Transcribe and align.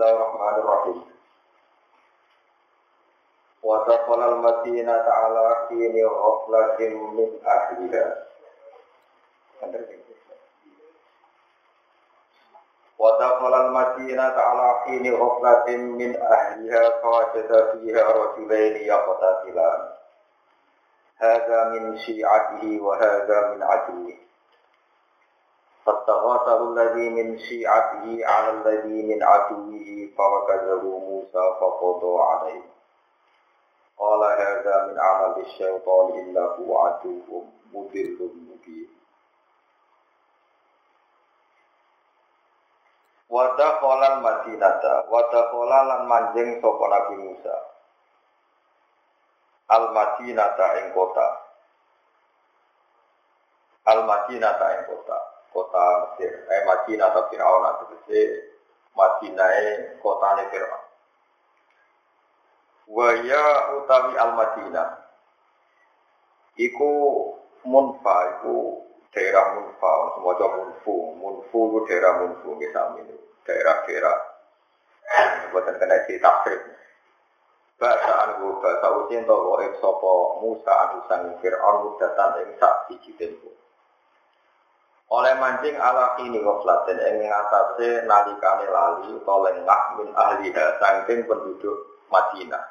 Bismillahirrahmanirrahim. 0.00 0.98
Wa 3.60 3.84
taqala 3.84 4.32
al-madina 4.32 4.96
ta'ala 5.04 5.68
kini 5.68 6.00
ghaflatin 6.00 6.92
min 7.12 7.28
ahliha. 7.44 8.06
Wa 12.96 13.10
taqala 13.20 13.68
al-madina 13.68 14.32
ta'ala 14.32 14.88
kini 14.88 15.12
ghaflatin 15.12 15.92
min 16.00 16.16
ahliha 16.16 17.04
fawajada 17.04 17.76
fiha 17.76 18.00
rajulaini 18.00 18.88
yaqtatilan. 18.88 19.80
Hadha 21.20 21.76
min 21.76 22.00
syi'atihi 22.00 22.80
wa 22.80 22.96
hadha 22.96 23.52
min 23.52 23.60
aduwihi. 23.60 24.29
فاستغاثه 25.89 26.59
الذي 26.73 27.09
من 27.09 27.37
شيعته 27.39 28.05
على 28.27 28.49
الذي 28.49 28.99
من 29.15 29.23
عدوه 29.23 30.09
فوكزه 30.17 30.81
موسى 30.81 31.43
فقضى 31.61 32.23
عليه 32.23 32.61
قال 33.97 34.23
هذا 34.23 34.87
من 34.87 34.99
عمل 34.99 35.41
الشيطان 35.45 36.11
إنه 36.19 36.55
عدو 36.79 37.43
مضل 37.73 38.17
مبين 38.49 38.89
ودخل 43.29 44.03
المدينة 44.03 44.81
ودخل 45.09 45.69
lan 45.69 46.01
manjing 46.09 46.61
sapa 46.61 46.85
Nabi 46.87 47.15
Musa 47.19 47.57
Al 49.69 49.89
Madinata 49.97 50.67
ing 50.81 50.93
kota 50.93 51.27
Al 53.89 54.05
Madinata 54.05 54.65
ing 54.77 54.83
kota 54.89 55.28
kota 55.50 55.84
Mesir, 56.06 56.32
eh 56.46 56.62
Madinah 56.66 57.06
atau 57.10 57.26
Fir'aun 57.30 57.64
atau 57.66 57.86
Mesir, 57.94 58.28
Madinah 58.94 59.50
kota 59.98 60.26
ini 60.38 60.44
Fir'aun. 60.50 60.84
Waya 62.90 63.44
utawi 63.78 64.14
al 64.18 64.32
Madinah, 64.34 64.88
iku 66.58 66.92
Munfa, 67.62 68.16
iku 68.38 68.82
daerah 69.14 69.54
Munfa, 69.54 69.92
semua 70.16 70.34
jauh 70.38 70.54
Munfu, 70.58 70.94
Munfu 71.14 71.58
itu 71.70 71.78
daerah 71.86 72.12
Munfu, 72.24 72.58
misalnya 72.58 73.14
daerah-daerah, 73.46 74.16
buatan 75.50 75.78
kena 75.78 76.06
di 76.06 76.18
tafsir. 76.18 76.58
Bahasa 77.80 78.12
anu 78.28 78.60
bahasa 78.60 78.92
usin 78.92 79.24
wa 79.24 79.56
sopo 79.80 80.36
Musa 80.44 80.68
anu 80.68 81.00
sang 81.08 81.32
Fir'aun 81.40 81.88
mudatan 81.88 82.44
ing 82.44 82.52
sak 82.60 82.92
siji 82.92 83.16
tempo 83.16 83.48
oleh 85.10 85.34
mancing 85.42 85.74
ala 85.74 86.14
kini 86.14 86.38
goflatin 86.38 87.02
yang 87.02 87.18
ngatasi 87.18 88.06
nalikane 88.06 88.66
lali 88.70 89.10
atau 89.18 89.42
lengah 89.42 89.82
min 89.98 90.08
ahliha 90.14 90.78
sangking 90.78 91.26
penduduk 91.26 92.06
Madinah. 92.14 92.62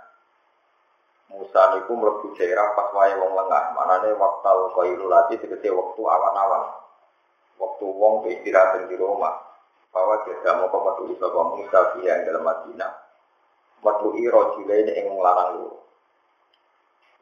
Musa 1.30 1.78
niku 1.78 1.94
mlebu 1.94 2.34
daerah 2.40 2.74
pas 2.74 2.90
wae 2.96 3.14
wong 3.20 3.38
lengah, 3.38 3.76
manane 3.76 4.16
waktu 4.18 4.56
qailulati 4.74 5.36
tegese 5.38 5.70
waktu 5.70 6.02
awan-awan. 6.02 6.74
Waktu 7.60 7.86
wong 7.86 8.26
istirahat 8.32 8.88
di 8.88 8.96
rumah. 8.96 9.36
Bahwa 9.90 10.22
dia 10.22 10.54
mau 10.54 10.70
metu 10.70 11.18
sapa 11.18 11.42
Musa 11.54 11.98
yang 12.06 12.24
dalam 12.24 12.46
Madinah. 12.46 12.94
Metu 13.84 14.16
iro 14.22 14.58
ini 14.64 14.92
ing 14.96 15.06
larang 15.18 15.60
lu. 15.60 15.70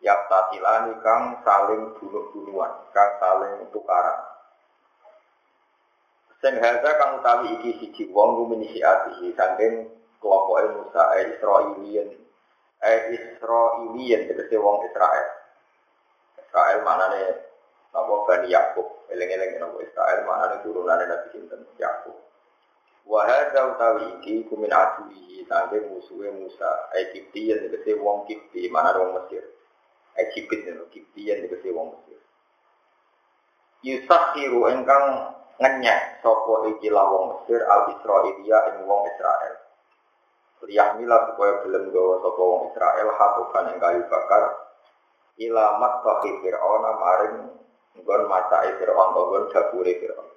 Yak 0.03 0.29
tatilani 0.29 0.93
kang 1.01 1.41
saling 1.41 1.95
bunuh-bunuhan, 1.97 2.71
kang 2.93 3.11
saling 3.17 3.65
tukaran. 3.73 4.36
Sing 6.37 6.53
haza 6.61 6.89
kang 7.01 7.17
utawi 7.17 7.49
iki 7.57 7.71
siji 7.81 8.03
wong 8.13 8.37
rumini 8.37 8.69
siatihi 8.69 9.33
saking 9.33 9.89
kelompoke 10.21 10.69
Musa 10.69 11.17
e 11.17 11.33
Israilian. 11.33 12.09
E 12.77 12.91
Israilian 13.17 14.21
tegese 14.29 14.55
wong 14.61 14.85
Israel. 14.85 15.27
Israel 16.37 16.79
manane 16.85 17.21
napa 17.89 18.13
Bani 18.29 18.53
Yakub. 18.53 18.85
Eling-eling 19.09 19.57
napa 19.57 19.81
Israel 19.81 20.19
manane 20.29 20.61
turunane 20.61 21.09
Nabi 21.09 21.27
sinten 21.33 21.65
Yakub. 21.81 22.13
Wa 23.09 23.25
hadza 23.25 23.73
utawi 23.73 24.21
iki 24.21 24.45
kumin 24.45 24.69
aduhi 24.69 25.41
saking 25.49 25.89
musuhe 25.89 26.29
Musa 26.37 26.69
Egyptian 27.01 27.65
tegese 27.65 27.97
wong 27.97 28.29
Kipti 28.29 28.69
manane 28.69 29.01
wong 29.01 29.11
Mesir. 29.17 29.41
Egypt 30.21 30.69
niku 30.69 30.85
Kiptian 30.93 31.49
tegese 31.49 31.73
wong 31.73 31.97
Mesir. 31.97 32.21
Yusakhiru 33.81 34.69
engkang 34.69 35.36
ngenyek 35.57 36.21
sopo 36.21 36.69
iki 36.69 36.93
wong 36.93 37.33
Mesir 37.33 37.65
al 37.65 37.89
Israelia 37.97 38.57
ing 38.73 38.85
wong 38.85 39.09
Israel. 39.09 39.55
Liyahmila 40.67 41.31
supaya 41.31 41.63
belum 41.65 41.83
gawa 41.89 42.15
sopo 42.21 42.41
wong 42.41 42.61
Israel 42.73 43.09
hatukan 43.13 43.65
ing 43.73 43.77
kayu 43.81 44.01
bakar 44.09 44.43
ilamat 45.37 45.93
bagi 46.01 46.31
Fir'aun 46.41 46.83
maring 46.97 47.37
nggon 47.97 48.21
macai 48.29 48.69
Fir'aun 48.77 49.09
nggon 49.13 49.43
dapure 49.49 49.93
Fir'aun. 49.97 50.29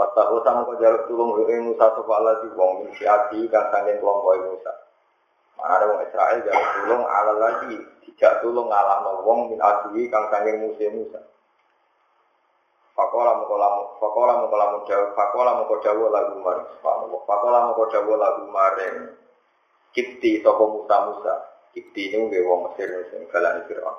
Fatahu 0.00 0.40
sama 0.40 0.64
kau 0.64 0.80
jaluk 0.80 1.04
tulung 1.12 1.36
ing 1.44 1.60
Musa 1.68 1.92
sopo 1.92 2.12
Allah 2.16 2.40
di 2.40 2.48
wong 2.56 2.88
min 2.88 2.90
siati 2.96 3.44
kan 3.52 3.68
sangin 3.68 4.00
kelompok 4.00 4.48
Musa. 4.48 4.72
Mana 5.60 5.76
ada 5.76 5.84
wong 5.92 6.00
Israel 6.08 6.40
jaluk 6.40 6.68
tulung 6.80 7.04
ala 7.04 7.32
lagi 7.36 7.76
tidak 8.08 8.40
tulung 8.40 8.72
ngalah 8.72 9.04
wong 9.28 9.52
min 9.52 9.60
adui 9.60 10.08
kang 10.08 10.32
sangin 10.32 10.64
Musa 10.64 10.88
Musa. 10.88 11.20
Fakola 13.00 13.32
mukola 13.40 13.96
fakola 13.96 14.44
mukola 14.44 14.64
mudaw 14.76 15.16
fakola 15.16 15.56
mukodawo 15.56 16.12
lagu 16.12 16.36
maring. 16.44 16.68
Fakola 17.24 17.72
mukodawo 17.72 18.12
lagu 18.20 18.44
maring 18.52 18.96
kipti 19.96 20.44
toko 20.44 20.68
Musa 20.68 21.08
Musa. 21.08 21.34
Kipti 21.72 22.12
ini 22.12 22.28
nggih 22.28 22.44
wong 22.44 22.68
Mesir 22.68 22.92
sing 23.08 23.24
galane 23.32 23.64
Firaun. 23.64 23.96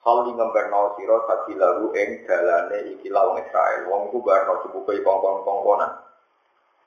Hal 0.00 0.16
di 0.24 0.32
ngemberno 0.32 0.96
sira 0.96 1.20
sabi 1.28 1.60
lagu 1.60 1.92
ing 1.92 2.24
dalane 2.24 2.96
iki 2.96 3.12
wong 3.12 3.36
Israel. 3.36 3.84
Wong 3.92 4.00
iku 4.08 4.24
barno 4.24 4.64
cukupe 4.64 4.96
kongkon-kongkonan. 5.04 5.92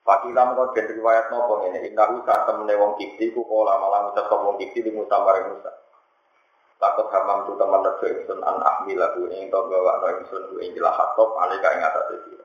Fakila 0.01 0.49
mengko 0.49 0.73
den 0.73 0.97
riwayat 0.97 1.29
nopo 1.29 1.61
ngene, 1.61 1.81
innahu 1.93 2.25
sak 2.25 2.49
temene 2.49 2.73
wong 2.73 2.97
Kipti 2.97 3.29
ku 3.37 3.45
kala 3.45 3.77
malah 3.77 4.09
ngucap 4.09 4.33
wong 4.33 4.57
Kipti 4.57 4.81
di 4.81 4.89
Musa 4.89 5.21
maring 5.21 5.53
Musa. 5.53 5.84
Takut 6.75 7.07
hamam 7.07 7.47
tu 7.47 7.55
teman 7.55 7.79
lesu 7.87 8.05
ingsun 8.11 8.39
an 8.43 8.59
ahmilah 8.59 9.15
bu 9.15 9.31
ing 9.31 9.47
to 9.47 9.59
gawa 9.71 10.03
no 10.03 10.07
ingsun 10.19 10.43
bu 10.51 10.59
ing 10.59 10.75
hatop 10.75 11.29
alika 11.39 11.71
ing 11.71 11.81
atas 11.87 12.07
itu. 12.19 12.35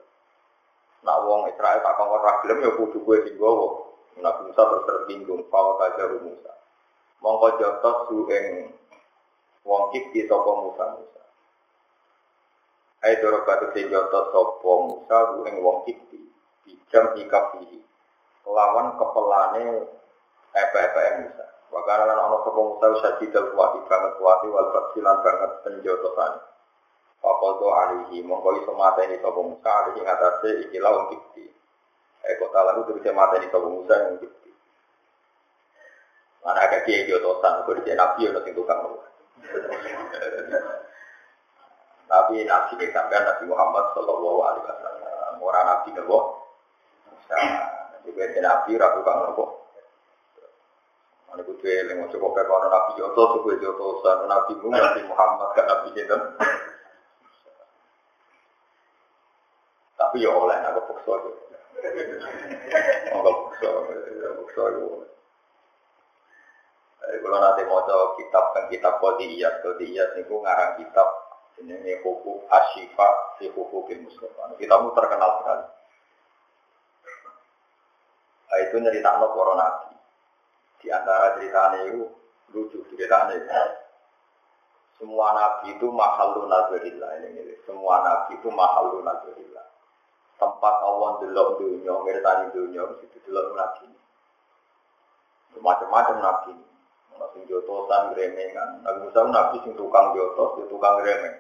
Nak 1.03 1.19
wong 1.27 1.51
Israel 1.51 1.81
tak 1.83 1.97
kongkon 1.97 2.23
ragilem 2.23 2.59
ya 2.63 2.71
kudu 2.77 2.99
gue 3.03 3.17
sing 3.27 3.35
gowo. 3.41 3.91
Nabi 4.21 4.53
Musa 4.53 4.63
terus 4.69 4.85
tersinggung, 4.85 5.49
fawa 5.49 5.81
kajaru 5.81 6.21
Musa. 6.21 6.53
Mongko 7.25 7.57
jotos 7.57 7.97
su 8.09 8.29
ing 8.29 8.69
wong 9.65 9.83
kipti 9.97 10.29
sopo 10.29 10.69
Musa 10.69 10.93
Musa. 10.93 11.23
Hai 13.01 13.17
doro 13.25 13.43
batu 13.49 13.73
sing 13.73 13.89
jotos 13.89 14.29
sopo 14.31 14.93
Musa 14.93 15.17
bu 15.33 15.49
ing 15.49 15.65
wong 15.65 15.89
kipti. 15.89 16.21
Bijam 16.69 17.17
ikafihi. 17.17 17.81
Lawan 18.45 19.01
kepelane 19.01 19.89
epe-epe 20.53 21.03
Musa. 21.25 21.50
Wakana 21.70 22.03
lan 22.03 22.19
ana 22.19 22.38
sapa 22.42 22.58
Musa 22.58 22.86
sajidal 22.98 23.54
kuwati 23.54 23.78
banget 23.86 24.12
kuwati 24.19 24.47
wal 24.50 24.69
basilan 24.75 25.16
banget 25.22 25.50
penjotosan. 25.62 26.32
Fakodo 27.22 27.69
alihi 27.70 28.26
mongko 28.26 28.58
iso 28.58 28.75
mateni 28.75 29.22
sapa 29.22 29.38
Musa 29.38 29.70
alihi 29.70 30.03
ngatasi 30.03 30.50
ikilah 30.66 30.91
wong 30.91 31.06
kipti. 31.14 31.47
Eh 32.26 32.34
kota 32.42 32.58
lalu 32.66 32.91
terus 32.91 33.06
mateni 33.14 33.47
sapa 33.54 33.69
Musa 33.70 33.94
yang 33.94 34.19
kipti. 34.19 34.50
Mana 36.42 36.58
agak 36.66 36.88
kiai 36.88 37.06
jotosan, 37.06 37.69
kok 37.69 37.84
di 37.84 37.92
nabi 37.92 38.32
ono 38.32 38.41
sing 38.41 38.56
tukang 38.56 38.81
Tapi 42.10 42.42
nabi 42.42 42.72
ini 42.75 42.87
sampai 42.91 43.22
Nabi 43.22 43.44
Muhammad 43.47 43.94
Shallallahu 43.94 44.41
Alaihi 44.42 44.66
Wasallam 44.66 45.38
orang 45.38 45.64
nabi 45.69 45.88
nopo. 45.94 46.19
Jadi 48.02 48.38
nabi 48.42 48.70
ragu 48.75 49.00
kang 49.06 49.31
nopo. 49.31 49.60
Ini 51.31 51.43
kudu 51.47 51.62
eling, 51.62 51.99
coba 52.11 52.27
kayak 52.35 52.50
orang 52.50 52.71
Nabi 52.75 52.93
Yoto, 52.99 53.23
suku 53.38 53.55
Yoto, 53.62 54.03
sana 54.03 54.27
Nabi 54.27 54.59
Mu, 54.59 54.75
Nabi 54.75 55.00
Muhammad, 55.06 55.55
gak 55.55 55.67
Nabi 55.71 55.94
Sinten. 55.94 56.23
Tapi 59.94 60.27
ya 60.27 60.31
oleh, 60.35 60.59
aku 60.59 60.81
paksa 60.91 61.12
ya. 61.23 61.32
Aku 63.15 63.31
paksa, 63.47 63.69
paksa 64.43 64.62
ya 64.75 64.81
oleh. 64.82 65.11
Kalau 67.00 67.38
nanti 67.38 67.62
mau 67.67 67.83
kitab 68.19 68.44
kan 68.55 68.65
kitab 68.67 68.99
kodiyat, 68.99 69.62
kodiyat 69.62 70.11
itu 70.19 70.35
ngarang 70.35 70.83
kitab 70.83 71.09
ini 71.61 71.93
hukum 72.00 72.41
asyifa 72.49 73.38
si 73.38 73.53
hukum 73.53 73.87
Mustafa. 73.87 74.56
Kitabmu 74.56 74.97
terkenal 74.97 75.31
sekali. 75.43 75.67
Nah, 78.50 78.59
itu 78.67 78.76
nyerita 78.83 79.21
no 79.21 79.31
nabi. 79.55 79.89
Di 80.81 80.88
antara 80.88 81.37
ceritanya 81.37 81.87
itu 81.93 82.09
lucu 82.50 82.81
ceritanya 82.93 83.37
itu. 83.37 83.53
Semua 85.00 85.32
nabi 85.32 85.73
itu 85.77 85.88
mahalun 85.88 86.49
nazarillah 86.49 87.25
ini, 87.25 87.41
ini. 87.41 87.55
Semua 87.65 88.05
nabi 88.05 88.37
itu 88.37 88.49
mahalun 88.53 89.05
nazarillah. 89.05 89.67
Tempat 90.37 90.75
Allah 90.85 91.21
delok 91.21 91.61
dunia, 91.61 91.93
ngertani 92.00 92.53
dunia, 92.53 92.85
itu 93.00 93.19
delok 93.29 93.56
Macam-macam 95.61 96.17
nabi. 96.21 96.53
Nabi 97.21 97.44
jotosan, 97.44 98.17
gremengan. 98.17 98.81
Nabi 98.81 98.99
Musa 99.05 99.21
nabi 99.29 99.61
sing 99.61 99.76
tukang 99.76 100.17
jotos, 100.17 100.65
tukang 100.73 101.05
gremeng. 101.05 101.37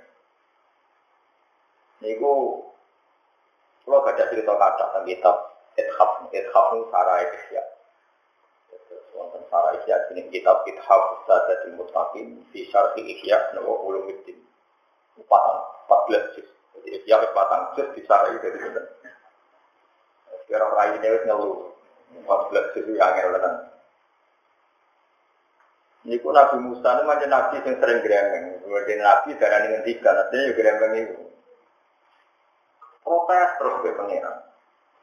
Niku 2.04 2.60
kalau 3.84 4.04
baca 4.04 4.24
cerita 4.28 4.54
kata 4.54 4.84
tentang 4.92 5.04
kitab 5.08 5.36
Ithaf, 5.74 6.10
Ithaf 6.30 6.66
itu 6.76 6.84
Sarah 6.94 7.16
Ikhya. 7.26 7.62
Sarah 9.50 9.74
Ikhya 9.82 10.14
ini 10.14 10.30
kitab 10.30 10.62
Ithaf 10.64 11.26
Sadatul 11.26 11.74
Mutaqin 11.74 12.38
di 12.54 12.64
Syarhi 12.70 13.02
Ikhya 13.02 13.58
Nawa 13.58 13.82
Ulumuddin. 13.82 14.38
Empat, 15.18 15.42
empat 15.84 16.00
belas 16.06 16.24
juz. 16.38 16.48
Jadi 16.78 17.02
Ikhya 17.02 17.18
empat 17.18 17.74
juz 17.74 17.88
di 17.98 18.02
Sarah 18.06 18.30
itu 18.30 18.46
jadi 18.46 18.82
Sekarang 20.46 20.70
rai 20.78 20.94
ini 20.96 21.06
harus 21.10 21.26
ngeluh. 21.26 21.58
Empat 22.22 22.40
belas 22.54 22.66
itu 22.78 22.94
yang 22.94 23.10
ngeluh. 23.10 23.68
Niku 26.00 26.32
Nabi 26.32 26.56
Musa 26.64 26.96
ini 26.96 27.02
macam 27.04 27.28
Nabi 27.28 27.60
yang 27.60 27.76
sering 27.76 28.00
gremeng. 28.00 28.44
Kemudian 28.64 29.04
Nabi 29.04 29.36
darah 29.36 29.60
dengan 29.68 29.82
tiga, 29.84 30.10
artinya 30.16 30.48
ya 30.48 30.52
gremeng 30.56 30.92
itu 30.96 31.30
protes 33.10 33.50
terus 33.58 33.76
ke 33.82 33.90
pengiran. 33.98 34.36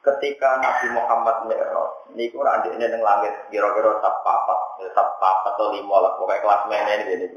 Ketika 0.05 0.61
Nabi 0.63 0.87
Muhammad 0.93 1.51
Mi'raj, 1.51 2.15
niku 2.15 2.39
ora 2.39 2.63
ini 2.63 2.79
ning 2.79 3.01
langit 3.03 3.33
kira-kira 3.51 3.99
sab 3.99 4.23
papat, 4.23 4.59
ya, 4.79 4.87
sab 4.95 5.19
papat 5.19 5.57
atau 5.57 5.73
lima 5.75 5.97
lah, 5.99 6.15
pokoknya 6.15 6.43
kelas 6.45 6.63
mana 6.69 6.91
ini 6.95 7.13
ini. 7.17 7.27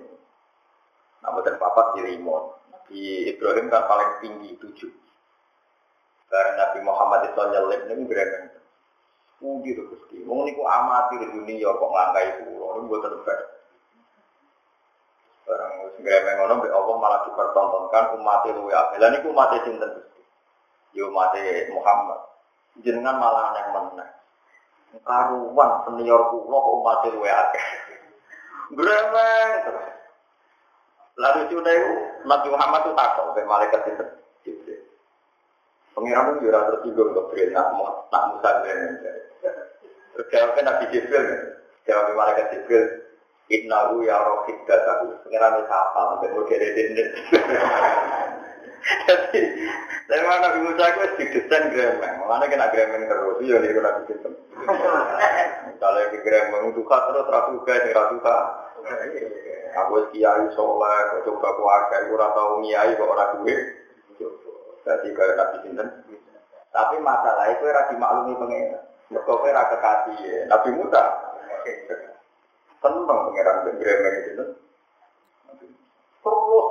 Nah, 1.24 1.30
betul 1.34 1.58
papat 1.58 1.98
di 1.98 2.00
lima. 2.14 2.36
Nabi 2.70 3.00
Ibrahim 3.34 3.66
kan 3.72 3.88
paling 3.90 4.10
tinggi 4.22 4.50
tujuh. 4.60 4.92
Karena 6.30 6.62
Nabi 6.62 6.78
Muhammad 6.86 7.20
itu 7.26 7.42
nyelip 7.42 7.80
ini 7.90 8.06
berenang. 8.06 8.54
Puji 9.40 9.70
tuh 9.72 9.84
gusti. 9.90 10.20
Mau 10.22 10.44
niku 10.44 10.62
amati 10.62 11.16
di 11.16 11.26
dunia 11.32 11.72
kok 11.74 11.90
ngangkai 11.90 12.44
pulau, 12.44 12.76
ini 12.76 12.86
buat 12.86 13.02
terbaik. 13.02 13.40
Barang 15.48 15.72
segera 15.96 16.18
mengono, 16.22 16.62
Allah 16.70 16.96
malah 17.00 17.20
dipertontonkan 17.26 18.04
umat 18.20 18.46
itu 18.46 18.62
ya. 18.70 18.94
Lah 19.00 19.10
niku 19.10 19.32
umat 19.34 19.58
sinten 19.64 20.06
yo 20.94 21.10
mati 21.10 21.40
Muhammad. 21.70 22.20
Jenengan 22.81 23.17
malah 23.21 23.53
aneh 23.53 23.65
meneh. 23.73 24.09
Karuan 25.06 25.71
senior 25.87 26.35
kula 26.35 26.59
kok 26.59 26.75
umat 26.82 27.05
luwe 27.15 27.31
akeh. 27.31 27.67
Gremeng 28.75 29.50
terus. 29.67 29.87
Lalu 31.21 31.38
itu 31.47 31.56
Nabi 32.25 32.49
Muhammad 32.49 32.81
itu 32.87 32.93
takut 32.97 33.27
ke 33.37 33.44
malaikat 33.44 33.82
itu. 33.87 34.05
Pengiran 35.91 36.32
itu 36.32 36.49
juga 36.49 36.71
tersinggung 36.71 37.12
ke 37.12 37.23
Jibril, 37.35 37.50
nak, 37.53 37.75
nak 38.09 38.23
Musa 38.32 38.50
gremeng. 38.62 38.94
Terus 40.17 40.27
jawabnya 40.32 40.61
Nabi 40.71 40.85
Jibril, 40.94 41.27
jawab 41.85 42.15
malaikat 42.15 42.47
Jibril, 42.55 42.85
Innahu 43.50 44.06
ya 44.06 44.17
rohid 44.23 44.59
datahu. 44.62 45.11
Pengiran 45.27 45.59
itu 45.59 45.67
apa? 45.67 46.00
Sampai 46.15 46.31
model 46.31 46.62
ini. 46.62 47.03
Jadi, 48.81 49.43
saya 50.09 50.21
mana 50.25 50.50
Nabi 50.50 50.59
Musa 50.65 50.85
itu 50.88 51.00
didesain 51.21 51.71
gremeng. 51.71 52.15
Mana 52.25 52.49
kena 52.49 52.73
gremeng 52.73 53.05
terus, 53.06 53.37
iya 53.44 53.56
nih 53.61 53.77
kena 53.77 53.91
sistem. 54.09 54.32
Kalau 55.81 55.99
yang 56.00 56.17
gremeng 56.25 56.73
duka 56.73 56.97
terus 57.09 57.29
rasuka, 57.29 57.73
yang 57.73 57.93
rasuka. 57.94 58.37
Aku 59.71 60.03
kiai 60.11 60.50
soleh, 60.56 61.23
coba 61.23 61.49
keluarga, 61.55 61.97
aku 62.03 62.15
rasa 62.19 62.41
ngiai 62.59 62.99
kok 62.99 63.06
orang 63.06 63.32
duit. 63.44 63.61
Jadi 64.81 65.09
kayak 65.12 65.37
Nabi 65.37 65.56
Sinten. 65.62 65.88
Tapi 66.71 66.97
masalah 67.03 67.50
itu 67.53 67.65
era 67.69 67.87
dimaklumi 67.93 68.35
pengen. 68.41 68.81
Mereka 69.11 69.35
kira 69.43 69.62
kekasih 69.75 70.17
ya. 70.23 70.41
Nabi 70.49 70.71
Musa. 70.75 71.03
Tenang 72.81 73.19
pengiran 73.29 73.56
gremeng 73.77 74.17
itu. 74.32 74.44
Terus 76.21 76.67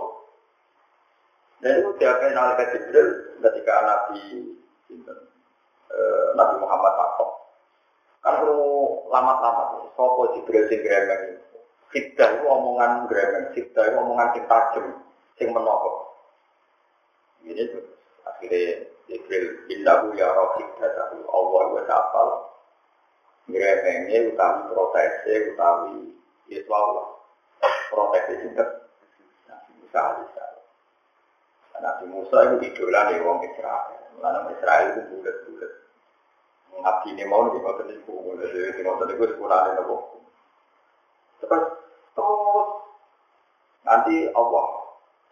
dan 1.60 1.84
itu 1.84 1.92
diapain 2.00 2.32
malaikat 2.32 2.68
Jibril 2.72 3.08
ketika 3.44 3.74
Nabi 3.84 4.22
eh, 5.92 6.28
Nabi 6.40 6.56
Muhammad 6.64 6.94
takut. 6.96 7.30
Kan 8.20 8.44
perlu 8.44 8.64
lama-lama, 9.12 9.92
sopo 9.96 10.36
Jibril 10.36 10.68
sing 10.72 10.80
gremeng. 10.84 11.40
Fitdah 11.90 12.30
itu 12.40 12.46
omongan 12.46 13.10
gremeng, 13.12 13.52
fitdah 13.52 13.84
itu 13.92 13.98
omongan 14.00 14.32
sing 14.36 14.44
tajem, 14.48 14.86
sing 15.36 15.48
menokok. 15.52 15.96
Ini 17.44 17.64
akhirnya 18.24 18.88
Jibril 19.12 19.68
indahu 19.68 20.16
ya 20.16 20.32
roh 20.32 20.56
fitdah 20.56 21.12
Allah 21.28 21.64
wa 21.76 21.84
ta'ala. 21.84 22.38
Gremengnya 23.50 24.30
utawi 24.30 24.62
proteksi, 24.70 25.34
utawi 25.52 26.14
Yesus 26.48 26.70
Allah. 26.70 27.08
Proteksi 27.90 28.46
juga. 28.46 28.66
Nah, 29.50 29.60
bisa, 29.82 30.02
bisa. 30.22 30.49
Nabi 31.80 32.06
Musa 32.12 32.38
itu 32.46 32.56
idola 32.68 33.00
nih 33.10 33.24
wong 33.24 33.40
Israel. 33.48 34.00
Karena 34.20 34.40
Israel 34.52 34.86
itu 34.92 35.02
bulat-bulat. 35.16 35.72
Nabi 36.80 37.08
ini 37.12 37.24
mau 37.28 37.48
ku, 37.52 37.60
jadi 38.40 38.80
mau 38.84 39.00
tadi 39.00 39.14
ku 39.16 39.24
sekolah 39.28 39.58
nih 39.68 39.72
nopo. 39.80 39.96
Terus 41.44 41.64
terus 42.16 42.68
nanti 43.84 44.28
Allah 44.32 44.68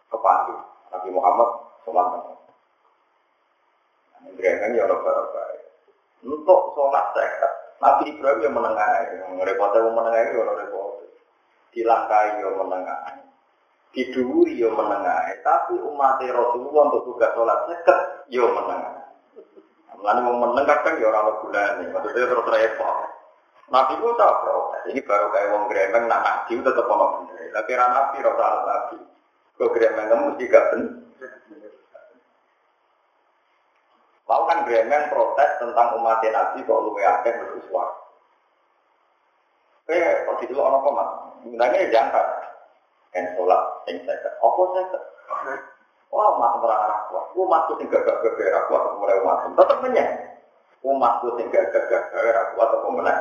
kepanggil 0.08 0.58
Nabi 0.92 1.08
Muhammad 1.12 1.50
sholat. 1.84 2.06
Ini 4.28 4.76
ya 4.76 4.84
orang 4.84 5.28
baik. 5.32 5.62
Untuk 6.26 6.60
sholat 6.74 7.14
sekat, 7.14 7.52
Nabi 7.78 8.10
Ibrahim 8.10 8.42
yang 8.42 8.54
menengah, 8.58 8.90
yang 9.14 9.38
repotnya 9.38 9.86
yang 9.86 9.94
menengah 9.94 10.20
itu 10.26 10.38
orang 10.42 10.58
repot. 10.66 10.90
Dilangkai 11.70 12.42
yang 12.42 12.58
menengah 12.58 13.27
diduri 13.92 14.60
yo 14.60 14.72
menengah, 14.76 15.40
tapi 15.40 15.80
umat 15.80 16.20
Rasulullah 16.20 16.92
untuk 16.92 17.04
tugas 17.12 17.32
sholat 17.32 17.58
seket 17.66 17.98
yo 18.28 18.52
menengah. 18.52 19.00
Lalu 19.98 20.20
mau 20.30 20.36
menengah 20.48 20.78
kan 20.84 21.00
yo 21.00 21.08
orang 21.10 21.40
bulan 21.42 21.82
maksudnya 21.90 22.28
terus 22.28 22.46
repot. 22.46 22.96
Nabi 23.68 24.00
pun 24.00 24.16
tak 24.16 24.32
protes, 24.40 24.88
ini 24.88 25.00
baru 25.04 25.28
kayak 25.28 25.52
wong 25.52 25.68
gremeng 25.68 26.08
nak 26.08 26.24
nabi 26.24 26.56
itu 26.56 26.64
tetap 26.64 26.88
ono 26.88 27.20
bener. 27.20 27.52
Tapi 27.52 27.70
rana 27.76 27.92
nabi 27.92 28.16
rasa 28.24 28.64
nabi, 28.64 28.96
kok 29.60 29.72
gremeng 29.76 30.06
kamu 30.08 30.24
mesti 30.32 30.44
bener. 30.48 30.80
Lalu 34.24 34.44
kan 34.48 34.58
gremeng 34.64 35.04
protes 35.12 35.50
tentang 35.60 35.88
umat 36.00 36.24
nabi 36.24 36.64
kok 36.64 36.80
lu 36.80 36.96
akeh 36.96 37.32
bersuara. 37.44 37.92
Eh, 39.88 40.24
kok 40.24 40.40
orang 40.52 40.80
apa 40.80 40.88
mas? 40.92 41.10
Sebenarnya 41.44 41.92
jangka 41.92 42.22
yang 43.16 43.26
sholat 43.36 43.62
yang 43.88 43.96
seket. 44.04 44.32
Apa 44.40 44.62
seket? 44.74 45.02
Wah, 46.08 46.28
terang 46.40 46.80
anak 46.88 47.00
kuat. 47.12 47.24
Umatku 47.36 47.72
sing 47.76 47.86
gagah 47.92 48.16
gagah 48.24 48.62
kuat 48.72 48.82
mulai 48.96 49.20
umat. 49.20 49.44
Tetap 49.52 49.78
menyang. 49.84 50.10
Umatku 50.80 51.36
sing 51.36 51.46
gagah 51.52 51.84
gagah 51.84 52.44
kuat 52.56 52.68
atau 52.72 52.90
mulai. 52.92 53.18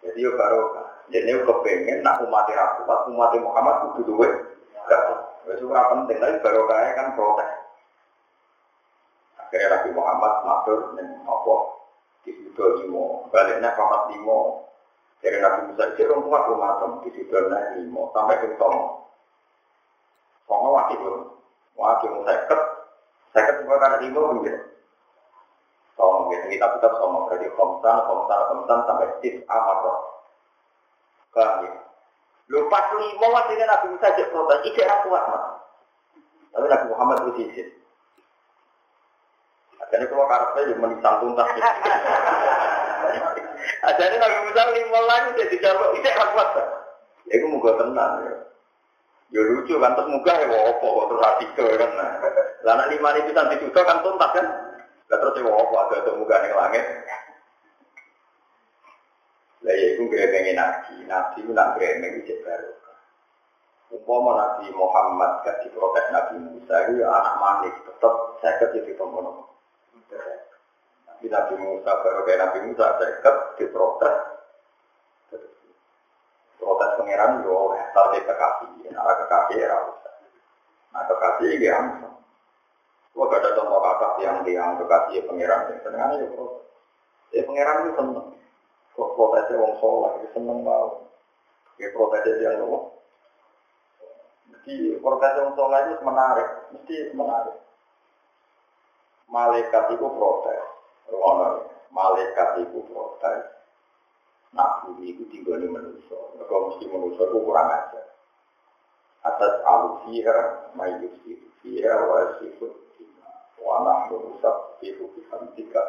Jadi 0.00 0.24
yo 0.24 0.32
baru 0.32 0.80
jadi 1.10 1.28
yo 1.28 1.42
kepengen 1.44 2.06
nak 2.06 2.22
umat 2.24 2.46
kuat, 2.48 3.00
umat 3.10 3.34
Muhammad 3.36 3.76
kudu 3.90 4.14
duwe. 4.14 4.28
Wes 5.48 5.58
ora 5.66 5.90
penting, 5.90 6.20
tapi 6.20 6.36
baru 6.44 6.62
kaya 6.68 6.94
kan 6.94 7.16
protes. 7.18 7.50
Akhirnya 9.40 9.82
Nabi 9.82 9.90
Muhammad 9.96 10.34
matur 10.46 10.78
ning 10.94 11.08
apa? 11.26 11.54
Di 12.22 12.30
situ 12.36 12.64
limo, 12.84 13.26
baliknya 13.32 13.74
papat 13.74 14.14
limo, 14.14 14.69
dari 15.20 15.36
Nabi 15.36 15.60
Musa 15.68 15.84
itu 15.92 16.08
kuat 16.08 16.42
rumah 16.48 16.80
di 17.04 17.10
situ 17.12 17.28
naik 17.28 17.76
lima 17.76 18.08
sampai 18.16 18.40
ke 18.40 18.56
Tomo. 18.56 19.04
Tomo 20.48 20.68
wakil 20.72 21.00
wakil 21.76 22.12
seket, 22.24 22.60
seket 23.36 23.54
juga 23.60 23.76
karena 23.84 24.00
lima 24.00 24.20
mungkin. 24.32 24.56
Tomo 25.92 26.32
gitu 26.32 26.46
kita 26.48 26.66
kita 26.80 26.88
Tomo 26.96 27.28
berarti 27.28 27.52
komsan, 27.52 27.96
komsan, 28.08 28.40
komsan 28.48 28.78
sampai 28.88 29.12
tis 29.20 29.36
amarok. 29.44 29.98
Kan 31.36 31.68
ya. 31.68 31.72
Lupa 32.50 32.80
lima 32.96 33.26
wakilnya 33.30 33.68
Nabi 33.68 33.86
Musa 33.94 34.16
jadi 34.16 34.26
protes, 34.32 34.64
itu 34.66 34.80
aku 34.82 35.12
kuat. 35.12 35.24
Tapi 36.50 36.66
Nabi 36.66 36.84
Muhammad 36.90 37.16
itu 37.22 37.32
sisir. 37.38 37.68
Akhirnya 39.78 40.10
kalau 40.10 40.26
karpet 40.26 40.70
ya 40.70 40.74
menisan 40.80 41.14
tuntas. 41.22 41.48
Ada 43.80 44.02
ini 44.12 44.16
Nabi 44.20 44.38
Musa 44.48 44.62
lima 44.72 45.00
lagi 45.04 45.30
jadi 45.40 45.56
jawab 45.60 45.96
itu. 45.96 46.08
Ya 47.30 47.34
itu 47.38 47.46
muka 47.46 47.70
tenang 47.78 48.12
ya. 48.26 48.34
Ya 49.30 49.40
lucu 49.46 49.78
kan 49.78 49.94
terus 49.94 50.10
muka 50.10 50.32
ya 50.34 50.46
wopo 50.50 51.06
terus 51.06 51.22
artikel 51.22 51.66
kan. 51.78 51.90
Lah 52.66 52.72
anak 52.76 52.90
lima 52.90 53.08
itu 53.16 53.30
nanti 53.30 53.62
juga 53.62 53.86
kan 53.86 54.02
tuntas 54.02 54.30
kan. 54.34 54.46
Lah 55.12 55.16
terus 55.16 55.38
ya 55.38 55.46
wopo 55.46 55.74
ada 55.78 56.02
tuh 56.02 56.18
muka 56.18 56.34
yang 56.44 56.58
langit. 56.58 56.84
Lah 59.62 59.74
ya 59.76 59.86
itu 59.94 60.02
gremengin 60.10 60.58
nabi. 60.58 60.94
Nabi 61.06 61.36
itu 61.40 61.50
nak 61.54 61.78
gremeng 61.78 62.24
itu 62.24 62.34
baru. 62.42 62.80
Umpama 63.90 64.38
Nabi 64.38 64.70
Muhammad 64.70 65.42
gak 65.42 65.66
diprotes 65.66 66.06
Nabi 66.14 66.38
Musa 66.38 66.74
itu 66.86 67.02
ya 67.02 67.10
anak 67.10 67.34
manis 67.42 67.74
tetap 67.82 68.14
saya 68.38 68.70
jadi 68.70 68.94
pembunuh. 68.94 69.50
Di 71.20 71.28
Nabi 71.28 71.54
Musa, 71.60 71.90
baru 72.00 72.24
kayak 72.24 72.40
Nabi 72.40 72.58
Musa, 72.64 72.96
seket 72.96 73.36
diprotes. 73.60 74.16
Protes 76.56 76.90
pangeran 76.96 77.44
yo, 77.44 77.76
asal 77.76 78.04
dia 78.12 78.24
kekasih, 78.24 78.88
nah 78.92 79.16
kekasih 79.16 79.56
ya 79.60 79.76
Nah 80.90 81.02
kekasih 81.06 81.60
ya 81.60 81.76
Gua 83.10 83.26
gak 83.26 83.42
ada 83.42 83.58
contoh 83.58 83.80
kata 83.82 84.08
yang 84.22 84.36
yang 84.46 84.78
kekasih 84.80 85.20
ya 85.20 85.22
pangeran 85.28 85.60
yang 85.68 86.10
ya 86.16 86.26
protes. 86.32 86.64
Ya 87.30 87.42
itu 87.44 87.90
seneng. 87.94 88.26
Kok 88.96 89.10
protesnya 89.14 89.60
wong 89.60 89.74
soleh, 89.78 90.12
ya 90.24 90.28
seneng 90.34 90.58
banget. 90.66 90.92
Ya 91.78 91.88
protesnya 91.94 92.42
yang 92.42 92.54
ngomong. 92.64 92.84
Jadi 94.50 94.74
protes 94.98 95.36
wong 95.38 95.52
soleh 95.58 95.80
itu 95.90 96.02
menarik, 96.02 96.48
mesti 96.74 96.96
menarik. 97.14 97.56
Malaikat 99.30 99.84
itu 99.94 100.06
protes. 100.06 100.69
Ono 101.16 101.66
malaikat 101.90 102.66
itu 102.66 102.78
protes. 102.90 103.42
Nak 104.54 104.86
bumi 104.86 105.14
tinggal 105.30 105.62
di 105.62 105.68
manusia. 105.70 106.18
Mereka 106.34 106.54
mesti 106.54 106.84
manusia 106.90 107.22
itu 107.26 107.38
kurang 107.38 107.70
ajar. 107.70 108.06
Atas 109.20 109.54
alufiha, 109.62 110.38
mayusi 110.74 111.38
fiha, 111.62 111.94
wa 112.08 112.40
sifut 112.40 112.90
wa 113.60 113.84
nahnu 113.84 114.16
nusabbihu 114.32 115.12
bihamdika 115.14 115.82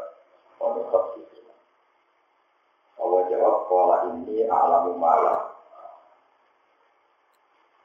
wa 0.59 0.75
nusabbihu 0.75 1.39
Allah 3.01 3.21
jawab 3.33 3.57
kola 3.65 3.97
ini 4.13 4.45
alamu 4.45 4.93
malah 4.99 5.57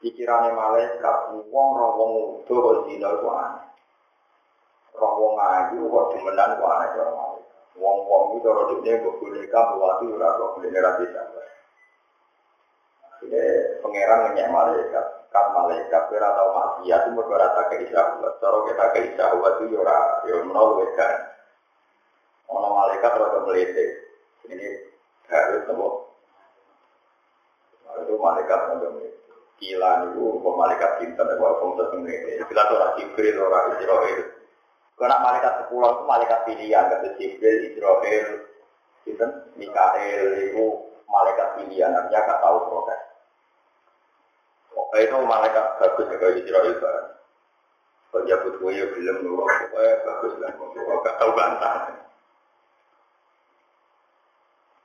pikirannya 0.03 0.53
malaikat 0.53 1.17
wong 1.49 1.69
roh 1.73 1.91
wong 1.97 2.11
udo 2.37 2.53
kok 2.53 2.77
zina 2.85 3.09
itu 3.17 3.27
aneh 3.33 3.65
roh 4.93 5.13
wong 5.17 5.35
ayu 5.41 5.89
kok 5.89 6.05
demenan 6.13 6.61
kok 6.61 6.69
aneh 6.69 6.89
cara 7.77 7.83
malaikat 7.83 7.83
wong 7.83 7.97
wong 8.09 8.23
itu 8.37 8.45
cara 8.45 8.61
dunia 8.73 8.93
kok 9.01 9.15
boneka 9.21 9.59
buat 9.77 9.95
itu 10.01 10.17
roh 10.17 10.49
boleh 10.57 10.81
ra 10.81 10.91
bisa 10.97 11.21
Jadi 13.17 13.81
pangeran 13.81 14.19
ngenyek 14.29 14.51
malaikat 14.53 15.05
kat 15.33 15.45
malaikat 15.53 16.03
ora 16.13 16.29
tau 16.37 16.49
maksiat 16.53 17.01
itu 17.01 17.09
mergo 17.17 17.35
tak 17.37 17.73
isyarat 17.73 18.33
cara 18.37 18.57
kita 18.69 18.85
ke 18.93 18.99
isyarat 19.09 19.53
itu 19.57 19.73
yo 19.73 19.81
ora 19.81 19.97
yo 20.29 20.45
menawa 20.45 20.85
kan. 20.93 21.17
Ono 22.53 22.67
malaikat 22.77 23.17
ora 23.17 23.41
melitik 23.41 23.89
ini 24.47 24.69
harus 25.27 25.65
nopo 25.65 26.13
itu 27.97 28.13
malaikat 28.21 28.59
ngono 28.69 29.01
Gila 29.57 30.05
itu 30.13 30.21
kok 30.21 30.53
malaikat 30.53 30.91
wae 31.01 31.53
wong 31.57 31.81
ini. 32.05 32.37
Gila 32.45 32.61
tuh 32.69 32.77
ora 32.77 32.93
Jibril 33.01 33.41
ora 33.41 33.73
Israil. 33.73 34.36
Karena 34.97 35.21
malaikat 35.21 35.53
sepuluh 35.61 35.93
itu 35.93 36.03
malaikat 36.09 36.39
pilihan 36.49 36.89
kata 36.89 37.09
Jibril, 37.21 37.57
Israil, 37.69 38.27
itu 39.05 39.25
Mikael 39.55 40.25
itu 40.41 40.65
malaikat 41.05 41.47
pilihan 41.61 41.93
artinya 41.93 42.25
gak 42.25 42.41
tahu 42.41 42.57
proses. 42.65 43.01
Pokoknya 44.73 45.05
itu 45.05 45.15
malaikat 45.21 45.65
bagus 45.77 46.07
ya 46.09 46.17
kayak 46.17 46.37
Israil 46.41 46.75
kan. 46.81 47.05
Penjabut 48.07 48.53
gue 48.57 48.71
ya 48.73 48.85
belum 48.89 49.17
nurut, 49.21 49.49
pokoknya 49.69 49.93
bagus 50.01 50.33
lah. 50.41 50.51
Gak 51.05 51.15
tahu 51.21 51.31
bantah. 51.37 51.97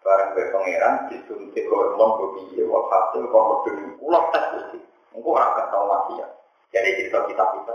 barang 0.03 0.31
be 0.35 0.43
pangeran 0.51 0.95
disuntik 1.09 1.65
hormon 1.71 2.11
begitu 2.19 2.67
wal 2.67 2.91
hasil 2.91 3.23
kalau 3.31 3.63
berdiri 3.63 3.95
ulang 4.03 4.27
tes 4.35 4.45
mesti 4.59 4.79
engkau 5.15 5.39
orang 5.39 5.71
tahu 5.71 5.85
mati 5.87 6.13
ya 6.19 6.29
jadi 6.75 6.91
cerita 6.99 7.19
kita 7.31 7.45
kita 7.63 7.75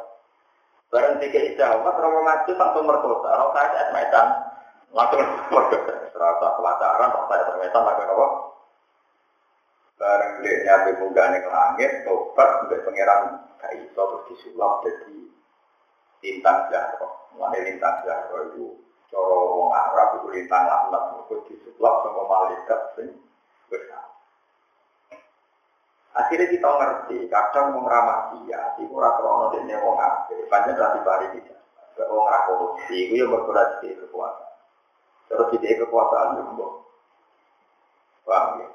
barang 0.87 1.15
tiga 1.19 1.39
ijawab 1.53 1.93
terlalu 1.99 2.19
ngaji 2.23 2.51
tanpa 2.55 2.79
merkosa 2.79 3.27
orang 3.27 3.51
saya 3.55 3.69
esmetan 3.87 4.27
langsung 4.95 5.19
merkosa 5.51 5.93
serasa 6.15 6.47
pelajaran 6.55 7.09
orang 7.11 7.27
saya 7.27 7.43
esmetan 7.51 7.83
lagi 7.83 8.03
apa 8.07 8.27
barang 9.97 10.31
dia 10.45 10.53
nyampe 10.63 10.89
muka 11.01 11.23
ke 11.33 11.49
langit 11.49 11.91
tobat 12.05 12.49
be 12.71 12.77
pangeran 12.85 13.21
kayak 13.59 13.89
terus 13.91 14.21
disulap 14.31 14.85
jadi 14.85 15.17
lintang 16.23 16.59
jatuh 16.69 17.11
mulai 17.35 17.61
lintang 17.65 18.05
jatuh 18.05 18.53
itu 18.53 18.87
Coro 19.07 19.39
wong 19.55 19.71
Arab 19.71 20.19
itu 20.19 20.27
lintang 20.35 20.67
laknat 20.67 21.03
itu 21.23 21.35
disuplak 21.47 21.95
sama 22.03 22.23
malaikat 22.27 22.81
sing 22.99 23.07
besar. 23.71 24.03
Akhirnya 26.17 26.49
kita 26.49 26.65
ngerti, 26.65 27.29
kadang 27.29 27.77
wong 27.77 27.85
ramah 27.85 28.33
dia, 28.33 28.73
itu 28.81 28.89
rata 28.97 29.21
ono 29.21 29.53
dene 29.53 29.77
wong 29.77 30.01
ape, 30.01 30.49
banyak 30.49 30.73
berarti 30.73 30.99
bari. 31.05 31.27
Wong 32.09 32.25
ra 32.25 32.39
korupsi, 32.49 33.09
itu 33.09 33.21
yang 33.21 33.29
berkurang 33.29 33.77
di 33.85 33.93
kekuasaan. 33.93 34.49
Terus 35.29 35.49
di 35.53 35.77
kekuasaan 35.77 36.41
juga. 36.41 36.67
Paham 38.25 38.65
ya? 38.65 38.67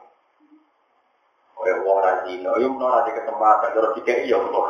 Kaya 1.58 1.74
wong 1.82 1.98
ra 1.98 2.12
zina, 2.30 2.50
yo 2.62 2.68
menawa 2.70 3.10
di 3.10 3.12
kesempatan 3.18 3.74
terus 3.74 3.94
dikek 3.98 4.22
iya 4.22 4.38
kok. 4.38 4.66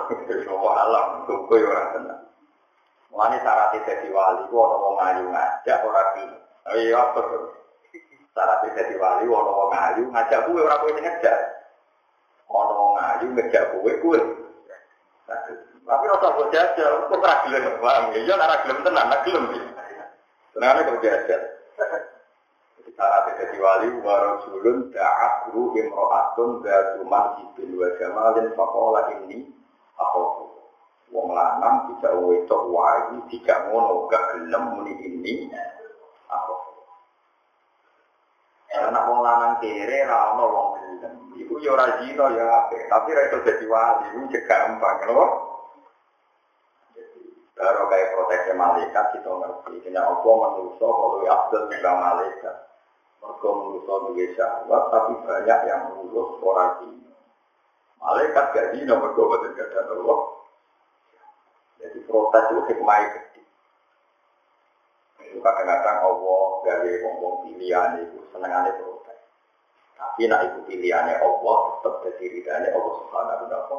Wong 0.48 0.72
alam, 0.72 1.28
kok 1.28 1.52
yo 1.52 1.68
ora 1.68 1.92
tenang. 1.92 2.22
Mulane 3.12 3.36
syarat 3.44 3.76
dadi 3.76 4.08
wali 4.08 4.48
ku 4.48 4.56
ana 4.56 4.76
wong 4.80 4.96
ayu 4.96 5.24
ngajak 5.28 5.84
ora 5.84 6.02
ki. 6.16 6.24
Oh 6.72 6.76
iya 6.80 6.96
apa 6.96 7.20
tuh? 7.20 7.44
Syarat 8.32 8.64
dadi 8.64 8.96
wali 8.96 9.28
ana 9.28 9.52
wong 9.52 9.72
ayu 9.76 10.02
ngajak 10.08 10.40
kuwe 10.48 10.64
ora 10.64 10.80
kowe 10.80 10.96
ngajak. 10.96 11.61
Ana 12.52 12.72
wong 12.76 12.94
ayu 13.00 13.26
ngajak 13.32 13.64
kuwe 13.72 13.92
kuwe. 14.04 14.20
Tapi 15.82 16.04
ora 16.06 16.16
usah 16.20 16.48
jajal, 16.52 16.92
kok 17.08 17.18
ora 17.18 17.48
ya? 17.48 17.58
Ya 18.22 18.34
ora 18.36 18.56
gelem 18.62 18.78
tenan, 18.84 19.08
ora 19.08 19.18
gelem. 19.24 19.44
Tenane 20.52 20.80
kok 20.84 21.00
jajal. 21.00 21.42
Syarat 22.92 23.24
dadi 23.40 23.56
wali 23.56 23.88
wa 24.04 24.14
rasulun 24.20 24.92
da'akru 24.92 25.74
imra'atun 25.74 26.60
dzatu 26.60 27.00
mansibin 27.08 27.74
wa 27.74 27.88
jamalin 27.96 28.52
faqala 28.52 29.00
inni 29.16 29.48
akhafu 29.96 30.52
wong 31.08 31.32
lanang 31.32 31.88
tidak 31.88 32.20
wedok 32.20 32.62
wae 32.68 33.16
tidak 33.32 33.58
ngono 33.72 34.06
gak 34.12 34.22
gelem 34.36 34.62
muni 34.76 34.92
ini 35.08 35.48
anak 38.72 39.04
wong 39.08 39.20
lanang 39.20 39.54
kere 39.60 39.98
ra 40.08 40.32
ono 40.32 40.44
wong 40.48 40.68
gelem 40.80 41.14
iku 41.36 41.60
ya 41.60 41.76
ora 41.76 42.00
zina 42.00 42.26
ya 42.32 42.44
apik 42.64 42.88
tapi 42.88 43.08
ra 43.12 43.22
iso 43.28 43.38
dadi 43.44 43.66
wali 43.68 44.04
iku 44.12 44.18
cek 44.32 44.44
gampang 44.48 44.98
lho 45.08 45.26
Baru 47.52 47.84
kayak 47.92 48.16
proteksi 48.16 48.52
malaikat 48.56 49.06
kita 49.12 49.28
ngerti. 49.28 49.86
Kena 49.86 50.08
Allah 50.08 50.34
manusia 50.40 50.88
kalau 50.88 51.20
abdul 51.22 51.68
juga 51.68 51.92
malaikat. 51.94 52.56
Mereka 53.22 53.48
manusia 53.54 53.94
juga 54.02 54.24
syahwat, 54.34 54.82
tapi 54.90 55.12
banyak 55.22 55.60
yang 55.70 55.82
lulus 55.94 56.42
orang 56.42 56.72
ini. 56.90 57.12
Malaikat 58.02 58.44
gak 58.50 58.68
zina, 58.74 58.98
mereka 58.98 59.22
betul 59.22 59.52
gak 59.54 59.84
Allah. 59.94 60.20
Jadi 61.78 61.98
protes 62.08 62.44
itu 62.50 62.62
hikmah 62.66 62.98
gede. 63.14 63.31
Itu 65.32 65.40
kadang-kadang 65.40 66.04
Allah 66.04 66.44
dari 66.60 67.00
ngomong 67.00 67.48
pilihan 67.48 68.04
itu 68.04 68.20
senengannya 68.36 68.76
protes. 68.76 69.16
Tapi 69.96 70.28
nak 70.28 70.44
ikut 70.44 70.68
pilihannya 70.68 71.24
Allah 71.24 71.56
tetap 71.80 71.94
jadi 72.04 72.24
ridhanya 72.36 72.68
Allah 72.76 72.94
subhanahu 73.00 73.44
ta'ala. 73.48 73.78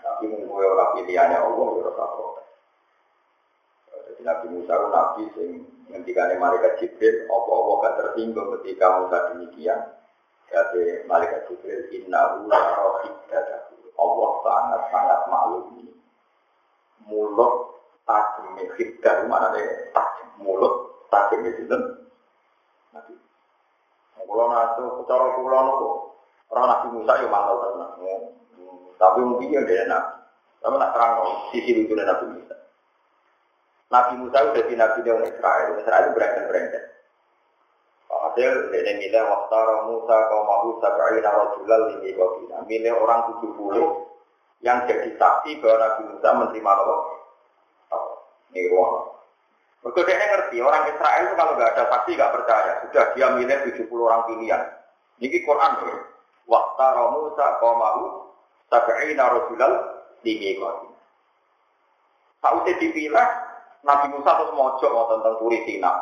Tapi 0.00 0.24
mungkin 0.32 0.48
orang 0.48 0.96
pilihannya 0.96 1.36
Allah 1.36 1.66
ya 1.76 1.82
rasa 1.84 2.04
protes. 2.16 2.48
Jadi 3.92 4.20
Nabi 4.24 4.46
Musa 4.56 4.72
itu 4.72 4.88
Nabi 4.88 5.22
yang 5.36 5.52
ngendikannya 5.92 6.40
malaikat 6.40 6.80
Jibril, 6.80 7.28
Allah-Allah 7.28 7.74
gak 7.84 7.96
tersinggung 8.00 8.48
ketika 8.56 9.04
Musa 9.04 9.18
demikian. 9.36 9.80
Jadi 10.48 11.04
malaikat 11.04 11.44
Jibril, 11.44 11.92
inna 11.92 12.40
ula 12.40 12.60
rohid 12.80 13.14
Allah 14.00 14.30
sangat-sangat 14.40 15.20
maklum 15.28 15.76
ini 15.76 15.92
mulut 17.04 17.79
tajam 18.08 18.56
hidar 18.78 19.16
mana 19.26 19.52
nih 19.56 19.92
tajam 19.92 20.28
mulut 20.40 21.04
tajam 21.08 21.44
itu 21.44 21.64
kan 21.66 21.82
nanti 22.96 23.14
kulo 24.24 24.44
nato 24.48 25.04
kulo 25.08 25.58
nopo 25.64 25.88
orang 26.50 26.66
nabi 26.66 26.86
Musa 26.94 27.12
yo 27.22 27.28
mangkal 27.30 27.56
tenang 27.62 27.92
tapi 29.00 29.18
mungkin 29.24 29.54
yang 29.54 29.64
dia 29.64 29.88
nabi 29.88 30.20
tapi 30.60 30.74
nak 30.76 30.92
terang 30.92 31.12
sisi 31.56 31.72
itu 31.72 31.92
nabi 31.96 32.36
Musa. 32.36 32.56
Nabi 33.90 34.12
Musa 34.20 34.38
udah 34.44 34.64
di 34.68 34.74
nabi 34.76 34.98
orang 35.08 35.32
Israel. 35.32 35.68
Israel 35.80 36.04
itu 36.04 36.14
berangkat 36.14 36.44
berangkat 36.46 36.84
Hasil 38.10 38.70
dia 38.70 38.94
milih 38.94 39.22
waktu 39.26 39.62
Musa 39.90 40.16
kaum 40.28 40.46
Abu 40.46 40.70
Sabaina 40.78 41.30
Rasulullah 41.30 41.78
lini 41.88 42.14
kau 42.14 42.38
milih 42.68 42.94
orang 42.94 43.20
tujuh 43.32 43.50
puluh 43.56 44.06
yang 44.60 44.84
jadi 44.84 45.16
saksi 45.16 45.58
bahwa 45.64 45.76
Nabi 45.80 46.02
Musa 46.12 46.28
menerima 46.36 46.70
apa? 46.70 46.94
Ini 48.50 48.70
ruang. 48.70 49.20
Mereka 49.80 50.00
dia 50.04 50.16
ngerti, 50.20 50.56
orang 50.60 50.92
Israel 50.92 51.22
itu 51.24 51.34
kalau 51.40 51.52
nggak 51.56 51.72
ada 51.72 51.84
saksi 51.88 52.12
nggak 52.12 52.34
percaya. 52.36 52.72
Sudah 52.84 53.04
dia 53.16 53.26
milih 53.32 53.58
70 53.72 53.88
orang 53.96 54.22
pilihan. 54.28 54.62
Ini 55.22 55.38
Quran. 55.40 55.72
Waktu 56.50 56.88
Musa 57.14 57.46
qawmahu 57.62 58.02
sab'ina 58.68 59.24
rasulal 59.30 59.72
di 60.20 60.58
Saat 62.40 62.56
usia 62.64 62.76
dipilih, 62.80 63.28
Nabi 63.84 64.06
Musa 64.16 64.30
terus 64.32 64.52
mojo 64.56 64.86
mau 64.92 65.08
tentang 65.12 65.36
turi 65.40 65.60
Tina. 65.68 65.92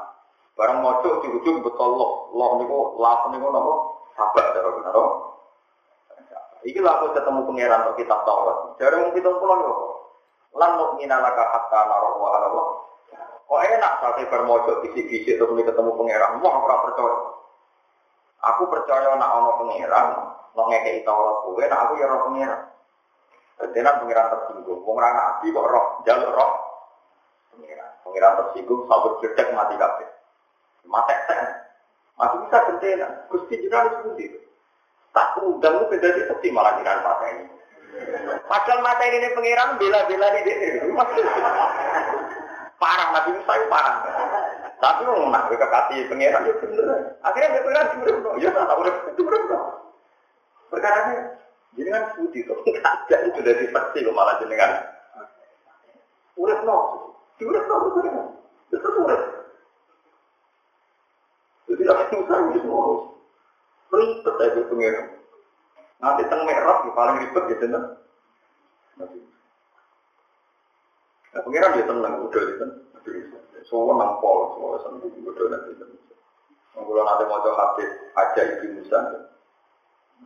Barang 0.54 0.82
mojo 0.82 1.22
di 1.22 1.28
ujung 1.34 1.62
betul 1.62 1.98
loh, 1.98 2.34
loh 2.34 2.58
niku 2.58 2.78
lah 2.98 3.30
niku 3.30 3.46
nopo 3.50 3.74
sabar 4.14 4.54
cara 4.54 4.70
benar. 4.74 4.96
Iki 6.66 6.78
lah 6.82 6.98
aku 6.98 7.14
ketemu 7.14 7.46
pangeran 7.46 7.80
untuk 7.86 7.96
kitab. 8.02 8.26
Jadi 8.78 8.94
mau 8.98 9.14
kita 9.14 9.30
pulang 9.38 9.60
yo. 9.62 9.74
Lan 10.56 10.70
mukmina 10.80 11.16
laka 11.20 11.44
hatta 11.44 11.80
naro 11.84 12.08
wa 12.22 12.28
Kok 13.48 13.64
enak 13.64 13.92
saat 14.04 14.20
bermojo 14.28 14.84
bisik-bisik 14.84 15.40
terus 15.40 15.56
ketemu 15.64 15.90
pangeran. 15.96 16.36
Wah, 16.44 16.54
ora 16.68 16.76
percaya. 16.84 17.16
Aku 18.44 18.68
percaya 18.68 19.16
nak 19.16 19.34
ono 19.40 19.50
pangeran, 19.64 20.06
lo 20.52 20.62
ngekei 20.68 21.00
Taurat 21.00 21.48
kowe, 21.48 21.64
nak 21.64 21.80
aku 21.88 21.92
ya 21.96 22.06
roh 22.12 22.20
pangeran. 22.28 22.60
Ketenan 23.56 23.98
pangeran 24.04 24.30
tersinggung. 24.36 24.84
Wong 24.84 24.96
ra 25.00 25.10
nabi 25.16 25.48
kok 25.48 25.64
roh, 25.64 25.86
jalur 26.04 26.30
roh. 26.36 26.52
Pangeran, 27.56 27.90
pangeran 28.04 28.36
tersinggung, 28.36 28.84
sabut 28.84 29.16
jedek 29.24 29.48
mati 29.56 29.74
kabeh. 29.80 30.08
Mati 30.84 31.14
ten. 31.24 31.68
Masih 32.18 32.38
bisa 32.44 32.58
gentena. 32.68 33.08
Gusti 33.30 33.54
jenengan 33.62 33.94
sepundi. 33.94 34.26
Tak 35.14 35.38
undang 35.40 35.82
lu 35.82 35.90
beda 35.90 36.08
di 36.18 36.48
malah 36.50 36.76
patah 36.82 37.28
ini. 37.30 37.57
Padahal 38.48 38.80
mata 38.80 39.04
ini 39.04 39.28
pengiran 39.36 39.76
bela-bela 39.76 40.28
di 40.32 40.40
sini. 40.48 40.88
Parah 42.78 43.08
Nabi 43.10 43.34
Musa 43.34 43.52
itu 43.58 43.66
parah. 43.66 43.96
Tapi 44.78 45.02
mau 45.10 45.26
nak 45.26 45.50
kekasih 45.50 46.06
pengiran 46.06 46.46
itu 46.46 46.62
bener. 46.62 47.18
Akhirnya 47.26 47.58
dia 47.58 47.64
pengiran 47.66 47.86
cuma 47.98 48.30
Ya 48.38 48.50
tak 48.54 48.64
tahu 48.70 48.80
itu 48.86 49.22
bener. 49.26 49.42
Perkara 50.70 50.98
ini 51.10 51.14
jenengan 51.74 52.14
putih. 52.14 52.46
Ada 52.86 53.16
itu 53.26 53.38
dari 53.42 53.66
pasti 53.74 53.98
lo 54.06 54.14
malah 54.14 54.38
jenengan. 54.38 54.86
Urip 56.38 56.62
no. 56.62 56.78
Urip 57.42 57.64
no. 57.66 57.76
Itu 58.70 58.88
urip. 59.02 59.22
Jadi 61.66 61.82
Nabi 61.82 62.04
Musa 62.14 62.34
itu 62.54 62.58
semua. 62.62 62.86
Ribet 63.88 64.36
aja 64.38 64.60
pengiran. 64.70 65.17
Nanti 65.98 66.22
teng 66.30 66.46
merah 66.46 66.86
yang 66.86 66.94
paling 66.94 67.16
ribet 67.26 67.44
gitu 67.50 67.66
nah. 67.74 67.84
Nah, 71.28 71.42
pengiran 71.44 71.74
dia 71.76 71.86
tenang 71.86 72.14
udah 72.24 72.42
gitu. 72.50 72.64
Semua 73.66 73.94
nampol, 74.00 74.56
semua 74.56 74.78
sembuh 74.80 75.10
udah 75.10 75.46
nanti. 75.52 75.70
Kalau 76.78 77.02
nanti 77.04 77.24
mau 77.26 77.42
hadis 77.42 77.90
aja 78.14 78.42
ibu 78.58 78.78
Musa, 78.78 78.98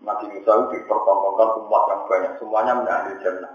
Nabi 0.04 0.24
Musa 0.30 0.50
itu 0.52 0.64
dipertontonkan 0.76 1.48
umat 1.64 1.82
yang 1.88 2.02
banyak, 2.06 2.32
semuanya 2.36 2.72
menjadi 2.76 3.12
jannah. 3.24 3.52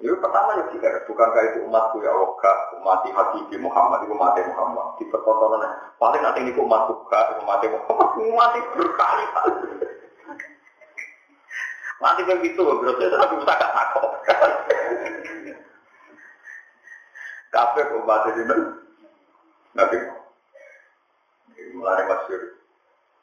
Itu 0.00 0.16
pertama 0.16 0.56
ya 0.56 0.64
tidak, 0.72 1.04
bukankah 1.04 1.42
itu 1.52 1.58
umatku 1.68 2.00
ya 2.00 2.12
Allah, 2.16 2.56
umat 2.80 3.04
Habib 3.04 3.52
Muhammad, 3.60 4.08
itu 4.08 4.12
umat 4.16 4.36
Muhammad. 4.36 4.86
Dipertontonan, 4.96 5.72
paling 6.00 6.22
nanti 6.24 6.40
ini 6.40 6.52
umatku, 6.56 7.04
gak, 7.12 7.36
umat 7.44 7.60
Muhammad, 7.60 8.08
umat 8.16 8.52
berkali-kali. 8.76 9.52
Nanti 12.00 12.24
begitu, 12.24 12.64
berarti 12.64 13.04
Nabi 13.12 13.34
Musa 13.36 13.60
gak 13.60 13.74
takut. 13.76 14.10
Kafe 17.50 17.82
umat 18.00 18.24
ini, 18.32 18.56
Nabi 19.76 19.96
mulai 21.76 22.04
masyur. 22.08 22.60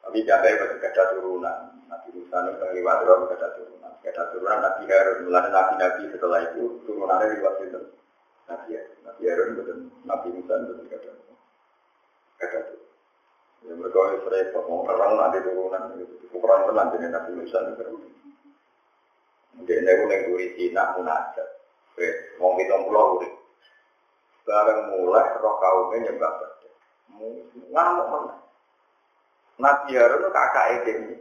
Tapi 0.02 0.24
janda 0.24 0.48
masih 0.48 0.80
ada 0.82 1.04
turunan. 1.12 1.58
Nabi 1.88 2.08
Musa 2.16 2.36
ini 2.42 2.80
lewat 2.80 3.04
roh 3.04 3.28
ada 3.28 3.48
turunan. 3.54 3.92
Ada 4.00 4.22
turunan 4.32 4.58
Nabi 4.64 4.82
Harun. 4.88 5.18
Mulai 5.28 5.46
Nabi-Nabi 5.52 6.02
setelah 6.10 6.38
itu 6.48 6.80
turunannya 6.88 7.38
lewat 7.38 7.54
itu. 7.66 7.80
Nabi 8.48 8.70
Harun. 8.72 8.98
Nabi 9.04 9.22
Harun 9.28 9.48
betul. 9.58 9.76
Nabi 10.08 10.28
Musa 10.32 10.54
betul 10.64 10.86
ada. 10.88 11.12
Ada 12.40 12.58
tuh. 12.72 12.80
Ya 13.68 13.72
mereka 13.74 13.98
itu. 14.38 14.58
Mau 14.64 14.86
orang 14.86 15.12
nanti 15.18 15.38
turunan. 15.44 15.82
Ukuran 16.32 16.60
tenan 16.72 16.92
jadi 16.96 17.06
Nabi 17.12 17.30
Musa 17.36 17.58
itu. 17.68 17.84
Dia 19.66 19.82
ini 19.82 19.90
yang 19.90 20.20
duri 20.30 20.46
Cina 20.54 20.94
munajat. 20.94 21.48
Wong 22.38 22.54
kita 22.62 22.78
pulau 22.86 23.18
urip. 23.18 23.34
Bareng 24.46 24.94
mulai 24.94 25.28
roh 25.42 25.54
kaumnya 25.58 26.08
nyembah 26.08 26.32
bedek. 26.40 26.72
Ngamuk 27.68 28.06
mana? 28.06 28.34
Nabi 29.58 29.98
Harun 29.98 30.30
kakak 30.30 30.86
ini. 30.86 31.18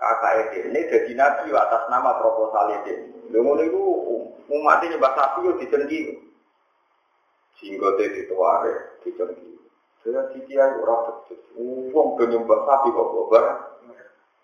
Kakak 0.00 0.56
ini 0.56 0.80
jadi 0.88 1.12
nabi 1.12 1.52
atas 1.52 1.86
nama 1.92 2.16
proposal 2.18 2.82
ini. 2.82 3.12
Lalu 3.30 3.68
itu 3.68 3.82
umat 4.48 4.80
ini 4.82 4.96
nyembah 4.96 5.12
sapi 5.12 5.38
itu 5.44 5.52
dicengki. 5.60 6.00
Sehingga 7.60 7.94
dia 8.00 8.08
dituare, 8.16 8.98
dicengki. 9.04 9.60
Saya 10.00 10.32
titiai 10.32 10.80
orang 10.80 11.28
betul. 11.28 11.38
Uang 11.92 12.16
penyembah 12.16 12.64
sapi 12.64 12.88
kok 12.90 13.08
gobar. 13.12 13.44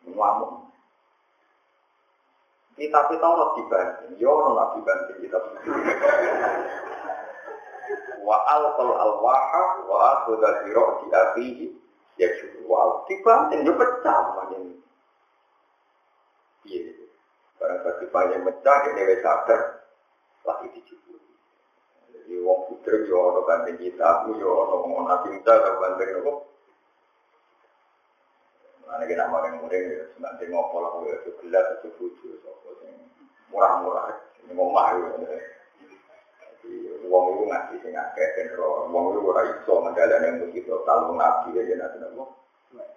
Ngamuk. 0.05 0.66
Kita 2.77 3.09
tahu 3.09 3.17
Taurat 3.17 3.57
dibanting, 3.57 4.21
yo 4.21 4.37
no 4.37 4.53
nabi 4.53 4.85
banting 4.85 5.17
kita. 5.25 5.41
Wa 8.21 8.37
alqal 8.53 8.93
alwaha 8.93 9.63
wa 9.89 9.97
akhudha 10.13 10.61
bi 10.61 10.77
ra'si 10.77 11.07
akhihi 11.09 11.67
ya 12.21 12.29
wow 12.69 13.01
dibanting 13.09 13.65
yo 13.65 13.73
pecah 13.81 14.53
ini. 14.61 14.77
Iya. 16.69 17.09
Barang 17.57 17.81
tadi 17.81 18.05
banyak 18.13 18.45
pecah 18.45 18.79
ini 18.93 19.01
wis 19.09 19.21
sadar 19.25 19.61
lagi 20.45 20.69
dijubur. 20.77 21.17
Jadi 22.13 22.45
wong 22.45 22.61
putra 22.69 23.01
yo 23.09 23.17
ono 23.33 23.41
banting 23.49 23.81
kita, 23.81 24.29
yo 24.37 24.53
ono 24.69 24.85
kita 25.33 25.53
banting 25.81 26.09
apa? 26.21 26.33
Mana 28.87 29.03
kita 29.11 29.27
mau 29.27 29.43
yang 29.43 29.59
murid 29.61 29.83
ya, 29.83 30.05
sebentar 30.15 30.47
ngopo 30.47 30.77
lah, 30.79 30.91
itu 31.11 31.31
gelas, 31.43 31.67
itu 31.83 31.91
buju, 31.99 32.39
murah-murah, 33.51 34.15
ini 34.47 34.55
mau 34.55 34.71
malu. 34.71 35.11
Jadi 36.67 37.07
uang 37.07 37.25
itu 37.35 37.45
ngasih 37.47 37.79
sing 37.83 37.95
akeh 37.95 38.29
dan 38.35 38.59
uang 38.59 39.05
itu 39.15 39.21
ora 39.23 39.43
iso 39.55 39.75
mendalan 39.83 40.23
yang 40.27 40.35
mesti 40.43 40.61
total 40.67 41.15
nabi 41.15 41.55
aja 41.55 41.75
nanti 41.79 41.99
nopo. 42.03 42.25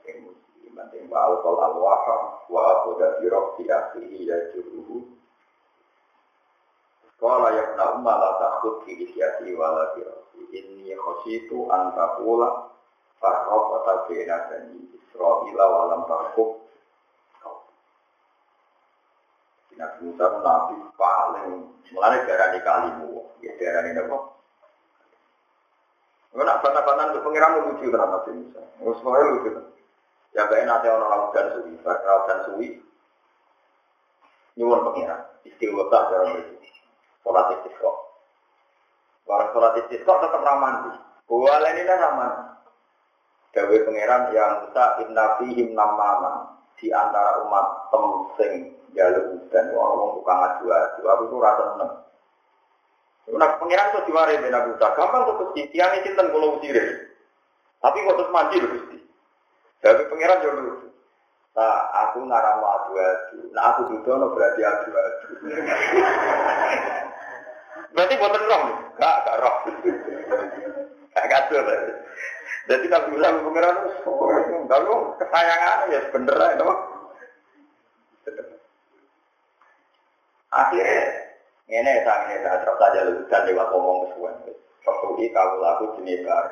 Yang 0.06 0.18
mesti 0.30 0.68
penting 0.74 1.06
wa 1.10 1.18
alqal 1.30 1.58
alwaha 1.58 2.18
wa 2.50 2.62
aquda 2.78 3.22
fi 3.22 3.26
rabbi 3.30 3.64
akhihi 3.70 4.26
ya 4.26 4.38
juruhu. 4.54 5.06
Qala 7.22 7.52
ya 7.54 7.62
ibna 7.74 7.86
umma 8.00 8.14
la 8.18 8.32
takhud 8.42 8.90
fi 8.90 8.94
isyati 9.06 9.54
wa 9.54 9.70
la 9.74 9.86
fi 9.94 10.02
rabbi 10.02 10.42
inni 10.54 10.94
khashitu 10.98 11.70
an 11.70 11.94
taqula 13.20 13.46
farraqata 13.46 13.94
baina 14.08 14.38
bani 14.50 14.80
Israila 14.96 15.66
wa 15.68 15.82
lam 15.92 16.02
tarkub 16.08 16.70
Nabi 19.80 20.12
Musa 20.12 20.24
itu 20.28 20.40
nabi 20.44 20.76
paling 21.00 21.48
mulai 21.96 22.20
darah 22.28 22.52
di 22.52 22.60
kalimu, 22.60 23.32
ya 23.40 23.56
darah 23.56 23.88
ini 23.88 24.04
apa? 24.04 24.18
Gue 26.36 26.44
nak 26.44 26.60
bantah-bantah 26.62 27.16
untuk 27.16 27.24
pengiran 27.32 27.64
lucu 27.64 27.88
terhadap 27.88 28.28
Nabi 28.28 28.32
Musa. 28.44 28.62
Semuanya 29.00 29.24
lucu 29.32 29.50
kan. 29.56 29.66
Ya 30.36 30.46
baik 30.52 30.68
nanti 30.68 30.88
orang 30.92 31.10
laut 31.10 31.32
dan 31.32 31.48
suwi, 31.58 31.74
laut 31.82 32.24
dan 32.28 32.40
suwi. 32.46 32.68
Nyuwun 34.60 34.84
pengiran, 34.92 35.22
istilah 35.48 35.88
dalam 35.90 36.38
itu. 36.38 36.54
Sholat 37.24 37.48
istisqa. 37.56 37.92
Barang 39.26 39.50
sholat 39.56 39.74
istisqa 39.80 40.14
tetap 40.22 40.44
ramandi. 40.44 40.92
Gua 41.24 41.56
lain 41.56 41.82
ini 41.82 41.88
ramandi. 41.88 42.44
Dawe 43.50 43.76
pangeran 43.82 44.30
yang 44.30 44.62
Musa 44.62 44.86
inna 45.02 45.26
fihim 45.42 45.74
namana 45.74 46.54
di 46.78 46.94
antara 46.94 47.42
umat 47.50 47.90
temsing 47.90 48.78
jalur 48.94 49.42
dan 49.50 49.74
orang 49.74 50.14
tukang 50.18 50.40
adu 50.46 50.66
adu 50.70 51.02
aku 51.06 51.24
itu 51.30 51.38
rasa 51.42 51.64
seneng. 51.74 51.92
Nah, 53.30 53.50
pengiran 53.62 53.94
tuh 53.94 54.06
diwari 54.10 54.42
ben 54.42 54.54
aku 54.54 54.74
gampang 54.82 55.22
tuh 55.30 55.36
gusti 55.38 55.70
tiang 55.70 55.94
ini 55.98 56.06
cinta 56.06 56.26
kalau 56.26 56.58
usire. 56.58 57.14
Tapi 57.80 57.98
kok 58.02 58.18
terus 58.18 58.34
mandi 58.34 58.58
loh. 58.58 58.74
Jadi 59.80 60.02
pengiran 60.10 60.44
jauh 60.44 60.56
dulu. 60.58 60.74
Nah, 61.54 61.78
aku 62.06 62.18
ngaramu 62.26 62.66
adu 62.66 62.92
adu. 62.98 63.38
Nah, 63.54 63.64
aku 63.74 63.82
dudono 63.94 64.34
berarti 64.34 64.62
adu 64.66 64.90
adu. 64.94 65.28
berarti 67.94 68.22
buatan 68.22 68.50
roh 68.50 68.62
nih? 68.66 68.78
Gak, 68.98 69.16
gak 69.26 69.40
roh. 69.42 69.56
Gak 71.14 71.28
kacau 71.30 71.62
berarti. 71.66 71.94
Jadi 72.70 72.86
Nabi 72.86 73.18
Musa 73.18 73.34
pengiran 73.42 73.78
kalau 74.70 75.18
kesayangan 75.18 75.90
ya 75.90 76.00
bener 76.14 76.38
itu. 76.38 76.70
Akhirnya, 80.54 81.02
ini 81.66 82.06
sang 82.06 82.30
ini 82.30 82.46
saya 82.46 82.62
terus 82.62 82.78
saja 82.78 83.00
dan 83.26 83.42
lewat 83.50 83.68
ngomong 83.74 83.98
kesuwen. 84.06 84.38
Seperti 84.86 85.34
kau 85.34 85.58
laku 85.62 85.98
jenis 85.98 86.26
bar, 86.26 86.46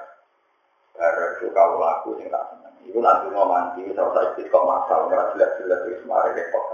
bar 0.98 1.18
itu 1.38 1.54
kau 1.54 1.78
laku 1.78 2.18
sing 2.18 2.30
tak 2.34 2.46
seneng. 2.50 2.74
Itu 2.86 2.98
nanti 2.98 3.30
mau 3.30 3.46
mandi, 3.46 3.86
terus 3.90 4.14
saya 4.14 4.34
kok 4.38 4.66
masal, 4.66 5.10
nggak 5.10 5.38
jelas-jelas 5.38 5.82
itu 5.86 6.02
kemarin 6.02 6.34
repot. 6.34 6.66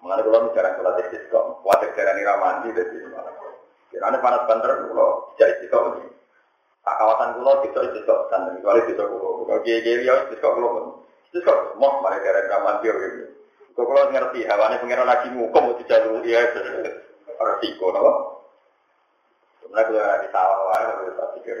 Mengenai 0.00 0.24
kalau 0.24 0.50
jarang 0.56 0.74
sholat 0.80 0.98
wajar 1.62 1.88
jarang 1.94 2.16
nira 2.16 2.34
mandi 2.40 2.68
dari 2.74 3.06
malam. 3.12 3.34
Kira 3.92 4.08
panas 4.18 4.44
banter 4.48 4.88
kalau 4.88 5.30
tidak 5.36 5.48
istiqomah. 5.60 6.21
Tak 6.82 6.98
kawasan 6.98 7.38
kulo 7.38 7.52
tidak 7.62 7.82
istiqomah 7.94 8.26
santen. 8.26 8.58
Kecuali 8.58 8.80
tidak 8.90 9.06
kulo. 9.06 9.46
Kalau 9.46 9.62
kiai 9.62 9.82
kiai 9.86 10.02
ya 10.02 10.14
istiqomah 10.26 10.54
kulo 10.58 10.68
pun. 10.74 10.84
Istiqomah 11.30 11.64
semua 11.70 11.90
mereka 12.02 12.28
dari 12.34 12.48
zaman 12.50 12.74
dia 12.82 12.92
gitu. 12.98 13.26
Kalau 13.72 13.86
kulo 13.86 14.00
ngerti 14.10 14.40
hawane 14.50 14.76
pengiran 14.82 15.06
lagi 15.06 15.28
mukom 15.30 15.62
mau 15.70 15.78
dijalur 15.78 16.26
ya 16.26 16.42
resiko 17.38 17.86
nopo. 17.94 18.12
Sebenarnya 19.62 19.94
kalau 19.94 20.10
lagi 20.10 20.28
sawah 20.34 20.58
wah 20.66 20.78
kalau 20.82 21.14
tak 21.14 21.28
pikir. 21.38 21.56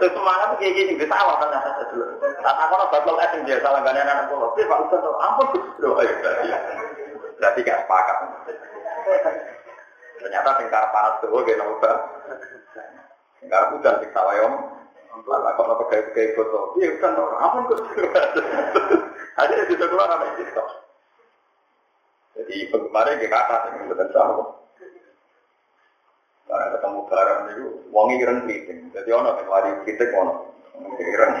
Terus 0.00 0.12
semangat 0.16 0.48
kiai 0.56 0.72
kiai 0.72 0.96
di 0.96 1.04
sawah 1.04 1.36
kan 1.44 1.52
dulu. 1.92 2.04
Tak 2.40 2.56
aku 2.56 2.74
nak 2.80 2.88
batal 2.88 3.20
es 3.20 3.32
dia 3.44 3.60
salah 3.60 3.84
gak 3.84 4.00
anak 4.00 4.32
kulo. 4.32 4.56
Tapi 4.56 4.64
pak 4.64 4.80
ustad 4.88 5.04
ampun 5.04 5.46
kulo 5.76 6.00
ayo 6.00 6.12
berarti. 6.24 6.48
Gak 7.36 7.84
sepakat. 7.84 8.16
Ternyata 10.24 10.56
tingkar 10.56 10.88
panas 10.88 11.20
tuh 11.20 11.28
gue 11.28 11.52
nopo 11.52 11.84
Enggak 13.44 13.76
hujan 13.76 13.94
sawayom. 14.12 14.54
Lah 15.24 15.52
kok 15.54 15.66
nopo 15.70 15.84
kayak 15.92 16.10
kayak 16.16 16.34
foto. 16.34 16.74
Iya 16.80 16.98
kan 16.98 17.14
ampun 17.14 17.70
kok. 17.70 17.80
Akhirnya 19.40 19.70
bisa 19.70 19.84
keluar 19.86 20.10
apa 20.10 20.26
itu. 20.34 20.62
Jadi 22.34 22.56
penggemarnya 22.70 23.20
dia 23.22 23.30
kata 23.30 23.56
yang 23.78 23.86
betul 23.86 24.08
sama. 24.10 24.44
Karena 26.44 26.66
ketemu 26.76 26.98
barang 27.08 27.40
itu, 27.50 27.66
wangi 27.90 28.14
keren 28.20 28.44
kritik. 28.46 28.78
Jadi 28.92 29.10
ono 29.10 29.30
yang 29.38 29.48
lari 29.48 29.70
kritik 29.86 30.10
ono. 30.12 30.34
Keren. 30.98 31.32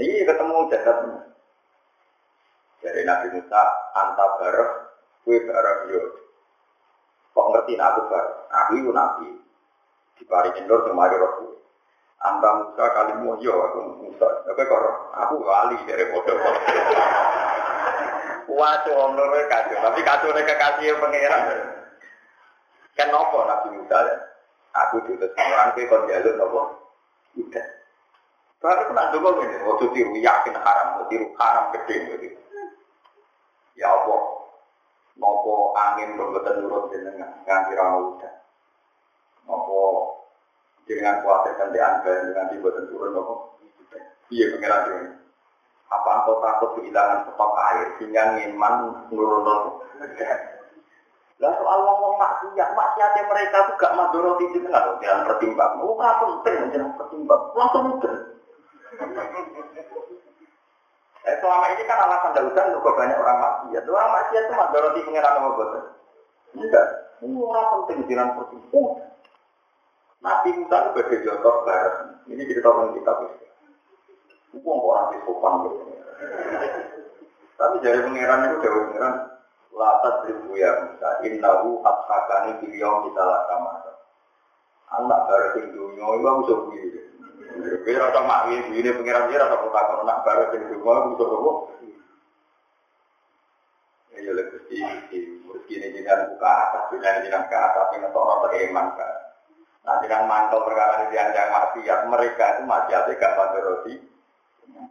Ini 0.00 0.24
ketemu 0.24 0.56
jasadnya. 0.72 1.20
Dari 2.80 3.04
Nabi 3.04 3.26
Musa, 3.36 3.62
anta 3.92 4.26
bareng, 4.40 4.72
kue 5.28 5.36
bareng 5.44 5.78
yo. 5.92 6.02
Kok 7.36 7.48
ngerti 7.52 7.76
aku 7.76 8.00
bareng? 8.08 8.36
Aku 8.48 8.70
itu 8.80 8.90
Nabi. 8.90 9.28
Diparingin 10.20 10.68
nur 10.68 10.84
sama 10.84 11.08
rohku. 11.08 11.56
Anta 12.20 12.48
Musa 12.60 12.84
kalimu 12.92 13.40
yo 13.40 13.56
aku 13.56 13.78
Musa. 14.04 14.28
Tapi 14.44 14.60
kok 14.68 14.84
aku 15.16 15.34
wali 15.40 15.80
dari 15.88 16.04
bodoh. 16.12 16.36
Waduh, 18.50 18.94
om 19.08 19.16
nur 19.16 19.32
kacau. 19.48 19.78
Tapi 19.80 20.00
kacau 20.04 20.28
mereka 20.36 20.54
kasih 20.60 21.00
pangeran. 21.00 21.42
Kenapa 22.92 23.38
Nabi 23.48 23.80
Musa 23.80 23.96
ya? 24.04 24.16
Aku 24.70 25.02
diutus 25.02 25.32
orang 25.34 25.72
ke 25.74 25.88
kon 25.88 26.06
jalur 26.06 26.34
nopo. 26.36 26.60
Udah. 27.40 27.66
Baru 28.60 28.92
kena 28.92 29.08
dulu 29.08 29.40
ini, 29.40 29.56
waktu 29.64 29.88
tiru 29.96 30.12
yakin 30.20 30.52
haram, 30.52 31.08
tiru 31.08 31.32
haram 31.40 31.72
gede 31.72 31.96
gitu. 32.12 32.36
Ya 33.72 33.88
Allah, 33.88 34.20
nopo 35.16 35.72
angin 35.72 36.20
berbetul 36.20 36.68
nurut 36.68 36.92
jenengan, 36.92 37.40
nganti 37.48 37.72
rano 37.72 38.20
udah. 38.20 38.34
Nopo 39.48 39.78
dengan 40.90 41.22
kuatir 41.22 41.54
kan 41.54 41.70
di 41.70 41.78
anda 41.78 42.12
dengan 42.26 42.50
dibuatan 42.50 42.90
turun 42.90 43.14
nopo. 43.14 43.34
Iya 44.30 44.58
pengiran 44.58 44.82
ini. 44.90 45.08
Apa 45.90 46.10
engkau 46.22 46.42
takut 46.42 46.70
kehilangan 46.78 47.30
stok 47.30 47.52
air 47.70 47.86
sehingga 47.98 48.22
ngiman 48.34 48.74
nurun 49.14 49.42
nopo? 49.46 49.70
Lah 51.40 51.52
soal 51.56 51.78
ngomong 51.88 52.20
maksiat, 52.20 52.68
maksiatnya 52.76 53.22
mereka 53.24 53.64
tuh 53.64 53.74
gak 53.80 53.96
madoroti 53.96 54.44
jenengan 54.52 54.92
loh, 54.92 54.96
jangan 55.00 55.24
pertimbang. 55.24 55.72
Oh, 55.80 55.96
nggak 55.96 56.20
penting, 56.20 56.68
jangan 56.68 56.92
pertimbang. 57.00 57.42
Langsung 57.56 57.82
mudah. 57.88 58.16
Eh, 61.20 61.36
selama 61.40 61.66
ini 61.72 61.82
kan 61.88 61.98
alasan 62.04 62.36
daudan 62.36 62.76
juga 62.76 62.90
banyak 62.92 63.16
orang 63.16 63.38
maksiat. 63.40 63.82
Orang 63.88 64.12
maksiat 64.20 64.42
itu 64.44 64.52
madoroti 64.52 65.00
pengiran 65.08 65.32
sama 65.32 65.50
bosan. 65.56 65.84
Enggak. 66.60 66.86
Ini 67.24 67.36
orang 67.40 67.68
penting 67.72 67.98
jangan 68.04 68.28
pertimbang. 68.36 68.88
Nabi 70.20 70.48
Musa 70.60 70.92
sebagai 70.92 71.24
contoh 71.24 71.54
barat. 71.64 71.94
Ini 72.28 72.42
kita 72.44 72.60
tahu 72.60 72.92
kita. 73.00 73.12
Bukan 74.50 74.76
orang 74.82 75.06
di 75.14 75.18
sopan 75.24 75.52
gitu. 75.64 75.76
Tapi 77.56 77.76
dari 77.84 78.00
pengiran 78.04 78.50
itu 78.50 78.56
jauh 78.64 78.84
pengiran 78.88 79.30
Latat 79.70 80.26
ribu 80.26 80.58
ya 80.58 80.70
Musa, 80.82 81.22
innahu 81.22 81.78
abhakani 81.86 82.58
biliyong 82.58 83.06
kita 83.06 83.22
lakama. 83.22 83.80
Anak 84.90 85.30
baru 85.30 85.46
sing 85.54 85.70
dunia, 85.70 86.02
itu 86.18 86.26
aku 86.26 86.42
sebu 86.50 86.70
ini. 86.74 87.00
Ini 87.86 87.94
rasa 87.94 88.20
makwi, 88.26 88.58
ini 88.74 88.90
pengiran 88.90 89.30
dia 89.30 89.38
rasa 89.38 89.62
kota, 89.62 89.80
kalau 89.86 90.02
anak 90.02 90.26
baru 90.26 90.44
sing 90.50 90.62
dunia, 90.66 90.90
aku 90.90 91.14
sebu. 91.14 91.50
Ya 94.20 94.36
lebih 94.36 94.60
mesti, 94.66 95.18
mesti 95.46 95.72
ini 95.80 96.02
jangan 96.02 96.34
buka 96.34 96.50
atas, 96.50 96.82
jangan 96.92 97.24
jangan 97.24 97.42
ke 97.46 97.56
atas, 97.56 97.86
ini 97.94 98.06
orang 98.10 98.42
beriman 98.42 98.86
kan. 98.98 99.14
Nah, 99.80 99.96
jangan 100.04 100.28
mantau 100.28 100.60
perkara 100.62 101.08
ini 101.08 101.16
yang 101.16 101.32
maksiat, 101.32 102.00
mereka 102.06 102.44
itu 102.56 102.62
maksiatnya 102.68 103.16
gak 103.16 103.34
pada 103.36 103.58
roti. 103.64 103.94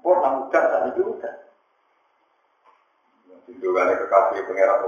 Purna 0.02 0.30
mudah, 0.41 0.63
tak 0.65 0.82
itu 0.91 1.02
udah. 1.06 1.34
Juga 3.58 3.82
ada 3.82 3.95
kekasih 4.06 4.45
pengeran. 4.45 4.86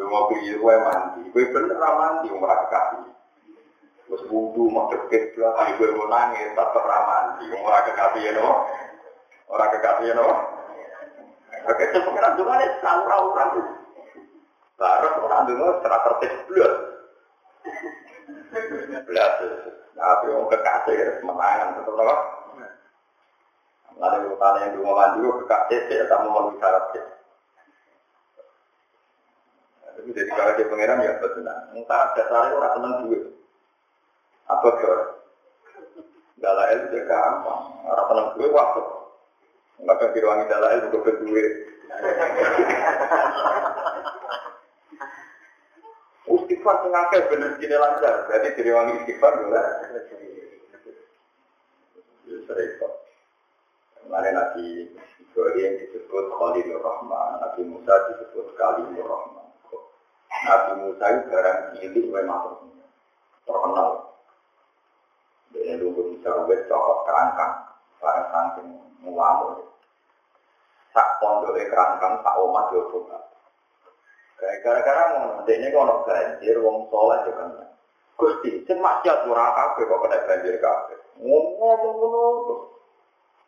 Lu 0.00 0.08
mau 0.08 0.32
pergi 0.32 0.56
gue 0.56 0.74
mandi. 0.80 1.20
Gue 1.30 1.44
bener 1.52 1.76
mandi 1.76 2.32
umrah 2.32 2.64
kekasih. 2.66 3.12
Terus 4.08 4.26
wudhu 4.32 4.66
mau 4.72 4.90
deket 4.90 5.36
belakang 5.36 5.76
gue 5.76 5.94
mau 5.94 6.08
nangis 6.08 6.50
tetap 6.56 6.86
mandi. 6.88 7.44
Umrah 7.52 7.84
kekasih 7.84 8.20
ya 8.24 8.32
no. 8.40 8.50
Orang 9.52 9.70
kekasih 9.76 10.04
ya 10.10 10.14
no. 10.16 10.28
Itu 11.60 11.98
pengeran 12.02 12.40
ada 12.40 12.66
saura-ura. 12.80 13.44
Baru 14.80 15.08
orang 15.28 15.44
dulu 15.44 15.64
secara 15.76 15.98
tertib 16.08 16.32
belas. 16.48 16.74
Belas. 19.06 19.32
Tapi 19.94 20.24
orang 20.32 20.48
kekasih 20.48 21.20
semenangan 21.20 21.76
tetap 21.76 21.94
loh. 21.94 22.20
Lalu 24.00 24.32
tanya 24.40 24.58
yang 24.64 24.72
dulu 24.80 24.96
gue 24.96 25.38
kekasih 25.44 25.78
ya 25.92 26.08
tak 26.08 26.24
mau 26.24 26.40
memenuhi 26.40 26.56
syaratnya. 26.56 27.02
Tapi 29.84 30.08
jadi 30.16 30.30
kalau 30.32 30.56
dia 30.56 30.70
pangeran 30.72 31.04
ya 31.04 31.12
betul. 31.20 31.44
Entah 31.44 32.02
dasarnya 32.16 32.56
orang 32.56 32.72
seneng 32.72 32.92
duit. 33.04 33.22
Apa 34.48 34.68
kau? 34.72 34.96
Dalail 36.40 36.78
itu 36.88 36.98
gampang. 37.04 37.62
Orang 37.84 38.06
seneng 38.08 38.26
duit 38.40 38.50
waktu. 38.56 38.82
Enggak 39.84 39.96
kan 40.00 40.08
diruangi 40.16 40.48
dalail 40.48 40.80
juga 40.88 40.98
berduit. 41.04 41.52
Istighfar 46.60 46.84
sengaja 46.84 47.18
bener 47.32 47.56
gini 47.56 47.72
lancar. 47.72 48.28
Jadi 48.28 48.52
diruangi 48.52 49.00
istighfar 49.00 49.32
juga. 49.40 49.64
Serempet. 52.28 52.92
Kemarin 54.04 54.36
Nabi 54.36 54.92
Ibrahim 55.24 55.72
disebut 55.80 56.24
Khalilur 56.36 56.84
Rahman, 56.84 57.40
Nabi 57.40 57.64
Musa 57.64 57.94
disebut 58.12 58.52
Kalimur 58.60 59.08
Rahman. 59.08 59.48
Nabi 60.28 60.72
Musa 60.84 61.04
itu 61.08 61.32
barang 61.32 61.58
cilik 61.80 62.06
memang 62.12 62.60
terkenal. 63.48 64.20
Dia 65.56 65.80
dulu 65.80 66.12
bisa 66.12 66.44
wes 66.44 66.60
cokok 66.68 66.98
kerangkang, 67.08 67.54
barang 68.04 68.26
saking 68.28 68.68
muamur. 69.00 69.64
Sak 70.92 71.08
pondok 71.24 71.56
kerangkang, 71.56 72.20
sak 72.20 72.36
omah 72.36 72.68
juga. 72.68 73.29
Gara-gara 74.40 75.02
mau 75.20 75.44
ini 75.44 75.68
kalau 75.68 76.00
banjir, 76.08 76.56
wong 76.64 76.88
soleh 76.88 77.18
juga 77.28 77.44
kan. 77.44 77.68
Gusti, 78.16 78.64
sing 78.64 78.80
maksiat 78.80 79.28
ora 79.28 79.52
kabeh 79.52 79.84
kok 79.84 80.00
kena 80.04 80.18
banjir 80.28 80.56
kabeh. 80.60 80.96
Ngomong 81.20 81.80
ngono. 82.00 82.56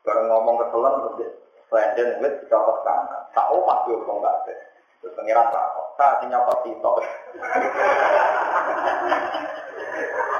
Bareng 0.04 0.26
ngomong 0.28 0.56
keselan 0.60 0.94
terus 1.16 1.32
Selenden 1.72 2.20
wis 2.20 2.36
dicopot 2.44 2.84
kerangkang. 2.84 3.24
Sak 3.32 3.48
omah 3.48 3.88
juga 3.88 4.04
kok 4.04 4.20
kabeh. 4.20 4.56
Terus 5.00 5.16
pengiran 5.16 5.48
takut, 5.48 5.86
tak 5.96 6.20
nyapa 6.28 6.52
sitok. 6.62 6.94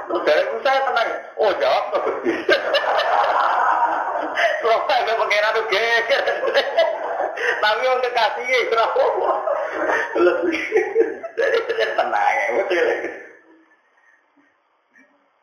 Terus 0.07 0.23
dari 0.29 0.43
itu 0.45 0.57
saya 0.61 0.81
tenang, 0.85 1.09
oh 1.41 1.53
jawab 1.57 1.85
tuh. 1.97 2.05
Terus 4.35 4.83
saya 4.89 5.15
pengiran 5.17 5.57
tuh 5.57 5.65
geger. 5.69 6.23
Tapi 7.33 7.83
yang 7.87 8.03
kekasih 8.03 8.45
ya, 8.45 8.61
kenapa? 8.69 9.05
Jadi 11.33 11.59
saya 11.65 11.87
tenang 11.97 12.33
ya, 12.37 12.47
betul. 12.61 12.87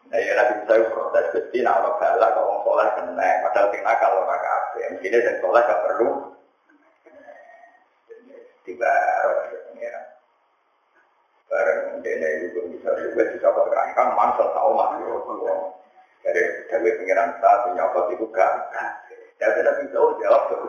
Nah, 0.10 0.17
ya 0.17 0.32
nanti 0.34 0.54
saya 0.65 0.89
protes 0.89 1.25
besti, 1.38 1.62
nah 1.62 1.78
orang 1.78 2.02
kalau 2.02 2.41
orang 2.49 2.62
soleh 2.65 2.88
kena, 2.97 3.30
padahal 3.45 3.69
sing 3.69 3.82
nakal 3.86 4.12
orang 4.25 4.41
kafe. 4.41 4.80
Mungkin 4.97 5.38
soleh 5.38 5.62
gak 5.62 5.82
perlu 5.86 6.10
tiba 8.65 8.93
pengiran. 9.69 10.06
Bareng 11.49 12.02
dene 12.06 12.30
itu 12.49 12.60
bisa 12.73 12.89
juga 12.93 13.21
bisa 13.34 13.47
berangkang 13.54 14.13
mansel 14.17 14.49
tahu 14.54 14.69
masih 14.78 15.06
dari 16.23 16.43
dari 16.67 16.91
pengiran 16.99 17.39
satu 17.39 17.67
nyokot 17.75 18.05
itu 18.15 18.25
gak. 18.34 18.53
Ya 19.39 19.47
tidak 19.55 19.79
bisa 19.88 19.95
jawab 19.95 20.51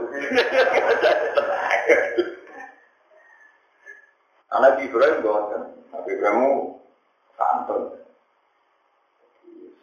Anak 4.50 4.82
Ibrahim 4.82 5.22
bosan, 5.22 5.62
Nabi 5.94 6.10
Ibrahim 6.10 6.74
santun. 7.38 8.02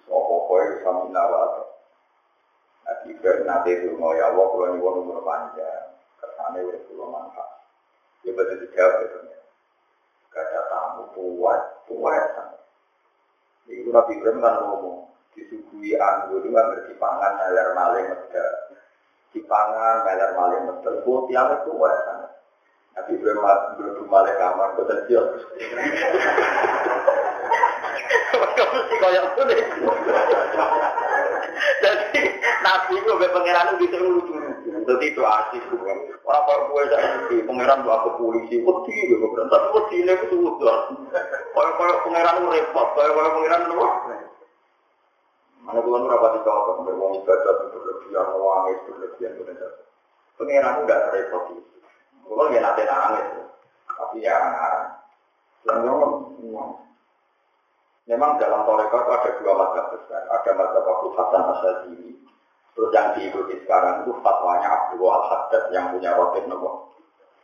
Sopo 0.03 0.35
kowe 0.51 0.63
sami 0.83 1.07
nawat. 1.15 1.71
Nabi 2.83 3.15
Ibrahim 3.15 3.47
nanti 3.47 3.79
itu 3.79 3.95
mau 3.95 4.11
ya 4.11 4.27
Allah 4.27 4.43
kalau 4.43 4.67
nyuwun 4.75 5.07
umur 5.07 5.23
panjang, 5.23 5.95
kersane 6.19 6.67
udah 6.67 6.83
pulau 6.83 7.07
manfaat. 7.15 7.63
Ya 8.27 8.35
betul 8.35 8.59
dijawab 8.67 9.07
itu. 9.07 9.17
Gak 10.35 10.43
ada 10.51 10.61
tamu 10.67 11.03
kuat, 11.15 11.61
kuat. 11.87 12.27
Itu 13.71 13.87
Nabi 13.87 14.19
Ibrahim 14.19 14.43
kan 14.43 14.67
ngomong, 14.67 15.07
disuguhi 15.37 15.93
anggur 16.01 16.41
itu 16.41 16.49
kan 16.49 16.73
berdipangan 16.73 17.31
meler 17.37 17.67
maling 17.77 18.05
meda. 18.09 18.47
Dipangan 19.29 20.01
meler 20.01 20.33
maling 20.33 20.61
meda. 20.65 20.89
Itu 20.97 21.29
tiang 21.29 21.61
itu 21.61 21.71
sangat. 21.77 22.33
Nabi 22.97 23.13
Ibrahim 23.13 23.45
berdua 23.77 24.09
maling 24.09 24.37
kamar, 24.41 24.73
betul 24.73 24.97
sih 28.89 28.97
kayak 28.97 29.37
deh. 29.37 29.61
Jadi 31.77 32.21
nabi 32.65 32.93
itu 32.97 33.11
be 33.21 33.27
pangeran 33.29 33.77
itu 33.77 33.97
lucu 34.01 34.33
lucu. 34.33 34.69
Jadi 34.73 35.05
itu 35.13 35.21
asik 35.21 35.61
bukan. 35.69 35.97
Orang 36.25 36.43
kalau 36.49 36.73
gue 36.73 36.89
saya 36.89 37.21
di 37.29 37.45
pangeran 37.45 37.85
tuh 37.85 37.93
aku 37.93 38.09
polisi, 38.17 38.65
wedi 38.65 38.95
gue 39.13 39.21
pangeran. 39.21 39.53
Tapi 39.53 39.67
wedi 39.77 39.95
ini 40.01 40.13
itu 40.17 40.35
udah. 40.41 40.79
Kalau 41.53 41.71
kalau 41.77 42.01
pangeran 42.01 42.41
itu 42.41 42.49
repot, 42.49 42.87
kalau 42.97 43.13
kalau 43.13 43.29
pangeran 43.37 43.61
itu 43.61 43.77
Mana 45.67 45.83
tuan 45.83 45.99
itu 45.99 46.07
rapat 46.07 46.31
dicocok, 46.39 46.77
berwong 46.87 47.13
ibadah 47.19 47.53
berlebihan, 47.75 48.27
wangi 48.39 48.73
berlebihan, 48.87 49.35
benar. 49.43 49.71
Pangeran 50.39 50.73
itu 50.79 50.83
tidak 50.87 51.11
repot 51.11 51.43
itu. 51.51 51.77
Gue 52.23 52.43
nggak 52.47 52.63
nanti 52.63 52.81
nangis, 52.87 53.27
tapi 53.83 54.23
ya 54.23 54.35
ngarang. 54.39 54.87
Selama 55.67 56.07
Memang 58.07 58.39
dalam 58.39 58.63
Toreko 58.63 59.03
itu 59.03 59.11
ada 59.11 59.29
dua 59.35 59.53
mata 59.59 59.81
besar. 59.91 60.23
Ada 60.31 60.51
mata 60.55 60.79
Abu 60.79 61.11
Hasan 61.11 61.43
Asyadili. 61.43 62.15
Terus 62.71 62.93
yang 62.95 63.11
diikuti 63.19 63.59
sekarang 63.67 64.07
itu 64.07 64.15
fatwanya 64.23 64.67
Abdul 64.71 65.11
Al-Haddad 65.11 65.63
yang 65.75 65.91
punya 65.91 66.15
roti 66.15 66.39
nopo. 66.47 66.95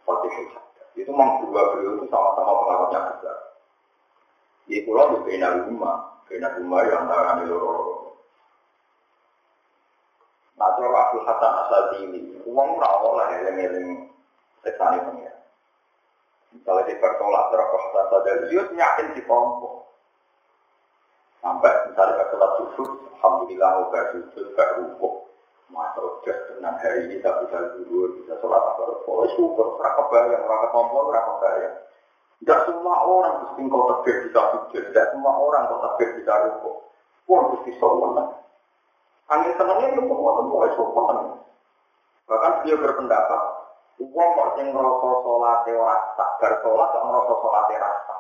Roti 0.08 0.32
Haddad. 0.32 0.88
Itu 0.96 1.12
memang 1.12 1.44
dua 1.44 1.76
beliau 1.76 2.00
itu 2.00 2.08
sama-sama 2.08 2.64
pengaruhnya 2.64 3.00
besar. 3.12 3.38
Di 4.64 4.88
pulau 4.88 5.12
di 5.12 5.18
Bina 5.28 5.52
Rumah. 5.68 5.98
Bina 6.32 6.48
Rumah 6.56 6.80
yang 6.88 7.12
antara 7.12 7.44
di 7.44 7.46
loro 7.52 8.03
Nah, 10.64 10.80
cara 10.80 10.96
Abdul 10.96 11.28
Hasan 11.28 11.54
Asyadili. 11.60 12.22
Uang 12.48 12.80
rawol 12.80 13.20
lah 13.20 13.36
yang-yang 13.36 14.08
sesani 14.64 15.04
pengira. 15.04 15.36
Misalnya 16.56 16.88
di 16.88 16.96
bertolak 17.04 17.52
terhadap 17.52 17.76
Hasan 17.84 18.04
Asyadili, 18.08 18.48
dia 18.48 18.64
yakin 18.72 19.08
di 19.12 19.22
kelompok. 19.28 19.92
Sampai 21.44 21.92
misalnya 21.92 22.16
ke 22.16 22.26
sholat 22.32 22.52
subuh, 22.56 22.90
Alhamdulillah 23.20 23.92
gak 23.92 24.06
sujud, 24.16 24.46
gak 24.56 24.80
rukuk. 24.80 25.28
Masa 25.68 26.00
udah 26.00 26.38
tenang 26.48 26.80
hari 26.80 27.12
ini 27.12 27.20
tak 27.20 27.44
bisa 27.44 27.76
tidur, 27.76 28.16
bisa 28.24 28.40
sholat 28.40 28.64
apa. 28.64 29.04
Oh 29.04 29.28
syukur, 29.36 29.76
raka 29.84 30.08
bayang, 30.08 30.48
raka 30.48 30.72
tombol, 30.72 31.12
raka 31.12 31.44
bayang. 31.44 31.76
Tidak 32.40 32.60
semua 32.72 33.04
orang 33.04 33.36
mesti 33.44 33.68
kau 33.68 33.84
takbir 33.92 34.16
bisa 34.32 34.42
sujud, 34.56 34.84
tidak 34.96 35.12
semua 35.12 35.36
orang 35.36 35.68
kau 35.68 35.84
takbir 35.84 36.16
bisa 36.16 36.32
rukuk. 36.48 36.76
Pun 37.28 37.52
mesti 37.52 37.72
sholat. 37.76 38.44
Angin 39.32 39.56
senangnya 39.56 39.88
itu 39.96 40.04
semua 40.04 40.32
semua 40.36 40.68
sholat. 40.76 41.18
Bahkan 42.28 42.54
dia 42.68 42.76
berpendapat, 42.76 43.42
uang 44.00 44.30
kok 44.36 44.52
sing 44.60 44.68
ngerasa 44.72 45.10
sholat 45.24 45.60
ora 45.68 45.96
sabar 46.20 46.52
sholat 46.60 46.88
kok 46.92 47.06
ngerasa 47.08 47.34
sholat 47.40 47.66
rasa. 47.72 48.16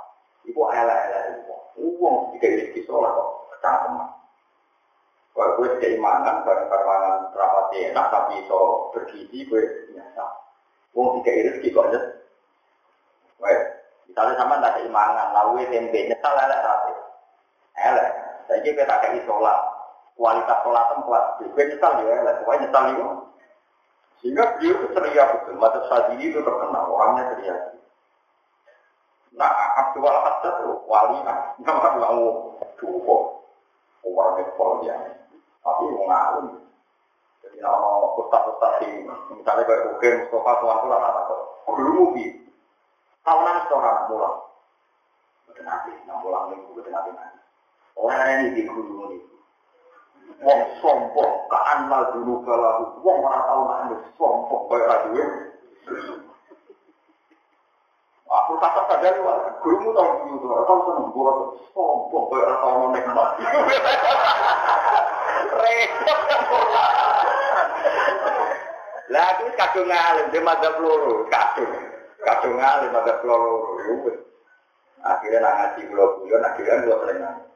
Iku 0.48 0.62
elek-elek 0.72 1.24
uang. 1.44 1.64
Uang 1.80 2.16
jika 2.36 2.48
rezeki 2.48 2.82
sholat 2.88 3.12
kok 3.12 3.30
kecangkeman. 3.56 4.08
Kalau 5.34 5.58
gue 5.58 5.82
keimanan, 5.82 6.46
barang 6.46 6.70
barang 6.70 7.34
rapati 7.34 7.90
enak, 7.90 8.06
tapi 8.14 8.46
iso 8.46 8.94
bergizi, 8.94 9.50
gue 9.50 9.90
biasa. 9.90 10.24
Uang 10.94 11.20
jika 11.20 11.32
rezeki 11.52 11.74
kok 11.74 11.88
aja. 11.90 12.00
Wah, 13.42 13.62
misalnya 14.06 14.38
sama 14.38 14.62
tak 14.62 14.78
keimanan, 14.78 15.34
lalu 15.34 15.66
tempe, 15.74 16.06
nyesal 16.06 16.38
elek 16.38 16.62
sate. 16.62 16.94
Elek. 17.82 18.10
Saya 18.46 18.60
kira 18.62 18.86
kayak 18.86 19.26
sholat. 19.26 19.73
Kualitas 20.14 20.60
sholat 20.62 20.86
tempat. 20.94 21.24
Gue 21.42 21.64
nyesal 21.66 21.92
ya, 22.06 22.14
elek. 22.22 22.36
Pokoknya 22.44 22.70
nyesal 22.70 22.84
itu. 22.94 23.08
Sehingga 24.24 24.56
beliau 24.56 24.80
itu 24.80 24.88
ceria 24.96 25.24
betul. 25.36 25.60
Mata 25.60 25.80
sadili 25.92 26.32
itu 26.32 26.40
terkenal, 26.40 26.88
orangnya 26.88 27.36
ceria. 27.36 27.56
Nah, 29.36 29.52
Abdul 29.82 30.06
Haddad 30.06 30.62
itu 30.62 30.72
wali, 30.86 31.18
nah, 31.26 31.58
nama 31.60 31.98
mau 31.98 32.54
duko, 32.78 33.42
orang 34.06 34.46
itu 34.46 34.64
ya. 34.86 34.96
Tapi 35.60 35.84
mau 35.90 36.06
ngalim. 36.06 36.48
Jadi 37.42 37.58
nama 37.60 38.14
ustaz-ustaz 38.16 38.80
di, 38.86 39.10
misalnya 39.36 39.68
kayak 39.68 39.92
Oke, 39.98 40.08
Mustafa, 40.30 40.52
Tuhan 40.62 40.78
Tuhan, 40.86 41.02
atau 41.02 41.38
dulu 41.68 41.92
mubi. 42.14 42.26
Tahunan 43.26 43.58
seorang 43.68 44.08
mulang. 44.08 44.38
Betul 45.50 45.64
nanti, 45.68 45.92
nang 46.08 46.24
mulang 46.24 46.54
ini, 46.54 46.64
betul 46.72 46.92
nanti 46.94 47.12
nanti. 47.12 47.40
Orang 48.00 48.24
ini 48.40 48.56
di 48.56 48.62
guru 48.70 49.12
ini. 49.12 49.33
Wong 50.44 50.62
sombong, 50.84 51.34
kaan 51.48 51.88
lah 51.88 52.12
dulu 52.12 52.44
kalau 52.44 53.00
wong 53.00 53.18
orang 53.24 53.44
tahu 53.48 53.62
nanti 53.64 53.96
sombong, 54.20 54.64
kayak 54.68 54.88
radio. 54.92 55.26
Aku 58.28 58.52
kata 58.60 58.82
sadar 58.92 59.16
wah, 59.24 59.40
gurumu 59.64 59.96
tahu 59.96 60.10
dulu 60.26 60.36
tuh, 60.44 60.52
tahu 60.68 60.80
seneng 60.84 61.08
buat 61.16 61.38
sombong 61.72 62.24
kayak 62.28 62.44
orang 62.44 62.60
tahu 62.60 62.86
nek 62.92 63.06
mati. 63.16 63.44
Repot 65.54 66.20
Lah 69.14 69.30
aku 69.38 69.46
kadung 69.54 69.88
ngalim 69.88 70.28
di 70.34 70.40
madzhab 70.42 70.76
loro, 70.82 71.30
kadung. 71.30 71.72
Kadung 72.26 72.56
ngalim 72.58 72.90
madzhab 72.90 73.22
loro. 73.22 73.56
Akhirnya 75.04 75.44
nak 75.44 75.54
ngaji 75.60 75.82
pulau, 75.92 76.24
akhirnya 76.24 76.82
pulau 76.88 76.98
sering 77.04 77.20
nangis. 77.20 77.53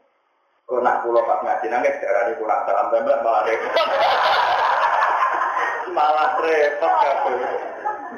Kau 0.68 0.84
nak 0.84 1.00
pulau 1.00 1.24
pas 1.24 1.40
ngaji 1.48 1.72
nangis, 1.72 1.96
darah 2.04 2.28
ini 2.28 2.44
kurang 2.44 2.68
dalam 2.68 2.92
tembak 2.92 3.24
malah 3.24 3.48
repot. 3.48 3.88
malah 5.96 6.30
repot 6.44 6.94
kadung. 7.00 7.40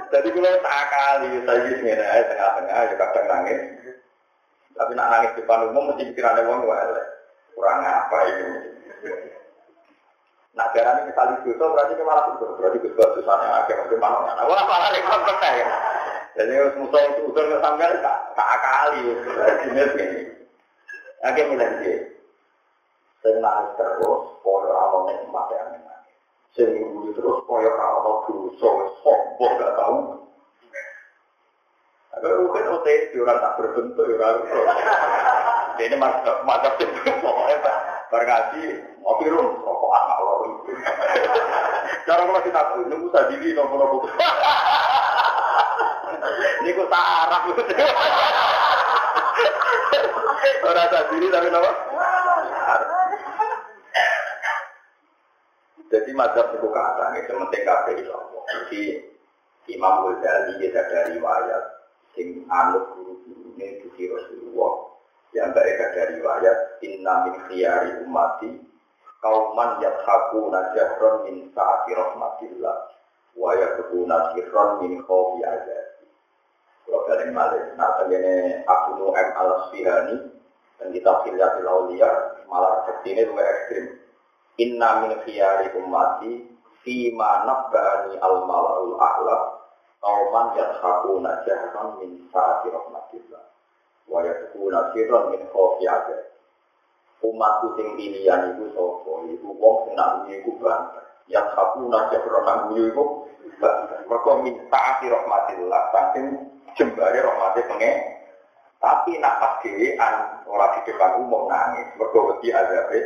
Jadi 0.10 0.28
kalau 0.34 0.58
tak 0.66 0.82
kali, 0.90 1.30
saya 1.46 1.62
di 1.62 1.72
sini 1.78 1.94
tengah-tengah, 1.94 2.90
ya 2.90 2.96
kadang 2.98 3.26
nangis. 3.30 3.60
Tapi 4.74 4.92
nak 4.98 5.10
nangis 5.14 5.32
di 5.38 5.46
depan 5.46 5.70
umum 5.70 5.94
mesti 5.94 6.10
pikirannya 6.10 6.50
wong 6.50 6.66
wae. 6.66 7.02
Kurang 7.54 7.86
apa 7.86 8.18
ini? 8.34 8.46
Nah, 10.58 10.66
darah 10.74 11.06
ini 11.06 11.14
kali 11.14 11.34
dosa 11.46 11.66
berarti 11.70 11.94
ke 11.94 12.02
malah 12.02 12.34
itu 12.34 12.46
berarti 12.58 12.78
ke 12.82 12.90
susahnya 12.98 13.62
agak 13.62 13.94
mana 14.02 14.26
mana. 14.26 14.42
Wah, 14.50 14.66
malah 14.66 14.90
repot 14.90 15.22
kena 15.22 15.50
ya. 15.54 15.68
Jadi 16.34 16.52
harus 16.58 16.78
musuh 16.82 17.02
itu 17.14 17.30
udah 17.30 17.62
nggak 17.62 18.02
tak 18.02 18.18
tak 18.34 18.58
kali. 18.58 19.02
Jenis 19.70 19.92
ini. 20.02 20.22
Agak 21.22 21.46
mulai 21.54 22.18
Senang 23.20 23.76
terus, 23.76 24.22
pola 24.40 25.04
nikmat 25.12 25.48
yang 25.52 25.76
Sing 26.56 26.72
nguri 26.72 27.14
terus 27.14 27.46
kaya 27.46 27.72
kalau 27.78 28.26
dosa 28.26 28.70
sombong 29.06 29.54
gak 29.60 29.76
tahu. 29.78 29.98
Agak 32.10 32.36
mungkin 32.42 32.74
OTS 32.74 33.14
orang 33.22 33.38
tak 33.38 33.56
berbentuk 33.62 34.08
orang. 34.18 34.38
Ini 35.80 35.96
macam 35.96 36.76
itu 36.76 37.12
pokoknya 37.24 37.72
bergaji 38.12 38.64
ngopi 39.00 39.26
rum 39.32 39.48
rokok 39.64 39.96
anak 39.96 40.20
lor. 40.20 40.40
Cara 42.04 42.22
kalau 42.26 42.42
kita 42.44 42.62
nunggu 42.90 43.08
sadili 43.14 43.56
nopo 43.56 43.76
nopo. 43.80 43.98
Ini 46.60 46.76
kok 46.76 46.90
tak 46.92 47.06
arah 47.24 47.42
Orang 50.68 50.90
sadili 50.92 51.28
tapi 51.32 51.48
nopo. 51.48 51.72
Jadi 55.90 56.12
mazhab 56.14 56.54
itu 56.54 56.70
kata, 56.70 57.18
itu 57.18 57.34
penting 57.34 57.64
kafe 57.66 57.92
itu. 57.98 58.14
Jadi 58.50 58.82
Imam 59.74 60.06
Ghazali 60.06 60.62
kita 60.62 60.82
dari 60.86 61.18
riwayat, 61.18 61.64
sing 62.14 62.46
anut 62.50 62.94
guru-guru 62.94 63.54
ini 63.58 63.82
Gusti 63.86 64.10
Rasulullah, 64.10 64.74
yang 65.34 65.54
baik 65.54 65.78
ada 65.78 66.18
riwayat, 66.18 66.58
Inna 66.86 67.14
min 67.30 67.36
khiyari 67.50 68.02
umati, 68.06 68.50
kauman 69.22 69.82
yathaku 69.82 70.50
najahron 70.50 71.16
min 71.30 71.36
saati 71.54 71.92
rahmatillah, 71.94 72.76
wa 73.38 73.50
yakubuna 73.58 74.34
sirron 74.34 74.70
min 74.86 75.02
khofi 75.06 75.42
azab. 75.46 75.86
Kalau 76.90 77.06
kalian 77.06 77.38
malik, 77.38 77.78
nah 77.78 78.02
ini 78.10 78.66
Abu 78.66 78.98
Nu'aim 78.98 79.30
al-Sfihani, 79.38 80.18
dan 80.82 80.88
kita 80.90 81.12
Filyatil 81.22 81.70
Aulia, 81.70 82.10
malah 82.50 82.82
seperti 82.86 83.14
ini 83.14 83.22
lebih 83.30 83.46
ekstrim. 83.46 83.86
Inna 84.60 85.08
min 85.08 85.12
khiyari 85.24 85.72
ummati 85.80 86.44
Fima 86.84 87.44
nabba'ani 87.48 88.20
al-mala'ul 88.20 88.96
a'la 89.00 89.38
Kauman 90.00 90.56
yathakuna 90.56 91.44
jahan 91.44 92.00
min 92.00 92.28
saati 92.32 92.72
rahmatillah 92.72 93.44
Waya 94.10 94.34
suku 94.42 94.74
nasiron 94.74 95.30
min 95.30 95.46
kofi 95.54 95.86
aja. 95.86 96.18
Umatku 97.22 97.78
sing 97.78 97.94
pilihan 97.94 98.58
itu 98.58 98.74
sopo, 98.74 99.28
itu 99.30 99.46
wong 99.46 99.86
sing 99.86 99.94
nak 99.94 100.26
iku 100.26 100.58
banter. 100.58 101.04
Yang 101.30 101.48
aku 101.54 101.86
naja 101.86 102.18
berenang 102.26 102.74
guyu 102.74 102.90
banter. 103.62 104.02
Mereka 104.10 104.32
minta 104.42 104.80
akhir 104.98 105.14
rahmatillah, 105.14 105.82
saking 105.94 106.28
jembari 106.74 107.22
rahmatnya 107.22 107.70
pengen. 107.70 107.98
Tapi 108.80 109.20
nak 109.20 109.38
pas 109.44 109.54
dewean, 109.62 110.16
orang 110.48 110.72
di 110.80 110.80
depan 110.88 111.20
umum 111.22 111.52
nangis. 111.52 111.92
Mereka 112.00 112.18
wedi 112.18 112.50
azabnya. 112.50 113.02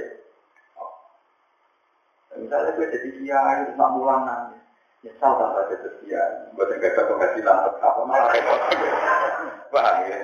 Misalnya 2.44 2.76
gue 2.76 2.92
jadi 2.92 3.10
kiai, 3.24 3.72
nak 3.80 3.90
mulang 3.96 4.28
nangis. 4.28 4.60
Nyesal 5.00 5.32
tanpa 5.40 5.72
jadi 5.72 5.90
kiai. 6.04 6.32
Buat 6.60 6.76
yang 6.76 6.84
ada 6.84 7.02
penghasilan 7.08 7.58
tetap, 7.72 7.94
malah 8.04 8.28
repot. 8.36 8.60
Paham 9.72 9.98
ya? 10.12 10.20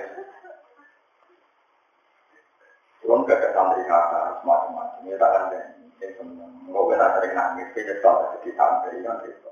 Belum 2.99 3.23
gak 3.23 3.39
ada 3.39 3.49
santri 3.55 3.83
kata, 3.87 4.43
semacam-macam. 4.43 5.07
Ya 5.07 5.15
tak 5.15 5.31
ada 5.31 5.59
yang 6.03 6.11
seneng. 6.19 6.51
Mau 6.67 6.91
benar 6.91 7.15
sering 7.15 7.33
nangis, 7.33 7.71
dia 7.71 7.87
nyesal 7.87 8.35
jadi 8.35 8.49
santri 8.59 8.99
kan 8.99 9.23
gitu. 9.23 9.49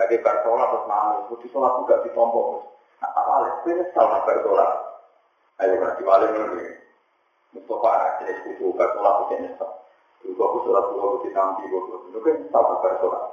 Lagi 0.00 0.16
bersolat 0.24 0.68
terus 0.72 0.88
nangis, 0.88 1.28
di 1.36 1.46
sholat 1.52 1.72
juga 1.84 2.00
ditompok. 2.00 2.46
Nah, 3.04 3.10
awalnya, 3.12 3.60
dia 3.68 3.72
nyesal 3.76 4.04
nak 4.08 4.24
bersolat. 4.24 4.70
Ayo, 5.60 5.76
berarti 5.76 6.02
balik 6.02 6.32
ini. 6.32 6.68
Mustafa, 7.52 8.24
jenis 8.24 8.40
kutu, 8.48 8.72
bersolat 8.72 9.14
itu 9.28 9.34
nyesal. 9.44 9.70
Juga 10.20 10.42
aku 10.44 10.58
sholat 10.68 10.84
dulu, 10.92 11.00
aku 11.00 11.16
ditampi, 11.24 11.62
aku 11.72 12.18
kan 12.20 12.34
nyesal 12.36 12.62
nak 12.62 12.78
bersolat. 12.84 13.24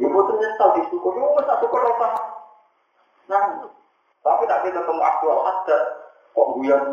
Ya, 0.00 0.06
aku 0.10 0.32
nyesal 0.34 0.68
di 0.74 0.82
syukur, 0.90 1.12
ya, 1.14 1.26
aku 1.30 1.54
syukur 1.62 1.80
apa? 1.86 2.08
Nah, 3.30 3.42
tapi 4.26 4.42
tak 4.50 4.60
kita 4.66 4.82
ketemu 4.82 5.02
aktual 5.02 5.38
ada, 5.46 5.78
kok 6.34 6.50
guyon 6.58 6.84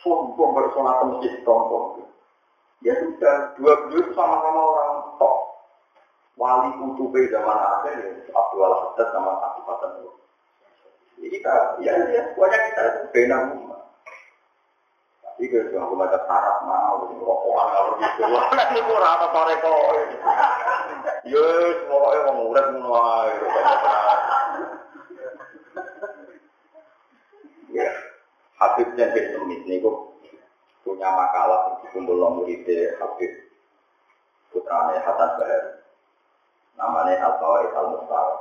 sombong 0.00 0.50
bersolat 0.54 1.02
masjid 1.10 1.34
sombong. 1.42 2.06
Ya 2.80 2.96
sudah, 2.96 3.52
dua 3.60 3.72
beliau 3.84 4.08
sama-sama 4.16 4.60
orang 4.72 4.92
top. 5.20 5.36
Wali 6.40 6.72
kutube 6.80 7.28
zaman 7.28 7.52
akhir 7.52 8.00
ya, 8.00 8.32
Abdul 8.32 8.64
Haddad 8.64 9.08
sama 9.12 9.36
Hasan 9.44 9.90
itu. 10.00 10.10
Jadi 11.20 11.28
kita, 11.36 11.54
ya, 11.84 11.92
ya, 12.08 12.32
semuanya 12.32 12.58
kita 12.72 12.80
itu 12.80 13.00
benar 13.12 13.42
kalau 15.48 15.70
cuma 15.72 15.84
aku 15.88 15.94
baca 15.96 16.18
mau, 16.68 16.96
rokokan 17.16 17.66
kalau 17.72 17.92
gitu, 17.96 18.22
ini 18.76 18.80
kurang 18.84 19.12
apa 19.16 19.26
sore 19.32 19.54
kok. 19.62 19.78
Ya, 21.20 21.46
semuanya 21.84 22.32
mau 22.32 22.48
murid 22.48 22.66
mulai. 22.80 23.28
Ya, 27.70 27.88
Habibnya 28.56 29.12
bin 29.12 29.24
Semit 29.36 29.60
ini 29.68 29.84
punya 30.80 31.08
makalah 31.12 31.60
yang 31.70 31.76
dikumpul 31.86 32.18
muridnya 32.18 32.98
Habib 32.98 33.32
putranya 34.50 34.98
Hasan 35.06 35.30
Bahar 35.38 35.64
namanya 36.74 37.14
Al-Fawaid 37.30 37.70
Al-Mustawa 37.76 38.36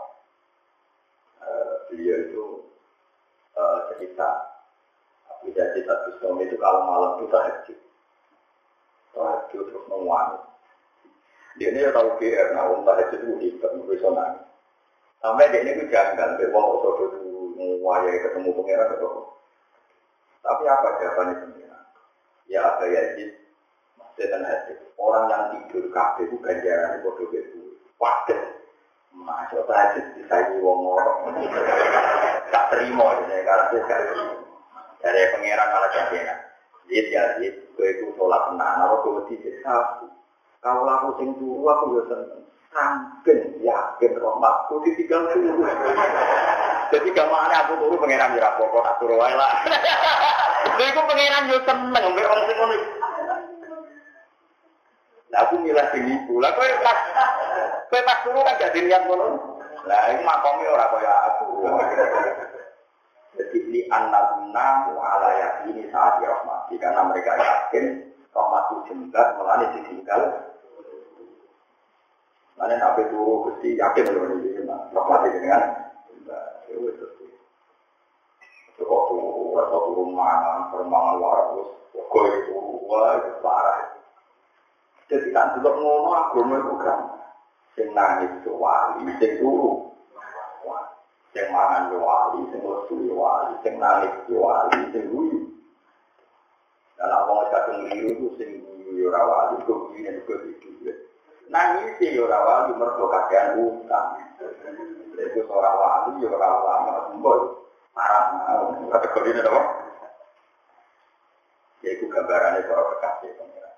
uh, 1.46 1.74
beliau 1.92 2.18
itu 2.26 2.46
uh, 3.54 3.80
cerita 3.94 4.49
bisa 5.46 5.64
cerita 5.76 5.94
Bisnom 6.08 6.40
itu 6.44 6.56
kalau 6.60 6.82
malam 6.88 7.12
itu 7.20 7.26
tahajud 7.32 7.80
tahajud 9.16 9.64
terus 9.70 9.86
menguangi 9.88 10.40
dia 11.60 11.76
ini 11.76 11.92
tahu 11.92 12.16
GR, 12.22 12.48
nah 12.56 12.72
um 12.72 12.88
tahajud 12.88 13.20
itu 13.20 13.36
hebat, 13.44 13.72
bisa 13.88 14.08
nangis 14.12 14.46
sampai 15.20 15.52
dia 15.52 15.60
ini 15.66 15.72
itu 15.76 15.84
janggal, 15.92 16.40
dia 16.40 16.48
mau 16.56 16.80
sodo 16.80 17.04
itu 17.12 17.20
menguayai 17.60 18.24
ketemu 18.24 18.56
pengeran 18.56 18.96
atau 18.96 19.36
tapi 20.40 20.64
apa 20.72 20.88
jawabannya 21.04 21.36
pengiran? 21.44 21.84
Ya 22.48 22.64
ada 22.64 22.86
Yazid, 22.88 23.40
dan 24.28 24.44
hadis. 24.44 24.80
Orang 25.00 25.32
yang 25.32 25.44
tidur 25.56 25.88
kafe 25.96 26.28
itu 26.28 26.36
ganjaran 26.44 27.00
bodoh 27.00 27.32
itu. 27.32 27.80
Waduh, 27.96 28.42
masuk 29.16 29.64
tahajud 29.64 30.06
disayi 30.20 30.60
wong 30.60 30.84
orang. 30.84 31.40
Gak 32.52 32.66
terima 32.74 33.06
karena 33.22 33.46
gak 33.46 33.62
terima. 33.70 34.49
Dari 35.00 35.32
pengiran 35.32 35.72
malah 35.72 35.90
jadinya. 35.96 36.36
Yazid, 36.90 37.06
Yazid, 37.14 37.54
gue 37.78 37.88
itu 37.88 38.06
sholat 38.18 38.50
tenang, 38.50 38.82
aku 38.82 38.96
gue 39.22 39.38
tidak 39.38 39.62
sabu. 39.62 40.10
Kalau 40.60 40.84
aku 40.84 41.22
sing 41.22 41.30
turu, 41.38 41.64
aku 41.70 41.86
ya 41.96 42.04
seneng. 42.12 42.42
Sangken 42.70 43.40
yakin 43.64 44.12
rahmatku 44.20 44.84
ditinggal 44.84 45.32
turu. 45.32 45.64
Jadi 46.90 47.10
gamane 47.14 47.56
aku 47.56 47.74
turu 47.78 47.96
pengenan 48.02 48.38
ya 48.38 48.58
pokok 48.58 48.82
tak 48.82 48.98
turu 48.98 49.16
lah. 49.18 49.30
Lha 49.34 50.86
iku 50.90 51.02
pengenan 51.06 51.50
yo 51.50 51.58
seneng 51.66 52.04
mbek 52.14 52.26
wong 52.30 52.42
sing 52.50 52.58
ngono. 52.58 52.78
Lah 55.30 55.40
aku 55.46 55.56
milah 55.62 55.88
sing 55.94 56.04
iku. 56.10 56.42
Lah 56.42 56.52
kowe 56.58 56.68
pas 56.82 57.00
kowe 57.90 58.02
pas 58.02 58.18
turu 58.26 58.40
kan 58.42 58.58
gak 58.58 58.74
diniat 58.74 59.06
ngono. 59.06 59.28
Lah 59.86 60.02
iku 60.14 60.22
makome 60.26 60.66
ora 60.66 60.86
kaya 60.90 61.14
aku. 61.30 61.46
Jadi 63.38 63.58
ini 63.70 63.82
anak-anak 63.92 64.96
ala 64.98 65.30
yakini 65.38 65.90
saat 65.94 66.22
rahmati. 66.24 66.80
Karena 66.82 67.06
mereka 67.06 67.38
yakin 67.38 68.10
rahmatu 68.34 68.86
jenggat 68.90 69.38
melani 69.38 69.66
ditinggal 69.78 70.50
Mana 72.60 72.76
nabi 72.76 73.08
turu 73.08 73.48
gusti? 73.48 73.80
Yakin 73.80 74.12
loh 74.12 74.36
ini 74.36 74.68
rahmati 74.68 75.32
dengan 75.32 75.62
itu. 76.68 77.08
Kok 78.76 79.04
turu, 79.08 79.56
kok 79.56 79.84
turu 79.88 80.04
mana, 80.12 80.68
permangan 80.68 81.24
waras, 81.24 81.72
kok 81.96 82.24
itu 82.36 82.56
wah 82.84 83.16
itu 83.16 83.32
parah. 83.40 83.96
Jadi 85.08 85.32
kan 85.34 85.58
dulu 85.58 85.72
ngono 85.74 86.10
agama 86.14 86.56
itu 86.62 86.74
kan, 86.84 87.00
sing 87.74 87.88
nangis 87.96 88.44
wali, 88.46 89.08
sing 89.18 89.32
turu, 89.42 89.89
sing 91.30 91.46
mangan 91.54 91.94
yo 91.94 92.02
wali, 92.02 92.42
sing 92.50 92.62
lesu 92.66 92.96
yo 93.06 93.16
wali, 93.18 93.54
sing 93.62 93.78
nangis 93.78 94.14
yo 94.26 94.42
wali, 94.42 94.80
sing 94.90 95.04
guyu. 95.14 95.40
Dan 96.98 97.14
apa 97.14 97.30
nggak 97.30 97.50
kadung 97.54 97.82
itu 97.94 98.28
sing 98.36 98.50
guyu 98.66 98.92
yo 99.06 99.08
rawali, 99.14 99.62
kok 99.64 99.80
guyu 99.94 100.10
juga 100.24 100.36
itu. 100.50 100.70
Nangis 101.50 101.98
ya 101.98 102.22
ora 102.22 102.38
wali 102.46 102.72
mergo 102.78 103.10
kakean 103.10 103.58
utang. 103.58 104.22
Itu 105.18 105.40
seorang 105.50 105.76
wali 105.82 106.22
ya 106.22 106.30
ora 106.30 106.48
ulama 106.62 106.92
sembol. 107.10 107.40
Parah 107.90 108.24
kategori 108.94 109.34
ini 109.34 109.42
apa? 109.42 109.62
Ya 111.82 111.90
itu 111.96 112.06
gambarannya 112.06 112.70
para 112.70 112.84
kekasih 112.96 113.32
pengira. 113.40 113.72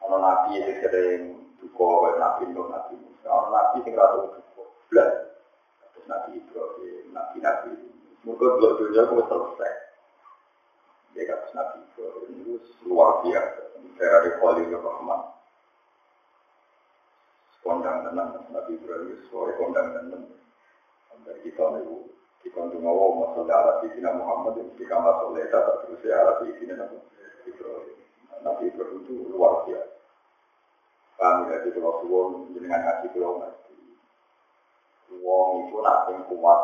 Kalau 0.00 0.18
nabi 0.18 0.62
itu 0.62 0.72
sering 0.80 1.22
duko, 1.60 2.16
nabi 2.16 2.48
Nuh, 2.48 2.70
nabi 2.70 2.94
Musa. 2.96 3.28
Kalau 3.28 3.50
nabi 3.50 3.76
sing 3.84 3.92
ratu 3.92 4.32
duko, 4.32 4.62
belas. 4.88 5.31
Nabi 6.10 6.30
Ibrahim, 6.38 7.04
nabi 7.14 7.38
nabi. 7.42 7.72
Mungkin 8.22 8.50
dua 8.62 8.70
dunia 8.78 9.02
aku 9.06 9.22
selesai. 9.26 9.72
Ya 11.18 11.22
kata 11.26 11.48
nabi 11.54 11.76
Ibrahim 11.86 12.30
itu 12.42 12.54
luar 12.86 13.22
biasa. 13.26 13.62
Dari 13.98 14.30
Khalil 14.40 14.72
Rahman 14.72 15.32
kondang 17.62 18.02
tenang 18.04 18.34
Nabi 18.50 18.74
Ibrahim 18.74 19.22
suara 19.30 19.54
kondang 19.54 19.94
tenang 19.94 20.26
sampai 21.08 21.38
kita 21.46 21.62
nih 21.78 22.10
di 22.42 22.48
kondang 22.50 22.82
awal 22.82 23.22
masalah 23.22 23.54
arah 23.54 23.76
di 23.86 24.02
Muhammad 24.02 24.58
yang 24.58 24.74
kamar 24.74 25.14
soleta 25.22 25.58
tak 25.62 25.76
terus 25.86 26.02
ya 26.02 26.42
di 26.42 26.58
sini 26.58 26.74
Nabi 26.74 26.98
Ibrahim 27.46 27.96
Nabi 28.42 28.62
Ibrahim 28.66 28.98
itu 29.06 29.14
luar 29.30 29.62
biasa 29.64 29.94
kami 31.22 31.42
dari 31.54 31.70
pulau 31.70 32.02
suwon 32.02 32.50
dengan 32.50 32.82
ngaji 32.82 33.06
pulau 33.14 33.38
Wong 35.20 35.68
itu 35.68 35.76
nanti 35.84 36.12
kuat 36.32 36.60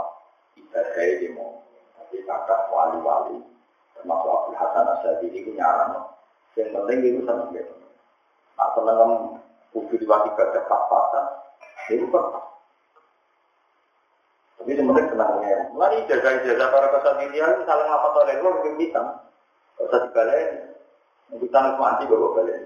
ibadah 0.57 1.09
di 1.21 1.29
mau 1.37 1.61
tapi 1.99 2.25
kakak 2.25 2.73
wali-wali 2.73 3.45
termasuk 3.93 4.31
Abdul 4.33 4.57
Hasan 4.57 4.87
Asyadi 4.97 5.27
itu 5.35 5.53
nyaran 5.53 6.09
yang 6.57 6.73
penting 6.73 6.99
itu 7.05 7.21
senang 7.29 7.53
gitu 7.53 7.75
nah 8.57 8.73
senang 8.73 9.39
kudu 9.73 9.95
diwakil 10.01 10.33
ibadah 10.33 10.63
pas-pasan. 10.67 11.25
Itu 11.89 12.07
pernah. 12.13 12.45
Tapi 14.61 14.71
sebenarnya 14.75 15.11
senangnya. 15.13 15.59
Mulai 15.73 16.05
jaga-jaga 16.09 16.67
para 16.69 16.89
kesatirian 16.99 17.65
saling 17.65 17.89
apa 17.89 18.07
oleh 18.13 18.37
lo 18.43 18.49
lebih 18.61 18.75
bisa. 18.77 19.01
Kalau 19.79 19.89
saya 19.95 20.05
dibalain, 20.11 20.51
kita 21.39 21.57
harus 21.57 21.79
mati 21.79 22.05
bawa 22.11 22.29
balik. 22.35 22.59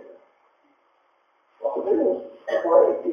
Waktu 1.61 1.79
itu, 1.93 2.09
aku 2.49 2.69
itu 3.05 3.11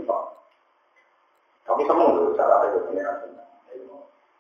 Tapi 1.70 1.82
semua 1.86 2.10
itu 2.18 2.34
cara 2.34 2.54
ada 2.66 2.80
pengiran. 2.90 3.18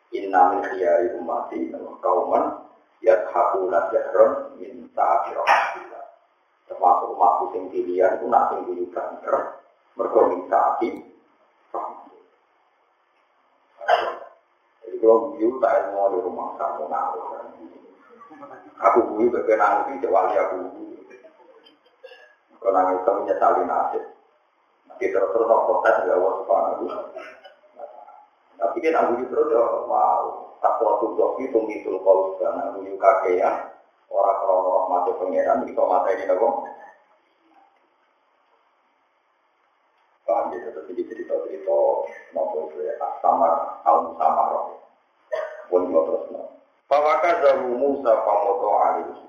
Inna 0.09 0.41
min 0.49 0.61
khiyari 0.65 1.13
umati 1.21 1.69
kauman 2.01 2.65
yathakuna 3.05 3.93
jahron 3.93 4.57
min 4.57 4.89
ta'afi 4.97 5.38
rahmatillah 5.38 6.05
termasuk 6.65 7.07
umatku 7.13 7.45
sing 7.53 7.63
pilihan 7.69 8.19
itu 8.19 8.25
nak 8.25 8.53
sing 8.53 8.59
guyu 8.65 8.86
banter 8.89 9.61
mergo 9.93 10.19
mintaati 10.34 10.89
jadi 14.82 14.95
kalau 14.97 15.34
guyu 15.34 15.61
tak 15.63 15.93
mau 15.95 16.09
di 16.11 16.17
rumah 16.21 16.57
kamu 16.57 16.86
ngawur 16.89 17.25
Aku 18.80 19.11
bui 19.11 19.27
bagi 19.27 19.59
nangis 19.59 20.07
wali 20.07 20.39
aku 20.39 20.71
bui. 20.71 21.03
Kalau 22.63 22.71
nangis 22.71 23.03
kamu 23.03 23.27
nyesali 23.27 23.67
nasib. 23.67 24.03
Nanti 25.00 25.16
terus 25.16 25.32
protes 25.32 25.95
ya 26.04 26.12
Allah 26.12 26.34
subhanahu 26.43 26.91
Tapi 28.60 28.78
aku 28.91 29.14
terus 29.32 29.47
ya 29.47 29.64
mau 29.88 30.60
tak 30.60 30.76
waktu 30.84 31.16
doki 31.16 31.47
tumitul 31.56 32.04
kau 32.04 32.36
sana 32.36 32.76
aku 32.76 32.84
kakek 33.00 33.39
ya 33.39 33.72
orang 34.12 34.38
kalau 34.43 34.91
mati 34.91 35.16
pangeran 35.16 35.64
itu 35.64 35.80
mata 35.80 36.12
ini 36.12 36.28
nopo. 36.28 36.68
Paham 40.28 40.52
gitu 40.52 40.68
terus 40.68 40.88
jadi 40.91 41.02
cerita 41.08 41.47
cerita 41.47 41.80
nopo 42.36 42.68
itu 42.68 42.84
ya 42.84 43.00
samar 43.24 43.80
al 43.88 44.20
samar. 44.20 44.84
Pun 45.72 45.95
terus 45.95 46.28
nopo. 46.28 46.60
Fawaka 46.91 47.39
zahu 47.39 47.72
Musa 47.72 48.20
famoto 48.28 48.68
alih. 48.84 49.28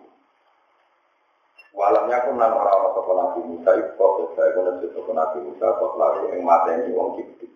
Walamnya 1.70 2.18
aku 2.18 2.30
nang 2.34 2.50
orang-orang 2.50 2.92
sopan 2.98 3.16
Nabi 3.16 3.40
Musa 3.46 3.70
kok 3.94 4.34
saya 4.34 4.50
kena 4.58 4.82
sopan 4.90 5.14
Nabi 5.14 5.38
Musa 5.46 5.66
kok 5.70 5.94
lalu 5.94 6.20
yang 6.34 6.42
mateni 6.42 6.90
wong 6.90 7.14
kipti. 7.14 7.46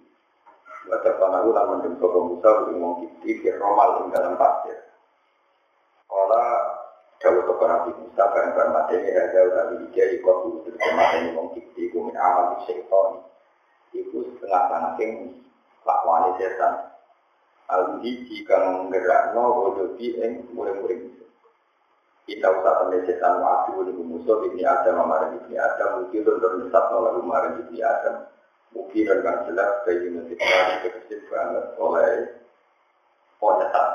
Baca 0.87 1.11
panahu 1.19 1.51
lan 1.51 1.65
mendem 1.75 1.99
sopan 1.99 2.23
Musa 2.31 2.49
uang 2.63 2.79
wong 2.79 2.95
kipti 3.03 3.43
di 3.43 3.51
romal 3.59 4.07
ing 4.07 4.15
dalam 4.15 4.39
pasir. 4.39 4.79
Kala 6.07 6.45
jauh 7.19 7.43
sopan 7.43 7.69
Nabi 7.75 7.91
Musa 7.99 8.23
bareng 8.31 8.55
bareng 8.55 8.75
mateni 8.79 9.09
raja 9.11 9.39
utawi 9.51 9.75
ikut 9.91 10.37
dulu 10.47 10.79
mateni 10.95 11.35
wong 11.35 11.47
kipti 11.59 11.91
kumin 11.91 12.15
amal 12.15 12.55
di 12.55 12.71
syaitan. 12.71 13.19
Iku 13.95 14.27
setengah 14.31 14.63
saking 14.71 15.43
lakwani 15.83 16.39
setan 16.39 16.95
Alhi 17.65 18.29
jika 18.29 18.61
menggerakno 18.61 19.43
wujudi 19.57 20.21
ing 20.21 20.53
muring-muring 20.53 21.24
kita 22.25 22.49
usah 22.49 22.73
temen 22.81 23.05
setan 23.05 23.41
wadu 23.41 23.85
ini 23.85 24.03
musuh 24.03 24.45
ini 24.49 24.65
ada 24.65 24.91
mamaran 24.97 25.37
ini 25.45 25.61
ada 25.61 26.01
mungkin 26.01 26.25
untuk 26.25 26.51
menyesat 26.57 26.85
lalu 26.89 27.21
kemarin 27.21 27.53
ini 27.69 27.79
ada 27.85 28.33
mungkin 28.73 29.05
dengan 29.05 29.37
jelas 29.45 29.71
bagi 29.85 30.09
nanti 30.09 30.35
kita 30.37 31.17
banget 31.29 31.65
oleh 31.77 32.11
penyesat 33.37 33.89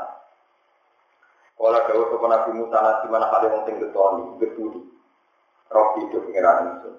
kalau 1.60 1.82
jauh 1.92 2.06
ke 2.08 2.28
Nabi 2.30 2.50
Musa 2.56 2.78
nasi 2.80 3.06
mana 3.12 3.28
kali 3.34 3.48
wong 3.52 3.64
sing 3.68 3.76
getoni 3.82 4.24
getudi 4.40 4.82
roh 5.70 5.88
hidup 5.98 6.22
pengiran 6.30 6.80
itu 6.80 6.92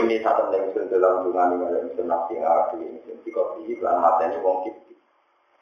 ini 0.00 0.16
satu 0.24 0.48
yang 0.50 0.72
dalam 0.88 1.28
dungan 1.28 1.60
ini 1.60 1.64
yang 1.94 2.08
nafsi 2.08 2.40
ngarep 2.40 2.80
ini 2.80 2.98
jika 3.22 3.60
dihilang 3.60 4.00
mata 4.00 4.24
ini 4.26 4.40
wong 4.40 4.64
kita 4.64 4.84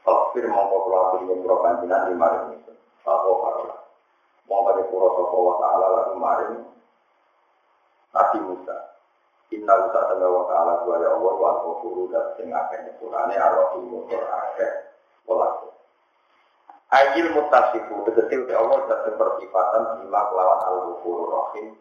Fakir 0.02 0.50
mongko 0.50 0.76
kula 0.82 0.98
aturi 1.06 1.30
ing 1.30 1.38
kula 1.46 1.56
panjenengan 1.62 2.10
di 2.10 2.58
itu. 2.58 2.72
Sapa 3.06 3.30
parola. 3.38 3.71
Mongko 4.52 4.84
kula 4.92 5.08
sapa 5.16 5.36
wa 5.40 5.54
taala 5.64 5.86
lalu 5.88 6.14
maring 6.20 6.60
Nabi 8.12 8.38
Musa. 8.44 8.76
Inna 9.48 9.72
Musa 9.80 10.00
tanda 10.12 10.28
wa 10.28 10.44
taala 10.44 10.72
wa 10.84 10.96
ya 11.00 11.08
Allah 11.16 11.34
wa 11.40 11.50
ghafuru 11.64 12.12
dan 12.12 12.36
sing 12.36 12.52
akeh 12.52 12.78
nyepurane 12.84 13.32
arwah 13.32 13.72
motor 13.80 14.20
akeh 14.20 14.72
welas. 15.24 15.56
Ayil 16.92 17.32
mutasifu 17.32 18.04
tegese 18.04 18.44
uti 18.44 18.52
Allah 18.52 18.84
dat 18.92 19.08
bersifatan 19.16 20.04
bima 20.04 20.20
kelawan 20.28 20.60
al-ghafurur 20.68 21.28
rahim 21.32 21.72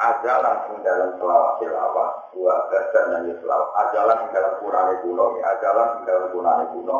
ajalan 0.00 0.56
ing 0.72 0.76
dalam 0.80 1.10
selawat 1.20 1.60
selawat 1.60 2.10
wa 2.32 2.54
dan 2.72 3.20
selawat 3.36 3.68
ajalan 3.84 4.16
ing 4.24 4.30
dalam 4.32 4.52
kurane 4.64 4.94
kuno 5.04 5.36
ajalan 5.36 5.88
ing 6.00 6.02
dalam 6.08 6.26
kurane 6.32 6.64
kuno 6.72 6.98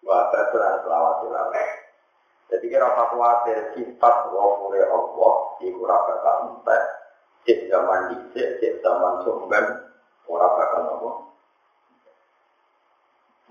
Wah, 0.00 0.32
dan 0.32 0.48
selawat 0.52 1.16
selawat. 1.24 1.89
Jadi 2.50 2.66
kira 2.66 2.90
khawatir 2.90 3.78
sifat 3.78 4.14
wafure 4.34 4.82
Allah 4.82 5.34
iku 5.62 5.78
ora 5.86 5.96
bakal 6.02 6.36
entek. 6.50 6.82
Cek 7.46 7.70
zaman 7.70 8.10
dicek, 8.10 8.58
cek 8.58 8.74
zaman 8.82 9.22
sumben 9.22 9.64
ora 10.26 10.46
bakal 10.58 10.80
nopo. 10.90 11.10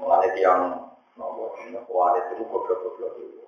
Mulai 0.04 0.36
tiang 0.36 0.92
nopo, 1.16 1.56
kuarit 1.88 2.28
itu 2.36 2.44
goblok-goblok 2.44 3.14
itu. 3.24 3.44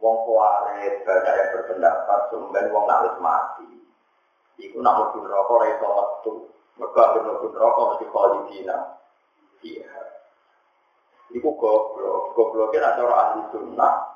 Wong 0.00 0.16
kuarit 0.24 1.04
banyak 1.04 1.34
yang 1.36 1.52
berpendapat 1.52 2.20
sumben 2.32 2.72
wong 2.72 2.88
nak 2.88 3.12
mati. 3.20 3.68
Iku 4.56 4.80
nak 4.80 4.96
mlebu 4.96 5.20
neraka 5.20 5.52
ora 5.52 5.66
iso 5.68 5.86
metu. 5.92 6.32
Mergo 6.80 7.02
mlebu 7.12 7.46
neraka 7.52 7.80
mesti. 7.92 8.06
Iya. 9.66 10.00
Iku 11.36 11.48
goblok, 11.60 12.32
gobloknya 12.32 12.96
ada 12.96 13.04
orang 13.04 13.20
ahli 13.20 13.42
sunnah. 13.52 14.15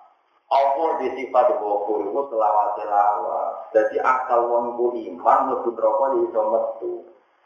Allah 0.51 0.89
di 0.99 1.09
sifat 1.15 1.63
gofur 1.63 2.11
itu 2.11 2.21
selawat 2.27 2.69
selawat. 2.75 3.71
Jadi 3.71 4.03
akal 4.03 4.51
wong 4.51 4.75
iman 4.91 5.41
lebih 5.55 5.79
rokok 5.79 6.09
di 6.11 6.19
iso 6.27 6.41
metu. 6.51 6.93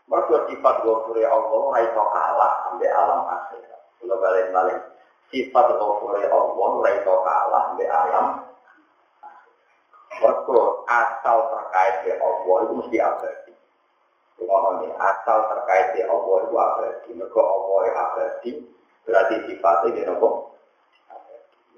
Mereka 0.09 0.49
sifat 0.49 0.75
gofur 0.89 1.13
ya 1.21 1.29
Allah 1.29 1.61
raiso 1.77 2.01
kalah 2.01 2.53
sampai 2.65 2.89
alam 2.89 3.21
akhirat. 3.29 3.83
Kalau 4.01 4.17
balik 4.25 4.47
balik 4.57 4.81
sifat 5.29 5.67
gofur 5.77 6.17
ya 6.17 6.33
Allah 6.33 6.71
raiso 6.81 7.15
kalah 7.21 7.63
sampai 7.73 7.89
alam. 7.93 8.27
Mereka 10.25 10.59
asal 10.89 11.39
terkait 11.53 11.97
ya 12.09 12.17
Allah 12.25 12.57
itu 12.65 12.73
mesti 12.73 12.97
abadi. 13.05 13.53
Ngomongnya 14.41 14.97
asal 14.97 15.39
terkait 15.53 15.93
ya 16.01 16.09
Allah 16.09 16.37
itu 16.49 16.57
abadi. 16.57 17.11
Mereka 17.21 17.41
Allah 17.41 17.81
abadi 17.93 18.53
Berarti 19.05 19.35
sifatnya 19.45 19.93
dia 19.93 20.05
nopo. 20.09 20.54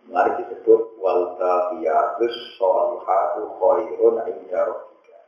Mari 0.07 0.39
disebut 0.39 1.03
wal 1.03 1.35
baqiyatus 1.35 2.37
sholihatu 2.55 3.59
khairun 3.59 4.23
inda 4.31 4.61
rabbika. 4.71 5.19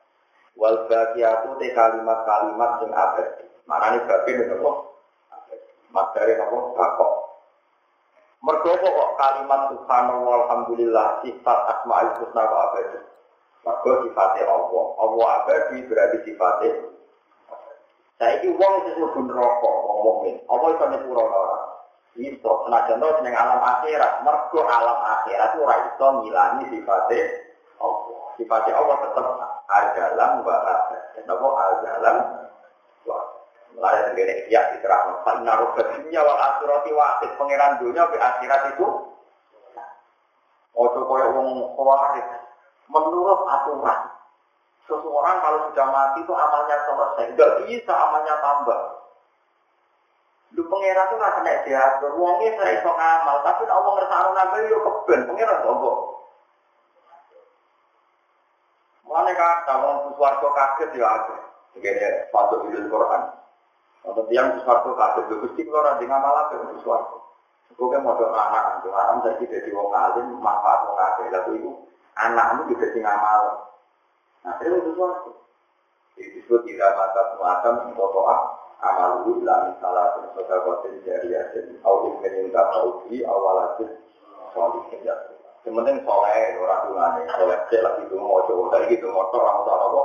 Wal 0.54 0.86
baqiyatu 0.86 1.58
te 1.58 1.74
kalimat-kalimat 1.74 2.70
sing 2.78 2.90
abadi. 2.94 3.46
Marane 3.66 3.98
babi 4.06 4.30
nopo? 4.38 4.70
Materi 5.90 6.38
nopo? 6.38 6.78
Bakok. 6.78 7.12
Mergo 8.38 8.70
kok 8.78 9.10
kalimat 9.18 9.74
subhanallah 9.74 10.34
alhamdulillah 10.46 11.26
sifat 11.26 11.58
asmaul 11.74 12.14
husna 12.22 12.42
kok 12.46 12.62
abadi. 12.70 12.98
Mergo 13.66 13.90
sifatnya 14.06 14.46
Allah. 14.46 14.84
Allah 15.02 15.26
abadi 15.42 15.78
berarti 15.90 16.18
sifatnya 16.22 16.70
Saya 18.18 18.42
ini 18.42 18.50
uang 18.50 18.74
itu 18.82 18.90
sebut 18.98 19.30
rokok, 19.30 19.74
wong 19.86 19.98
mukmin. 20.02 20.36
Apa 20.50 20.74
itu 20.74 20.84
nyepuro 20.90 21.22
orang? 21.22 21.57
Iso, 22.18 22.66
senajan 22.66 22.98
to 22.98 23.08
jeneng 23.22 23.34
alam 23.38 23.62
akhirat, 23.62 24.26
mergo 24.26 24.66
alam 24.66 24.98
akhirat 25.06 25.54
ora 25.54 25.86
iso 25.86 26.06
ngilangi 26.18 26.64
sifatnya 26.66 27.24
Allah. 27.78 28.22
Sifatnya 28.34 28.74
Allah 28.74 28.96
tetap 29.06 29.26
ajalan 29.70 30.30
wa 30.42 30.54
abadan. 30.58 31.22
Napa 31.30 31.48
ajalan 31.78 32.16
wa 33.06 33.18
Mulai 33.78 34.10
sendiri 34.10 34.50
ya 34.50 34.74
diterang. 34.74 35.22
Fa 35.22 35.38
inna 35.38 35.54
dunya 35.62 36.18
wal 36.18 36.40
akhirati 36.42 36.90
wahid. 36.90 37.30
Pangeran 37.38 37.78
dunia 37.78 38.10
ke 38.10 38.18
akhirat 38.18 38.74
itu 38.74 38.88
Ojo 40.78 41.00
koyo 41.06 41.26
wong 41.34 41.74
khawarij. 41.74 42.26
Menurut 42.86 43.40
aturan, 43.50 44.00
seseorang 44.86 45.36
kalau 45.42 45.58
sudah 45.68 45.86
mati 45.90 46.22
itu 46.22 46.32
amalnya 46.32 46.76
selesai. 46.86 47.34
Enggak 47.34 47.50
bisa 47.66 47.92
amalnya 47.92 48.34
tambah. 48.38 48.80
Lu 50.56 50.64
pengira 50.64 51.12
tuh 51.12 51.20
nggak 51.20 51.34
kena 51.40 51.52
diatur, 51.68 52.10
uangnya 52.16 52.56
saya 52.56 52.80
iso 52.80 52.88
ngamal, 52.88 53.36
tapi 53.44 53.68
Allah 53.68 53.92
ngersano 53.92 54.30
nambah 54.32 54.60
yo 54.64 54.78
keben, 54.80 55.20
pengira 55.28 55.60
bobo. 55.60 55.92
Mulane 59.04 59.32
kata 59.36 59.72
wong 59.80 59.96
suwargo 60.16 60.48
kaget 60.52 60.96
ya 60.96 61.08
aku. 61.08 61.32
Begini 61.76 62.28
patut 62.32 62.64
di 62.68 62.80
Quran. 62.88 63.22
Untuk 64.08 64.24
tiang 64.32 64.56
suwargo 64.64 64.96
kaget, 64.96 65.24
lu 65.28 65.36
gusti 65.44 65.68
kalau 65.68 65.84
nanti 65.84 66.04
ngamal 66.08 66.32
apa 66.32 66.54
untuk 66.64 66.80
suwargo. 66.80 67.16
Gue 67.78 67.94
mau 68.02 68.18
doa 68.18 68.34
anak 68.34 68.82
anjing 68.82 68.90
anak 68.90 69.22
saya 69.22 69.38
tidak 69.38 69.62
di 69.62 69.70
wong 69.70 69.92
alim 69.94 70.34
manfaat 70.40 70.82
wong 70.88 70.96
kaget, 70.98 71.30
lalu 71.30 71.50
itu 71.60 71.70
anakmu 72.16 72.72
juga 72.72 72.86
sing 72.90 73.04
ngamal. 73.04 73.42
Nah, 74.42 74.54
itu 76.18 76.38
sesuatu. 76.44 76.66
Disebut 76.66 76.66
tidak 76.66 76.90
mata 76.98 77.22
muatam 77.38 77.74
untuk 77.90 78.10
doa 78.10 78.58
amalu 78.78 79.42
ila 79.42 79.74
misalah 79.74 80.14
sodakotin 80.38 81.02
jariyatin 81.02 81.82
au 81.82 82.14
ilmin 82.14 82.30
yang 82.30 82.48
tak 82.54 82.66
tahu 82.70 83.02
awalatin 83.26 83.90
soal 84.54 84.70
kerja 84.86 85.14
sementing 85.66 85.98
soleh 86.06 86.54
orang 86.62 86.86
dungane 86.86 87.20
soleh 87.26 87.58
cek 87.66 87.82
lagi 87.82 88.02
tuh 88.06 88.22
mau 88.22 88.38
coba 88.46 88.78
tadi 88.78 88.94
gitu 88.94 89.10
motor 89.10 89.42
orang 89.42 89.66
tua 89.66 89.76
apa 89.82 90.02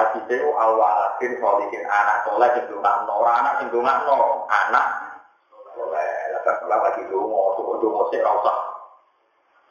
hati 0.00 0.18
itu 0.24 0.48
awalatin 0.56 1.32
solikin 1.36 1.84
anak 1.84 2.24
soleh 2.24 2.48
cenderung 2.56 2.80
no 2.82 3.12
orang 3.20 3.36
anak 3.44 3.54
cenderung 3.60 3.84
no 3.84 4.48
anak 4.48 4.86
soleh. 5.76 6.12
Lalu 6.32 6.40
kalau 6.48 6.78
lagi 6.80 7.02
tuh 7.12 7.20
mau 7.28 7.52
coba 7.52 7.72
mau 7.84 8.04
sih 8.08 8.20
rasa 8.24 8.54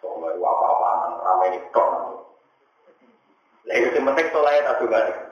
soleh 0.05 0.31
apa 0.37 0.65
apaan 0.69 1.11
ramai 1.17 1.49
nih 1.49 1.61
kok. 1.73 1.89
Nah 3.65 3.73
itu 3.73 3.89
penting 3.97 4.27
soleh 4.29 4.53
tak 4.61 4.77
juga 4.85 4.97
nih 5.01 5.26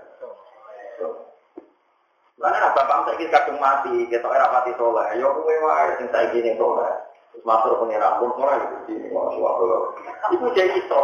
karena 2.36 2.76
bapak 2.76 3.08
saya 3.08 3.16
kita 3.16 3.32
kadung 3.32 3.64
mati, 3.64 3.96
kita 4.12 4.28
era 4.28 4.52
mati 4.52 4.76
soleh. 4.76 5.08
Yo 5.16 5.32
kue 5.40 5.56
wae 5.56 5.96
sing 5.98 6.08
saya 6.12 6.30
gini 6.36 6.60
soleh. 6.60 6.92
Terus 7.32 7.48
masuk 7.48 7.80
pengiran 7.80 8.20
pun 8.20 8.36
orang 8.36 8.60
itu 8.60 8.78
sini 8.92 9.08
mau 9.16 9.32
suatu. 9.32 9.96
Itu 10.36 10.46
jadi 10.52 10.76
itu. 10.76 11.04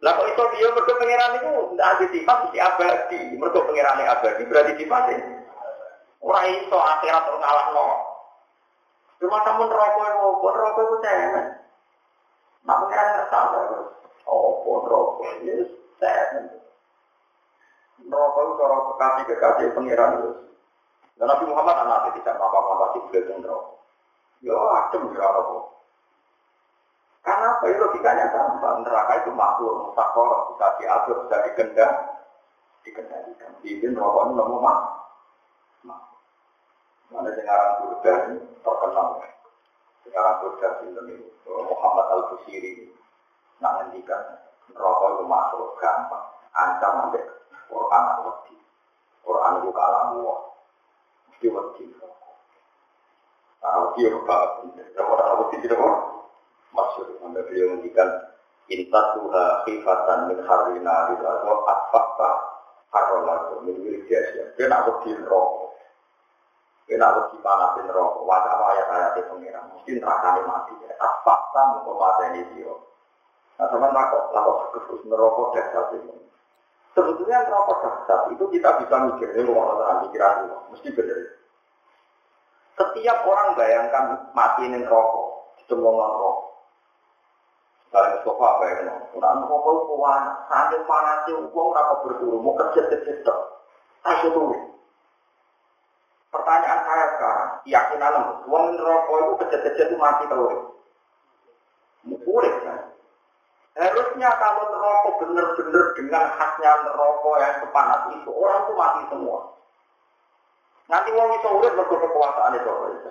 Lah 0.00 0.16
kok 0.16 0.48
dia 0.56 0.68
mergo 0.72 0.92
pengiran 0.96 1.36
itu 1.38 1.50
tidak 1.76 1.88
ada 1.92 2.04
sifat 2.08 2.36
mesti 2.44 2.58
abadi. 2.58 3.20
Mergo 3.38 3.60
pengiran 3.68 4.00
abadi 4.00 4.42
berarti 4.48 4.72
sifatnya. 4.74 5.16
Orang 6.20 6.46
itu 6.50 6.76
akhirat 6.76 7.24
ngalah 7.30 7.66
no. 7.72 7.88
Cuma 9.20 9.44
kamu 9.44 9.68
rokok 9.68 10.06
itu, 10.08 10.28
pun 10.40 10.54
rokok 10.56 10.82
itu 10.82 10.96
cemen. 11.04 11.46
Nak 12.64 12.78
pengiran 12.84 13.06
ngerasa 13.12 13.40
Oh, 14.24 14.64
pun 14.64 14.84
rokok, 14.88 15.44
yes, 15.44 15.68
cemen. 16.00 16.59
Rokok 18.08 18.42
itu 18.42 18.62
orang 18.64 18.82
kekasih-kekasih 18.94 19.66
pengiran 19.76 20.10
itu. 20.22 20.30
Dan 21.20 21.28
Nabi 21.28 21.44
Muhammad 21.52 21.76
anak 21.84 22.16
tidak 22.16 22.40
apa-apa 22.40 22.96
di 22.96 23.00
beliau 23.12 23.44
rokok. 23.44 23.76
Ya 24.40 24.56
adem 24.56 25.12
ya 25.12 25.26
rokok. 25.28 25.64
Karena 27.20 27.60
apa? 27.60 27.64
Ya, 27.68 27.76
logikanya 27.76 28.32
gampang. 28.32 28.80
Neraka 28.80 29.20
itu 29.20 29.30
makhluk, 29.36 29.92
musakor, 29.92 30.56
bisa 30.56 30.66
diatur, 30.80 31.16
bisa 31.28 31.36
dikendal, 31.44 31.92
dikendalikan. 32.88 33.52
Izin 33.60 33.92
rokok 33.92 34.22
itu 34.24 34.32
nemu 34.40 34.56
mak. 34.64 34.78
Mana 37.10 37.30
Burda 37.82 38.12
ini 38.30 38.38
terkenal. 38.62 39.18
Sekarang 40.06 40.36
Burda 40.40 40.68
ini 40.86 41.16
Muhammad 41.44 42.06
Al 42.06 42.22
Busiri. 42.32 42.88
Nak 43.60 43.72
ngendikan 43.76 44.40
rokok 44.72 45.20
itu 45.20 45.24
makhluk 45.28 45.76
gampang. 45.76 46.39
Ancam 46.50 46.92
sampai 47.06 47.22
Quran 47.70 48.02
atau 48.14 48.32
Quran 49.22 49.52
itu 49.62 49.70
kalamu. 49.70 50.20
Mesti 51.30 51.46
wedi. 51.46 51.84
Kalau 53.60 53.92
dia 53.94 54.08
berbakat, 54.08 54.72
kalau 54.96 55.14
ada 55.20 55.34
wedi 55.44 55.56
tidak 55.62 55.78
maksud 56.70 57.06
sampai 57.18 57.44
beliau 57.46 57.76
menghentikan 57.76 58.08
intat 58.70 59.06
tuha 59.18 59.66
khifatan 59.66 60.18
min 60.30 60.38
harina 60.46 61.10
atau 61.10 61.66
atfakta 61.66 62.30
harolatu 62.94 63.66
min 63.66 63.76
wirjasya 63.82 64.54
dia 64.54 64.64
nak 64.70 64.86
wedi 64.86 65.18
rokok 65.26 65.74
dia 66.86 66.98
nak 66.98 67.18
wedi 67.18 67.36
panasin 67.42 67.90
rokok 67.90 68.22
wajah 68.22 68.54
ayat-ayat 68.54 69.12
itu 69.18 69.30
pengiran 69.30 69.64
mesti 69.74 69.90
nerakani 69.98 70.42
mati. 70.46 70.72
Atfakta 71.00 71.60
ini 72.30 72.40
dia. 72.54 72.74
Nah 73.58 73.66
teman 73.68 73.92
takut 73.92 74.24
lakok 74.32 74.56
khusus 74.72 75.00
nerokok 75.10 75.52
dasar 75.52 75.90
itu 75.92 76.14
sebetulnya 76.96 77.46
nerokok 77.46 77.78
dasar 77.84 78.20
itu 78.34 78.44
kita 78.50 78.68
bisa 78.82 78.96
mikir 79.10 79.28
ini 79.34 79.46
mau 79.46 79.78
orang 79.78 80.08
pikiran 80.08 80.50
mesti 80.74 80.88
benar 80.94 81.40
setiap 82.80 83.28
orang 83.28 83.60
bayangkan 83.60 84.32
mati 84.32 84.64
ini 84.64 84.80
rokok, 84.88 85.52
cemplungan 85.68 86.16
rokok. 86.16 86.48
Kalian 87.92 88.22
sofa 88.24 88.46
apa 88.56 88.64
ya? 88.72 88.94
Kurang 89.12 89.44
rokok 89.44 89.84
kuat, 89.84 90.48
sambil 90.48 90.80
panasnya 90.88 91.44
uang 91.44 91.68
berapa 91.76 91.94
berburu, 92.00 92.40
mau 92.40 92.56
kerja 92.56 92.88
kerja 92.88 93.12
tak, 93.20 93.38
ayo 94.08 94.32
dulu. 94.32 94.56
Pertanyaan 96.30 96.80
saya 96.86 97.06
sekarang, 97.18 97.50
keyakinan 97.68 98.14
uang 98.48 98.64
rokok 98.80 99.16
itu 99.20 99.32
kerja 99.44 99.58
kerja 99.60 99.82
itu 99.92 99.96
mati 100.00 100.24
kalau 100.32 100.72
Boleh 102.00 102.54
kan? 102.64 102.80
Harusnya 103.80 104.28
kalau 104.36 104.76
rokok 104.76 105.24
benar-benar 105.24 105.86
dengan 105.96 106.24
khasnya 106.36 106.84
rokok 106.92 107.40
yang 107.40 107.64
sepanas 107.64 108.12
itu, 108.12 108.28
orang 108.28 108.60
itu 108.68 108.72
mati 108.76 109.02
semua. 109.08 109.40
Nanti 110.92 111.08
uang 111.16 111.30
itu 111.40 111.48
urut 111.48 111.72
berkekuasaan 111.80 112.60
kekuasaan 112.60 112.60
itu. 112.60 113.10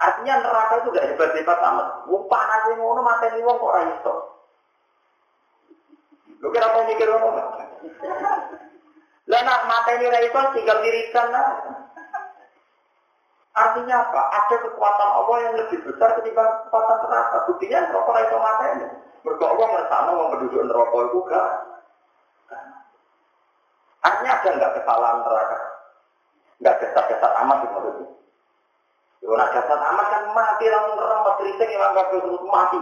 Artinya 0.00 0.34
neraka 0.40 0.74
itu 0.80 0.88
gak 0.96 1.08
hebat-hebat 1.14 1.58
amat. 1.68 1.86
Wong 2.08 2.24
panas 2.32 2.64
yang 2.72 2.80
ngono 2.80 3.04
mateni 3.04 3.44
wong 3.44 3.60
kok 3.60 3.70
ora 3.70 3.82
iso. 3.92 4.14
Lu 6.40 6.48
kira 6.48 6.72
mau 6.72 6.88
mikir 6.88 7.06
ngono? 7.06 7.44
Lah 9.30 9.40
nak 9.44 9.60
mateni 9.68 10.08
ora 10.08 10.20
iso 10.24 10.38
tinggal 10.56 10.80
dirikan 10.80 11.28
lah. 11.28 11.46
Artinya 13.52 14.00
apa? 14.00 14.20
Ada 14.32 14.56
kekuatan 14.64 15.10
Allah 15.12 15.36
yang 15.44 15.54
lebih 15.60 15.78
besar 15.84 16.16
ketimbang 16.16 16.50
kekuatan 16.66 16.98
neraka. 17.04 17.36
Buktinya 17.52 17.78
ora 17.92 18.20
iso 18.24 18.36
mateni. 18.40 19.11
Mergo 19.22 19.44
Allah 19.46 19.66
ngersano 19.70 20.10
wong 20.18 20.28
penduduk 20.34 20.62
neraka 20.66 20.98
itu 21.06 21.18
gak. 21.30 21.48
Artinya 24.02 24.32
ada 24.34 24.48
nggak 24.58 24.74
kesalahan 24.82 25.18
neraka? 25.22 25.58
Nggak 26.58 26.76
kesat-kesat 26.82 27.32
amat 27.46 27.56
gitu 27.62 27.72
maksudnya. 27.78 28.06
Kalau 29.22 29.38
nak 29.38 29.50
jasad 29.54 29.78
amat 29.78 30.06
kan 30.10 30.22
mati 30.34 30.66
langsung 30.66 30.98
remet 30.98 31.34
kritik 31.38 31.68
yang 31.70 31.94
anggap 31.94 32.06
terus 32.10 32.42
mati. 32.42 32.78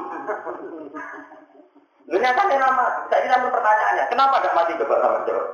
Ternyata 2.09 2.41
dia 2.49 2.59
nama. 2.59 2.85
Saya 3.13 3.29
namun 3.29 3.53
pertanyaannya, 3.53 4.05
kenapa 4.09 4.41
tidak 4.41 4.57
mati 4.57 4.73
coba 4.81 4.97
sama 5.05 5.19
jawab? 5.29 5.47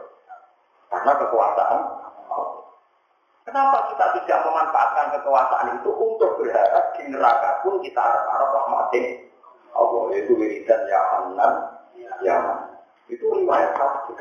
Karena 0.87 1.13
kekuasaan. 1.19 1.79
Kenapa 3.47 3.79
kita 3.95 4.07
tidak 4.23 4.39
memanfaatkan 4.43 5.07
kekuasaan 5.19 5.67
itu 5.79 5.91
untuk 5.91 6.31
berharap 6.39 6.85
di 6.99 7.03
neraka 7.15 7.63
pun 7.63 7.79
kita 7.79 7.99
harap-harap 7.99 8.51
rahmatin 8.51 9.27
Allah 9.77 10.03
itu 10.17 10.33
wiridan 10.33 10.81
ya 10.89 11.01
Hanan 11.13 11.55
ya 12.25 12.37
Itu 13.07 13.29
riwayat 13.29 13.77
satu. 13.77 14.17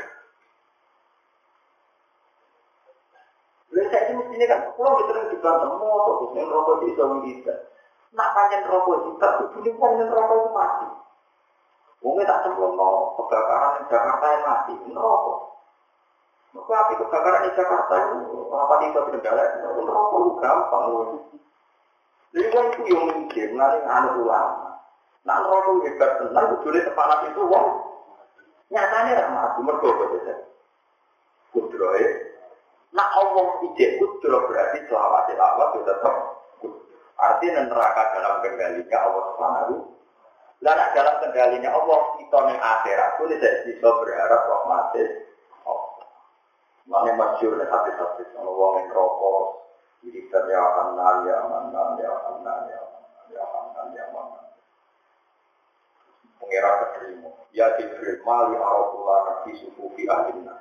Lalu 3.76 3.92
saya 3.92 4.08
ini 4.08 4.14
mestinya 4.24 4.46
kan, 4.48 4.60
kalau 4.72 4.96
kita 5.04 5.12
sering 5.12 5.30
dibantah, 5.36 5.68
mau 5.76 6.00
terus 6.08 6.32
yang 6.40 6.48
rokok 6.48 6.76
di 6.80 6.96
suami 6.96 7.20
kita. 7.28 7.54
Nak 8.16 8.32
panjang 8.32 8.64
rokok 8.72 8.98
kita, 9.12 9.28
itu 9.36 9.58
ini 9.68 9.72
panjang 9.76 10.10
rokok 10.16 10.38
itu 10.40 10.50
mati. 10.56 10.88
Mungkin 12.00 12.24
tak 12.24 12.40
sempat 12.48 12.72
mau 12.72 13.18
kebakaran 13.20 13.72
di 13.76 13.84
Jakarta 13.92 14.26
yang 14.32 14.44
mati, 14.48 14.74
rokok. 14.96 15.40
Maka 16.56 16.72
api 16.72 16.94
kebakaran 17.04 17.42
di 17.44 17.52
Jakarta 17.52 17.94
itu, 18.00 18.38
apa 18.56 18.74
tidak 18.80 19.06
kendala, 19.12 19.44
rokok 19.76 20.20
itu 20.24 20.32
gampang. 20.40 20.86
Jadi 22.32 22.48
kan 22.56 22.66
itu 22.72 22.82
yang 22.96 23.04
mikir, 23.12 23.48
nanti 23.60 23.80
anu 23.84 24.24
ulama. 24.24 24.65
Nah 25.26 25.42
rokok 25.42 25.82
hebat 25.90 26.22
tenang, 26.22 26.62
itu 26.62 26.70
sepanas 26.86 27.26
itu, 27.34 27.42
wong. 27.50 27.66
Nyatanya 28.70 29.26
ramah, 29.26 29.58
mergo 29.62 29.90
betul. 29.90 30.38
Kudroy, 31.50 32.04
Nah 32.96 33.08
Allah 33.12 33.60
ijek 33.68 34.00
kudro 34.00 34.48
berarti 34.48 34.88
selawat 34.88 35.28
selawat 35.28 35.68
itu 35.76 35.82
tetap 35.84 36.16
Artinya 37.16 37.72
neraka 37.72 38.04
dalam 38.12 38.44
kendalinya 38.44 38.98
Allah 39.08 39.24
Subhanahu. 39.32 39.76
Dan 40.60 40.80
dalam 40.92 41.16
kendalinya 41.24 41.70
Allah 41.72 42.00
kita 42.20 42.38
nih 42.52 42.58
akhirat 42.60 43.10
pun 43.16 43.32
tidak 43.32 43.56
bisa 43.68 43.88
berharap 43.88 44.42
rahmatnya. 44.52 45.06
Mana 46.86 47.12
masyur 47.18 47.56
nih 47.56 47.66
hati-hati 47.66 48.24
sama 48.36 48.52
orang 48.52 48.84
yang 48.84 48.94
rokok. 48.94 49.46
Jadi 50.06 50.22
ya 50.30 50.62
hanan 50.62 51.26
ya 51.26 51.38
manan 51.50 51.98
ya 51.98 52.14
hanan 52.14 52.60
ya 52.70 52.82
manan 52.84 53.26
ya 53.34 53.44
hanan 53.48 53.88
ya 53.96 54.06
manan. 54.14 54.45
Pengira 56.40 56.72
keterima. 56.84 57.30
Ya 57.56 57.72
Jibril 57.80 58.20
mali 58.28 58.56
arabullah 58.60 59.20
nabi 59.32 59.56
sufufi 59.60 60.04
ahlina. 60.10 60.56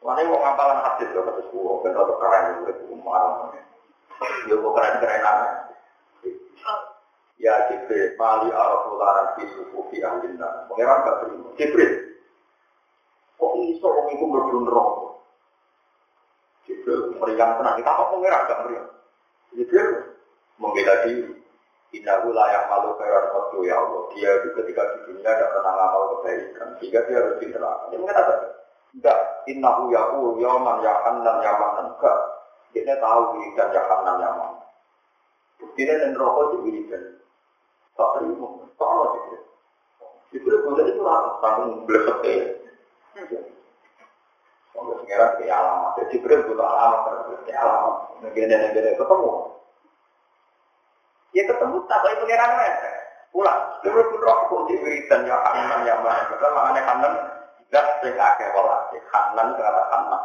Mana 0.00 0.24
yang 0.24 0.32
ngapalan 0.32 0.80
hadis 0.80 1.12
loh 1.12 1.28
kata 1.28 1.42
suwo, 1.52 1.84
kan 1.84 1.92
atau 1.92 2.16
keren 2.16 2.64
itu 2.64 2.84
umar. 2.88 3.52
Ya 4.48 4.54
kok 4.56 4.72
keren-keren 4.72 5.20
aja. 5.20 5.48
Ya 7.40 7.54
Jibril, 7.72 8.16
mali 8.20 8.52
araful 8.52 9.00
laran 9.00 9.32
fi 9.36 9.48
sufufi 9.56 10.04
ahlina. 10.04 10.68
Pengiran 10.68 11.04
gak 11.04 11.18
terima. 11.24 11.48
Jibril, 11.56 11.92
kok 13.40 13.52
iso 13.64 13.86
orang 13.88 14.08
itu 14.12 14.24
berbun 14.28 14.68
rokok? 14.68 15.24
Jibril 16.68 17.16
meriang 17.16 17.56
tenang. 17.56 17.74
Kita 17.80 17.90
kok 17.96 18.10
pengiran 18.12 18.44
gak 18.44 18.60
meriang? 18.68 18.88
Jibril 19.56 19.88
membela 20.60 20.94
diri. 21.08 21.39
Innahu 21.90 22.30
layak 22.30 22.70
malu 22.70 22.94
khairan 23.02 23.34
qadru 23.34 23.66
ya 23.66 23.74
Allah. 23.74 24.02
Dia 24.14 24.30
itu 24.38 24.48
ketika 24.62 24.82
di 24.94 24.98
dunia 25.10 25.30
tidak 25.34 25.50
pernah 25.58 25.72
ngamal 25.74 26.02
kebaikan. 26.14 26.68
Sehingga 26.78 27.00
dia 27.10 27.16
harus 27.18 27.36
di 27.42 27.46
neraka. 27.50 27.84
Dia 27.90 27.98
mengatakan, 27.98 28.38
Enggak, 28.90 29.18
innahu 29.46 29.82
yaqul 29.90 30.38
yauman 30.38 30.82
ya 30.86 30.94
ya 31.18 31.52
manan. 31.58 31.86
Enggak. 31.94 32.18
Dia 32.70 32.94
tahu 33.02 33.22
ya 33.58 33.82
hanan 33.90 34.16
ya. 34.22 34.30
Buktinya 35.60 35.94
dan 35.98 36.16
rokok 36.16 36.44
di 36.54 36.56
wiridan. 36.64 37.04
Tak 37.98 38.08
terima. 38.16 38.48
Tak 38.78 38.88
ada 38.88 39.06
gitu. 39.12 39.36
Itu 40.40 40.48
boleh 40.62 40.84
itu 40.88 41.00
rata. 41.02 41.30
Tanggung 41.42 41.84
belesek 41.84 42.22
ya. 42.24 42.46
Sampai 44.70 44.94
sekarang 45.04 45.30
kayak 45.42 45.56
alamat. 45.58 45.90
Jadi 45.98 46.14
butuh 46.22 46.64
alamat. 46.64 47.02
Kayak 47.44 47.60
alamat. 47.66 47.94
Negara-negara 48.24 48.90
ketemu. 48.96 49.30
Ya 51.30 51.42
ketemu 51.46 51.76
tak 51.86 52.00
baik 52.02 52.18
pengiran 52.22 52.50
mereka. 52.58 52.90
Pulang. 53.30 53.60
Jibril 53.86 54.10
pun 54.10 54.20
rokok 54.26 54.60
di 54.66 54.74
wiridan 54.82 55.22
ya 55.30 55.38
hanan 55.38 55.86
ya 55.86 55.94
manan. 56.02 56.26
Karena 56.34 56.48
makanya 56.50 56.82
hanan 56.90 57.14
Dat 57.70 58.02
sing 58.02 58.18
akeh 58.18 58.50
walase, 58.50 58.98
kanan 59.14 59.54
kata 59.54 59.82
kanan. 59.94 60.22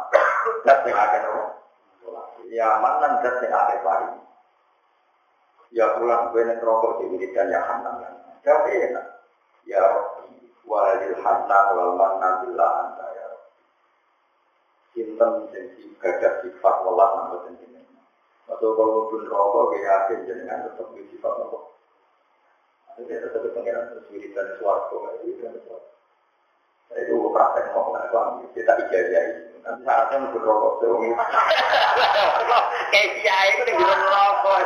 Dat 0.66 0.82
sing 0.82 0.94
akeh 0.98 1.18
nopo? 1.22 1.42
Ya 2.50 2.82
manan 2.82 3.22
dat 3.22 3.38
sing 3.38 3.54
akeh 3.54 3.78
pari. 3.86 4.18
Ya 5.70 5.94
pulang 5.94 6.34
gue 6.34 6.42
nek 6.42 6.58
rokok 6.58 6.98
di 6.98 7.04
wiridan 7.14 7.54
ya 7.54 7.62
hanan 7.62 8.02
ya. 8.02 8.10
Tapi 8.42 8.90
enak. 8.90 9.06
Ya 9.62 9.82
walil 10.66 11.14
hanan 11.22 11.66
wal 11.78 11.94
manan 11.94 12.32
billah 12.42 12.70
anta 12.82 13.06
ya 13.14 13.24
Rabbi. 13.30 13.54
Sinten 14.90 15.30
gadah 16.02 16.42
sifat 16.42 16.76
welas. 16.82 17.12
Atau 18.46 18.78
kalau 18.78 19.10
pun 19.10 19.26
rokok 19.26 19.74
gue 19.74 19.80
yakin 19.82 20.18
jenengan 20.22 20.70
tetap 20.70 20.86
di 20.94 21.02
sifat 21.10 21.32
rokok. 21.42 21.74
Ini 22.96 23.18
tetap 23.18 23.42
pengiran 23.52 23.92
terus 23.92 24.06
wiridan 24.08 24.48
suarco, 24.56 25.02
wiridan 25.20 25.58
suarco. 25.66 25.90
Saya 26.86 27.02
itu 27.02 27.18
praktek 27.34 27.74
mau 27.74 27.90
nggak 27.90 28.08
suami, 28.14 28.46
kita 28.54 28.72
ijazah 28.86 29.24
Nanti 29.66 29.82
syaratnya 29.82 30.16
mau 30.22 30.38
rokok 30.38 30.72
sewengi. 30.78 31.10
Kayak 32.94 33.08
kiai 33.18 33.48
itu 33.50 33.62
tinggal 33.66 33.90
rokok. 33.98 34.60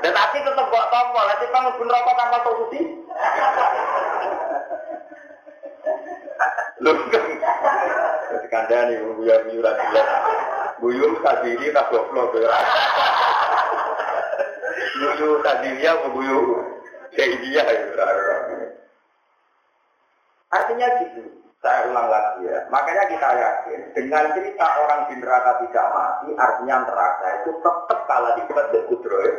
Dan 0.00 0.12
tapi 0.16 0.36
tetap 0.40 0.66
buat 0.72 0.86
tombol, 0.88 1.24
nanti 1.28 1.44
kamu 1.52 1.70
pun 1.76 1.92
rokok 1.92 2.16
tanpa 2.16 2.38
solusi. 2.48 2.80
Lu 6.80 6.92
kan 8.48 8.64
nih 8.66 8.98
buya 9.04 9.36
buyu 9.46 9.60
rasilah. 10.80 10.82
Buyu 10.82 11.06
sadiri 11.20 11.66
tak 11.76 11.86
goblok 11.92 12.32
ya. 12.40 12.48
Buyu 14.96 15.30
sadiri 15.44 15.84
ya 15.84 15.92
buyu 16.08 16.40
kayak 17.12 17.36
dia 17.44 17.64
ya. 17.68 18.06
Artinya 20.50 20.88
gitu. 21.04 21.22
Saya 21.60 21.92
ulang 21.92 22.08
lagi 22.08 22.48
ya. 22.48 22.64
Makanya 22.72 23.04
kita 23.12 23.28
yakin 23.36 23.80
dengan 23.92 24.32
cerita 24.32 24.66
orang 24.80 25.12
di 25.12 25.20
neraka 25.20 25.60
tidak 25.60 25.86
mati, 25.92 26.28
artinya 26.32 26.88
neraka 26.88 27.26
itu 27.44 27.50
tetap 27.60 28.00
kalah 28.08 28.32
di 28.40 28.42
dari 28.48 28.80
kudroy. 28.88 29.30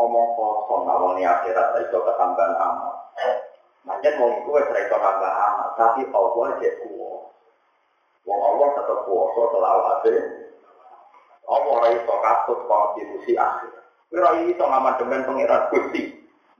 Omong 0.00 0.28
kosong, 0.32 0.88
awal 0.88 1.20
ini 1.20 1.28
akhirat 1.28 1.76
itu 1.84 1.92
ketambahan 2.00 2.56
amal. 2.56 3.12
Macam 3.84 4.12
mau 4.16 4.32
itu 4.32 4.48
wes 4.48 4.72
itu 4.72 4.96
tambah 4.96 5.28
amal, 5.28 5.68
tapi 5.76 6.08
Allah 6.08 6.56
kuwo. 6.56 6.99
Wong 8.28 8.40
Allah 8.40 8.68
tetap 8.76 8.98
kuwasa 9.08 9.42
selalu 9.52 9.82
ada. 9.84 10.14
Allah 11.50 11.72
ora 11.72 11.88
iso 11.94 12.14
katut 12.20 12.60
konstitusi 12.68 13.32
akhir. 13.34 13.72
Ora 14.12 14.30
iso 14.44 14.64
ngamandemen 14.64 15.26
pangeran 15.26 15.68
Gusti. 15.72 16.02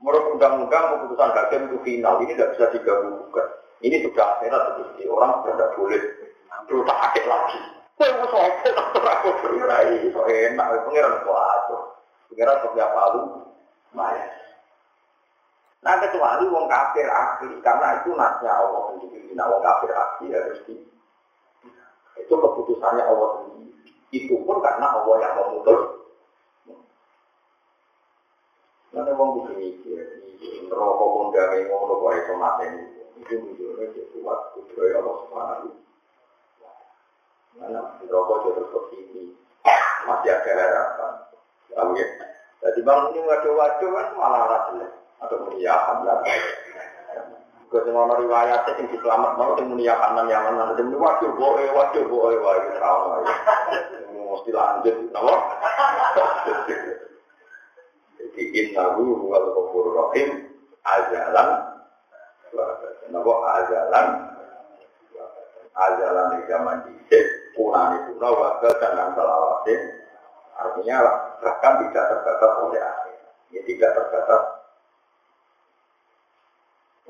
Menurut 0.01 0.33
undang-undang 0.33 0.97
keputusan 0.97 1.29
hakim 1.37 1.61
itu 1.69 1.77
final, 1.85 2.17
ini 2.25 2.33
tidak 2.33 2.57
bisa 2.57 2.73
gugat. 2.73 3.47
Ini 3.85 4.01
sudah 4.01 4.25
akhirat 4.37 4.63
jadi 4.77 5.05
orang 5.09 5.45
tidak 5.45 5.73
boleh 5.77 6.01
berutak 6.65 6.97
akik 7.09 7.25
lagi. 7.29 7.59
Kau 8.01 8.09
mau 8.17 8.25
sopan 8.33 8.73
atau 8.73 9.01
aku 9.05 9.29
berurai, 9.45 10.09
so 10.09 10.25
enak, 10.25 10.67
pengiran 10.89 11.21
atur. 11.21 11.81
Pengiran 12.33 12.61
kau 12.65 12.73
tiap 12.73 12.91
lalu, 12.97 13.21
maya. 13.93 14.25
Nah 15.81 15.97
kecuali 16.01 16.45
wong 16.49 16.65
kafir 16.65 17.09
asli, 17.09 17.57
karena 17.61 18.01
itu 18.01 18.09
nasnya 18.13 18.51
Allah 18.53 18.81
sendiri. 18.93 19.33
Nah 19.37 19.45
wong 19.49 19.61
kafir 19.61 19.93
asli 19.93 20.25
harus 20.33 20.61
di 20.65 20.77
itu 22.19 22.33
keputusannya 22.33 23.03
Allah 23.05 23.29
sendiri. 23.39 23.91
Itu 24.11 24.35
pun 24.43 24.59
karena 24.59 24.87
Allah 24.99 25.15
yang 25.23 25.33
memutus 25.39 25.81
Nanti 28.91 29.15
wong 29.15 29.29
kudu 29.39 29.55
mikir, 29.55 30.03
rokok 30.67 31.09
pun 31.15 31.25
gawe 31.31 31.57
ngono 31.63 31.93
kok 31.95 32.11
iso 32.11 32.33
mateni. 32.35 32.83
Menunjukkan 33.23 33.95
dia 33.95 34.03
kuat 34.11 34.39
kudroy 34.51 34.91
Allah 34.91 35.15
Subhanahu 35.23 35.69
Mana 37.55 37.79
rokok 38.03 38.37
dia 38.43 38.51
terus 38.59 38.67
ke 38.67 38.79
sini, 38.91 39.23
masih 40.03 40.35
ada 40.35 40.51
harapan. 40.59 41.13
Tahu 41.71 41.95
ya? 41.95 42.07
Jadi 42.61 42.79
bang 42.83 42.99
ini 43.15 43.19
waduh-waduh 43.23 43.89
kan 43.95 44.07
malah 44.19 44.43
rasa 44.45 44.85
atau 45.23 45.37
mulia 45.47 45.71
lah. 45.71 46.19
Gue 47.71 47.79
semua 47.87 48.03
riwayat 48.19 48.67
sing 48.67 48.91
diselamat 48.91 49.39
mau 49.39 49.55
sing 49.55 49.71
mulia 49.71 49.95
kanan 49.95 50.27
yang 50.27 50.43
mana, 50.43 50.75
sing 50.75 50.91
waduh 50.91 51.31
boe, 51.39 51.63
waduh 51.71 52.03
boe, 52.03 52.35
waduh 52.35 52.71
trauma. 52.75 53.23
Mesti 54.11 54.51
lanjut, 54.51 54.95
nama? 55.15 55.35
Jadi 58.19 58.43
innahu 58.59 59.23
huwal 59.23 59.55
ghafur 59.55 59.87
rahim 59.91 60.51
ajalan 60.83 61.49
Napa 63.11 63.33
ajalan? 63.63 64.07
Ajalan 65.71 66.25
di 66.35 66.39
zaman 66.51 66.77
dicek 66.83 67.55
punani 67.55 68.03
puna 68.11 68.27
wakil 68.35 68.71
dan 68.83 69.15
selawase 69.15 69.75
artinya 70.59 70.97
bahkan 71.39 71.73
tidak 71.87 72.05
terbatas 72.11 72.53
oleh 72.67 72.81
akhir. 72.83 73.17
Ya 73.55 73.61
tidak 73.63 73.91
terbatas 73.95 74.60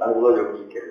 lalu 0.02 0.16
lo 0.18 0.30
juga 0.34 0.52
mikir 0.58 0.86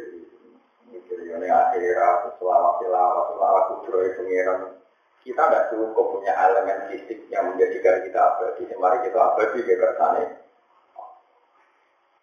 mikir 0.95 1.19
ini 1.27 1.49
akhirat 1.51 2.39
selawat 2.39 2.75
selawat 2.79 3.25
selawat 3.35 3.63
kudroy 3.75 4.09
pengiran 4.15 4.81
kita 5.21 5.37
tidak 5.37 5.69
cukup 5.69 6.17
punya 6.17 6.33
elemen 6.33 6.89
fisik 6.89 7.29
yang 7.29 7.53
menjadikan 7.53 8.01
kita 8.09 8.17
abadi. 8.17 8.65
Mari 8.73 9.05
kita 9.05 9.21
abadi 9.21 9.61
ke 9.61 9.89
sana. 10.01 10.25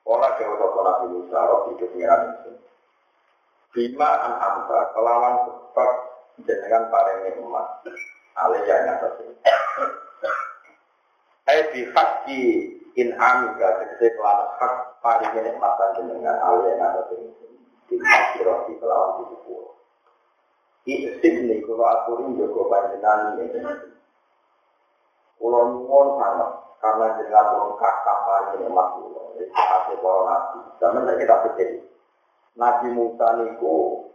Olah 0.07 0.31
ke 0.39 0.43
toko 0.47 0.79
Nabi 0.81 1.05
Musa, 1.13 1.35
roh 1.35 1.67
itu 1.75 1.85
pengiran 1.93 2.31
itu. 2.31 2.51
Bima 3.75 4.07
an 4.23 4.33
amta, 4.39 4.95
kelawan 4.95 5.35
sebab 5.45 5.89
jenengan 6.47 6.87
paling 6.89 7.27
nikmat. 7.27 7.67
Aliyah 8.39 8.77
yang 8.81 8.95
atas 8.97 9.13
ini. 9.19 9.35
Eh 11.47 11.61
bihaki 11.75 12.43
in 12.97 13.13
amika, 13.13 13.77
tegesi 13.77 14.09
kelawan 14.17 14.49
hak 14.57 14.73
paling 15.05 15.29
nikmatan 15.37 15.89
jenengan 16.01 16.41
aliyah 16.41 16.73
yang 16.73 16.89
atas 16.89 17.13
ini. 17.13 17.29
Bima 17.85 18.17
roh 18.41 18.59
di 18.65 18.73
kelawan 18.81 19.09
di. 19.21 19.37
Isip 20.87 21.33
nih 21.45 21.61
kalau 21.67 21.85
aturin 21.85 22.33
juga 22.39 22.61
panjenengan 22.73 23.37
ini. 23.37 23.59
Kulo 25.37 25.59
nyuwun 25.77 26.07
sangat 26.17 26.51
karena 26.81 27.07
jenengan 27.21 27.45
turun 27.53 27.71
kakak 27.77 28.17
paling 28.25 28.65
nikmat 28.65 28.87
kulo. 28.97 29.21
Kasih 29.37 29.97
para 30.01 30.21
nabi. 30.25 30.59
Zaman 30.81 31.09
kita 31.21 31.35
pikir 31.45 31.69
Nabi 32.57 32.87
Musa 32.89 33.27
niku 33.37 34.09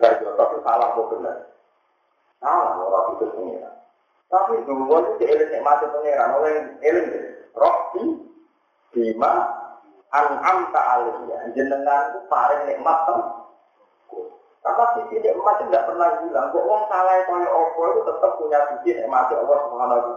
dari 0.00 0.16
itu 0.24 0.58
salah 0.64 0.96
kok 0.96 1.08
benar. 1.12 1.36
Salah 2.40 2.72
orang 2.80 3.20
itu 3.20 3.24
pengiran. 3.36 3.74
Tapi 4.32 4.64
dulu 4.64 4.88
itu 4.88 5.28
eling 5.28 5.50
nikmati 5.52 5.84
pengiran. 5.92 6.40
Oleh 6.40 6.52
eling 6.80 7.06
deh. 7.12 7.39
Rohti 7.54 8.04
bima 8.94 9.32
an'am 10.10 10.58
ta'aliyah. 10.74 11.50
Jenengan 11.54 12.14
itu 12.14 12.20
paling 12.26 12.60
nikmat 12.66 12.98
tuh. 13.06 13.22
Karena 14.60 14.84
sisi 14.92 15.16
nikmat 15.24 15.56
itu 15.56 15.72
tidak 15.72 15.86
pernah 15.88 16.08
hilang. 16.20 16.52
Kok 16.52 16.64
orang 16.68 16.84
salah 16.92 17.16
kaya 17.24 17.48
opo 17.48 17.80
itu 17.90 18.00
tetap 18.04 18.30
punya 18.36 18.58
sisi 18.76 18.90
nikmat 19.00 19.32
Allah 19.32 19.58
Subhanahu 19.66 20.12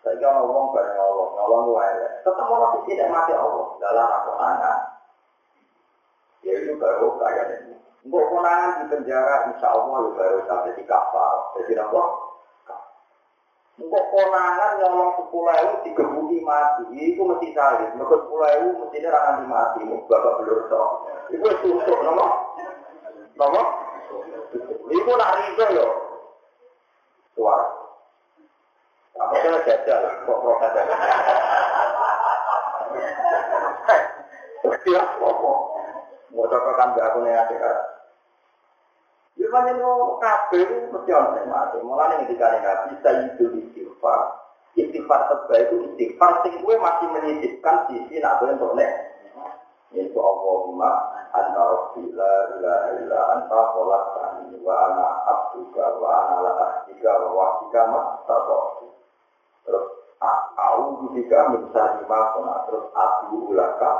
Saya 0.00 0.16
kira 0.16 0.32
ngomong 0.32 0.72
bareng 0.72 0.96
Allah, 0.96 1.26
ngomong 1.36 1.76
wae. 1.76 1.92
Tetap 2.24 2.46
orang 2.46 2.72
sisi 2.78 2.92
nikmat 2.94 3.26
Allah 3.34 3.66
dalam 3.82 4.06
aku 4.06 4.32
anak. 4.38 4.78
Ya 6.40 6.56
itu 6.56 6.72
baru 6.80 7.20
kaya 7.20 7.42
ini. 7.58 7.74
Untuk 8.00 8.32
konangan 8.32 8.80
di 8.80 8.84
penjara, 8.88 9.52
insya 9.52 9.76
Allah 9.76 9.98
ya 10.08 10.10
baru 10.16 10.38
sampai 10.48 10.72
di 10.72 10.84
kapal. 10.88 11.52
Jadi 11.60 11.76
apa? 11.76 12.02
Untuk 13.80 14.04
konangan 14.12 14.76
nyolong 14.76 15.16
sepuluh 15.16 15.56
ewu 15.56 15.74
digebuki 15.88 16.38
mati, 16.44 16.84
itu 17.00 17.24
mesti 17.24 17.48
salib. 17.56 17.96
Mereka 17.96 18.28
sepuluh 18.28 18.46
ewu 18.60 18.68
mestinya 18.84 19.08
rangan 19.16 19.40
di 19.40 19.46
mati, 19.48 19.80
bapak 20.04 20.32
belur 20.44 20.68
sok. 20.68 20.90
Itu 21.32 21.48
susuk, 21.64 21.98
nama? 22.04 22.26
Nama? 23.40 23.62
Itu 24.92 25.10
nak 25.16 25.32
rizo 25.40 25.64
yo. 25.72 25.86
Suara. 27.32 27.66
Apa 29.16 29.34
kena 29.40 29.64
jajal, 29.64 30.02
kok 30.28 30.38
protes 30.44 30.72
ya? 30.76 30.84
Kira 34.80 35.02
apa? 35.04 35.30
Mau 36.30 36.46
coba 36.46 36.70
kan 36.78 36.96
gak 36.96 37.06
aku 37.10 37.18
nih 37.24 37.36
mesti 40.94 41.10
mati. 41.50 41.78
Itu 43.34 43.44
istighfar. 43.50 44.20
Istighfar 44.78 45.20
terbaik 45.26 45.66
itu 45.66 45.76
istighfar 45.90 46.46
sing 46.46 46.62
kowe 46.62 46.74
masih 46.78 47.06
sisi 47.90 48.22
nak 48.22 48.38
nek. 48.78 48.90
Yaitu 49.90 50.14
Allahumma 50.14 50.90
anta 51.34 51.62
anta 53.34 53.60
wa 54.62 54.74
ana 54.86 55.06
abduka 55.26 55.84
wa 55.98 56.10
ana 56.22 56.36
la 56.46 56.52
ahdika 56.62 57.12
wa. 57.34 57.66
Terus 59.66 59.86
terus 62.68 62.86
ulaka 63.50 63.90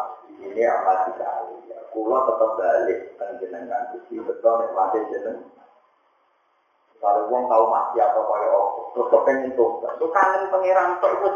ini 0.41 0.63
amat 0.63 0.99
sekali. 1.11 1.60
Kulo 1.91 2.17
tetap 2.23 2.51
balik 2.55 3.01
dan 3.19 3.35
jenengan 3.43 3.91
Gusti 3.91 4.23
betul 4.23 4.55
nek 4.63 4.71
mati 4.75 4.99
jeneng. 5.11 5.43
Kalau 7.01 7.33
uang 7.33 7.49
tahu 7.49 7.65
mati 7.73 7.97
atau 7.97 8.23
kaya 8.29 8.49
apa, 8.53 8.81
terus 8.93 9.09
kepengen 9.09 9.57
tuh, 9.57 9.81
itu 9.81 10.07
kangen 10.13 10.53
pangeran 10.53 11.01
tuh 11.01 11.09
itu 11.17 11.29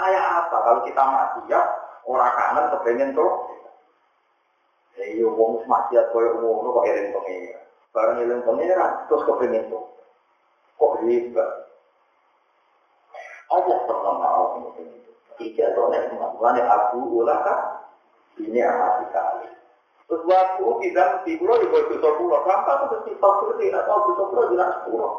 Kayak 0.00 0.24
apa 0.24 0.56
kalau 0.64 0.80
kita 0.88 1.02
mati 1.04 1.40
ya, 1.52 1.60
orang 2.08 2.32
kangen 2.32 2.72
kepengen 2.72 3.10
tuh. 3.12 3.32
Ya 4.96 5.04
iya 5.10 5.26
uang 5.28 5.62
maksiat 5.68 6.10
kaya 6.10 6.28
umum 6.40 6.72
kok 6.72 6.86
eling 6.88 7.12
pangeran. 7.12 7.64
Barang 7.94 8.16
eling 8.24 8.40
pangeran 8.42 8.92
terus 9.06 9.26
kepengen 9.28 9.70
tuh. 9.70 9.84
Kok 10.80 11.04
hebat. 11.04 11.50
Allah 13.52 13.78
pernah 13.86 14.14
mau 14.18 14.44
seperti 14.56 14.82
itu. 14.88 15.10
Tiga 15.34 15.66
mengalami 15.74 16.62
aku 16.62 16.98
ulaka 17.22 17.54
ini 18.40 18.58
amat 18.58 18.92
sekali. 19.06 19.53
Terus 20.04 20.22
waktu 20.28 20.64
tidak 20.84 21.24
di 21.24 21.40
pulau 21.40 21.56
bawah 21.56 21.84
dosa 21.88 22.08
pulau, 22.20 22.44
gampang 22.44 22.92
terus 22.92 23.04
di 23.08 23.12
bawah 23.16 23.56
tidak 23.56 23.82
tahu 23.88 23.98
dosa 24.12 24.24
pulau 24.28 24.44
tidak 24.52 24.70
sepuluh. 24.76 25.12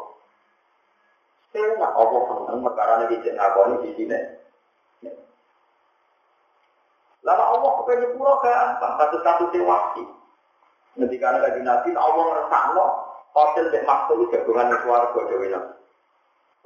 Saya 1.50 1.72
nak 1.80 1.92
Allah 1.98 2.20
senang 2.30 2.58
perkara 2.62 2.94
ini 3.08 3.16
di 3.18 3.30
ngakoni 3.34 3.76
di 3.82 3.90
sini. 3.98 4.18
Lama 7.26 7.44
Allah 7.58 7.70
kepengen 7.82 8.14
pulau 8.14 8.38
gampang, 8.38 8.92
kasus-kasus 9.02 9.50
dewasi. 9.50 10.04
Nanti 10.96 11.16
karena 11.18 11.42
lagi 11.42 11.60
nabi, 11.60 11.90
Allah 11.92 12.22
ngerasa 12.22 12.58
hotel 13.34 13.66
di 13.68 13.78
maktul 13.84 14.30
jagungan 14.30 14.72
suarga 14.86 15.20
dewi 15.28 15.50
nabi. 15.50 15.74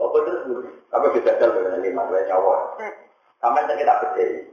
Apa 0.01 0.16
terus 0.25 0.43
dulu? 0.49 0.68
Apa 0.93 1.07
bisa 1.12 1.37
jalan 1.37 1.61
dengan 1.61 1.81
lima 1.85 2.03
dua 2.09 2.25
nyawa? 2.25 2.57
Sampai 3.41 3.68
kita 3.68 4.01
berdiri. 4.01 4.49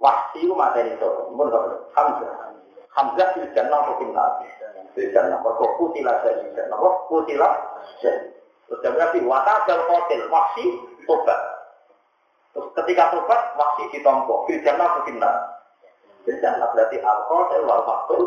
Wahsi 0.00 0.44
itu 0.44 0.52
mata 0.56 0.80
ini 0.80 0.96
tuh, 1.00 1.32
Hamzah. 1.96 2.52
Hamzah 2.94 3.28
di 3.34 3.50
jannah 3.58 3.78
atau 3.82 3.98
finnar? 3.98 4.38
Di 4.94 5.10
jannah. 5.10 5.42
Mereka 5.42 5.66
kutilah 5.82 6.22
saya 6.22 6.46
di 6.46 6.48
jannah. 6.54 6.78
Mereka 6.78 7.00
kutilah 7.10 7.52
saya. 7.98 8.12
Terus 8.70 8.78
dia 8.80 8.90
berarti 8.94 9.18
watajal 9.26 9.80
hotel. 9.90 10.20
Wahsi 10.30 10.64
tobat. 11.02 11.40
Terus 12.54 12.70
ketika 12.78 13.10
tobat, 13.10 13.40
wahsi 13.58 13.82
ditompok. 13.90 14.46
Di 14.46 14.62
jannah 14.62 14.86
atau 14.94 15.02
finnar? 15.10 15.34
Di 16.22 16.32
jannah. 16.38 16.70
Berarti 16.70 17.02
al-hotel 17.02 17.60
wal 17.66 17.82
maktul. 17.82 18.22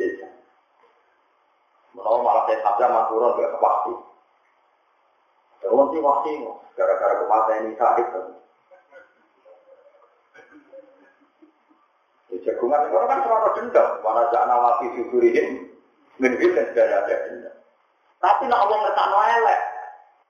Di 0.00 0.06
jannah. 0.16 0.40
Menawa 1.92 2.18
malah 2.24 2.42
saya 2.48 2.60
sabda 2.64 2.86
maturun 2.88 3.36
ke 3.36 3.60
wahsi. 3.60 3.94
Terus 5.60 5.88
si 5.92 5.98
wahsi, 6.00 6.32
gara-gara 6.76 7.14
kematian 7.24 7.64
ini 7.68 7.72
sahib. 7.76 8.08
Jagungan 12.46 12.86
itu 12.86 12.96
kan 12.96 13.18
cuma 13.26 13.50
dendam. 13.58 13.88
Mana 14.06 14.22
jangan 14.30 14.48
nawafi 14.54 14.86
sudurihim, 14.94 15.48
minhil 16.22 16.50
dan 16.54 16.66
sudah 16.70 16.86
ada 16.86 17.14
dendam. 17.26 17.56
Tapi 18.22 18.42
nak 18.46 18.62
Allah 18.64 18.76
ngertakno 18.86 19.18
elek. 19.42 19.60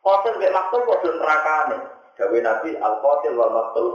Kotil 0.00 0.34
gak 0.38 0.54
maktul 0.54 0.80
kode 0.86 1.08
neraka 1.18 1.56
nih. 1.70 1.82
Gawe 2.16 2.38
Nabi 2.40 2.70
al-Qatil 2.78 3.34
wal 3.36 3.52
maktul 3.52 3.86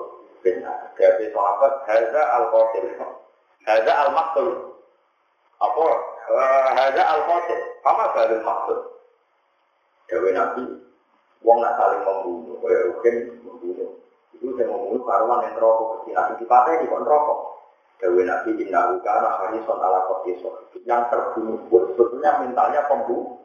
benar. 0.46 0.94
Gawe 0.94 1.24
sahabat 1.34 1.74
haza 1.90 2.24
al-Qatil. 2.38 2.86
Haza 3.68 3.94
al-maktul. 3.94 4.50
Apa? 5.62 5.86
Haza 6.78 7.04
al-Qatil. 7.04 7.60
Apa 7.86 8.04
gawe 8.14 8.38
maktul? 8.46 8.80
Gawe 10.10 10.30
Nabi 10.34 10.64
Wong 11.42 11.58
nak 11.58 11.74
saling 11.74 12.06
membunuh, 12.06 12.62
kaya 12.62 12.80
mungkin 12.94 13.16
membunuh. 13.42 13.90
Itu 14.38 14.54
saya 14.54 14.70
membunuh 14.70 15.02
karuan 15.02 15.42
yang 15.50 15.58
rokok 15.58 16.06
kecil. 16.06 16.14
Nanti 16.14 16.34
dipatah 16.46 16.74
di 16.78 16.86
kon 16.86 17.02
rokok. 17.02 17.40
Dewi 18.02 18.26
Nabi 18.26 18.58
Inna 18.58 18.98
Ukana 18.98 19.30
Harison 19.38 19.78
ala 19.78 20.10
Kotiso. 20.10 20.74
Yang 20.90 21.14
terbunuh 21.14 21.62
pun 21.70 21.94
sebetulnya 21.94 22.42
mentalnya 22.42 22.82
pembunuh. 22.90 23.38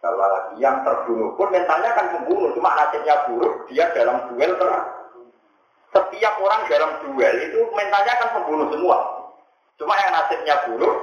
Kalau 0.00 0.16
lagi 0.16 0.56
yang 0.56 0.80
terbunuh 0.88 1.36
pun 1.36 1.52
mentalnya 1.52 1.92
kan 1.92 2.16
pembunuh. 2.16 2.48
Cuma 2.56 2.72
nasibnya 2.72 3.28
buruk, 3.28 3.68
dia 3.68 3.92
dalam 3.92 4.32
duel 4.32 4.56
terang. 4.56 4.88
Setiap 5.92 6.34
orang 6.40 6.64
dalam 6.72 6.90
duel 7.04 7.34
itu 7.44 7.60
mentalnya 7.76 8.14
kan 8.16 8.28
pembunuh 8.40 8.66
semua. 8.72 8.98
Cuma 9.76 9.92
yang 10.00 10.16
nasibnya 10.16 10.54
buruk, 10.64 10.96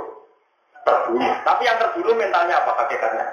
terbunuh. 0.82 1.34
Tapi 1.46 1.62
yang 1.70 1.78
terbunuh 1.78 2.14
mentalnya 2.18 2.66
apa 2.66 2.72
hakikatnya? 2.82 3.26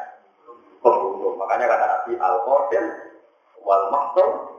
Pembunuh. 0.84 1.40
Makanya 1.40 1.72
kata 1.72 1.84
Nabi 1.88 2.12
Al-Qadim 2.20 2.84
wal 3.64 3.84
Maktum 3.88 4.51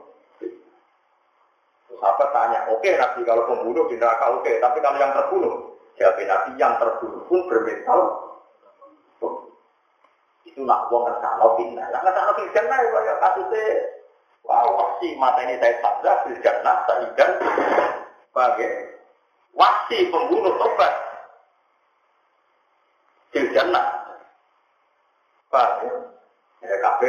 Sahabat 2.02 2.28
tanya, 2.34 2.60
oke 2.70 2.82
okay, 2.82 2.98
Nabi 2.98 3.20
kalau 3.22 3.46
pembunuh 3.46 3.86
di 3.86 3.96
neraka 3.96 4.34
oke, 4.34 4.42
okay. 4.42 4.58
tapi 4.58 4.78
kalau 4.82 4.98
yang 4.98 5.14
terbunuh, 5.14 5.54
jawab 5.96 6.18
Nabi 6.20 6.50
yang 6.58 6.74
terbunuh 6.76 7.22
pun 7.30 7.40
bermental. 7.46 8.00
Itu 10.44 10.60
nak 10.62 10.92
wong 10.92 11.08
ngersano 11.08 11.56
fitnah. 11.56 11.86
Lah 11.88 12.00
ngersano 12.04 12.32
fitnah 12.36 12.78
ya 12.78 12.88
kaya 12.92 13.14
kasusnya 13.22 13.64
Wow, 14.44 14.76
wasi 14.76 15.16
mata 15.16 15.40
ini 15.40 15.56
saya 15.56 15.80
sabda, 15.80 16.12
fil 16.28 16.36
jannah, 16.44 16.84
sa'idan, 16.84 17.30
sebagai 18.28 19.00
wasi 19.56 20.12
pembunuh 20.12 20.52
tobat. 20.60 20.94
Fil 23.32 23.48
jannah. 23.56 24.04
Bagai, 25.48 25.96
ya 26.60 26.76
kabeh 26.76 27.08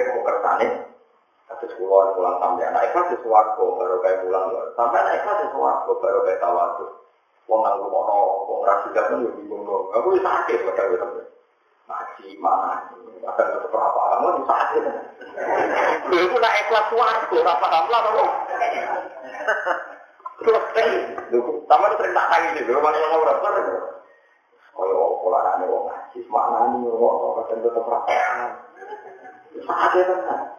Kasus 1.56 1.72
pulau 1.80 2.12
pulang 2.20 2.36
sampai 2.44 2.68
anak 2.68 2.92
di 2.92 3.16
suwargo 3.24 3.80
baru 3.80 4.04
kayak 4.04 4.28
pulang 4.28 4.52
sampai 4.76 5.00
anak 5.00 5.24
ikhlas 5.24 5.40
di 5.40 5.48
suwargo 5.56 5.92
baru 6.04 6.20
kayak 6.28 6.44
tawadu. 6.44 6.86
Wong 7.48 7.64
nang 7.64 7.80
kono 7.80 8.44
wong 8.44 8.60
ra 8.68 8.84
juga 8.84 9.08
pun 9.08 9.24
yo 9.24 9.32
bingung 9.40 9.64
dong. 9.64 9.88
Aku 9.96 10.20
wis 10.20 10.20
sakit 10.20 10.68
wis 10.68 10.76
sampe. 10.76 11.24
Ngaji 11.88 12.28
mana? 12.44 12.92
Padahal 13.24 13.56
tetep 13.56 13.72
ora 13.72 13.88
paham 13.88 14.44
sakit. 14.44 14.84
Iku 16.12 16.36
nak 16.44 16.58
ikhlas 16.60 16.86
suwargo 16.92 17.36
ora 17.40 17.56
paham 17.56 17.86
lah 17.88 18.02
kok. 18.04 18.32
Terus 20.44 20.64
sama 21.72 21.88
sering 21.96 22.12
tak 22.20 22.28
tangi 22.36 22.48
iki 22.52 22.68
lho 22.68 22.84
mana 22.84 23.16
ora 23.16 23.34
paham. 23.40 23.66
Kaya 24.76 24.96
polarane 25.24 25.66
wong 25.72 25.88
ngaji 25.88 26.20
mana 26.28 26.60
nih 26.68 26.92
wong 27.00 27.16
kadang 27.40 27.60
tetep 27.64 27.80
ora 27.88 28.00
paham. 28.04 28.52
Sakit 29.56 30.04
tenan. 30.04 30.55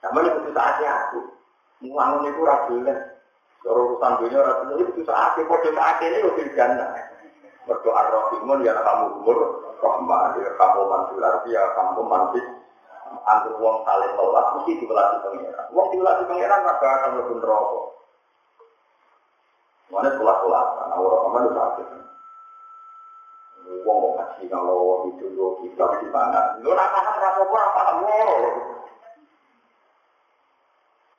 Sama 0.00 0.24
ini 0.24 0.32
butuh 0.32 0.52
saatnya 0.56 0.88
aku. 0.88 1.20
Muangun 1.84 2.28
itu 2.32 2.40
ragulan. 2.44 2.98
Kalau 3.60 3.92
urusan 3.92 4.12
dunia 4.24 4.40
ragulan 4.40 4.88
itu 4.88 5.02
saatnya. 5.04 5.44
Kode 5.44 5.70
saatnya 5.76 6.06
ini 6.08 6.18
udah 6.24 6.46
jana. 6.56 6.86
Berdoa 7.68 8.02
rohimun 8.08 8.64
ya 8.64 8.72
kamu 8.80 9.06
umur. 9.20 9.38
Rahman 9.80 10.36
ya 10.44 10.50
kamu 10.60 10.80
mantul 10.88 11.24
arti 11.24 11.52
ya 11.52 11.62
kamu 11.76 12.02
mantis. 12.04 12.46
Antar 13.10 13.52
uang 13.58 13.82
saling 13.84 14.12
tolak 14.16 14.46
mesti 14.56 14.72
dibelah 14.80 15.20
pengiran. 15.20 15.66
Uang 15.74 15.86
dibelah 15.92 16.14
pengiran 16.24 16.60
maka 16.62 16.86
akan 16.88 17.10
lebih 17.20 17.42
rokok. 17.42 17.84
Mana 19.90 20.14
sekolah-sekolah, 20.14 20.64
karena 20.78 20.94
orang-orang 20.94 21.42
itu 21.42 21.54
sakit. 21.58 21.86
Uang 23.82 23.96
mau 23.98 24.14
kasih 24.14 24.46
kalau 24.46 25.10
itu 25.10 25.26
kita 25.66 25.84
di 25.98 26.08
mana? 26.14 26.54
Lo 26.62 26.70
nak 26.78 26.90
paham 26.94 27.16
rasa 27.18 27.42
apa? 27.42 27.60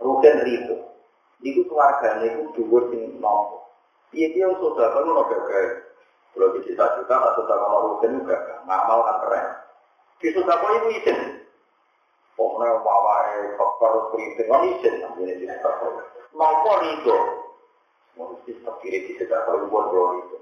Rugen 0.00 0.36
ribu. 0.44 0.76
Keluarga 1.46 2.24
itu 2.24 2.42
dhuwur 2.56 2.88
sing 2.90 3.20
nompo. 3.20 3.70
Iya 4.16 4.32
dia 4.32 4.48
sudah 4.56 4.86
kan 4.96 5.04
mau 5.06 5.28
gagal. 5.28 5.86
Kalau 6.32 6.52
di 6.56 6.60
desa 6.64 6.84
juga 7.00 7.16
tak 7.20 7.32
sudah 7.36 7.56
mau 7.68 7.78
rugen 7.94 8.24
juga 8.24 8.64
ngamal 8.64 8.98
kan 9.04 9.16
keren. 9.24 9.46
Di 10.18 10.28
sudah 10.32 10.56
kok 10.56 10.72
ibu 10.72 10.88
izin. 10.96 11.18
Pokoknya 12.36 12.80
wawai 12.80 13.56
faktor 13.56 13.92
keriting 14.12 14.48
kan 14.48 14.62
izin 14.64 14.94
namanya 15.04 15.34
di 15.36 15.46
sudah 15.46 15.72
kok. 15.76 15.92
Nompo 16.32 16.70
ribu. 16.80 17.16
Mau 18.16 18.32
di 18.48 18.52
kiri 18.56 18.98
di 19.04 19.12
sudah 19.20 19.38
kok 19.44 19.54
ibu 19.60 19.68
bro 19.68 20.04
itu. 20.24 20.38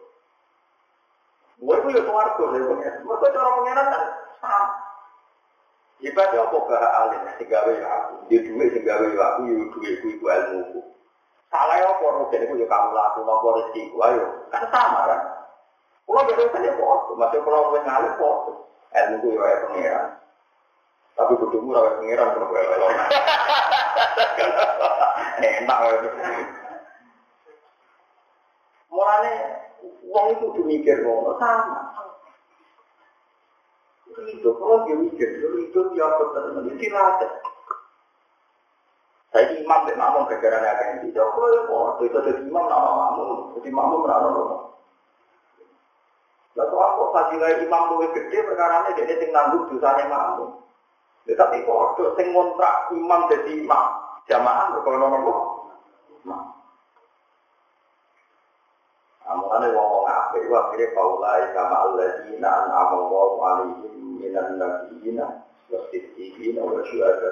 Gue 1.64 1.76
itu 1.80 1.88
ya 1.94 2.02
keluarga, 2.02 2.44
mereka 2.50 3.26
cara 3.30 3.50
pengenan 3.57 3.86
kan 3.88 4.02
sama. 4.42 4.84
Ibadah 6.05 6.36
apa 6.36 6.57
gak 6.68 6.84
alim, 6.84 7.22
sehingga 7.40 7.64
ya 7.64 7.88
aku. 7.88 8.28
Dia 8.28 8.44
duit 8.44 8.76
sehingga 8.76 9.00
ya 9.09 9.24
aku, 9.24 9.40
ya 9.48 9.88
itu 9.96 10.20
ilmu 10.20 10.61
ku. 10.76 10.80
Salah 11.48 11.80
apa, 11.80 12.05
rugen 12.20 12.44
itu 12.44 12.61
ya 12.61 12.66
kamu 12.68 12.90
laku, 12.92 13.24
nopo 13.24 13.48
rezeki 13.57 13.82
ayo. 13.96 14.26
Kan 14.52 14.68
sama 14.68 15.09
kan. 15.09 15.20
Kalau 16.05 16.28
beda 16.28 16.44
saja 16.52 16.70
foto, 16.76 17.16
masih 17.16 17.40
kalau 17.40 17.72
gue 17.72 17.80
ngalim 17.80 18.12
foto. 18.20 18.68
ilmu 18.92 19.16
ku 19.24 19.28
ya 19.32 19.64
pengiran. 19.64 20.07
Tapi 21.14 21.32
kudumu 21.38 21.70
ora 21.72 21.96
pengiran 21.96 22.34
kok 22.36 22.52
kowe 22.52 22.59
Enak 25.44 25.78
wae. 25.78 26.09
Mulane 28.90 29.32
wong 30.07 30.24
itu 30.34 30.44
kudu 30.50 30.62
mikir 30.66 31.02
ngono 31.02 31.38
sama. 31.38 31.80
Itu 34.15 34.51
kalau 34.55 34.87
dia 34.87 34.95
mikir, 34.95 35.29
itu 35.43 35.81
dia 35.91 36.07
betul 36.07 36.55
betul 36.55 36.71
istirahat. 36.71 37.19
Saya 39.35 39.51
imam 39.59 39.83
dan 39.91 39.99
makmum 39.99 40.31
gara-gara 40.31 40.62
ada 40.62 40.85
yang 40.95 40.99
tidak, 41.11 41.27
kalau 41.35 41.51
ya 41.51 41.61
kok 41.67 42.07
itu 42.07 42.19
jadi 42.23 42.41
imam 42.47 42.71
nama 42.71 42.91
makmum, 42.95 43.59
jadi 43.59 43.69
makmum 43.75 44.07
merana 44.07 44.29
rumah. 44.31 44.62
Lalu 46.55 46.77
aku 46.79 47.03
fadilah 47.11 47.51
imam 47.59 47.83
lebih 47.99 48.11
gede 48.15 48.39
perkara 48.47 48.87
ini 48.87 49.03
dia 49.03 49.19
sing 49.19 49.35
nanggung 49.35 49.67
dosanya 49.75 50.07
makmum. 50.07 50.62
Tetapi 51.27 51.67
kok 51.67 51.99
sing 52.15 52.31
ngontrak 52.31 52.95
imam 52.95 53.27
jadi 53.27 53.51
imam? 53.59 53.85
Jamaah 54.31 54.79
berkono 54.79 55.07
nopo. 55.11 55.35
Amane 59.25 59.73
wong-wong 59.73 60.03
apik 60.35 60.51
wa 60.51 60.59
akhire 60.66 60.91
paulai 60.99 61.47
kama 61.55 61.76
alladzina 61.87 62.49
an'ama 62.66 62.95
Allahu 63.07 63.37
alaihim 63.39 64.18
minan 64.18 64.59
nabiyina 64.59 65.47
wa 65.70 65.78
siddiqina 65.95 66.59
wa 66.59 66.82
syuhada 66.91 67.30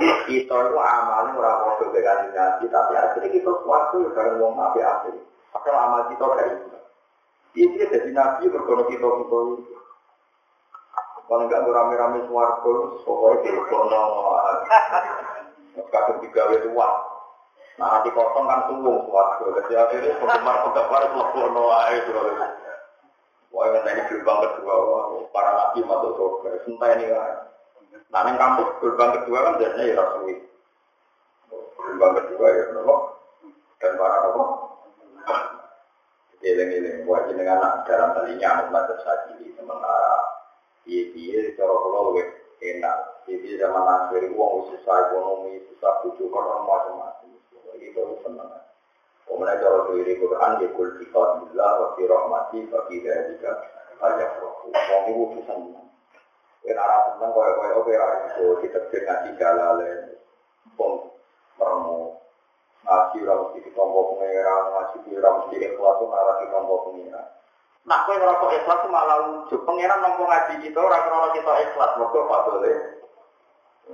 Kita 0.00 0.48
itu 0.48 0.78
amalnya 0.80 1.36
orang 1.36 1.76
kode 1.76 1.92
dengan 1.92 2.32
nabi, 2.32 2.64
tapi 2.72 2.92
akhirnya 2.96 3.28
kita 3.36 3.52
suatu 3.52 4.00
ya 4.00 4.10
karena 4.16 4.40
wong 4.40 4.56
apik 4.56 4.80
apik. 4.80 5.18
Padahal 5.52 5.76
amal 5.76 6.00
kita 6.08 6.24
kayak 6.24 6.48
itu. 6.56 6.68
Ini 7.60 7.84
jadi 7.84 8.10
nabi 8.14 8.48
berkono 8.48 8.88
kita 8.88 9.04
kita 9.04 9.38
itu. 9.60 9.76
Kalau 11.28 11.46
enggak 11.46 11.62
rame-rame 11.68 12.20
suarga, 12.32 12.72
pokoknya 13.04 13.36
kita 13.44 13.60
kono. 13.68 14.02
Kadang 15.92 16.18
tiga 16.24 16.42
wes 16.48 16.64
uang. 16.70 16.94
Nah, 17.80 17.96
hati 17.96 18.12
kosong 18.12 18.44
kan 18.44 18.68
suwung 18.68 19.08
suatu. 19.08 19.56
Jadi 19.56 19.72
akhirnya 19.72 20.20
penggemar 20.20 20.68
penggemar 20.68 21.02
lepono 21.16 21.72
aja 21.72 21.96
terus. 22.04 22.36
Wah, 23.56 23.64
yang 23.72 23.88
ini 23.88 24.02
gerbang 24.04 24.38
kedua, 24.44 24.76
para 25.32 25.50
nabi 25.56 25.80
masuk 25.88 26.12
surga. 26.12 26.60
Sumpah 26.68 26.88
ini 26.92 27.08
kan. 27.08 27.36
Nah, 28.12 28.20
yang 28.28 28.36
kampus 28.36 28.68
gerbang 28.84 29.10
kedua 29.16 29.38
kan 29.48 29.54
biasanya 29.56 29.88
ya 29.88 29.94
rasui. 29.96 30.34
Gerbang 31.80 32.12
kedua 32.20 32.46
ya 32.52 32.64
nopo 32.76 32.94
dan 33.80 33.96
para 33.96 34.16
nopo. 34.28 34.44
Eling-eling, 36.40 37.04
buat 37.04 37.28
jenengan 37.28 37.60
anak 37.60 37.84
dalam 37.84 38.16
talinya 38.16 38.48
anak 38.48 38.66
belajar 38.72 38.96
saji 39.04 39.52
sementara 39.60 40.40
iya-iya 40.88 41.52
cara 41.52 41.68
pulau 41.68 42.16
enak. 42.60 42.98
Iya 43.28 43.60
zaman 43.60 43.84
akhir 43.84 44.32
uang 44.32 44.72
susah 44.72 44.96
ekonomi, 45.12 45.60
susah 45.68 46.00
bujuk, 46.00 46.32
macam-macam 46.32 47.19
itu 47.80 48.02
senang. 48.20 48.52
Kemudian 49.24 49.62
cara 49.62 49.78
diri 49.94 50.18
Quran 50.20 50.58
ya 50.60 50.68
kul 50.76 50.88
kita 51.00 51.22
bila 51.40 51.68
wa 51.80 51.86
fi 51.96 52.02
rahmati 52.04 52.58
wa 52.68 52.80
fi 52.90 52.94
dzalika 53.00 53.52
ajak 54.02 54.30
rohku. 54.42 54.68
Wong 54.74 55.02
iku 55.08 55.22
kudu 55.32 55.40
seneng. 55.48 55.86
Yen 56.66 56.76
ora 56.76 56.98
seneng 57.08 57.30
koyo-koyo 57.32 57.74
oke 57.80 57.92
ora 57.96 58.16
iso 58.28 58.44
ditekir 58.60 59.02
ngaji 59.06 59.30
galale. 59.38 59.90
Pom 60.74 61.14
meremu. 61.56 62.18
Ngaji 62.84 63.16
ora 63.24 63.34
mesti 63.46 63.58
ditompo 63.64 64.00
pengeran, 64.16 64.62
ngaji 64.74 65.10
ora 65.14 65.30
mesti 65.40 65.56
ikhlas 65.56 65.98
ora 66.02 66.32
ditompo 66.42 66.74
pengeran. 66.90 67.26
Nah, 67.80 68.04
kowe 68.04 68.12
ora 68.12 68.40
kok 68.44 68.54
ikhlas 68.60 68.82
malah 68.92 69.18
lucu. 69.24 69.56
Pengeran 69.62 70.02
nompo 70.04 70.26
ngaji 70.26 70.54
kita 70.60 70.78
ora 70.82 70.98
krono 71.06 71.32
kita 71.32 71.52
ikhlas, 71.70 71.96
mergo 71.96 72.28
padole 72.28 73.00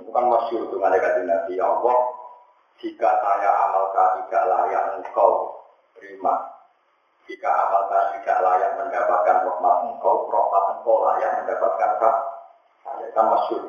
bukan 0.05 0.25
masyhur 0.29 0.69
dengan 0.69 0.93
dekat 0.93 1.25
Nabi 1.25 1.57
ya 1.57 1.65
Allah 1.65 1.97
jika 2.77 3.09
saya 3.09 3.49
amalkan 3.69 4.25
tidak 4.25 4.43
layak 4.45 4.83
engkau 5.01 5.57
terima. 5.97 6.33
Jika 7.25 7.49
amalkan 7.49 8.21
tidak 8.21 8.37
layak 8.39 8.71
mendapatkan 8.77 9.37
rahmat 9.43 9.75
engkau, 9.89 10.29
rahmat 10.29 10.63
engkau 10.77 10.95
layak 11.09 11.31
mendapatkan 11.41 11.91
kah? 11.99 12.15
Saya 12.85 13.07
kan 13.11 13.25
masyur. 13.33 13.63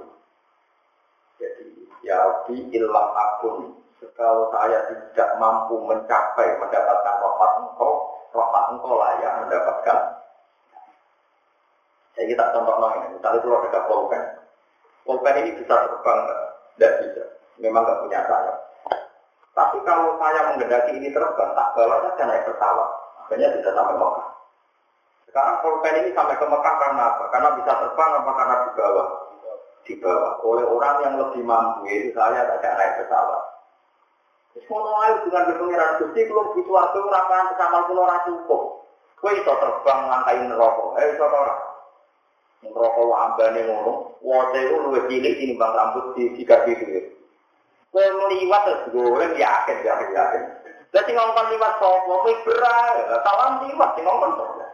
Jadi, 1.41 1.67
ya 2.05 2.17
Rabbi 2.23 2.57
ilam 2.71 3.09
akun. 3.17 3.59
Kalau 4.15 4.51
saya 4.55 4.87
tidak 4.91 5.31
mampu 5.43 5.79
mencapai 5.83 6.55
mendapatkan 6.61 7.15
rahmat 7.19 7.53
engkau, 7.67 7.93
rahmat 8.31 8.65
engkau 8.77 8.95
layak 8.95 9.33
mendapatkan. 9.43 9.99
Saya 12.15 12.25
kita 12.27 12.45
contoh 12.51 12.75
ini, 12.99 13.15
misalnya 13.15 13.39
kalau 13.43 13.63
ada 13.63 13.81
pulpen. 13.87 14.23
Pulpen 15.07 15.39
ini 15.39 15.51
bisa 15.55 15.75
terbang, 15.87 16.19
tidak 16.75 16.93
bisa. 17.03 17.25
Memang 17.63 17.87
nggak 17.87 18.01
punya 18.07 18.21
sayap 18.27 18.68
tapi 19.59 19.83
kalau 19.83 20.15
saya 20.23 20.55
menggendaki 20.55 20.95
ini 20.95 21.11
terbang, 21.11 21.51
tak 21.51 21.75
bawa 21.75 21.99
saja 22.07 22.31
naik 22.31 22.47
pesawat. 22.47 22.91
Akhirnya 23.27 23.59
bisa 23.59 23.75
sampai 23.75 23.99
Mekah. 23.99 24.29
Sekarang 25.27 25.57
pulpen 25.67 25.99
ini 25.99 26.15
sampai 26.15 26.39
ke 26.39 26.47
Mekah 26.47 26.75
karena 26.79 27.03
apa? 27.11 27.25
Karena 27.35 27.49
bisa 27.59 27.73
terbang 27.75 28.11
apa 28.23 28.31
karena 28.39 28.55
dibawa? 28.71 29.05
Dibawa 29.83 30.29
oleh 30.47 30.63
orang 30.63 30.97
yang 31.03 31.15
lebih 31.19 31.43
mampu, 31.43 31.91
itu 31.91 32.15
saya 32.15 32.47
tidak 32.47 32.75
naik 32.79 33.03
pesawat. 33.03 33.43
Terus 34.55 34.67
mau 34.71 34.95
ayo 35.03 35.27
dengan 35.27 35.47
berpengiran 35.51 35.99
Gusti 36.07 36.21
belum 36.31 36.47
butuh 36.55 36.75
waktu 36.79 36.99
rapahan 37.03 37.51
pesawat 37.51 37.83
pulau 37.91 38.07
ratu 38.07 38.31
cukup. 38.39 38.63
Kue 39.19 39.35
itu 39.35 39.43
terbang 39.59 40.01
langkai 40.07 40.39
neraka. 40.47 40.87
Eh 41.03 41.19
iso 41.19 41.27
ora? 41.27 41.55
Neraka 42.63 43.01
wa 43.03 43.17
ambane 43.27 43.61
ngono. 43.67 44.23
Itu 44.55 44.77
luwih 44.87 45.03
cilik 45.11 45.59
bang 45.59 45.73
rambut 45.75 46.15
di 46.15 46.39
sikat 46.39 46.63
itu. 46.71 47.18
Kowe 47.89 48.05
meliwat 48.05 48.62
terus 48.68 48.82
goreng 48.93 49.32
yakin 49.32 49.78
yakin 49.80 50.11
yakin. 50.12 50.43
Jadi 50.89 51.11
ngomong 51.12 51.47
liwat 51.53 51.72
sopo, 51.80 52.12
kowe 52.24 52.32
berat, 52.45 52.97
salam 53.24 53.64
liwat 53.64 53.91
sing 53.97 54.05
ngomong 54.05 54.32
sopo. 54.36 54.64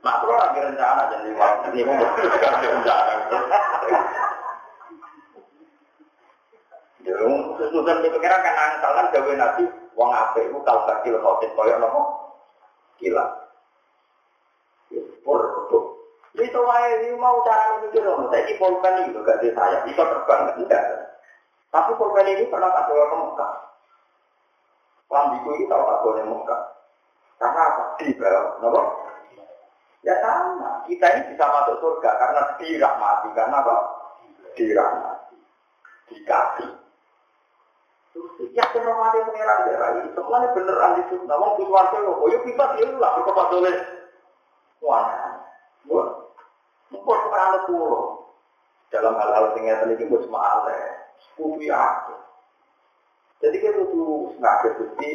Nah, 0.00 0.14
kalau 0.24 0.32
lagi 0.32 0.58
rencana 0.64 1.02
jadi 1.12 1.24
liwat, 1.30 1.54
ini 1.70 1.80
mau 1.84 1.94
rencana. 2.00 3.12
Jadi, 7.00 7.26
susunan 7.58 8.02
di 8.04 8.08
pikiran 8.12 8.44
kan 8.44 8.56
angkal 8.56 8.92
kan 8.96 9.06
gawe 9.12 9.32
nabi, 9.36 9.64
wong 9.96 10.10
apik 10.10 10.48
itu 10.48 10.58
kalau 10.64 10.84
kecil 10.88 11.16
khotin 11.22 11.50
koyok 11.54 11.80
nopo, 11.80 12.00
gila. 12.98 13.24
Pur, 15.22 15.40
tuh. 15.70 15.84
Itu 16.34 16.60
wae 16.62 17.14
mau 17.20 17.44
cara 17.44 17.84
mikir 17.84 18.00
saya 18.02 18.46
di 18.48 18.54
polpen 18.56 19.12
itu 19.12 19.20
gak 19.22 19.42
saya, 19.42 19.84
bisa 19.84 20.02
terbang 20.02 20.56
enggak. 20.56 20.84
Tapi 21.70 21.90
korban 21.94 22.26
ini 22.26 22.50
pernah 22.50 22.74
tak 22.74 22.90
bawa 22.90 23.04
ke 23.06 23.16
Mekah. 23.16 23.52
Lambiku 25.10 25.48
ini 25.54 25.70
tahu 25.70 25.82
tak 25.86 26.00
boleh 26.02 26.24
Mekah. 26.26 26.62
Karena 27.38 27.60
apa? 27.62 27.82
Di 28.02 28.14
bawah, 28.18 28.44
kenapa? 28.58 28.82
Ya 30.00 30.14
sama, 30.24 30.70
kita 30.88 31.06
ini 31.12 31.22
bisa 31.34 31.44
masuk 31.46 31.76
surga 31.78 32.10
karena 32.18 32.40
dirahmati. 32.58 33.28
Karena 33.32 33.56
apa? 33.62 33.76
Dirahmati. 34.58 35.36
Dikasih. 36.10 36.70
Ya 38.50 38.66
mati 38.74 39.18
pengiran 39.22 39.58
daerah 39.68 39.88
ini, 40.02 40.10
semuanya 40.10 40.50
bener 40.50 40.74
ahli 40.74 41.02
sunnah. 41.06 41.36
Wong 41.38 41.54
di 41.60 41.64
warga 41.70 42.02
lo, 42.02 42.18
oh 42.18 42.26
yuk 42.26 42.42
pipas 42.42 42.74
ya 42.82 42.90
lah, 42.98 43.14
berkepat 43.20 43.46
oleh 43.54 43.76
wah, 44.82 45.06
mungkin 46.90 47.18
kepada 47.30 47.58
pulau. 47.70 48.26
Dalam 48.90 49.14
hal-hal 49.14 49.54
yang 49.54 49.86
ini, 49.86 50.02
gue 50.02 50.24
cuma 50.26 50.42
aleh 50.42 51.00
kudu 51.36 51.66
aku. 51.72 52.14
Jadi 53.40 53.56
kita 53.56 53.80
kudu 53.88 54.36
ngaget 54.36 54.72
bukti 54.76 55.10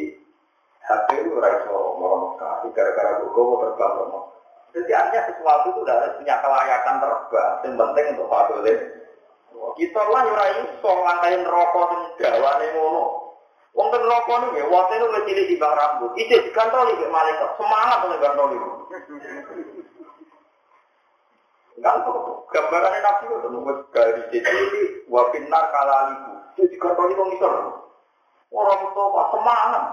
HP 0.86 1.06
itu 1.18 1.30
ora 1.34 1.48
iso 1.62 1.76
mau 1.98 2.34
gara-gara 2.74 3.22
gue 3.22 3.30
mau 3.30 3.62
terbang 3.62 3.92
mau. 4.10 4.22
Jadi 4.74 4.90
artinya 4.92 5.22
sesuatu 5.30 5.66
itu 5.72 5.80
udah 5.82 5.96
punya 6.18 6.36
kelayakan 6.42 6.96
terbang. 7.02 7.52
Yang 7.62 7.74
penting 7.78 8.04
untuk 8.14 8.28
fadolin. 8.30 8.78
Kita 9.76 10.02
lah 10.10 10.22
ora 10.26 10.46
iso 10.62 10.90
nglantahin 10.90 11.42
rokok 11.46 11.84
sing 11.90 12.00
gawane 12.22 12.66
ngono. 12.74 13.04
Wong 13.76 13.92
ten 13.92 14.02
rokok 14.08 14.36
niku 14.40 14.56
ya 14.56 14.66
wate 14.72 14.94
niku 14.96 15.20
cilik 15.28 15.48
di 15.52 15.60
bang 15.60 15.74
rambut. 15.76 16.10
Itu 16.16 16.34
dikantoli 16.48 16.96
ke 16.96 17.06
malaikat. 17.12 17.50
Semangat 17.60 17.98
oleh 18.08 18.18
gantoli. 18.24 18.56
Gambarannya 21.76 23.00
nabi 23.04 23.24
itu 23.28 23.48
nunggu 23.52 23.72
dari 23.92 24.22
jadi 24.32 24.80
wabinar 25.12 25.68
kalaliku. 25.68 26.32
Jadi 26.56 26.76
kantong 26.80 27.12
itu 27.12 27.20
ngisor. 27.20 27.52
Orang 28.48 28.80
tua 28.96 29.22
semangat. 29.36 29.84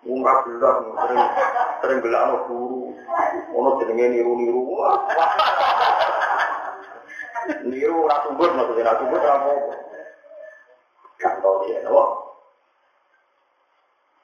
Murah 0.00 0.40
jelas, 0.48 0.80
sering 0.80 1.20
sering 1.84 1.98
gelak 2.00 2.22
no 2.32 2.36
guru, 2.48 2.96
ono 3.52 3.76
jenenge 3.84 4.16
niru 4.16 4.32
niru. 4.32 4.64
Niru 7.68 8.08
ratu 8.08 8.32
bud 8.32 8.48
maksudnya 8.56 8.88
ratu 8.88 9.04
bud 9.12 9.20
apa? 9.20 9.52
Kantong 11.20 11.56
dia, 11.68 11.84
no. 11.84 12.32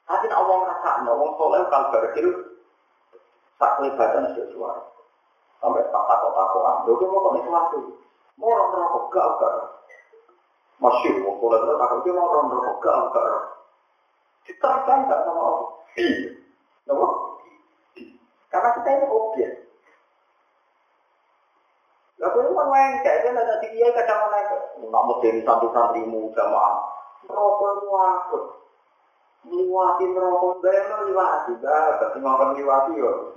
Tapi 0.09 0.25
nak 0.25 0.39
ngomong 0.41 0.65
rasa, 0.65 0.91
ngomong 1.05 1.31
soleh 1.37 1.61
kalbar 1.69 2.03
itu 2.17 2.31
tak 3.61 3.77
kelibatan 3.77 4.33
sesuatu. 4.33 4.96
Sampai 5.57 5.81
tak 5.89 6.03
takut-takutan. 6.05 6.75
Lho 6.85 6.93
kok 6.95 7.09
kok 7.09 7.35
sesuatu. 7.41 7.79
Mau 8.37 8.53
orang 8.53 8.69
rokok 8.77 9.05
gak 9.09 9.27
gak. 9.41 9.53
Masih 10.77 11.25
mau 11.25 11.41
pulang 11.41 11.65
terus 11.65 11.81
takut 11.81 11.99
dia 12.05 12.13
mau 12.13 12.29
orang 12.29 12.53
rokok 12.53 12.77
gak 12.85 12.97
gak. 13.09 13.29
Diterapkan 14.45 15.09
gak 15.09 15.23
sama 15.25 15.41
Allah. 15.41 15.69
Iya. 15.97 16.29
Kenapa? 16.85 17.07
Karena 18.47 18.69
kita 18.77 18.89
ini 18.93 19.05
objek. 19.09 19.51
Lah 22.17 22.29
kowe 22.33 22.49
kan 22.49 22.69
kayak 23.05 23.21
kan 23.25 23.41
ada 23.41 23.61
di 23.61 23.67
kiai 23.73 23.93
kadang 23.97 24.29
naik. 24.29 24.53
Namun 24.85 25.21
dari 25.25 25.41
santri-santrimu 25.41 26.33
jamaah. 26.37 26.77
Rokok 27.25 27.89
wakut. 27.89 28.43
Liwati 29.49 30.05
rokok 30.13 30.61
gaya 30.61 30.97
liwati. 31.09 31.51
Gak, 31.57 31.97
tapi 31.97 32.17
ngomong 32.21 32.53
liwati 32.53 33.01
yo. 33.01 33.33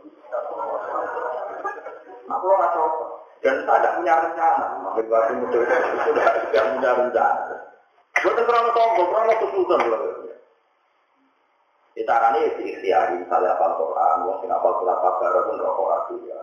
Nah, 2.31 2.39
kalau 2.39 2.55
nggak 2.55 2.75
cocok. 2.79 3.11
Dan 3.41 3.57
saya 3.65 3.79
tidak 3.81 3.95
punya 3.99 4.15
rencana. 4.21 4.67
Makin 4.85 5.37
muda 5.43 5.59
sudah 5.65 6.29
tidak 6.47 6.65
punya 6.77 6.91
rencana. 6.95 7.55
Bukan 8.21 8.45
kurang 8.45 8.67
sombong, 8.77 9.09
kurang 9.09 9.33
kesulitan. 9.41 9.81
Kita 11.91 12.13
akan 12.17 12.39
ini 12.39 12.55
diikhtiari, 12.61 13.19
misalnya 13.19 13.59
apa 13.59 13.77
Quran, 13.77 14.17
mau 14.25 14.39
sing 14.39 14.51
apa 14.53 14.69
surat 14.79 14.99
pun 15.43 15.59
rokok 15.59 15.89
ya. 16.29 16.39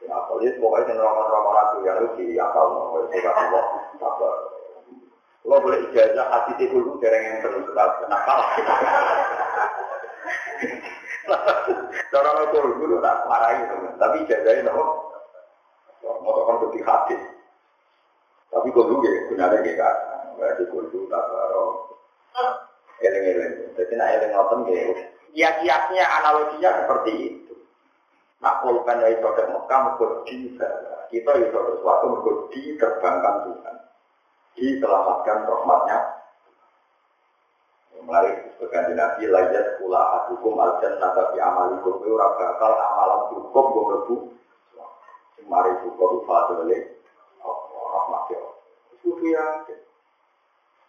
Sing 0.00 0.08
apa 0.08 0.32
itu 0.40 0.56
pokoknya 0.56 0.86
sing 0.88 0.96
rokok 0.96 1.28
rokok 1.28 1.52
ratu 1.52 1.76
ya 1.84 1.92
itu 2.00 2.08
di 2.16 2.38
mau 2.40 2.88
Allah 3.36 3.64
kabar. 4.00 4.34
Lo 5.44 5.56
boleh 5.60 5.84
ijazah 5.90 6.26
hati 6.30 6.64
dulu 6.64 6.96
dereng 7.02 7.22
yang 7.26 7.38
terus 7.44 7.68
nakal. 8.08 8.40
Cara 12.10 12.28
lo 12.34 12.44
dulu 12.54 12.96
tak 13.04 13.26
marahi, 13.28 13.62
tapi 13.98 14.16
ijazahnya 14.24 14.70
nopo 14.70 15.09
mau 16.20 16.46
kan 16.46 16.56
lebih 16.68 16.82
hati. 16.84 17.16
Tapi 18.50 18.66
kok 18.74 18.86
dulu 18.90 19.06
ya, 19.06 19.10
sebenarnya 19.30 19.62
gak 19.62 19.76
kan. 19.78 19.96
Berarti 20.36 20.62
kok 20.66 20.84
dulu 20.90 21.06
tak 21.06 21.24
baru. 21.30 21.64
Eleng-eleng. 23.00 23.54
Jadi 23.78 23.92
nak 23.96 24.12
eleng 24.18 24.30
ngoten 24.34 24.60
ya. 24.68 24.82
Kiat-kiatnya 25.30 26.04
analoginya 26.20 26.70
seperti 26.84 27.12
itu. 27.30 27.54
Nak 28.42 28.64
pulpen 28.64 28.98
dari 28.98 29.20
produk 29.22 29.46
Mekah 29.52 29.80
mergo 29.84 30.06
di 30.26 30.56
Kita 31.10 31.30
itu 31.38 31.58
sesuatu 31.58 32.04
mergo 32.10 32.32
diterbangkan 32.50 33.34
Tuhan. 33.46 33.76
Diselamatkan 34.58 35.38
rahmatnya. 35.46 35.98
Mulai 38.00 38.32
sebagai 38.56 38.96
Nabi 38.96 39.28
layat 39.28 39.76
kula 39.76 40.00
adukum 40.00 40.56
al 40.56 40.80
jannah 40.80 41.12
tapi 41.12 41.36
amalikum 41.36 42.00
ora 42.00 42.32
bakal 42.32 42.72
amalan 42.72 43.20
cukup 43.28 43.64
gue 43.76 44.24
Mari 45.46 45.70
buka 45.84 46.04
rupa 46.16 46.36
dole, 46.50 46.78
rahmat 47.40 48.22
ya. 48.32 48.40
Itu 48.98 49.08
yakin. 49.16 49.78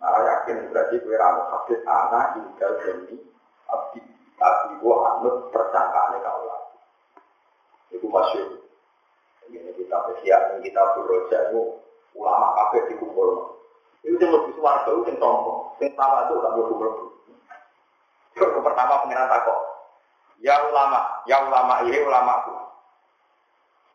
Nah 0.01 0.17
yakin 0.17 0.73
berarti 0.73 0.95
kue 1.05 1.13
ramu 1.13 1.45
hadis 1.53 1.81
anak 1.85 2.33
tinggal 2.33 2.71
demi 2.81 3.21
abdi. 3.69 4.01
Abdi 4.41 4.73
gua 4.81 4.95
anut 5.21 5.53
persangkaannya 5.53 6.25
kau 6.25 6.41
lagi. 6.49 6.77
Itu 7.93 8.07
masuk. 8.09 8.65
Ini 9.51 9.71
kita 9.77 9.97
bersiap, 10.09 10.57
kita 10.63 10.81
beroja 10.97 11.37
itu 11.51 11.61
ulama 12.17 12.55
kafe 12.57 12.89
di 12.89 12.95
kumpul. 12.97 13.59
Itu 14.01 14.17
yang 14.17 14.33
lebih 14.33 14.57
suara 14.57 14.81
itu 14.87 15.05
yang 15.05 15.17
sombong. 15.21 15.77
Yang 15.77 15.93
tawa 15.99 16.17
itu 16.25 16.33
tak 16.41 16.51
boleh 16.57 16.67
kumpul. 16.73 16.91
Pertama 18.65 19.03
pengiran 19.05 19.29
takut. 19.29 19.59
Ya 20.41 20.57
ulama, 20.65 21.21
ya 21.29 21.37
ulama 21.45 21.85
ini 21.85 22.01
ulamaku. 22.01 22.70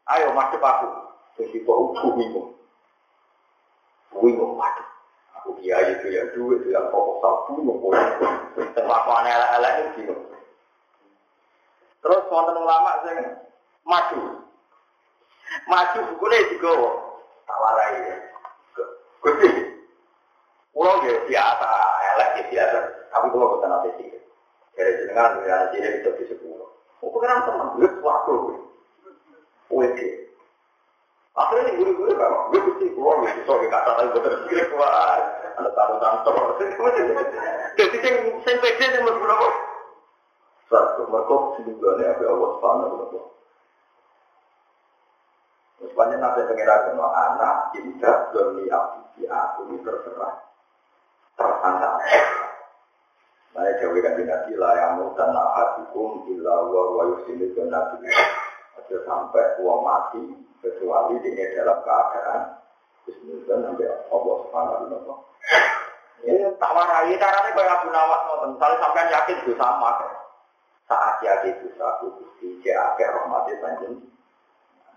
Ayo 0.06 0.30
masuk 0.34 0.62
aku. 0.62 0.86
Terus 1.36 1.50
itu 1.52 1.66
aku 1.66 2.14
bingung. 2.14 2.54
Bingung, 4.14 4.54
waduh. 4.54 4.88
Aku 5.42 5.58
kiai 5.60 5.98
itu 5.98 6.14
yang 6.14 6.30
duit, 6.32 6.62
itu 6.62 6.72
yang 6.72 6.86
proposal 6.94 7.50
bingung. 7.50 7.82
Terlakuan 8.54 9.26
elek-elek 9.26 9.72
ini 9.76 9.90
bingung. 9.98 10.22
Terus 12.06 12.22
wonten 12.30 12.54
ulama 12.54 13.02
sing 13.02 13.18
maju. 13.82 14.18
Maju 15.66 15.98
bukunya 16.14 16.38
juga 16.54 16.70
tawarai 17.46 17.98
ya. 18.06 18.16
Gusti. 19.22 19.50
Pulau 20.70 21.02
ya 21.02 21.18
biasa, 21.24 21.70
elek 22.14 22.30
ya 22.36 22.44
biasa. 22.52 22.78
Tapi 23.10 23.26
kalau 23.32 23.58
kita 23.58 23.66
nanti 23.66 23.90
sih. 23.98 24.08
Dari 24.76 24.92
jenengan, 25.02 25.40
dari 25.40 25.72
jenengan 25.72 26.04
itu 26.04 26.36
sepuluh. 26.36 26.68
Mau 27.00 27.08
pengen 27.16 27.48
teman, 27.48 27.74
gue 27.80 27.88
suatu. 27.96 28.34
Wede. 29.70 30.26
Akhirnya 31.36 31.76
guru-guru 31.76 32.16
kan, 32.16 32.32
gue 32.48 32.60
mesti 32.64 32.86
keluar, 32.96 33.20
gue 33.20 33.28
gue 33.44 33.68
kata 33.68 33.90
betul 34.08 34.34
sekali 34.40 34.64
keluar. 34.72 35.20
Ada 35.56 35.70
taruh 35.76 35.98
kantor. 36.00 36.36
Jadi 37.76 37.96
yang 38.00 39.04
mas 39.04 39.16
berapa? 39.20 39.48
Satu, 40.66 41.02
sedugaannya 41.60 42.08
apa 42.08 42.22
Allah 42.24 42.50
Subhanahu 42.56 42.96
wa 42.96 43.06
taala. 43.12 43.30
Anak, 47.06 47.56
tidak 47.76 48.18
ini 49.68 49.76
terserah. 49.84 50.34
Tersangka. 51.36 51.90
Yang 53.56 53.76
hatikum 55.52 56.10
wa 56.32 56.82
wa 56.96 57.02
yusini 57.12 57.52
nabi 57.68 58.08
aja 58.76 58.96
sampai 59.08 59.44
uang 59.64 59.80
mati 59.80 60.22
kecuali 60.60 61.16
dia 61.24 61.56
dalam 61.56 61.80
keadaan 61.80 62.56
Bismillah 63.06 63.56
nanti 63.62 63.86
Allah 63.86 64.34
Subhanahu 64.42 64.74
wa 64.82 64.88
taala. 64.90 65.14
Ini 66.26 66.42
tak 66.58 66.74
warai 66.74 67.14
caranya 67.14 67.54
kayak 67.54 67.74
Abu 67.78 67.88
Nawas 67.94 68.20
nonton. 68.26 68.50
Misalnya 68.58 68.82
sampai 68.82 69.14
yakin 69.14 69.36
itu 69.46 69.52
sama. 69.54 69.90
Saat 70.90 71.22
yakin 71.22 71.54
itu 71.54 71.68
satu 71.78 72.10
gusti 72.18 72.58
jake 72.66 73.04
rahmati 73.06 73.54
panjen. 73.62 74.10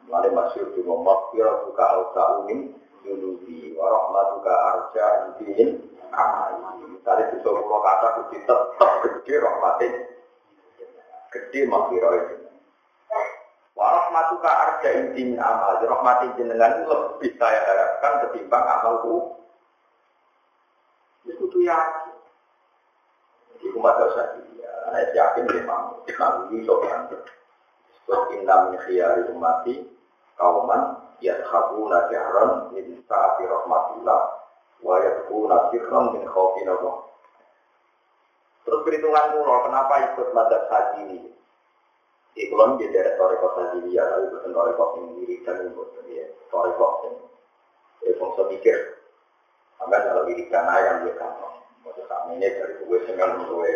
Mulai 0.09 0.33
masyur 0.33 0.73
di 0.73 0.81
ngomong 0.81 1.29
kira 1.29 1.53
suka 1.69 1.85
alsa 1.85 2.23
umin 2.41 2.73
yunubi 3.05 3.77
warahmatuka 3.77 4.53
arja 4.57 5.05
idin 5.37 5.77
amali. 6.09 6.89
Misalnya 6.89 7.29
di 7.29 7.37
sebuah 7.45 7.81
kata 7.85 8.07
gusti 8.17 8.37
tetap 8.41 8.91
gede 9.05 9.33
rahmati. 9.37 9.87
Gede 11.29 11.61
makhluk 11.69 12.09
itu. 12.25 12.48
Warahmatuka 13.79 14.51
arja 14.51 14.89
inti 14.91 15.23
min 15.23 15.39
amal. 15.39 15.79
Rahmati 15.79 16.35
jenengan 16.35 16.83
lebih 16.83 17.31
saya 17.39 17.63
harapkan 17.63 18.27
ketimbang 18.27 18.59
amalku. 18.67 19.39
Itu 21.23 21.47
tuh 21.47 21.63
yakin. 21.63 22.11
Jadi 23.55 23.65
umat 23.79 23.95
dosa 23.95 24.35
dia. 24.35 24.71
Saya 24.91 25.07
yakin 25.15 25.47
memang 25.47 26.03
memang 26.03 26.51
ini 26.51 26.67
sopan. 26.67 27.07
Inna 28.35 28.67
min 28.67 28.75
khiyari 28.83 29.31
umati 29.31 29.87
kauman 30.35 30.99
yadhabuna 31.23 32.11
jahran 32.11 32.75
min 32.75 32.99
sa'ati 33.07 33.47
rahmatillah 33.47 34.21
wa 34.83 34.95
yadhkuna 34.99 35.71
sirran 35.71 36.19
min 36.19 36.23
khawfin 36.27 36.67
Allah. 36.67 37.07
Terus 38.67 38.83
perhitungan 38.83 39.39
murah, 39.39 39.71
kenapa 39.71 39.93
ikut 40.13 40.27
madhab 40.35 40.63
haji 40.67 40.99
ini? 41.07 41.38
Di 42.39 42.47
kulon 42.47 42.79
dia 42.79 42.87
dari 42.87 43.19
toriko 43.19 43.51
ya, 43.91 43.99
tapi 44.07 44.31
bukan 44.31 44.55
toriko 44.55 44.83
yang 44.95 45.11
diri 45.19 45.43
dan 45.43 45.75
bukan 45.75 46.07
dia 46.07 46.23
toriko 46.47 46.87
yang 47.03 47.15
dia 47.99 48.15
fungsi 48.15 48.41
mikir. 48.47 48.95
Sampai 49.75 50.07
kalau 50.07 50.23
diri 50.23 50.47
kan 50.47 50.71
ayam 50.71 51.03
dia 51.03 51.19
kan, 51.19 51.35
maksud 51.83 52.07
kami 52.07 52.39
ini 52.39 52.47
dari 52.47 52.79
gue 52.79 52.97
dengan 53.11 53.43
gue 53.43 53.73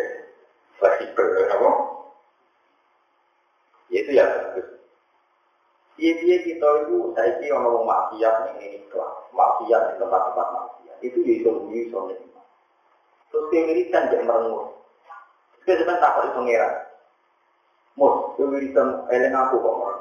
fleksibel, 0.80 1.28
apa? 1.44 1.70
Ya 3.92 3.98
itu 4.00 4.12
ya. 4.16 4.26
Iya 6.00 6.12
iya 6.24 6.36
kita 6.48 6.68
itu 6.88 7.12
saya 7.12 7.36
kira 7.44 7.60
orang 7.60 7.84
maksiat 7.84 8.34
yang 8.48 8.56
ini 8.64 8.80
kelas, 8.88 9.28
maksiat 9.28 9.82
di 9.92 9.94
tempat-tempat 10.00 10.48
maksiat 10.56 10.98
itu 11.04 11.20
bisa 11.20 11.52
bunyi 11.52 11.92
soalnya. 11.92 12.16
Terus 13.28 13.44
kewiritan 13.52 14.08
jangan 14.08 14.24
merengut. 14.24 14.72
Kita 15.60 15.84
sebentar 15.84 16.00
takut 16.00 16.32
itu 16.32 16.40
pengiran. 17.94 18.34
Kowe 18.34 18.50
wiridan 18.50 19.06
eling 19.10 19.34
aku 19.34 19.62
kok 19.62 19.78
ora. 19.78 19.94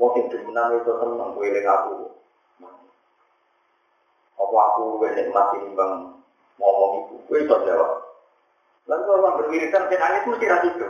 Wong 0.00 0.10
sing 0.16 0.24
demenan 0.32 0.80
itu 0.80 0.92
seneng 0.96 1.36
kowe 1.36 1.44
eling 1.44 1.66
aku. 1.68 1.92
Apa 4.40 4.56
aku 4.72 4.82
wene 5.04 5.28
mati 5.28 5.56
nimbang 5.60 6.16
ngomong 6.56 6.92
iku, 7.04 7.14
kowe 7.28 7.36
iso 7.36 7.56
jawab. 7.68 7.90
Lalu 8.88 9.04
orang 9.12 9.36
berwiridan 9.44 9.88
kan 9.92 10.00
nangis 10.00 10.24
mesti 10.24 10.46
ra 10.48 10.58
itu. 10.64 10.86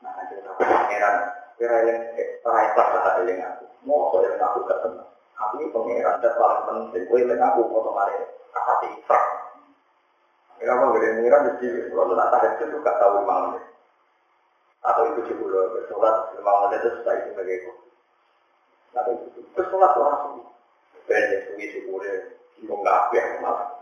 Nah, 0.00 0.16
jadi 0.32 0.48
pangeran, 0.56 1.14
kira 1.60 1.74
eling 1.84 1.98
ora 2.40 2.60
ikhlas 2.72 2.88
kata 2.88 3.10
eling 3.20 3.38
aku. 3.44 3.64
Mau 3.84 4.16
eling 4.16 4.40
aku 4.40 4.64
gak 4.64 4.80
seneng. 4.80 5.08
Aku 5.36 5.52
ini 5.60 5.72
pangeran 5.72 6.24
dan 6.24 6.32
paling 6.40 6.62
penting, 6.64 7.02
kowe 7.04 7.18
eling 7.20 7.40
aku 7.44 7.60
foto 7.68 7.90
mari 7.92 8.16
kasati 8.56 8.86
ikhlas. 8.96 9.24
Mau 10.64 10.96
gede 10.96 11.20
pangeran 11.20 11.46
mesti 11.52 11.66
kalau 11.92 12.16
nak 12.16 12.32
tahu 12.32 12.64
itu 12.64 12.76
gak 12.80 12.96
tahu 12.96 13.20
mana 13.28 13.60
atau 14.80 15.02
itu 15.12 15.20
juga 15.28 15.84
sholat 15.92 16.32
lima 16.40 16.52
menit 16.66 16.80
itu 16.80 16.88
setelah 16.96 17.14
itu 17.20 17.28
sebagai 17.36 17.56
Tapi 18.90 19.10
itu 19.36 19.62
sholat 19.70 19.92
orang 19.94 20.16
suwi. 20.24 20.42
Ben 21.06 21.30
suwi 21.46 21.64
syukure 21.70 22.12
bingung 22.56 22.82
kabeh 22.82 23.24
malah. 23.44 23.80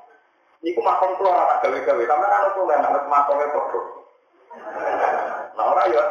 Niku 0.59 0.83
makom 0.83 1.15
kula 1.17 1.31
ora 1.31 1.63
gawe-gawe, 1.63 2.03
sampeyan 2.03 2.35
ana 2.35 2.49
kula 2.51 2.75
nek 2.83 3.07
makome 3.07 3.47
padha. 3.47 3.81
Nah 5.55 5.65
ora 5.71 5.83
ya. 5.87 6.03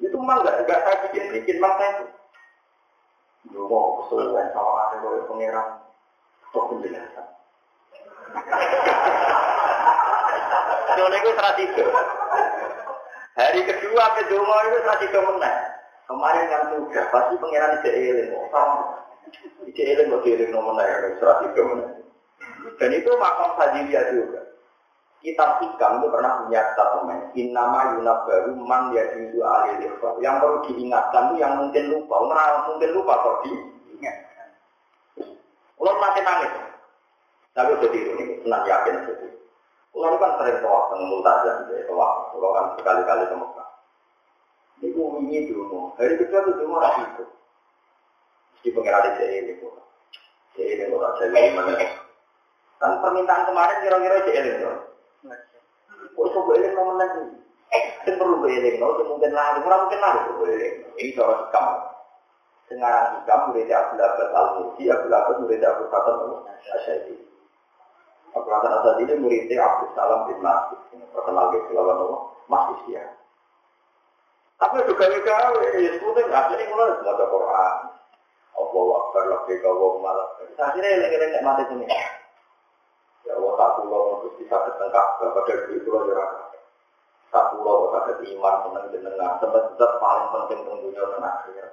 Itu 0.00 0.16
mah 0.16 0.40
enggak 0.40 0.64
enggak 0.64 0.80
saya 0.80 0.96
bikin-bikin 1.04 1.60
mah 1.60 1.76
saya. 1.76 2.08
Yo 3.52 3.68
mau 3.68 4.00
kesuwen 4.04 4.48
sama 4.56 4.72
ada 4.88 4.96
kowe 5.04 5.20
pangeran. 5.28 5.68
Kok 6.50 6.66
penjelasan. 6.72 7.26
Dole 10.96 11.16
itu 11.20 11.30
tradisi. 11.36 11.82
Hari 13.40 13.60
kedua 13.64 14.04
kedua 14.20 14.56
itu 14.68 14.78
tradisi 14.84 15.16
menang. 15.16 15.58
Kemarin 16.04 16.52
yang 16.52 16.64
sudah 16.76 17.04
pasti 17.08 17.34
pangeran 17.40 17.80
tidak 17.80 17.96
eling. 17.96 18.28
Tidak 19.64 19.86
eling 19.96 20.12
kok 20.12 20.26
eling 20.28 20.50
nomor 20.52 20.76
naik 20.76 21.16
tradisi 21.16 21.60
menang. 21.64 22.04
Dan 22.76 22.90
itu 22.92 23.10
makam 23.16 23.56
sajiliyah 23.56 24.04
juga. 24.12 24.40
Kitab 25.20 25.60
hikam 25.60 26.00
itu 26.00 26.08
pernah 26.12 26.32
punya 26.44 26.60
statement. 26.76 27.22
Innama 27.36 27.96
yunab 27.96 28.28
baru 28.28 28.52
man 28.56 28.92
ya 28.92 29.04
juzu 29.16 29.40
alil 29.44 29.88
Yang 30.20 30.34
perlu 30.40 30.58
diingatkan 30.68 31.32
itu 31.32 31.34
yang 31.40 31.52
mungkin 31.60 31.84
lupa. 31.92 32.14
Orang 32.20 32.72
mungkin 32.72 32.90
lupa 32.92 33.20
kok 33.24 33.36
diingatkan. 33.44 34.48
Kalau 35.80 35.96
masih 35.96 36.22
nangis. 36.24 36.52
Tapi 37.50 37.68
udah 37.76 37.90
tiru 37.92 38.12
nih, 38.16 38.28
senang 38.44 38.62
yakin. 38.68 38.94
Kalau 39.90 40.16
kan 40.22 40.32
sering 40.38 40.58
tawaf 40.62 40.84
dengan 40.94 41.06
mutazah, 41.10 41.54
jadi 41.66 41.84
tawaf. 41.90 42.30
Kalau 42.30 42.50
kan 42.54 42.64
sekali-kali 42.78 43.24
ke 43.26 43.36
Mekah. 43.36 43.68
Ini 44.80 44.88
ini 44.96 45.38
dulu. 45.50 45.92
Hari 45.98 46.14
kedua 46.16 46.40
itu 46.46 46.52
dulu 46.56 46.72
orang 46.78 46.96
itu. 47.04 47.24
Di 48.64 48.68
pengiran 48.70 49.18
di 49.18 49.24
ini. 49.28 49.52
Ini 50.56 50.84
orang 50.94 51.14
jadi 51.18 51.52
mana? 51.52 51.72
Kan 52.80 52.96
permintaan 53.04 53.44
kemarin 53.44 53.82
kira-kira 53.84 54.16
si 54.24 54.30
eling 54.32 54.58
loh. 54.64 54.78
Kok 56.16 56.38
gue 56.48 56.56
eling 56.56 56.72
nomor 56.72 56.96
lagi? 56.96 57.22
Eh, 57.70 57.82
kan 58.02 58.16
perlu 58.16 58.40
gue 58.40 58.80
loh, 58.80 59.04
mungkin 59.04 59.30
lari, 59.36 59.60
kurang 59.60 59.84
mungkin 59.84 60.00
lari 60.00 60.20
gue 60.32 60.48
eling. 60.48 60.74
Ini 60.96 61.12
soal 61.12 61.44
hikam. 61.44 61.66
Sekarang 62.70 63.20
hikam 63.20 63.40
murid 63.50 63.68
Abdul 63.68 63.98
Abbas 63.98 64.30
Al-Mursi, 64.30 64.86
Abdul 64.86 65.10
Abbas 65.10 65.36
murid 65.42 65.60
Abdul 65.60 65.90
Hasan 65.90 66.16
Asyadi. 66.78 67.29
Hasan 68.30 68.70
Asyadi 68.70 69.02
ini 69.06 69.14
muridnya 69.18 69.58
Abdul 69.62 69.90
Salam 69.98 70.20
bin 70.30 70.38
Masjid. 70.38 70.78
Terkenal 71.10 71.46
di 71.50 71.58
Sulawesi 71.66 72.06
Masjid 72.46 72.78
ya. 72.94 73.04
Tapi 74.60 74.84
juga 74.84 75.08
gawe, 75.08 75.64
ya 75.72 75.90
sebetulnya 75.96 76.36
akhirnya 76.36 76.68
mulai 76.68 76.92
semua 77.00 77.16
Quran. 77.16 77.76
Allah 78.60 78.84
Akbar, 78.92 79.22
Labbika, 79.32 79.66
Allah 79.72 79.90
Malah. 80.04 80.28
Akhirnya 80.60 80.90
eling-eling 81.00 81.32
mati 81.40 81.62
sini. 81.72 81.86
Ya 83.24 83.32
Allah 83.40 83.52
tak 83.56 83.70
pulau 83.80 84.20
untuk 84.20 84.36
bisa 84.36 84.52
ketengkap 84.52 85.06
pada 85.16 85.40
diri 85.48 85.80
itu 85.80 85.90
aja 85.92 86.24
Tak 87.30 87.44
pulau 87.56 87.88
sakit 87.94 88.26
iman 88.36 88.54
seneng 88.68 88.84
jenengan 88.92 89.32
sebab 89.40 89.92
paling 90.02 90.26
penting 90.34 90.60
tentunya 90.66 91.02
dan 91.08 91.24
akhir. 91.24 91.66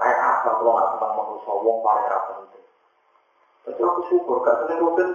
Kayak 0.00 0.18
apa 0.22 0.48
kalau 0.56 0.72
nggak 0.76 0.88
senang 0.96 1.12
manusia 1.18 1.52
wong 1.60 1.78
paling 1.84 2.06
penting. 2.08 2.64
Tapi 3.68 3.80
aku 3.84 4.00
syukur 4.08 4.40
gak 4.40 4.64
seneng 4.64 4.80
rugen. 4.80 5.10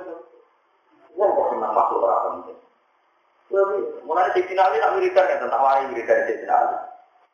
Wong 1.15 1.29
kok 1.31 1.47
senang 1.55 1.71
masuk 1.71 2.03
rapi 2.03 2.27
penting. 2.35 2.59
Jadi 3.45 3.77
mulai 4.03 4.33
di 4.35 4.41
final 4.51 4.69
ini 4.73 4.83
tak 4.83 4.93
wiridan 4.99 5.31
ya 5.31 5.35
tentang 5.39 5.61
wari 5.63 5.83
wiridan 5.91 6.27
di 6.27 6.33
final. 6.43 6.63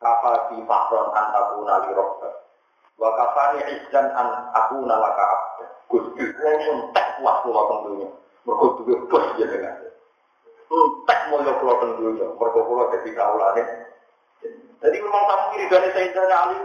Kafal 0.02 0.36
di 0.50 0.58
fakron 0.66 1.08
antaku 1.14 1.66
nali 1.66 1.90
rokta. 1.94 2.30
Wa 2.98 3.10
kafani 3.18 3.62
izan 3.74 4.08
an 4.14 4.28
aku 4.54 4.86
nalaka 4.86 5.24
abda. 5.26 5.66
Gusti, 5.90 6.24
wong 6.40 6.94
tak 6.94 7.20
puas 7.20 7.38
pulau 7.42 7.70
tentunya. 7.70 8.10
Mereka 8.46 8.66
juga 8.82 8.96
bos. 9.10 9.26
Entek 10.72 11.20
mulya 11.28 11.52
kula 11.60 11.74
teng 11.84 11.92
dunya, 12.00 12.28
mergo 12.40 12.64
kula 12.64 12.96
dadi 12.96 13.12
kaulane. 13.12 13.64
Jadi 14.80 14.98
memang 15.04 15.24
tamu 15.28 15.46
kiri 15.52 15.66
dari 15.68 15.90
Sayyidina 15.92 16.38
Ali 16.48 16.58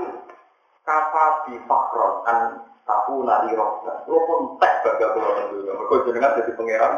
kafa 0.87 1.25
di 1.51 1.55
fakron 1.67 2.15
an 2.31 2.39
tahu 2.87 3.27
nadi 3.27 3.53
rohka. 3.53 4.07
Kula 4.07 4.21
pun 4.25 4.39
entek 4.55 4.75
baga 4.87 5.07
kula 5.13 5.29
teng 5.35 5.47
dunya, 5.53 5.73
mergo 5.75 5.97
jenengan 6.07 6.37
dadi 6.39 6.53
pangeran. 6.55 6.93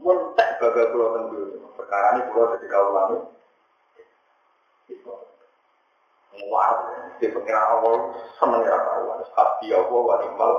Mentek 0.00 0.50
baga 0.62 0.82
kula 0.94 1.06
teng 1.18 1.24
dunya. 1.34 1.58
Perkara 1.74 2.06
ini 2.14 2.22
kula 2.30 2.44
dadi 2.54 2.66
kaulane. 2.70 3.16
Muar, 6.34 6.70
di 7.22 7.30
pengiran 7.30 7.66
awal 7.78 7.94
seneng 8.42 8.62
ya 8.66 8.74
kawan. 8.74 9.22
Hati 9.34 9.66
Allah 9.70 10.00
wa 10.02 10.14
ni'mal 10.22 10.52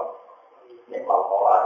mawar. 1.04 1.62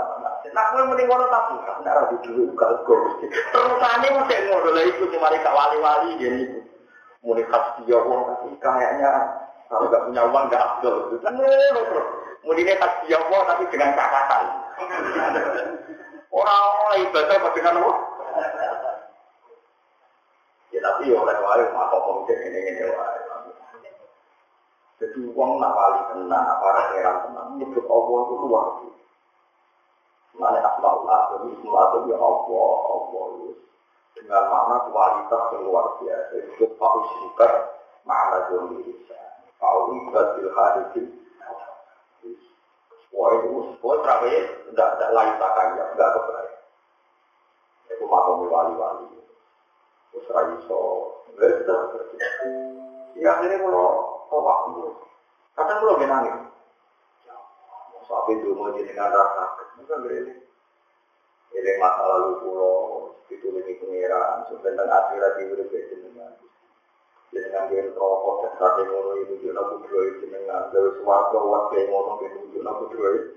Nah, 0.49 0.65
kowe 0.73 0.81
muni 0.81 1.05
ngono 1.05 1.29
tapi 1.29 1.61
nek 1.61 1.93
ora 1.93 2.09
duwe 2.25 2.49
gak 2.57 2.71
go. 2.89 2.95
Terusane 3.21 4.07
mesti 4.17 4.35
ngono 4.49 4.69
lha 4.73 4.81
iku 4.89 5.03
cuma 5.13 5.29
gak 5.29 5.53
wali-wali 5.53 6.17
niku. 6.17 6.59
Muni 7.21 7.45
khas 7.45 7.77
dia 7.85 8.01
wong 8.01 8.25
tapi 8.33 8.57
kayaknya 8.57 9.11
kalau 9.69 9.85
gak 9.93 10.03
punya 10.09 10.21
uang 10.25 10.49
gak 10.49 10.65
afdol. 10.65 11.13
Ngono 11.21 11.81
terus. 11.85 12.07
Muni 12.41 12.65
ne 12.65 12.73
khas 12.81 12.93
dia 13.05 13.21
wong 13.21 13.43
tapi 13.45 13.69
dengan 13.69 13.93
catatan. 13.93 14.43
Orang 16.33 16.63
oleh 16.89 16.99
ibadah 17.05 17.35
apa 17.37 17.49
dengan 17.53 17.77
apa? 17.77 17.93
Ya 20.73 20.79
tapi 20.81 21.13
oleh 21.13 21.35
wae 21.37 21.63
mak 21.69 21.85
kok 21.93 22.05
mungkin 22.09 22.37
ini-ini 22.49 22.89
wae. 22.89 23.19
Jadi 24.99 25.19
uang 25.31 25.63
nak 25.63 25.71
wali 25.79 26.01
tenang, 26.11 26.59
para 26.59 26.91
heran 26.91 27.31
nyebut 27.55 27.87
Allah 27.87 28.19
itu 28.19 28.35
luar. 28.43 28.67
Mana 30.35 30.59
asmaul 30.59 31.07
azam, 31.07 31.41
ismul 31.55 31.75
azam 31.79 32.03
ya 32.11 32.19
Allah, 32.19 32.71
Allah 32.83 33.27
dengan 34.11 34.43
makna 34.51 34.77
kualitas 34.91 35.43
yang 35.55 35.61
luar 35.63 35.85
biasa. 36.03 36.35
Itu 36.35 36.67
paus 36.75 37.07
sifat 37.15 37.51
makna 38.03 38.51
jombi 38.51 38.83
Paus 39.59 39.91
batil 40.15 40.49
hadis. 40.55 41.07
Wah 43.11 43.29
itu, 43.35 43.75
wah 43.83 43.97
terakhir 43.99 44.43
tidak 44.71 44.89
tidak 44.95 45.11
lain 45.11 45.33
takanya, 45.35 45.83
tidak 45.91 46.09
kebaik. 46.15 46.53
Itu 47.91 48.05
wali-wali. 48.47 49.19
Ya 53.19 53.35
akhirnya 53.35 53.59
kalau 53.59 54.23
waktu, 54.31 54.95
kadang 55.59 55.77
kalau 55.83 55.99
jenengan 58.79 59.11
rasa, 59.11 59.43
bukan 59.75 60.07
ini. 60.07 60.33
Ini 61.49 61.71
masa 61.81 62.03
lalu 62.07 62.31
pulau 62.45 62.75
itu 63.27 63.47
lebih 63.51 63.75
itu 65.83 65.95
jenengan. 65.99 66.48
Jenengan 67.29 67.69
dia 67.69 67.85
rokok 67.93 68.35
dan 68.41 68.53
sate 68.57 68.81
ngono 68.89 69.11
itu 69.21 69.33
juga 69.45 69.61
nabu 69.61 69.85
dua 69.85 70.01
itu. 70.09 70.23
Dari 70.33 70.89
suarga 70.97 71.39
wat 71.45 71.63
kayak 71.69 71.87
ngono 71.93 72.11
itu 72.25 72.37
juga 72.49 72.59
nabu 72.65 72.83
dua 72.89 73.09
itu. 73.13 73.31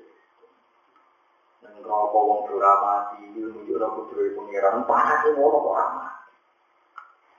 Dan 1.61 1.75
rokok 1.85 2.23
wong 2.25 2.41
dura 2.49 2.73
mati 2.81 3.21
itu 3.37 3.53
juga 3.69 3.85
nabu 3.85 4.09
dua 4.09 4.23
itu 4.25 4.37
pengiran. 4.41 4.89
Panas 4.89 5.21
itu 5.29 5.31
ngono 5.37 5.57
kok 5.61 5.77
ramah. 5.77 6.13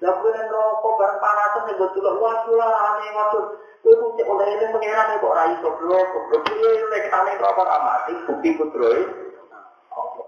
Lah 0.04 0.16
nang 0.20 0.48
rokok 0.52 0.94
bareng 1.00 1.20
panasan 1.24 1.70
ya 1.72 1.74
betul 1.80 2.06
wah 2.20 2.36
kula 2.44 2.68
aneh 2.68 3.10
waktu 3.16 3.40
kowe 3.84 3.94
kok 4.00 4.12
cek 4.16 4.28
oleh 4.32 4.48
ini 4.48 4.66
pengiran 4.72 5.16
kok 5.20 5.32
ora 5.32 5.44
iso 5.52 5.70
blok 5.80 6.08
blok 6.28 6.42
piye 6.48 6.72
lek 6.92 7.12
ane 7.12 7.32
rokok 7.40 7.68
amati 7.68 8.14
bukti 8.28 8.50
putroe 8.56 9.02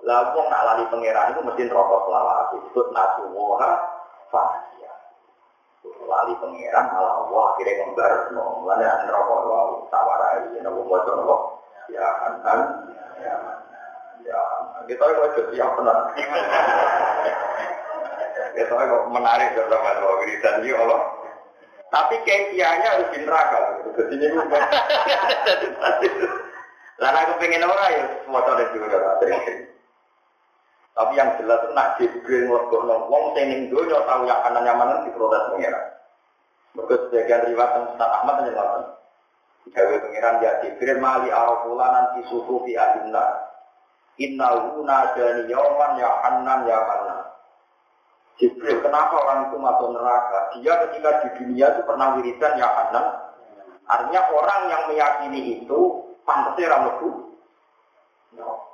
lah 0.05 0.31
wong 0.37 0.47
nak 0.51 0.63
lali 0.63 0.83
pangeran 0.91 1.33
itu 1.33 1.41
mesti 1.41 1.63
rokok 1.71 2.01
selawat 2.07 2.45
disebut 2.53 2.87
nasuha 2.93 3.71
fasia 4.29 4.74
lali 6.05 6.33
pangeran 6.39 6.85
malah 6.93 7.13
Allah 7.25 7.43
akhirnya 7.53 7.73
ngembar 7.81 8.11
no 8.33 8.43
mulane 8.61 8.85
an 8.85 9.09
rokok 9.09 9.39
wae 9.49 9.75
tawarai 9.89 10.53
yen 10.55 10.67
wong 10.69 10.87
waca 10.87 11.11
rokok 11.11 11.41
ya 11.89 12.07
kan 12.21 12.33
kan? 12.41 12.59
Ya 13.21 13.35
ya 14.25 14.39
kita 14.85 15.03
kok 15.03 15.53
siap 15.53 15.69
tenan. 15.77 15.97
Kita 18.55 18.71
kok 18.71 19.03
menarik 19.11 19.51
sama 19.57 19.91
dua 19.99 20.13
wiridan 20.23 20.63
ini 20.63 20.71
Allah. 20.71 21.01
Tapi 21.93 22.15
kayaknya 22.27 22.87
harus 22.91 23.11
di 23.13 23.19
neraka. 23.23 23.59
Jadi 23.95 24.15
ini 24.19 24.27
Lalu 26.95 27.17
aku 27.27 27.33
pengen 27.43 27.67
orang 27.67 27.91
ya, 27.91 28.03
semua 28.23 28.39
tahu 28.47 28.63
juga 28.71 29.19
Tapi 30.95 31.11
yang 31.19 31.35
jelas 31.35 31.59
itu 31.59 31.75
nak 31.75 31.99
Jibril 31.99 32.47
ngorgo 32.47 32.87
wong 32.87 33.35
sing 33.35 33.51
ning 33.51 33.61
donya 33.67 33.99
tau 34.07 34.23
ya 34.23 34.39
kanan 34.47 34.63
nyamanan 34.63 35.03
di 35.03 35.11
protes 35.11 35.43
Mergo 36.75 36.95
sebagian 37.07 37.47
riwayat 37.47 37.71
tentang 37.71 37.87
Ustaz 37.95 38.11
Ahmad 38.19 38.35
menyebutkan 38.43 38.83
Gawe 39.65 39.95
pengiran 39.97 40.45
ya 40.45 40.51
Jibril 40.61 41.01
mali 41.01 41.33
arafula 41.33 41.87
nanti 41.89 42.21
suhu 42.29 42.61
fi 42.63 42.77
adinna. 42.77 43.49
Inna 44.21 44.47
huna 44.71 45.17
jani 45.17 45.49
yauman 45.49 45.97
ya 45.97 46.09
hanan 46.21 46.69
ya 46.69 46.77
hanan. 46.85 47.19
Jibril, 48.37 48.83
kenapa 48.83 49.15
orang 49.15 49.49
itu 49.49 49.57
masuk 49.57 49.89
neraka? 49.95 50.39
Dia 50.59 50.73
ketika 50.85 51.09
di 51.23 51.29
dunia 51.39 51.71
itu 51.71 51.81
pernah 51.87 52.19
wiridan 52.19 52.59
ya 52.59 52.67
hanan, 52.67 53.05
Artinya 53.85 54.21
orang 54.33 54.61
yang 54.69 54.81
meyakini 54.89 55.61
itu 55.61 55.79
pantasnya 56.25 56.73
rameku. 56.73 57.37
No. 58.33 58.65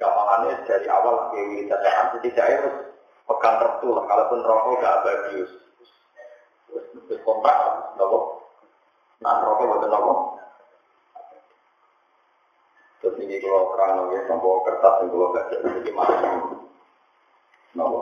Gampangannya 0.00 0.64
dari 0.64 0.86
awal 0.88 1.28
ke 1.32 1.38
wiridan 1.44 1.80
tidak 2.24 2.44
harus 2.44 2.74
pegang 3.28 3.56
restu 3.60 3.88
lah. 3.92 4.04
Kalaupun 4.08 4.40
rokok 4.40 4.80
gak 4.80 5.00
bagus. 5.04 5.50
Terus 7.08 7.20
kontrak, 7.24 7.56
nopo. 7.96 8.44
Nah 9.18 9.42
rokok 9.42 9.66
buat 9.66 9.86
nopo. 9.90 10.12
Terus 12.98 13.18
ini 13.22 13.38
kalau 13.42 13.74
terang 13.74 13.92
nopo, 13.98 14.14
nopo 14.14 14.48
kertas 14.66 14.94
yang 15.02 15.08
kalau 15.10 15.34
baca 15.34 15.56
ini 15.58 15.90
masih 15.90 16.30
nopo. 17.74 18.00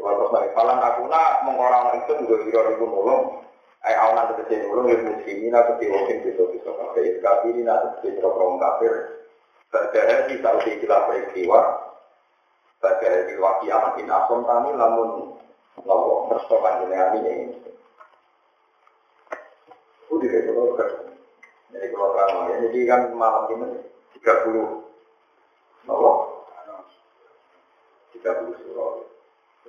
Kalau 0.00 0.16
terus 0.16 0.32
lagi 0.32 0.50
falan 0.56 0.80
aku 0.80 1.02
nak 1.12 1.44
mengorang 1.44 1.92
itu 2.00 2.12
juga 2.24 2.36
kira 2.46 2.60
ribu 2.72 2.88
nolong. 2.88 3.44
Ay 3.80 3.96
awan 3.96 4.16
nanti 4.16 4.44
kecil 4.44 4.68
nolong 4.68 4.86
yang 4.92 5.00
muslimin 5.08 5.56
aku 5.56 5.70
mungkin 5.88 6.24
bisa 6.24 6.42
bisa 6.52 6.70
kafir. 6.72 7.20
Kafir 7.20 7.52
ini 7.52 7.62
nanti 7.68 8.08
bisa 8.08 8.26
orang 8.26 8.60
kafir. 8.60 8.92
Di 9.70 10.36
tahu 10.42 10.56
di 10.66 10.72
kila 10.82 11.06
peristiwa. 11.06 11.60
Padahal 12.80 13.28
di 13.28 13.34
wakil 13.36 13.70
amat 13.76 13.94
in 14.00 14.08
asom 14.08 14.40
tani 14.48 14.70
lamun 14.72 15.36
nopo 15.84 16.32
persoalan 16.32 16.88
jenengan 16.88 17.20
ini. 17.20 17.34
Udah 20.10 20.26
deh 20.26 20.42
kalau 20.42 20.74
Jadi 21.70 21.86
kalau 21.94 22.08
terang 22.18 22.50
jadi 22.66 22.80
kan 22.90 23.00
malam 23.14 23.46
ini 23.54 23.68
30 24.18 25.86
nopo 25.86 26.10
30 28.18 28.58
surah. 28.58 28.90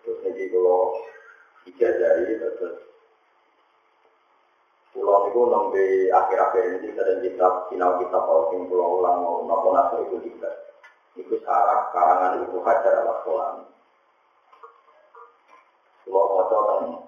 Terus 0.01 0.17
jadi 0.25 0.43
kalau 0.49 0.97
ijazah 1.69 2.13
terus 2.57 2.75
pulau 4.91 5.29
itu 5.29 5.39
nomor 5.45 5.77
akhir-akhir 6.09 6.83
ini 6.83 6.89
sering 6.97 7.21
kitab 7.21 7.69
final 7.69 8.01
kitab 8.01 8.25
kalau 8.25 8.49
sing 8.49 8.65
pulau 8.65 8.97
ulang 8.97 9.21
mau 9.21 9.45
nopo 9.45 9.77
naso 9.77 10.09
itu 10.09 10.25
juga. 10.25 10.49
Itu 11.13 11.37
sarah 11.45 11.93
karangan 11.93 12.49
ibu 12.49 12.65
hajar 12.65 13.05
ala 13.05 13.13
sekolah 13.21 13.47
pulau 16.01 16.25
mau 16.33 17.00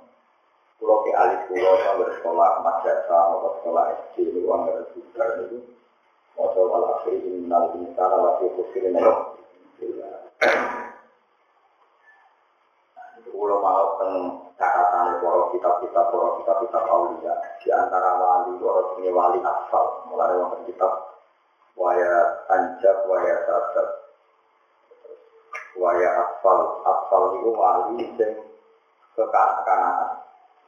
pulau 0.84 1.00
ke 1.08 1.16
alis 1.16 1.48
pulau 1.48 1.80
yang 1.80 1.96
bersekolah 1.96 2.60
madrasah 2.60 3.40
atau 3.40 3.56
sekolah 3.64 3.84
SD 4.12 4.36
itu. 4.36 4.40
Uang 4.44 4.68
bersekolah 4.68 5.48
itu 5.48 5.58
mau 6.36 6.52
coba 6.52 7.00
akhir 7.00 7.24
ini 7.24 7.48
nanti 7.48 7.88
cara 7.96 8.20
lagi 8.20 8.52
kusirin 8.52 9.00
Kulo 13.34 13.56
mau 13.64 13.96
teng 13.96 14.14
catatan 14.60 15.24
para 15.24 15.42
kitab-kitab 15.56 16.06
para 16.12 16.30
kitab-kitab 16.44 16.84
aulia. 16.92 17.34
Di 17.64 17.72
antara 17.72 18.20
wali 18.20 18.60
para 18.60 18.82
sini 18.92 19.10
wali 19.16 19.40
asal. 19.40 20.04
Mulai 20.12 20.36
wonten 20.36 20.68
kitab 20.68 20.92
waya 21.80 22.44
anjak 22.52 23.08
waya 23.08 23.36
sadat. 23.48 23.88
Waya 25.80 26.10
asfal. 26.28 26.60
Asfal 26.84 27.24
itu 27.40 27.50
wali 27.56 28.04
sing 28.20 28.32
kekanak-kanakan 29.16 30.23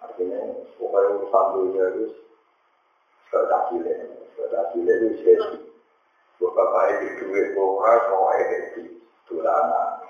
artinya 0.05 0.39
pokoknya 0.77 1.09
urusan 1.17 1.45
dunia 1.57 1.85
itu 1.97 2.05
sudah 3.33 3.61
cilik 3.73 3.99
sudah 4.37 4.63
cilik 4.71 4.97
itu 5.01 5.09
jadi 5.25 5.57
bapak 6.39 6.83
itu 7.01 7.07
duit 7.25 7.57
ora 7.57 7.93
soalnya 8.05 8.57
di 8.77 8.83
dolanan 9.25 10.05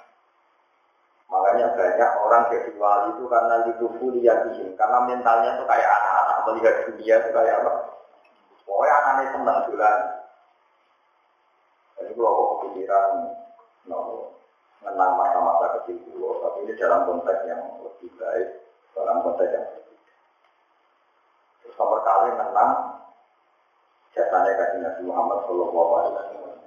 Makanya 1.25 1.73
banyak 1.73 2.11
orang 2.21 2.43
jadi 2.53 2.71
wali 2.77 3.17
itu 3.17 3.25
karena 3.25 3.55
itu 3.65 3.85
yakin, 4.21 4.77
karena 4.77 4.97
mentalnya 5.09 5.57
itu 5.57 5.63
kayak 5.65 5.89
anak-anak. 5.89 6.37
Melihat 6.45 6.75
dunia 6.85 7.15
itu 7.17 7.29
kayak 7.33 7.55
apa? 7.65 7.73
Pokoknya 8.65 8.93
anaknya 9.01 9.33
senang 9.33 9.59
bulan. 9.67 9.99
Jadi 11.95 12.11
kalau 12.13 12.29
aku 12.29 12.43
kepikiran, 12.61 13.07
no, 13.89 13.97
menang 14.85 15.11
masa-masa 15.17 15.81
kecil 15.81 15.97
dulu, 16.11 16.43
tapi 16.43 16.67
ini 16.67 16.73
dalam 16.77 17.07
konteks 17.07 17.41
yang 17.49 17.61
lebih 17.81 18.09
baik, 18.19 18.49
dalam 18.93 19.17
konteks 19.25 19.51
yang 19.55 19.65
Terus 21.65 21.75
nomor 21.81 21.99
kali 22.05 22.29
menang 22.37 22.73
jasanya 24.13 24.53
kasih 24.53 24.79
Nabi 24.85 25.01
Muhammad 25.09 25.39
Shallallahu 25.49 25.91
Alaihi 25.97 26.13
Wasallam. 26.13 26.57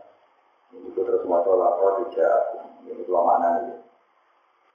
Ini 0.68 0.88
terus 0.92 1.22
mau 1.24 1.40
sholat, 1.46 1.80
tidak, 2.10 2.42
ini 2.84 3.02
dua 3.06 3.20
mana 3.24 3.48
nih? 3.62 3.78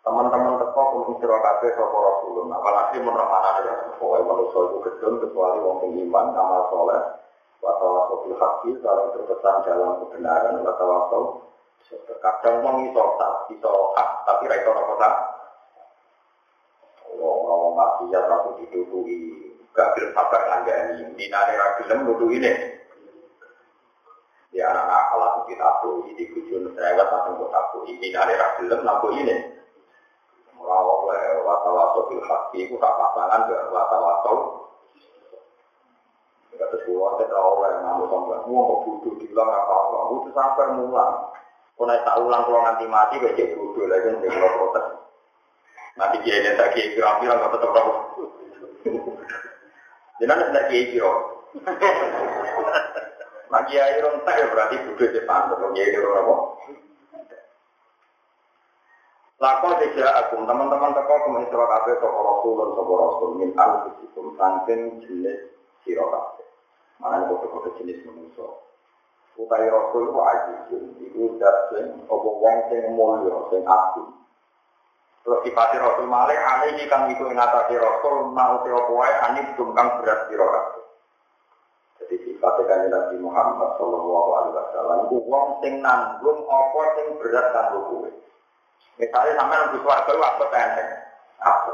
teman-teman 0.04 0.60
teko 0.60 0.82
kumpul 0.92 1.16
sira 1.24 1.40
kabeh 1.40 1.72
sapa 1.80 1.96
Rasulullah. 1.96 2.60
Apalagi 2.60 3.00
menurut 3.00 3.28
mana 3.32 3.50
ya 3.64 3.74
pokoknya 3.96 4.28
manusia 4.28 4.60
itu 4.68 4.78
gedung 4.84 5.16
kecuali 5.24 5.58
wong 5.64 5.80
iman 5.96 6.28
amal 6.36 6.62
soleh 6.68 7.02
wa 7.64 7.72
tawassul 7.80 8.28
bil 8.28 8.36
haqqi 8.36 8.76
saling 8.84 9.08
berpesan 9.16 9.56
dalam 9.64 10.04
kebenaran 10.04 10.60
wa 10.60 10.76
tawassul 10.76 11.24
terkadang 11.88 12.60
wong 12.68 12.76
iso 12.92 13.04
tak 13.16 13.48
iso 13.56 13.72
hak 13.96 14.10
tapi 14.28 14.52
iso 14.52 14.72
apa 14.76 14.94
tak 15.00 15.16
wong 17.16 17.72
maksiat 17.80 18.28
aku 18.28 18.60
ditutupi 18.60 19.53
gak 19.74 19.90
gelem 19.98 20.14
sabar 20.14 20.42
ngandani 20.48 21.02
dinane 21.18 21.54
ra 21.58 21.68
gelem 21.82 22.00
nutuhi 22.06 22.38
ini 22.38 22.52
ya 24.54 24.70
anak-anak 24.70 25.04
kalau 25.10 25.30
kita 25.50 25.68
tahu 25.82 26.06
ini 26.14 26.24
bujun 26.30 26.70
serewet 26.78 27.08
langsung 27.10 27.42
buat 27.42 27.54
aku 27.54 27.90
ini 27.90 28.14
nari 28.14 28.38
ra 28.38 28.48
gelem 28.62 28.82
ini 29.18 29.36
Ora 30.64 30.80
oleh 30.80 31.44
watawaso 31.44 32.08
bil 32.08 32.24
haki 32.24 32.72
itu 32.72 32.80
tak 32.80 32.96
pasangan 32.96 33.52
ke 33.52 33.56
watawaso. 33.68 34.34
Enggak 36.56 36.72
sesuatu 36.72 37.20
kita 37.20 37.36
oleh 37.36 37.84
namun 37.84 38.08
sampai 38.08 38.48
mau 38.48 38.64
mau 38.64 38.80
butuh 38.88 39.12
dibilang 39.20 39.52
apa 39.52 39.74
apa, 39.76 39.98
itu 40.24 40.30
sampai 40.32 40.72
mulang. 40.80 41.36
Kau 41.76 41.84
naik 41.84 42.08
tak 42.08 42.16
ulang 42.16 42.48
kalau 42.48 42.64
nanti 42.64 42.86
mati 42.88 43.20
gue 43.20 43.36
jadi 43.36 43.60
butuh 43.60 43.92
lagi 43.92 44.16
nih 44.24 44.30
kalau 44.32 44.56
protes. 44.56 44.86
Nanti 46.00 46.16
dia 46.24 46.36
ini 46.40 46.56
tak 46.56 46.72
kira 46.72 47.20
kira 47.20 47.34
nggak 47.36 47.52
tetap 47.60 47.72
tahu. 47.76 47.92
Jangan 50.22 50.50
tidak 50.50 50.66
kiai 50.70 50.92
kira. 50.94 51.14
Nah 53.50 53.62
kiai 53.70 54.02
rontak 54.02 54.34
ya 54.34 54.46
berarti 54.50 54.76
butuh 54.90 55.10
di 55.14 55.22
pantai, 55.30 55.72
kiai 55.74 55.94
kira 55.94 56.10
apa? 56.22 56.36
Lako 59.44 59.76
tidak 59.76 60.32
teman-teman 60.32 60.96
teko 60.96 61.16
kemen 61.28 61.44
sira 61.52 61.66
kabeh 61.68 62.00
sapa 62.00 62.16
rasul 62.16 62.54
lan 62.56 62.70
sapa 62.80 62.94
rasul 62.96 63.30
min 63.36 63.52
anfusikum 63.60 64.40
saking 64.40 64.82
jenis 65.04 65.52
sira 65.84 66.06
kabeh. 66.08 66.48
Mana 67.04 67.28
kok 67.28 67.76
jenis 67.76 68.00
manusia. 68.08 68.48
Utai 69.36 69.68
rasul 69.68 70.16
ku 70.16 70.20
ajizun 70.24 70.96
iku 70.96 71.36
dat 71.44 71.76
sing 71.76 72.08
wong 72.08 72.58
sing 72.72 72.82
mulya 72.96 73.36
sing 73.52 73.68
agung. 73.68 74.23
Terus 75.24 75.40
dipati 75.48 75.80
rasul 75.80 76.12
malih 76.12 76.36
alih 76.36 76.76
kang 76.92 77.08
iku 77.08 77.32
ngatasi 77.32 77.80
rasul 77.80 78.36
mau 78.36 78.60
apa 78.60 78.92
wae 78.92 79.14
anis 79.32 79.56
kang 79.56 79.88
berat 80.04 80.28
kabeh. 80.28 80.84
Jadi 82.04 82.16
sifatnya 82.28 82.68
kan 82.68 82.80
Nabi 82.92 83.16
Muhammad 83.24 83.80
Sallallahu 83.80 84.30
Alaihi 84.36 84.56
Wasallam, 84.60 85.00
wong 85.24 85.48
sing 85.64 85.80
nanggung 85.80 86.44
apa 86.44 86.82
sing 87.00 87.08
berat 87.24 87.56
kanggo 87.56 87.80
kowe. 87.88 88.10
Misalnya 89.00 89.40
sampai 89.40 89.58
nunggu 89.64 89.80
suarga 89.80 90.12
itu 90.12 90.20
apa 90.20 90.44
tenteng? 90.52 90.90
Apa? 91.40 91.74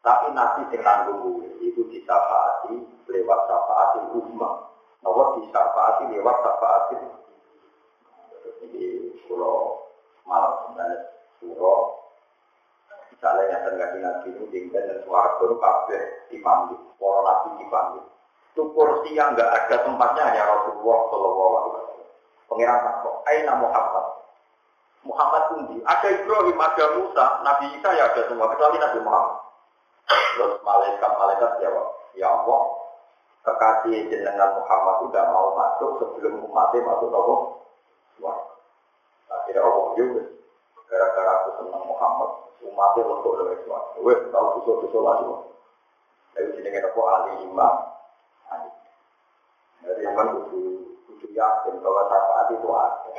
Tapi 0.00 0.26
nanti 0.32 0.60
sing 0.72 0.80
nanggung 0.80 1.44
itu 1.60 1.84
disafaati 1.92 2.80
lewat 3.12 3.40
safaati 3.52 4.00
umma. 4.16 4.72
Nopo 5.04 5.44
disafaati 5.44 6.08
lewat 6.08 6.36
safaati. 6.40 6.96
Jadi 8.64 9.12
kalau 9.28 9.84
malam 10.24 10.52
sebenarnya 10.64 10.98
surah 11.36 12.01
misalnya 13.22 13.54
yang 13.54 13.62
terjadi 13.62 13.98
nabi 14.02 14.34
itu 14.34 14.66
dan 14.74 14.98
suara 15.06 15.38
itu 15.38 15.54
kabeh 15.54 16.02
dipanggil, 16.34 16.74
para 16.98 17.20
nabi 17.22 17.48
dipanggil. 17.62 18.02
Itu 18.50 18.66
kursi 18.74 19.14
yang 19.14 19.38
enggak 19.38 19.46
ada 19.46 19.86
tempatnya 19.86 20.22
hanya 20.26 20.42
Rasulullah 20.42 20.98
Shallallahu 21.06 21.52
Alaihi 21.54 21.70
Wasallam. 21.70 22.10
Pengiran 22.50 22.80
takut, 22.82 23.14
Aina 23.30 23.54
Muhammad. 23.62 24.06
Muhammad 25.06 25.42
Undi. 25.54 25.76
Ada 25.86 26.08
Ibrahim, 26.18 26.58
ada 26.58 26.84
Musa, 26.98 27.26
Nabi 27.46 27.64
Isa 27.78 27.90
ya 27.94 28.10
ada 28.10 28.22
semua, 28.26 28.50
kecuali 28.50 28.82
Nabi 28.82 28.98
Muhammad. 29.06 29.38
Terus 30.10 30.54
malaikat-malaikat 30.66 31.50
jawab, 31.62 31.86
Ya 32.18 32.26
Allah, 32.26 32.62
kekasih 33.46 34.10
jenengan 34.10 34.50
Muhammad 34.58 34.94
tidak 35.06 35.30
mau 35.30 35.54
masuk 35.54 35.90
sebelum 36.02 36.42
umatnya 36.50 36.90
masuk 36.90 37.14
Allah. 37.14 37.40
Wah, 38.18 38.38
akhirnya 39.30 39.62
Allah 39.62 39.86
juga. 39.94 40.22
Gara-gara 40.90 41.30
aku 41.38 41.50
senang 41.62 41.86
Muhammad, 41.86 42.51
umatnya 42.66 43.02
untuk 43.06 43.32
dari 43.42 43.56
suatu. 43.66 43.98
Wes, 44.06 44.20
tahu 44.30 44.46
besok-besok 44.60 45.02
lagi. 45.02 45.24
Lalu 46.32 46.48
jenengan 46.56 46.88
aku 46.88 47.00
ahli 47.04 47.32
imam. 47.44 47.74
Jadi 49.82 50.00
memang 50.06 50.28
kudu 50.46 50.62
kudu 51.10 51.26
yakin 51.34 51.74
bahwa 51.82 52.02
syafaat 52.06 52.48
itu 52.54 52.68
ada. 52.70 53.10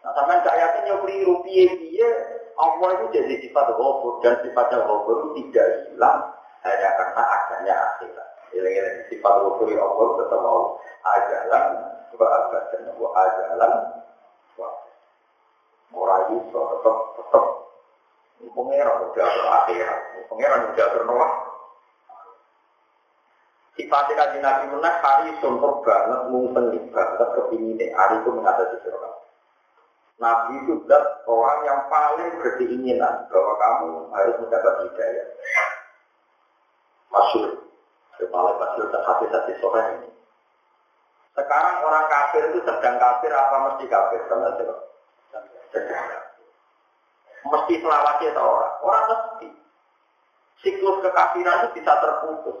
Nah, 0.00 0.10
sampai 0.16 0.42
gak 0.42 0.58
yakin 0.58 0.88
yang 0.90 1.00
keliru 1.06 1.34
piye 1.46 1.64
piye 1.70 2.08
Allah 2.58 2.88
itu 2.98 3.06
jadi 3.14 3.34
sifat 3.46 3.72
ghafur 3.78 4.20
dan 4.20 4.34
sifatnya 4.42 4.84
ghafur 4.84 5.16
itu 5.22 5.28
tidak 5.38 5.66
hilang 5.86 6.18
hanya 6.66 6.88
karena 6.98 7.22
adanya 7.24 7.74
akhirat. 7.94 8.28
Ilang-ilang 8.50 8.96
sifat 9.06 9.34
wukuri 9.46 9.78
Allah 9.78 10.06
tetap 10.18 10.40
mau 10.42 10.76
ajalan 11.06 11.64
wa 12.18 12.26
abadan 12.26 12.84
wa 12.98 13.08
ajalan 13.16 13.72
wa 14.58 14.68
ora 15.94 16.16
iso 16.36 16.60
tetap 16.60 16.96
tetap 17.16 17.44
pengeran 18.40 18.96
udah 19.12 19.28
akhirat 19.64 20.00
pengeran 20.32 20.60
udah 20.72 20.86
bernoah 20.96 21.32
Sifatnya 23.80 24.12
kaji 24.12 24.38
Nabi 24.44 24.64
Munah 24.76 24.94
hari 25.00 25.32
sumpah 25.40 25.80
banget, 25.80 26.20
mungkin 26.28 26.92
banget 26.92 27.28
kepinginnya. 27.32 27.96
Hari 27.96 28.20
itu 28.20 28.28
mengatasi 28.28 28.76
sirah. 28.84 29.14
Nabi 30.20 30.60
itu 30.60 30.84
adalah 30.84 31.24
orang 31.24 31.60
yang 31.64 31.80
paling 31.88 32.28
berkeinginan 32.44 33.24
bahwa 33.32 33.54
kamu 33.56 33.90
harus 34.12 34.36
mendapat 34.36 34.74
hidayah. 34.84 35.26
Masyur. 37.08 37.50
Paling 38.20 38.56
masyur 38.60 38.86
dan 38.92 39.02
hati-hati 39.08 39.52
sore 39.64 39.82
ini. 39.96 40.10
Sekarang 41.32 41.80
orang 41.80 42.04
kafir 42.12 42.52
itu 42.52 42.60
sedang 42.60 43.00
kafir 43.00 43.32
apa 43.32 43.56
mesti 43.64 43.84
kafir? 43.88 44.20
Sedang 44.28 44.76
Mesti 47.40 47.74
selawatnya 47.80 48.36
atau 48.36 48.44
orang? 48.44 48.74
Orang 48.84 49.04
mesti. 49.08 49.48
Siklus 50.60 51.00
kekafiran 51.00 51.64
itu 51.64 51.80
bisa 51.80 51.92
terputus. 51.96 52.58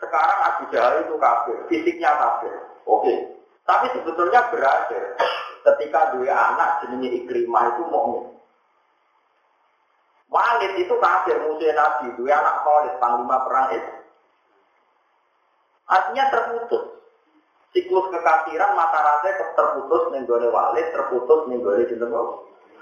Sekarang 0.00 0.38
Abu 0.44 0.62
Jahal 0.72 1.04
itu 1.04 1.14
kafir, 1.16 1.56
fisiknya 1.68 2.12
kafir. 2.16 2.52
Oke. 2.88 3.14
Tapi 3.66 3.86
sebetulnya 3.92 4.48
berakhir 4.48 5.18
ketika 5.66 6.16
dua 6.16 6.30
anak 6.30 6.86
jenisnya 6.86 7.18
Ikrimah 7.20 7.64
itu 7.74 7.82
mukmin. 7.90 8.24
Walid 10.26 10.72
itu 10.78 10.94
kafir 10.98 11.36
musuh 11.46 11.70
Nabi, 11.70 12.06
dua 12.18 12.34
anak 12.34 12.56
Khalid 12.66 12.94
panglima 12.98 13.46
perang 13.46 13.68
itu. 13.74 13.92
Artinya 15.86 16.24
terputus. 16.34 16.84
Siklus 17.70 18.06
kekafiran 18.10 18.74
mata 18.74 18.98
rantai 19.04 19.38
terputus 19.54 20.02
nenggone 20.10 20.48
Walid, 20.50 20.86
terputus 20.96 21.40
nenggone 21.46 21.84
jeneng 21.86 22.10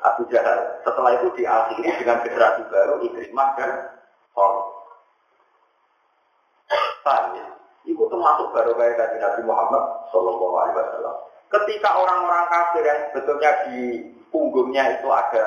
Abu 0.04 0.22
Jahal. 0.28 0.84
Setelah 0.84 1.10
itu 1.16 1.28
diakhiri 1.40 1.88
dengan 2.00 2.20
generasi 2.20 2.62
baru 2.68 2.94
Ikrimah 3.08 3.48
dan 3.56 3.70
Khalid. 4.36 4.66
Paham 7.04 7.24
ya? 7.36 7.46
Itu 7.84 8.04
termasuk 8.08 8.52
baru 8.52 8.72
kayak 8.76 9.20
Nabi 9.20 9.42
Muhammad 9.44 9.84
Shallallahu 10.08 10.56
Alaihi 10.56 10.76
Wasallam. 10.80 11.16
Ketika 11.52 11.90
orang-orang 12.00 12.44
kafir 12.48 12.82
yang 12.82 13.00
sebetulnya 13.12 13.50
di 13.68 13.78
punggungnya 14.32 14.98
itu 14.98 15.08
ada 15.12 15.46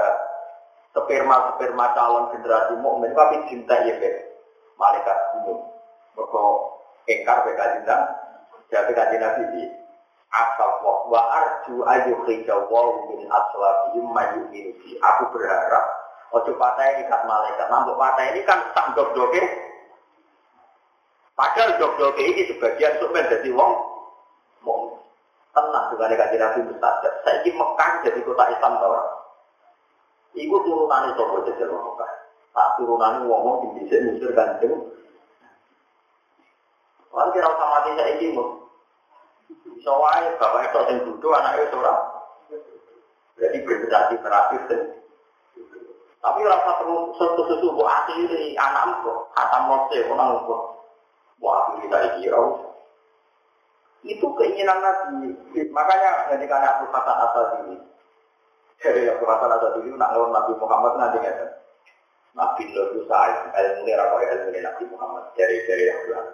sperma-sperma 0.94 1.86
calon 1.98 2.32
generasi 2.32 2.74
mukmin, 2.80 3.12
tapi 3.18 3.44
cinta 3.50 3.76
ya 3.84 3.98
malaikat 4.78 5.18
umum. 5.42 5.66
Mereka 6.14 6.44
engkar 7.10 7.38
beka 7.46 7.66
cinta, 7.78 7.98
jadi 8.70 8.92
kaji 8.94 9.16
nabi 9.22 9.64
di 10.28 10.36
asal 10.36 10.72
wa 11.08 11.22
arju 11.32 11.76
ayu 11.88 12.14
hijawaw 12.28 12.88
min 13.08 13.24
aslabihim 13.32 14.06
mayu 14.12 14.44
minusi. 14.52 15.00
Aku 15.00 15.32
berharap 15.32 15.84
ojo 16.36 16.52
patah 16.60 17.00
ini 17.00 17.08
kan 17.08 17.24
malaikat, 17.24 17.68
nampuk 17.72 17.96
patah 17.96 18.26
ini 18.36 18.44
kan 18.44 18.60
tak 18.76 18.92
dok-doke. 18.92 19.40
Padahal 21.32 21.80
dok-doke 21.80 22.20
ini 22.20 22.44
sebagian 22.52 23.00
untuk 23.00 23.14
menjadi 23.16 23.50
wong 23.56 23.72
mukmin 24.66 25.00
tenang 25.56 25.86
dengan 25.96 26.18
kajian 26.18 26.42
Nabi 26.44 26.60
Mustajab. 26.66 27.14
Saya 27.24 27.38
ini 27.46 27.52
Mekah 27.56 27.92
jadi 28.04 28.20
kota 28.26 28.44
Islam 28.52 28.74
tau 28.84 28.94
Ibu 30.38 30.56
turunan 30.62 31.10
itu 31.10 31.22
kok 31.24 31.42
jadi 31.50 31.64
Mekah. 31.72 32.12
Tak 32.52 32.70
turunan 32.82 33.26
ngomong 33.26 33.56
di 33.64 33.68
bisa 33.80 34.02
musir 34.02 34.34
ganjeng. 34.34 34.76
Orang 37.14 37.34
kira 37.34 37.50
usah 37.50 37.68
mati 37.70 37.90
saya 37.96 38.18
ini 38.18 38.36
mau. 38.36 38.67
Bisa 39.48 39.92
wae 39.94 40.28
bapak 40.36 40.62
itu 40.68 40.80
yang 40.92 40.98
duduk 41.08 41.32
anaknya 41.32 41.66
seorang. 41.72 42.02
Jadi 43.38 43.58
berinteraksi 43.64 44.16
terakhir 44.20 44.62
dan 44.68 44.82
tapi 46.18 46.44
rasa 46.44 46.82
perlu 46.82 47.14
sesuatu 47.16 47.46
sesuatu 47.46 47.84
akhiri 47.88 48.58
anak 48.58 49.00
kok, 49.06 49.32
kata 49.32 49.58
mose, 49.70 49.98
orang 50.12 50.44
kok. 50.44 50.64
Wah, 51.38 51.78
kita 51.80 52.18
kira 52.18 52.42
itu 54.08 54.28
keinginan 54.40 54.80
Nabi. 54.82 55.36
Makanya 55.72 56.32
ketika 56.34 56.58
aku 56.58 56.86
kata 56.90 57.14
asal 57.28 57.44
ini, 57.64 57.76
dari 58.82 59.08
aku 59.08 59.24
kata 59.24 59.46
asal 59.56 59.80
ini, 59.84 59.94
nak 59.96 60.10
ngelawan 60.16 60.34
Nabi 60.34 60.54
Muhammad 60.58 60.94
nanti 60.98 61.18
kan. 61.22 61.38
Nabi 62.38 62.70
Nuh 62.70 62.86
itu 62.94 63.02
saat 63.10 63.50
ilmu 63.50 63.82
ini 63.82 63.98
rakyat 63.98 64.30
ilmu 64.30 64.50
ini 64.54 64.60
Nabi 64.62 64.84
Muhammad 64.94 65.24
dari 65.34 65.58
dari 65.66 65.84
yang 65.90 66.00
bilang. 66.06 66.30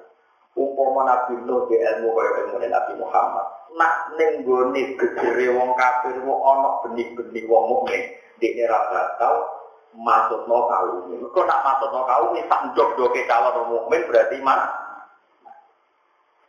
Umpama 0.54 1.02
Nabi 1.10 1.34
Nuh 1.50 1.66
di 1.66 1.82
ilmu 1.82 2.14
kaya 2.14 2.32
ilmu 2.46 2.62
Nabi 2.62 2.94
Muhammad. 3.02 3.46
Nak 3.74 3.94
nenggone 4.22 4.82
gejere 5.02 5.50
wong 5.50 5.74
kafir 5.74 6.22
wong 6.22 6.38
ono 6.38 6.86
benih-benih 6.86 7.50
wong 7.50 7.64
mukmin 7.74 8.02
di 8.38 8.62
era 8.62 8.78
bakal 8.94 9.50
masuk 9.98 10.46
no 10.46 10.70
kaum 10.70 11.10
ini. 11.10 11.26
Kok 11.26 11.46
nak 11.50 11.66
masuk 11.66 11.90
no 11.90 12.06
kaum 12.06 12.38
ini 12.38 12.46
tak 12.46 12.70
dok-doke 12.78 13.26
calon 13.26 13.66
mukmin 13.74 14.06
berarti 14.06 14.38
mana? 14.46 14.70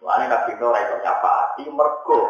Lalu 0.05 0.29
Nabi 0.29 0.53
Nuh 0.61 0.77
itu 0.77 0.97
hati 1.01 1.65
mergo 1.73 2.21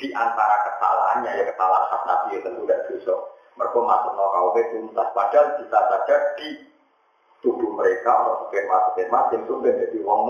di 0.00 0.08
antara 0.16 0.64
kesalahannya 0.64 1.28
ya 1.28 1.44
kesalahan 1.52 1.88
khas 1.92 2.02
Nabi 2.08 2.28
itu 2.32 2.44
tentu 2.48 2.64
tidak 2.64 2.80
dosa. 2.88 3.16
Mergo 3.60 3.84
masuk 3.84 4.12
no 4.16 4.24
kaum 4.32 4.56
tuntas 4.56 5.08
padahal 5.12 5.60
bisa 5.60 5.76
saja 5.76 6.16
di 6.40 6.48
tubuh 7.44 7.72
mereka 7.76 8.12
atau 8.12 8.48
sperma 8.48 8.92
sperma 8.92 9.28
yang 9.32 9.44
itu 9.44 9.54
menjadi 9.60 9.98
wong 10.04 10.20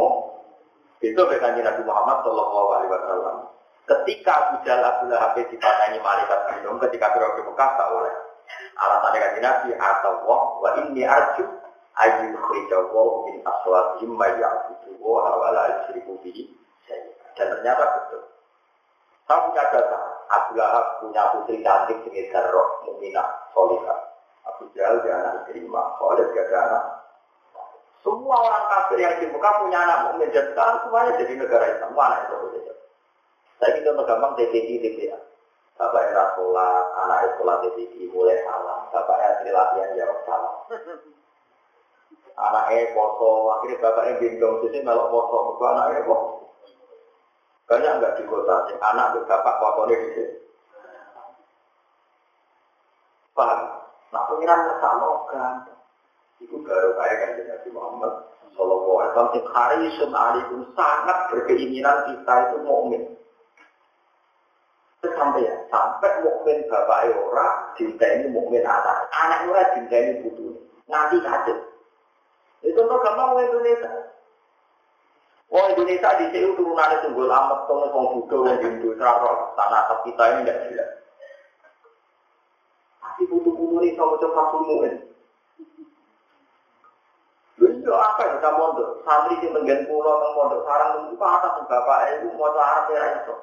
itu 1.01 1.17
berkanji 1.17 1.61
Nabi 1.65 1.83
Muhammad 1.85 2.21
Shallallahu 2.25 2.69
Alaihi 2.77 2.93
Wasallam. 2.93 3.37
Ketika 3.89 4.31
Abu 4.31 4.55
Jahal 4.63 4.85
Abu 4.87 5.05
Lahab 5.11 5.35
dipatani 5.35 5.99
malaikat 5.99 6.41
minum 6.61 6.79
ketika 6.79 7.11
berada 7.11 7.41
Mekah 7.43 7.71
tak 7.75 7.89
oleh. 7.91 8.15
Alasannya 8.77 9.19
kanji 9.19 9.41
Nabi 9.41 9.69
atau 9.75 10.15
wa 10.61 10.71
ini 10.85 11.03
arju 11.03 11.45
ayu 12.01 12.33
khijawu 12.33 13.29
min 13.29 13.43
aswatihim 13.45 14.15
ma 14.15 14.29
ya'budu 14.31 14.97
wa 15.03 15.51
la 15.53 15.65
yusyriku 15.81 16.17
bihi 16.23 16.49
dan 16.89 17.57
ternyata 17.57 17.85
betul 17.99 18.23
saya 19.29 19.47
punya 19.47 19.65
data 19.71 19.99
Abu 20.31 20.51
Lahab 20.59 20.87
punya 21.03 21.23
putri 21.35 21.63
cantik 21.63 22.03
sekitar 22.03 22.51
roh 22.51 22.83
muminah 22.89 23.47
solihah 23.55 23.99
Abu 24.49 24.67
Jahal 24.75 25.05
dia 25.07 25.15
anak 25.23 25.47
terima 25.47 25.95
Khalid 26.01 26.35
dia 26.35 26.43
ada 26.51 26.59
anak 26.67 26.85
semua 28.01 28.37
orang 28.41 28.65
kafir 28.69 28.99
yang 29.01 29.15
di 29.21 29.27
muka 29.29 29.51
punya 29.61 29.79
anak 29.85 29.99
mukmin 30.09 30.33
dan 30.33 30.45
sekarang 30.53 30.77
semuanya 30.85 31.13
jadi 31.21 31.33
negara 31.37 31.65
Islam 31.77 31.93
mana 31.93 32.17
itu 32.25 32.35
saja 32.57 32.75
saya 33.61 33.71
kita 33.77 33.91
gampang 33.93 34.33
TPD 34.41 34.71
TPA 34.81 35.19
Bapak 35.81 36.13
era 36.13 36.37
sholat, 36.37 36.85
anak 36.93 37.41
sholat 37.41 37.65
TPD 37.65 38.13
mulai 38.13 38.37
salah, 38.45 38.85
Bapak 38.93 39.17
era 39.17 39.49
latihan 39.49 39.97
jawab 39.97 40.19
salah. 40.29 40.55
anaknya 42.41 42.93
poso, 42.97 43.49
akhirnya 43.53 43.81
bapaknya 43.85 44.21
gendong 44.21 44.61
sini 44.65 44.81
melok 44.85 45.09
poso, 45.09 45.37
mereka 45.57 45.67
anaknya 45.73 46.09
poso. 46.09 46.37
Banyak 47.65 47.93
enggak 47.97 48.15
di 48.21 48.23
kota, 48.29 48.57
anak 48.77 49.15
bapak 49.25 49.55
posone 49.57 49.95
di 49.97 50.09
sini. 50.17 50.35
Paham? 53.33 53.61
Nah 54.11 54.23
pengiran 54.27 54.61
sama 54.83 55.09
kan, 55.33 55.55
itu 56.41 56.57
baru 56.65 56.97
kayak 56.97 57.17
kan 57.21 57.31
Nabi 57.45 57.69
Muhammad 57.71 58.13
Sallallahu 58.57 58.97
Alaihi 58.97 59.11
Wasallam 59.13 59.37
yang 59.37 59.49
harisun 59.53 60.11
alaikum 60.13 60.59
sangat 60.75 61.19
berkeinginan 61.31 61.97
kita 62.09 62.35
itu 62.49 62.57
mukmin. 62.65 63.03
Sampai 65.01 65.49
ya, 65.49 65.55
sampai 65.73 66.13
mukmin 66.25 66.69
bapak 66.69 67.09
ora, 67.13 67.73
cinta 67.77 68.05
ini 68.05 68.29
mukmin 68.33 68.61
anak, 68.61 69.09
anak 69.17 69.49
ora 69.49 69.65
cinta 69.73 69.97
ini 69.97 70.21
butuh, 70.25 70.53
nanti 70.93 71.17
kaget. 71.25 71.59
Itu 72.61 72.77
contoh 72.77 73.01
gampang 73.01 73.33
wong 73.33 73.45
Indonesia. 73.49 73.91
Wong 75.49 75.67
Indonesia 75.73 76.21
di 76.21 76.25
sini 76.37 76.53
turunannya 76.53 77.01
tunggul 77.01 77.33
amat, 77.33 77.65
tolong 77.65 77.91
wong 77.97 78.07
Buddha, 78.13 78.37
wong 78.45 78.59
Hindu, 78.61 78.93
serara, 79.01 79.57
tanah 79.57 80.05
kita 80.05 80.25
ini 80.37 80.41
tidak 80.45 80.59
jelas. 80.69 80.91
Tapi 83.01 83.23
butuh 83.33 83.53
butuh 83.57 83.81
ini 83.81 83.97
sama 83.97 84.43
sumuin. 84.53 85.10
Itu 87.61 87.93
apa 87.93 88.21
ya 88.25 88.31
kita 88.41 88.51
mondok? 88.57 89.05
Santri 89.05 89.37
di 89.45 89.49
menggen 89.53 89.85
pulau 89.85 90.17
teng 90.17 90.33
mondok 90.33 90.65
sarang 90.65 91.13
itu 91.13 91.21
atas 91.21 91.53
bapak 91.69 91.99
ibu 92.17 92.33
mau 92.41 92.49
Arab 92.57 92.89
ya 92.89 93.21
itu. 93.21 93.35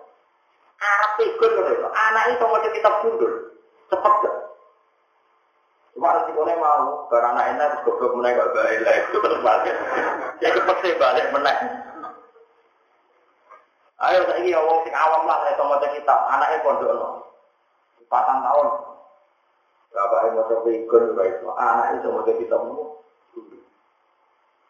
Arab 0.77 1.11
ikut 1.21 1.51
gitu. 1.53 1.85
Anak 1.93 2.25
itu 2.33 2.43
mau 2.45 2.57
kita 2.61 2.91
mundur. 3.05 3.31
Cepat 3.87 4.13
gak? 4.25 4.35
Cuma 5.97 6.13
resikonya 6.13 6.53
mau, 6.61 7.09
barang 7.09 7.33
anak 7.33 7.45
enak, 7.57 7.67
terus 7.73 7.83
goblok 7.89 8.21
menaik 8.21 8.37
kok 8.37 8.53
balik 8.53 8.85
lah, 8.85 8.93
itu 9.01 9.17
terus 9.17 9.41
balik. 9.41 9.75
Ya 10.37 10.49
kepeksa 10.53 10.93
balik 11.01 11.25
menaik. 11.33 11.61
Ayo 13.97 14.29
saya 14.29 14.37
ini 14.45 14.53
orang 14.53 14.85
sing 14.85 14.93
awam 14.93 15.25
lah, 15.25 15.41
saya 15.41 15.57
mau 15.57 15.81
kita, 15.81 16.15
anaknya 16.29 16.61
pondok 16.61 16.93
no. 16.93 17.09
Patang 18.13 18.45
tahun. 18.45 18.67
Bapak 19.89 20.37
mau 20.37 20.45
coba 20.45 20.69
ikut 20.69 21.01
juga 21.09 21.23
itu, 21.25 21.45
anak 21.49 21.87
itu 21.97 22.07
mau 22.13 22.21
kita 22.21 22.57
mau. 22.61 23.01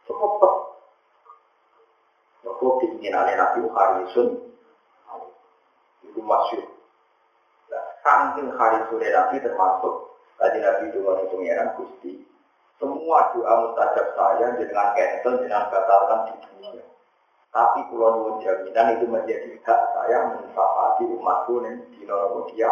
Cepet. 0.08 0.54
Mereka 2.48 2.68
keinginannya 2.80 3.34
Nabi 3.36 3.60
Harisun, 3.68 4.28
itu 6.08 6.20
masyur. 6.24 6.66
Nah, 7.68 7.86
saking 8.02 8.50
Harisun 8.56 9.04
Nabi 9.04 9.36
termasuk, 9.44 9.94
tadi 10.40 10.58
Nabi 10.64 10.84
itu 10.90 11.04
pengiran 11.04 11.76
Gusti. 11.76 12.24
Semua 12.78 13.34
doa 13.34 13.54
mustajab 13.66 14.14
saya 14.14 14.54
dengan 14.54 14.94
cancel, 14.94 15.42
dengan 15.42 15.66
batalkan 15.74 16.30
di 16.30 16.34
dunia. 16.46 16.86
Tapi 17.50 17.90
kalau 17.90 18.22
nuwun 18.22 18.46
jaminan 18.46 19.02
itu 19.02 19.06
menjadi 19.10 19.50
hak 19.66 19.82
saya 19.98 20.30
mensafati 20.30 21.10
umatku 21.10 21.58
dan 21.66 21.82
di 21.90 22.06
dia 22.54 22.70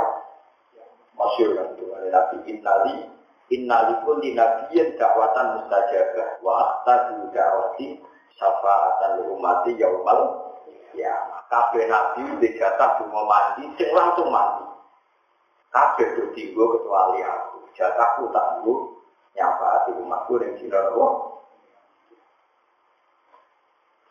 masyur 1.17 1.57
kan 1.57 1.67
itu 1.73 1.83
Nabi 1.89 2.37
Innali 2.53 3.14
Innali 3.53 3.93
pun 4.01 4.17
di 4.25 4.33
nabiyin 4.33 4.97
dakwatan 4.97 5.61
mustajabah 5.61 6.41
wa 6.41 6.53
ahtadu 6.65 7.29
dakwati 7.29 8.01
syafaatan 8.33 9.29
umati 9.29 9.77
yaumal 9.77 10.49
ya 10.97 11.13
kabeh 11.51 11.85
nabi 11.85 12.25
di 12.41 12.57
jatah 12.57 12.97
cuma 12.97 13.21
mandi 13.29 13.69
sing 13.77 13.93
langsung 13.93 14.33
mandi 14.33 14.65
kabeh 15.69 16.07
bertinggo 16.17 16.63
kecuali 16.73 17.21
aku 17.21 17.69
jatahku 17.77 18.33
tangguh 18.33 18.79
nyafaati 19.37 19.91
umatku 19.93 20.41
dan 20.41 20.57
dina 20.57 20.79
Allah 20.89 21.35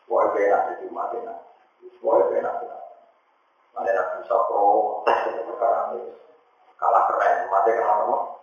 Wah, 0.05 0.29
benar 0.37 0.77
di 0.77 0.85
umat 0.85 1.17
ini. 1.17 1.33
Wah, 2.05 2.29
benar. 2.29 2.61
Mana 3.73 4.21
bisa 4.21 4.37
protes 4.45 5.19
perkara 5.33 5.97
ini 5.97 6.13
kalah 6.77 7.03
keren, 7.09 7.49
mati 7.49 7.73
kalah? 7.73 8.34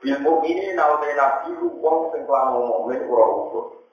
Ilmu 0.00 0.32
ini 0.48 0.72
naute 0.72 1.12
nabi 1.12 1.60
uang 1.60 2.08
sing 2.08 2.24
kelan 2.24 2.56
mukmin 2.56 3.04
ora 3.04 3.26
ukur. 3.36 3.84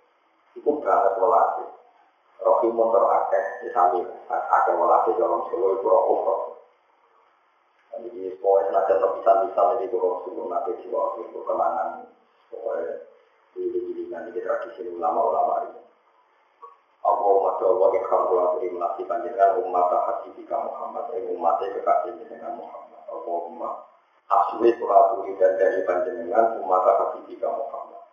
Iku 0.56 0.80
banget 0.80 1.20
welase. 1.20 1.68
Rohimun 2.40 2.96
terakeh 2.96 3.46
di 3.60 3.70
sami 3.76 4.00
akeh 4.32 4.74
welase 4.80 5.12
dalam 5.20 5.44
solo 5.52 5.76
iku 5.76 5.88
ora 5.92 6.00
ukur. 6.08 6.40
Jadi 7.92 8.40
pokoknya 8.40 8.72
nanti 8.72 8.94
terpisah 9.04 9.36
bisa 9.44 9.62
jadi 9.74 9.86
kurang 9.90 10.22
suruh 10.24 10.46
nanti 10.48 10.72
jiwa 10.86 11.18
itu 11.18 11.40
kenangan 11.44 12.06
pokoknya 12.54 12.94
diri-diri 13.58 14.04
nanti 14.08 14.40
tradisi 14.40 14.88
ulama-ulama 14.88 15.66
ini. 15.66 15.82
Allahumma 17.04 17.58
jawa 17.60 17.88
ikham 17.98 18.22
kula 18.32 18.46
terima 18.56 18.94
kasih 18.94 19.04
panjenengan 19.10 19.60
umat 19.66 19.92
hati 19.92 20.30
Muhammad, 20.46 21.06
eh 21.18 21.26
umatnya 21.36 21.74
kekasih 21.74 22.16
dengan 22.22 22.60
Muhammad. 22.60 23.02
Allahumma 23.10 23.97
asli 24.28 24.70
kulaturi 24.76 25.32
dan 25.40 25.56
dari 25.56 25.82
panjenengan 25.88 26.60
umat 26.64 26.84
hakiki 26.84 27.40
Muhammad. 27.40 28.04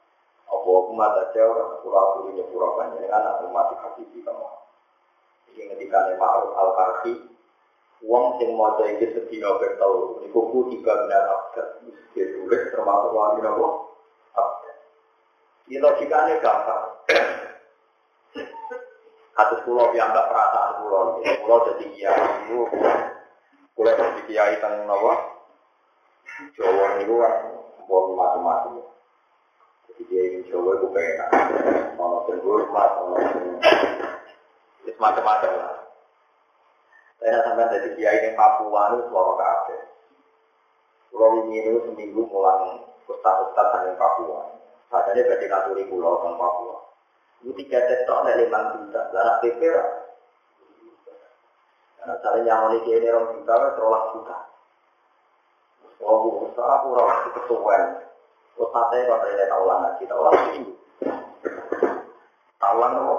Allahumma 0.46 1.06
tajawab 1.18 1.82
kulaturi 1.82 2.38
nyepura 2.38 2.68
panjenengan 2.78 3.42
umat 3.50 3.74
hakiki 3.74 4.22
Muhammad. 4.22 4.62
Ini 5.54 5.70
ketika 5.70 6.18
Ma'ruf 6.18 6.50
al-Karhi 6.54 7.34
Uang 8.04 8.36
sing 8.36 8.52
mau 8.52 8.76
iki 8.84 9.16
sedina 9.16 9.56
bertau 9.56 10.20
niku 10.20 10.52
ku 10.52 10.68
tiga 10.68 10.92
benar 10.92 11.24
abad 11.24 11.80
mesti 11.88 12.20
tulis 12.36 12.62
termasuk 12.68 13.16
wali 13.16 13.40
nopo 13.40 13.96
abad. 14.36 14.76
Ini 15.72 15.80
logikanya 15.80 16.36
gampang. 16.44 16.84
Kasus 19.34 19.66
pulau 19.66 19.90
yang 19.96 20.12
enggak 20.12 20.30
perasaan 20.30 20.84
pulau, 20.84 21.18
pulau 21.18 21.58
jadi 21.72 21.84
kiai 21.90 22.22
itu 22.46 22.60
Kula 23.74 23.90
jadi 23.98 24.22
kiai 24.30 24.54
teng 24.62 24.84
nawa. 24.86 25.33
Jawa 26.34 26.98
niku 26.98 27.14
kan 27.22 27.34
wong 27.86 28.18
macam-macam. 28.18 28.82
Jadi 29.86 30.02
kiai 30.10 30.42
Jawa 30.50 30.82
itu 30.82 30.86
penak. 30.90 31.30
Ono 31.94 32.26
sing 32.26 32.42
hormat, 32.42 32.90
ono 32.98 33.14
sing 33.30 33.44
wis 34.82 34.96
macam-macam 34.98 35.50
lah. 35.54 35.74
Saya 37.22 37.38
sampai 37.46 37.70
jadi 37.78 37.88
kiai 37.94 38.24
yang 38.26 38.34
Papua 38.34 38.98
itu 38.98 39.06
suara 39.14 39.32
kabeh. 39.38 39.80
Kulo 41.14 41.26
wingi 41.38 41.58
niku 41.62 41.78
seminggu 41.86 42.22
mulang 42.26 42.82
ustaz-ustaz 43.06 43.66
sang 43.70 43.94
Papua. 43.94 44.58
Padahal 44.90 45.22
berarti 45.22 45.46
naturi 45.46 45.86
pulau 45.86 46.18
teng 46.18 46.34
Papua. 46.34 46.82
Itu 47.46 47.54
tiga 47.62 47.78
cetok 47.78 48.26
nek 48.26 48.38
lima 48.42 48.58
juta. 48.74 49.00
Lah 49.14 49.38
PP 49.38 49.62
Nah, 52.04 52.20
cara 52.20 52.36
nyamoni 52.36 52.84
kiai 52.84 53.00
ini 53.00 53.08
orang 53.08 53.32
juta, 53.32 53.72
terolak 53.80 54.12
juta. 54.12 54.53
Oh, 56.02 56.16
bu, 56.24 56.50
aku 56.50 56.86
orang 56.96 57.30
kesuwen. 57.38 57.82
Terus 58.54 58.70
nanti 58.70 58.98
kalau 59.06 59.22
dari 59.22 59.46
taulan 59.50 59.78
ngaji, 59.82 60.02
taulan 60.06 60.34
ini. 60.54 60.72
Taulan 62.58 62.90
apa? 62.98 63.16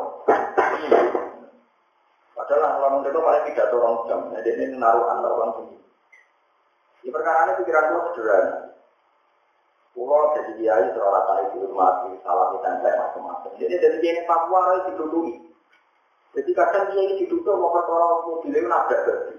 Padahal 2.35 2.71
orang 2.79 3.03
itu 3.03 3.19
paling 3.19 3.43
tidak 3.51 3.71
orang 3.75 3.95
jam. 4.07 4.19
Jadi 4.35 4.49
ini 4.59 4.65
naruhan 4.75 5.23
taulan 5.23 5.51
ini. 5.63 5.77
Di 7.05 7.09
perkara 7.13 7.47
ini 7.47 7.59
pikiran 7.61 7.89
gue 7.91 8.01
sederhana. 8.11 8.57
Pulau 9.95 10.35
jadi 10.35 10.51
kiai 10.59 10.91
seorang 10.91 11.23
tadi 11.23 11.55
di 11.55 11.57
rumah, 11.63 12.03
salah 12.19 12.51
kita 12.51 12.67
macam-macam. 12.83 13.51
Jadi 13.55 13.73
dari 13.79 13.97
kiai 14.03 14.27
Papua 14.27 14.59
itu 14.75 14.91
didudui. 14.91 15.33
Jadi 16.35 16.51
kadang 16.51 16.91
dia 16.91 16.99
ini 16.99 17.23
ditutup 17.23 17.55
mau 17.55 17.71
perkara 17.71 18.27
mobilnya 18.27 18.67
nabrak 18.67 18.99
berarti. 19.07 19.35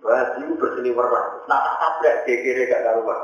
Berarti 0.00 0.38
itu 0.44 0.54
berseliwer 0.60 1.06
lah. 1.08 1.24
Nah 1.48 1.58
tak 1.62 1.76
tabrak 1.80 2.16
kira 2.26 2.62
gak 2.68 2.82
karuan. 2.84 3.20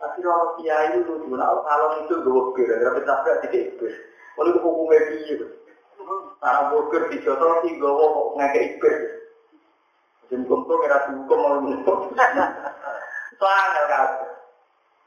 Tapi 0.00 0.18
kalau 0.20 0.46
dia 0.60 0.76
itu 0.94 1.12
nah 1.32 1.48
kalau 1.64 1.88
itu 2.04 2.14
gue 2.20 2.42
kira 2.58 2.74
gara 2.80 3.00
tabrak 3.02 3.36
tidak. 3.48 3.92
Kalau 4.34 4.48
itu 4.50 4.60
hukumnya 4.60 4.98
dia. 5.10 5.46
Karena 6.42 6.60
burger 6.68 7.02
di 7.08 7.16
jotol 7.24 7.64
sih 7.64 7.72
gue 7.80 7.92
mau 7.92 8.36
ngekek 8.36 8.64
ibis. 8.76 8.98
Jadi 10.28 10.44
kumpul 10.44 10.76
kira 10.84 11.08
dihukum 11.08 11.38
mau 11.40 11.60
menutup. 11.62 11.98
Soalnya 13.40 13.82
kan. 13.88 14.08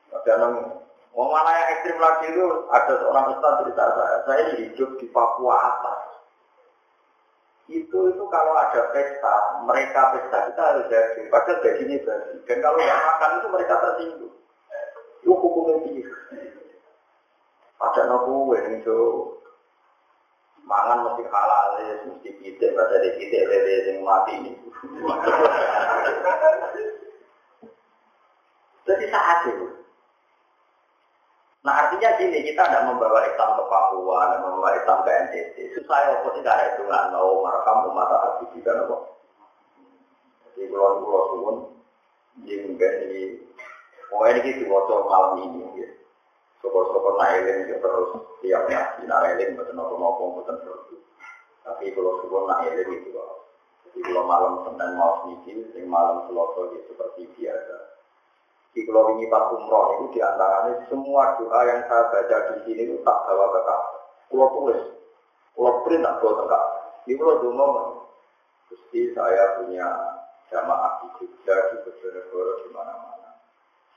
Ada 0.08 0.34
nang 0.40 0.54
Mau 1.18 1.34
mana 1.34 1.50
yang 1.50 1.70
ekstrim 1.74 1.98
lagi 1.98 2.30
itu 2.30 2.46
ada 2.70 2.94
seorang 3.02 3.34
ustaz 3.34 3.66
cerita 3.66 3.86
saya, 3.90 4.18
saya 4.30 4.44
hidup 4.54 5.02
di 5.02 5.10
Papua 5.10 5.58
atas. 5.58 6.17
Itu 7.68 8.00
itu 8.16 8.24
kalau 8.32 8.54
ada 8.56 8.96
pesta, 8.96 9.36
mereka 9.68 10.16
pesta 10.16 10.48
kita 10.48 10.62
harus 10.64 10.88
jadi, 10.88 11.28
padahal 11.28 11.60
gajinya 11.60 11.98
basi. 12.08 12.40
Dan 12.48 12.58
kalau 12.64 12.80
nggak 12.80 13.04
makan 13.04 13.32
itu 13.44 13.48
mereka 13.52 13.74
tersinggung. 13.84 14.36
Itu 15.20 15.32
hukumnya. 15.36 16.08
Ada 17.78 18.02
nopo 18.10 18.56
itu 18.56 19.00
mangan 20.68 21.12
mesti 21.12 21.24
halal 21.28 21.68
ya, 21.80 21.96
mesti 22.08 22.30
pitik, 22.40 22.76
pada 22.76 23.00
di 23.04 23.10
pitik 23.20 23.48
lele 23.48 23.76
yang 23.92 24.04
mati 24.04 24.34
ini. 24.36 24.52
Jadi 28.88 29.06
saat 29.12 29.52
itu, 29.52 29.77
Nah 31.68 31.84
artinya 31.84 32.16
gini, 32.16 32.48
kita 32.48 32.64
tidak 32.64 32.88
membawa 32.88 33.28
Islam 33.28 33.60
ke 33.60 33.64
Papua, 33.68 34.32
tidak 34.32 34.40
membawa 34.40 34.72
Islam 34.80 35.04
ke 35.04 35.12
NTT. 35.12 35.56
Susah 35.76 36.00
ya, 36.00 36.24
kok 36.24 36.40
tidak 36.40 36.56
ada 36.56 36.66
hitungan, 36.72 37.12
mau 37.12 37.44
merekam 37.44 37.92
umat 37.92 38.08
hati 38.08 38.46
juga, 38.56 38.72
nopo. 38.80 38.96
Jadi 40.56 40.72
pulau 40.72 41.04
pulau 41.04 41.24
suwun, 41.28 41.58
jeng 42.48 42.80
ini, 42.80 43.44
oh 44.16 44.24
ini 44.32 44.64
waktu 44.64 44.94
malam 45.12 45.44
ini, 45.44 45.84
ya. 45.84 45.92
Sokor-sokor 46.64 47.20
nailing 47.20 47.68
ya 47.68 47.78
terus 47.84 48.16
tiap 48.40 48.64
ngaji 48.72 49.04
nailing 49.04 49.60
betul 49.60 49.76
nopo 49.76 50.00
nopo 50.00 50.24
betul 50.40 50.64
terus. 50.64 51.04
Tapi 51.68 51.92
kalau 51.92 52.24
suwun 52.24 52.48
nailing 52.48 52.96
itu, 52.96 53.12
jadi 53.12 54.00
kalau 54.08 54.24
malam 54.24 54.54
senin 54.64 54.96
mau 54.96 55.28
sedikit, 55.28 55.76
malam 55.84 56.32
selasa 56.32 56.62
ya 56.72 56.80
seperti 56.88 57.28
biasa 57.36 57.97
di 58.76 58.86
kalau 58.86 59.16
ini 59.18 59.26
pas 59.32 59.50
umroh 59.54 59.98
itu 59.98 60.18
di 60.18 60.20
antaranya 60.22 60.86
semua 60.92 61.34
doa 61.40 61.60
yang 61.66 61.82
saya 61.88 62.04
baca 62.14 62.38
di 62.54 62.56
sini 62.68 62.82
itu 62.88 62.96
tak 63.02 63.18
bawa 63.26 63.46
ke 63.56 63.60
Ka'bah. 63.66 64.02
Kalau 64.28 64.48
tulis, 64.54 64.82
kalau 65.56 65.72
print 65.88 66.04
tak 66.06 66.16
bawa 66.22 66.34
ke 66.34 66.46
Ka'bah. 66.46 66.74
Ini 67.08 67.14
kalau 67.18 67.36
dulu 67.40 67.68
Gusti 68.68 69.16
saya 69.16 69.58
punya 69.58 69.88
jamaah 70.52 71.00
di 71.00 71.08
Jogja, 71.24 71.56
di 71.72 71.76
Bojonegoro, 71.88 72.54
di 72.68 72.70
mana-mana. 72.76 73.32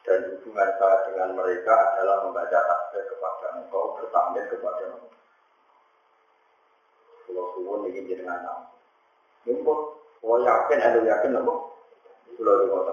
Dan 0.07 0.31
hubungan 0.31 0.71
saya 0.79 0.97
dengan 1.11 1.35
mereka 1.35 1.75
adalah 1.95 2.25
membaca 2.25 2.55
tasbih 2.55 3.05
kepada 3.11 3.47
engkau, 3.59 3.99
bertambah 3.99 4.45
kepada 4.47 4.83
engkau. 4.95 5.11
Kalau 7.27 7.45
suwun 7.59 7.91
ini 7.91 8.07
jenengan 8.07 8.43
nama. 8.43 8.67
Ini 9.47 9.61
pun, 9.63 9.79
yakin, 10.23 10.79
ada 10.79 10.99
yakin, 11.03 11.39
apa? 11.39 11.55
Kalau 12.39 12.55
di 12.63 12.67
kota 12.71 12.93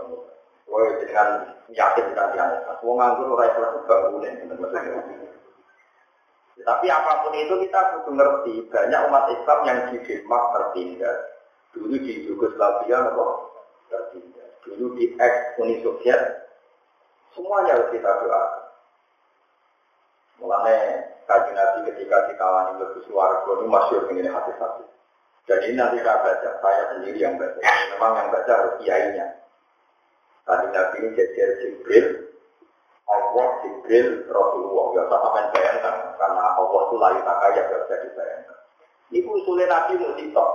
Woi 0.68 1.00
dengan 1.00 1.48
yakin 1.72 2.06
kita 2.12 2.24
di 2.36 2.38
atas. 2.38 2.78
Wong 2.84 3.00
nganggur 3.00 3.40
ora 3.40 3.48
ikhlas 3.48 3.88
bangunin 3.88 4.36
Tapi 6.58 6.86
apa 6.92 7.12
pun 7.24 7.34
itu 7.38 7.56
kita 7.64 7.80
kudu 7.96 8.12
ngerti 8.18 8.54
banyak 8.68 9.02
umat 9.08 9.26
Islam 9.32 9.60
yang 9.64 9.80
di 9.88 9.98
Denmark 10.04 10.46
tertindas. 10.52 11.20
Dulu 11.72 11.96
di 11.96 12.28
Yugoslavia 12.28 13.08
apa? 13.08 13.26
Tertindas. 13.88 14.52
Dulu 14.68 14.86
di 15.00 15.16
ex 15.16 15.34
Uni 15.64 15.80
Soviet 15.80 16.22
semuanya 17.32 17.80
harus 17.80 17.94
kita 17.94 18.12
doa. 18.20 18.44
Mulanya 20.44 20.76
kaji 21.30 21.52
nabi 21.54 21.80
ketika 21.94 22.30
dikawani 22.30 22.82
lebih 22.82 23.02
suara 23.08 23.46
ini 23.48 23.66
masyur 23.70 24.04
ini 24.12 24.28
hati-hati. 24.28 24.86
Jadi 25.48 25.80
nanti 25.80 26.04
saya 26.04 26.20
baca, 26.20 26.50
saya 26.60 26.84
sendiri 26.92 27.24
yang 27.24 27.40
baca. 27.40 27.56
Memang 27.96 28.12
yang 28.20 28.28
baca 28.36 28.52
harus 28.52 28.76
kiainya. 28.84 29.47
Kaji 30.48 30.68
nabi 30.72 30.96
ini 31.04 31.10
jadi 31.12 31.60
Jibril, 31.60 32.08
Allah, 33.04 33.48
Jibril, 33.68 34.24
Rasulullah. 34.32 34.86
Ya, 34.96 35.04
tak 35.12 35.20
sampai 35.20 35.48
bayangkan. 35.52 35.96
Karena 36.16 36.44
Allah 36.56 36.82
itu 36.88 36.96
layu 36.96 37.20
tak 37.28 37.38
kaya, 37.44 37.62
gak 37.68 37.80
bisa 37.84 37.96
dibayangkan. 38.08 38.58
Ini 39.12 39.28
usulnya 39.28 39.66
Nabi 39.68 39.94
Musitok. 40.00 40.50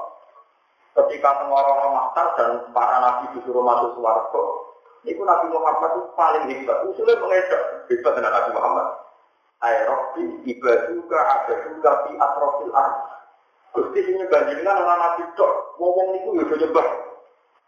Ketika 0.93 1.49
Mahtar 1.49 2.27
dan 2.37 2.51
para 2.77 3.01
Nabi 3.01 3.37
disuruh 3.37 3.65
masuk 3.65 3.97
suarga, 3.97 4.43
itu 5.09 5.23
Nabi 5.25 5.47
Muhammad 5.49 5.91
itu 5.97 6.03
paling 6.13 6.45
hebat. 6.53 6.79
Usulnya 6.89 7.17
mengedok. 7.17 7.63
Hebat 7.89 8.13
dengan 8.17 8.33
Nabi 8.33 8.51
Muhammad. 8.53 8.87
Aerobi 9.63 10.25
ibaduka 10.53 11.19
abaduka 11.21 11.91
fi 12.05 12.13
atrofil 12.19 12.73
ar. 12.77 12.93
Gusti 13.73 14.01
sini 14.05 14.29
bandingan 14.29 14.85
orang 14.85 15.01
Nabi 15.01 15.23
Dok. 15.33 15.81
Ngomong 15.81 16.09
itu 16.21 16.29
ya 16.37 16.45
nyembah. 16.61 16.89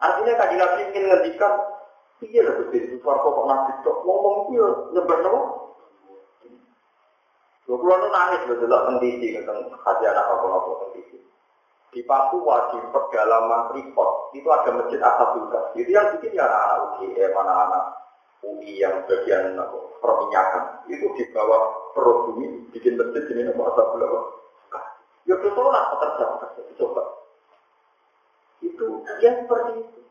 Artinya 0.05 0.33
kaji 0.37 0.55
Nabi 0.61 0.81
ingin 0.93 1.05
ngendikan 1.09 1.53
Iya 2.25 2.41
lah 2.41 2.55
Gusti 2.57 2.79
itu 2.81 2.97
suarga 3.05 3.29
kok 3.29 3.47
Nabi 3.49 3.73
Dok. 3.85 3.97
Ngomong 4.09 4.35
itu 4.49 4.51
ya 4.57 4.69
nyembah 4.97 5.19
nopo. 5.21 5.41
Lho 7.65 7.75
kula 7.81 7.95
nu 7.97 8.09
nangis 8.13 8.45
lho 8.45 8.55
delok 8.61 9.01
TV 9.01 9.41
teng 9.45 9.59
hati 9.73 10.05
anak 10.05 10.29
apa-apa 10.29 10.73
teng 10.85 10.91
TV. 10.97 11.11
Di 11.93 12.01
Papua 12.05 12.75
di 12.75 12.79
pedalaman 12.93 13.71
Freeport 13.71 14.37
itu 14.37 14.49
ada 14.49 14.71
masjid 14.73 15.01
Asabullah. 15.01 15.73
Itu 15.77 15.91
yang 15.93 16.17
bikin 16.19 16.37
ya 16.37 16.45
anak-anak 16.45 16.79
UGM, 16.99 17.33
anak-anak 17.33 17.85
UI 18.45 18.83
yang 18.83 18.95
bagian 19.09 19.57
apa, 19.57 19.79
perminyakan. 20.03 20.65
Itu 20.91 21.07
di 21.17 21.25
bawah 21.33 21.93
perut 21.97 22.19
bumi 22.29 22.69
bikin 22.75 23.01
masjid 23.01 23.25
ini 23.33 23.49
nama 23.49 23.73
Asabullah. 23.73 24.11
Ya 25.25 25.41
bertolak 25.41 25.85
pekerja-pekerja 25.97 26.63
coba. 26.77 27.03
Itu 28.61 29.09
yang 29.25 29.49
seperti 29.49 29.73
itu. 29.81 30.04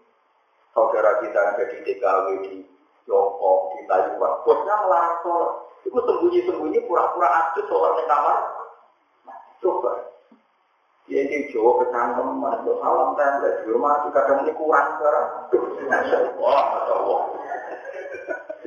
Saudara 0.74 1.22
kita 1.22 1.38
yang 1.38 1.56
jadi 1.62 1.78
TKW 1.86 2.28
di 2.50 2.66
Tiongkok, 3.06 3.78
di 3.78 3.82
Taiwan, 3.86 4.42
bosnya 4.42 4.76
melarang 4.82 5.16
sholat. 5.22 5.52
Itu 5.86 6.00
sembunyi-sembunyi 6.00 6.80
pura-pura 6.90 7.30
adus 7.30 7.68
sholat 7.70 7.92
di 8.02 8.04
kamar. 8.10 8.38
Nah, 9.30 9.38
coba. 9.62 9.92
Dia 11.04 11.20
ini 11.20 11.52
Jawa 11.52 11.84
kecangkem, 11.84 12.40
masuk 12.40 12.80
salam 12.80 13.12
tanda 13.20 13.60
di 13.60 13.68
rumah, 13.68 14.08
kadang 14.16 14.48
ini 14.48 14.56
kurang. 14.56 14.88
Masya 15.84 16.18
Allah, 16.32 16.62
Masya 16.74 16.94
Allah. 16.96 17.22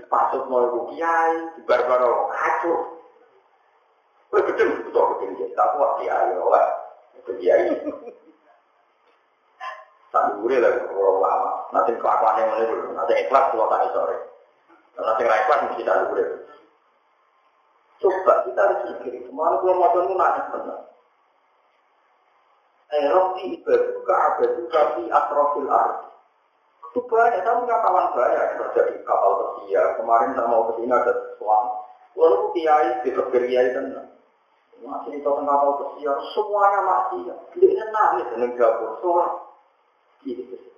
Pasut 0.06 0.42
mau 0.46 0.68
ibu 0.68 0.80
kiai, 0.94 1.34
barbaro 1.66 2.30
kacau. 2.30 2.76
Wah, 4.30 4.40
gedeng, 4.52 4.84
betul 4.84 5.16
jadi 5.24 5.54
tak 5.56 5.68
kuat 5.74 5.90
kiai, 6.04 6.30
oleh. 6.36 6.66
Kiai. 7.40 7.72
Tadi 10.12 10.30
gue 10.38 10.56
lagi 10.60 10.80
kalau 10.86 11.18
lama, 11.24 11.52
nanti 11.74 11.92
kelakuan 11.98 12.38
yang 12.38 12.50
dulu, 12.70 12.94
nanti 12.94 13.12
ikhlas 13.26 13.50
kalau 13.50 13.66
tadi 13.66 13.88
sore. 13.90 14.16
Nanti 14.96 15.22
ikhlas 15.26 15.60
mesti 15.66 15.82
tadi 15.82 16.04
gue. 16.12 16.24
Coba 17.96 18.32
kita 18.44 18.60
harus 18.60 18.80
pikir, 19.00 19.24
kemarin 19.24 19.60
gue 19.64 19.72
mau 19.72 19.88
nunggu 19.88 20.14
nangis 20.14 20.46
benar. 20.52 20.80
Eropi 22.86 23.42
ibaduka 23.58 24.14
abaduka 24.14 24.80
fi 24.94 25.02
atrofil 25.10 25.68
arti. 25.72 26.06
Itu 26.92 27.00
banyak, 27.12 27.42
tapi 27.44 27.66
kawan 27.68 28.06
banyak 28.14 28.44
kerja 28.56 28.80
di 28.88 28.96
kapal 29.04 29.32
pesiar. 29.36 30.00
Kemarin 30.00 30.32
saya 30.32 30.48
mau 30.48 30.70
ke 30.70 30.80
sini 30.80 30.92
ada 30.94 31.12
sesuatu. 31.12 31.70
Lalu 32.16 32.38
kiai 32.56 32.88
di 33.04 33.10
kiai 33.12 33.74
tenang. 33.74 34.08
Masih 34.80 35.10
di 35.12 35.20
kapal 35.20 35.76
pesiar, 35.82 36.16
semuanya 36.32 36.80
masih. 36.86 37.20
Dia 37.58 37.84
nangis 37.90 38.28
dengan 38.32 38.54
dapur, 38.54 38.90
soal. 39.02 39.30
Gitu. 40.24 40.75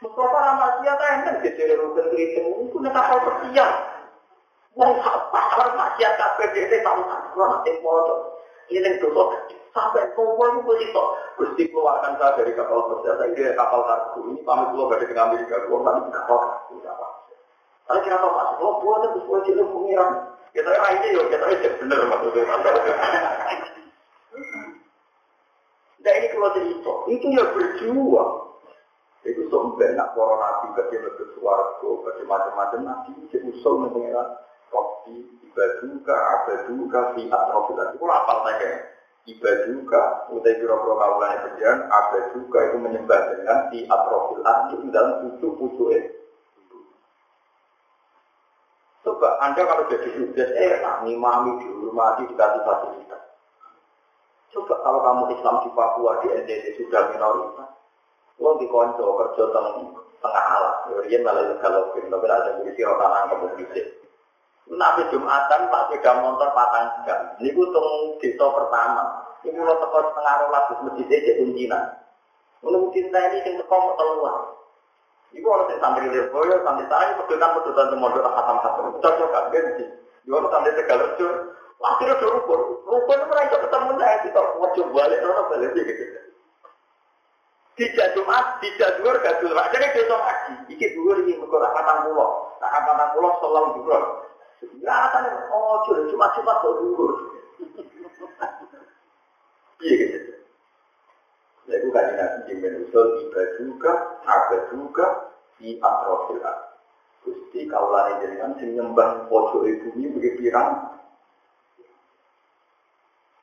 Mustafa 0.00 0.38
Ramadhan 0.40 1.16
kan 1.28 1.34
jadi 1.44 1.76
rukun 1.76 2.08
kriting 2.16 2.46
itu 2.64 2.76
nek 2.80 2.96
kapal 2.96 3.20
pesiar. 3.20 3.70
Wong 4.72 4.96
pasar 5.04 5.76
maksiat 5.76 6.12
kabeh 6.16 6.46
dhewe 6.56 6.76
tahu 6.80 7.00
tak 7.04 7.20
nanti 7.36 7.72
foto. 7.84 8.14
Ini 8.70 8.86
yang 8.86 9.02
dosa 9.02 9.36
sampai 9.76 10.08
semua 10.16 10.46
itu 10.56 10.60
begitu. 10.64 11.02
Gusti 11.36 11.62
keluarkan 11.68 12.16
saya 12.16 12.38
dari 12.40 12.56
kapal 12.56 12.80
pesiar, 12.96 13.20
saya 13.20 13.28
dari 13.36 13.52
kapal 13.52 13.84
kargo. 13.84 14.18
Ini 14.32 14.40
kami 14.40 14.64
keluar 14.72 14.88
dari 14.96 15.04
ke 15.04 15.14
Amerika, 15.14 15.56
keluar 15.68 16.00
di 16.00 16.10
kapal 16.14 16.38
kargo. 16.38 16.76
Tapi 17.90 18.06
kira 18.06 18.22
tahu 18.22 18.30
mas, 18.30 18.54
kalau 18.54 18.78
buat 18.86 19.02
itu 19.02 19.18
sesuai 19.18 19.44
cilik 19.50 19.66
pengiran. 19.66 20.10
Kita 20.54 20.70
aja 20.70 21.06
yuk, 21.10 21.26
kita 21.26 21.42
aja 21.42 21.68
bener 21.82 21.98
maksudnya. 22.06 22.42
Nah 26.00 26.12
ini 26.16 26.26
kalau 26.30 26.50
cerita, 26.54 26.94
itu 27.10 27.26
ya 27.34 27.44
berjuang. 27.50 28.49
Itu 29.20 29.52
sombong, 29.52 29.92
nak 29.96 30.16
para 30.16 30.34
nabi 30.40 30.66
bagi 30.80 30.96
lebih 30.96 31.26
suarga, 31.36 31.90
bagi 32.08 32.24
macam-macam 32.24 32.80
nabi, 32.80 33.10
itu 33.28 33.36
usul 33.52 33.84
mengenai 33.84 34.48
Robi, 34.70 35.26
ibaduka, 35.50 36.14
abaduka, 36.14 37.00
fi 37.18 37.26
atrofilah. 37.26 37.90
Itu 37.92 38.06
apa 38.06 38.34
saja? 38.46 38.70
Ibaduka, 39.28 40.02
utai 40.32 40.56
biro-biro 40.56 40.94
kaulannya 40.96 41.44
berjalan, 41.44 41.80
abaduka 41.90 42.58
itu 42.70 42.76
menyembah 42.80 43.20
dengan 43.34 43.58
fi 43.68 43.78
atrofil 43.84 44.40
itu 44.40 44.88
dalam 44.88 45.12
pucuk-pucuk 45.26 45.90
Coba, 49.00 49.40
Anda 49.40 49.64
kalau 49.64 49.88
jadi 49.88 50.12
sukses, 50.12 50.48
enak, 50.52 51.08
ngimami, 51.08 51.56
dihormati, 51.64 52.28
dikasih 52.28 52.62
fasilitas. 52.68 53.22
Coba 54.52 54.76
kalau 54.84 55.00
kamu 55.00 55.40
Islam 55.40 55.56
di 55.64 55.70
Papua, 55.72 56.20
di 56.20 56.28
NTT 56.36 56.64
sudah 56.76 57.08
minoritas, 57.08 57.79
lo 58.40 58.56
di 58.56 58.66
konco 58.72 59.04
kerja 59.20 59.44
teng 59.52 59.68
tengah 60.20 60.44
alas, 60.52 60.76
dia 61.08 61.20
malah 61.20 61.56
kalau 61.60 61.92
tapi 61.92 62.26
ada 62.28 62.56
polisi 62.60 62.80
rotanan 62.84 63.28
kamu 63.32 63.46
bisik. 63.56 63.86
Nabi 64.70 65.02
Jumatan 65.10 65.66
Pak 65.66 65.82
sepeda 65.90 66.22
motor 66.22 66.48
patang 66.54 67.02
jam. 67.02 67.20
Ini 67.42 67.50
tung 67.50 68.22
desa 68.22 68.46
pertama. 68.54 69.02
Ini 69.42 69.58
lo 69.58 69.74
teko 69.82 69.98
setengah 69.98 70.34
rolas 70.46 70.64
di 70.70 70.74
masjid 70.86 71.06
aja 71.10 71.32
kuncinan. 71.42 71.84
Menurut 72.62 72.92
cinta 72.94 73.18
ini 73.18 73.42
yang 73.42 73.54
teko 73.64 73.74
mau 73.74 73.98
keluar. 73.98 74.36
Ibu 75.30 75.46
orang 75.46 75.78
santri 75.78 76.06
Lirboyo, 76.10 76.62
santri 76.62 76.86
saya 76.90 77.18
pedotan 77.18 77.54
pedotan 77.58 77.86
temodok 77.90 78.30
khatam 78.30 78.56
khatam. 78.62 78.84
Cocok 79.02 79.28
kan 79.34 79.44
ganti. 79.50 79.84
Ibu 80.28 80.34
orang 80.38 80.50
santri 80.54 80.78
Tegalerjo. 80.78 81.28
Akhirnya 81.80 82.14
udah 82.20 82.30
rukun. 82.38 82.60
Rukun 82.84 83.16
itu 83.16 83.26
mereka 83.32 83.56
ketemu 83.64 83.90
saya 83.96 84.16
kita 84.20 84.40
wajib 84.60 84.86
balik, 84.92 85.18
orang 85.24 85.48
balik 85.48 85.70
gitu. 85.72 86.04
Tidak 87.80 88.12
Jumat, 88.12 88.60
tidak 88.60 89.00
dua, 89.00 89.16
gak 89.24 89.40
dua. 89.40 89.64
Jadi 89.72 89.96
besok 89.96 90.20
haji. 90.20 90.52
Iki 90.68 91.00
dua 91.00 91.16
ini 91.24 91.32
mereka 91.40 91.72
patang 91.72 92.12
pulau. 92.12 92.52
Nah, 92.60 92.68
patang 92.68 93.16
pulau 93.16 93.32
selalu 93.40 93.68
dua. 93.80 93.98
Ya, 94.84 95.08
kan, 95.08 95.24
oh, 95.48 95.80
cuma 95.88 96.28
cuma 96.36 96.60
kok 96.60 96.76
dulu. 96.76 97.06
Iya 99.80 99.96
gitu. 99.96 100.32
Itu 101.72 101.88
kan 101.88 102.04
nabi 102.12 102.52
jimin 102.52 102.84
usul 102.84 103.24
iba 103.24 103.42
juga, 103.56 104.20
ada 104.28 104.68
juga 104.68 105.06
di 105.56 105.80
atrofil 105.80 106.36
Gusti 107.24 107.64
kaulan 107.64 108.20
jenengan 108.20 108.60
sing 108.60 108.76
nyembah 108.76 109.24
pojok 109.32 109.64
bumi 109.64 110.12
begitu 110.12 110.52
pirang. 110.52 111.00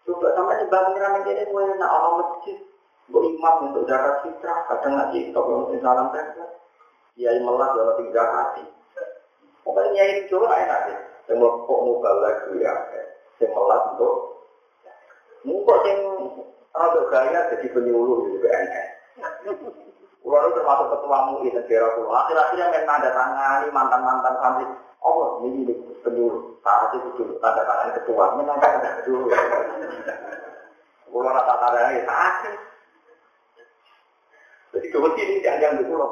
Coba 0.05 0.29
sama 0.37 0.61
nyembah 0.61 0.81
pengiran 0.93 1.25
ini 1.25 1.43
gue 1.49 1.63
nak 1.81 1.89
orang 1.89 2.13
masjid, 2.21 2.57
imam 3.07 3.55
untuk 3.71 3.87
zakat 3.87 4.27
fitrah, 4.27 4.67
kadang 4.67 4.93
ngaji, 4.99 5.31
untuk 5.31 5.71
salam 5.79 6.11
tempel. 6.11 6.47
Kiai 7.17 7.39
melas 7.41 7.73
dalam 7.73 7.95
tiga 8.03 8.23
hati. 8.23 8.63
Pokoknya 9.65 10.03
ini 10.05 10.29
coba 10.29 10.53
enak 10.53 10.79
deh. 10.85 10.99
Yang 11.27 11.59
kok 11.65 11.79
mubalak 11.83 12.45
ya, 12.55 12.73
yang 13.41 13.51
melas 13.51 13.83
untuk 13.95 14.37
Mungkin 15.47 15.79
yang 15.87 16.01
rada 16.75 17.01
gaya 17.07 17.39
jadi 17.55 17.67
penyuluh 17.71 18.27
di 18.27 18.35
BNS. 18.43 18.89
Kulo 20.19 20.35
itu 20.43 20.59
termasuk 20.59 20.87
ketua 20.91 21.17
MUI 21.31 21.55
negara 21.55 21.87
kulo. 21.95 22.11
Akhir-akhirnya 22.11 22.67
main 22.67 22.83
tanda 22.83 23.09
tangani 23.15 23.67
mantan-mantan 23.71 24.35
santri. 24.43 24.65
Oh, 24.99 25.39
ini 25.47 25.71
nih 25.71 25.77
penyuluh. 26.03 26.59
Saat 26.67 26.99
itu 26.99 27.15
dulu 27.15 27.39
tanda 27.39 27.63
tangan 27.63 27.95
ketua. 27.95 28.35
Memang 28.35 28.59
ada 28.59 29.07
dulu. 29.07 29.31
Kulo 31.07 31.27
rata 31.31 31.53
tanda 31.63 31.79
ini 31.95 32.03
sakit. 32.03 32.55
Jadi 34.97 35.05
kebetulan 35.13 35.29
ini 35.29 35.45
jangan 35.45 35.77
dulu 35.85 35.93
loh. 36.01 36.09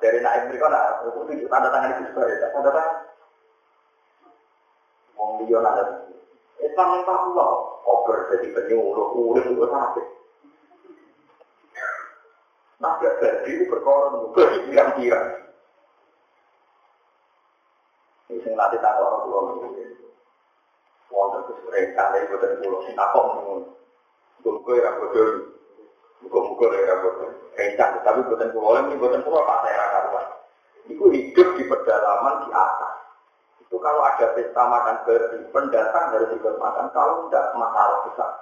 Dari 0.00 0.18
naik 0.24 0.48
mereka 0.48 0.72
nak 0.72 1.04
tunjuk 1.04 1.48
tanda 1.52 1.68
tangan 1.68 2.00
itu 2.00 2.08
sebagai 2.08 2.40
tanda 2.48 2.70
tangan. 2.72 2.96
Wong 5.20 5.44
dia 5.44 5.60
ada 5.60 5.84
Islam 6.64 6.88
yang 6.96 7.04
Papua, 7.04 7.46
koper 7.84 8.18
jadi 8.32 8.48
penyuluh, 8.56 9.12
urip 9.12 9.44
juga 9.52 9.66
sakit. 9.68 10.06
Nah, 12.80 12.92
jadi 13.00 13.48
itu 13.48 13.64
berkorban, 13.68 14.32
berpirang-pirang. 14.32 15.28
Ini 18.32 18.40
yang 18.44 18.54
nanti 18.56 18.76
tanggal 18.80 19.04
orang 19.04 19.20
pulau 19.28 19.40
wonten 21.12 21.40
kesurekan 21.48 22.12
dari 22.12 22.28
boten 22.28 22.60
pulau 22.60 22.84
sing 22.84 22.96
takok 22.96 23.24
ngono. 23.32 23.54
Muga 24.44 24.72
ya 24.76 24.90
bodoh. 25.00 25.28
Muga-muga 26.24 26.66
ya 26.72 26.94
bodoh. 27.04 27.30
Rencang 27.56 27.92
tapi 28.04 28.20
boten 28.28 28.52
pulau 28.52 28.76
ini 28.84 29.00
boten 29.00 29.24
pulau 29.24 29.44
pas 29.44 29.64
saya 29.64 29.84
karuan. 29.92 30.26
Itu 30.88 31.04
hidup 31.12 31.48
di 31.56 31.64
pedalaman 31.66 32.46
di 32.46 32.48
atas. 32.52 32.94
Itu 33.66 33.76
kalau 33.82 34.00
ada 34.04 34.32
pesta 34.32 34.62
makan 34.62 34.96
berarti 35.02 35.36
pendatang 35.50 36.06
harus 36.14 36.30
ikut 36.32 36.54
makan. 36.56 36.86
Kalau 36.94 37.26
tidak 37.26 37.52
masalah 37.58 37.98
besar. 38.06 38.32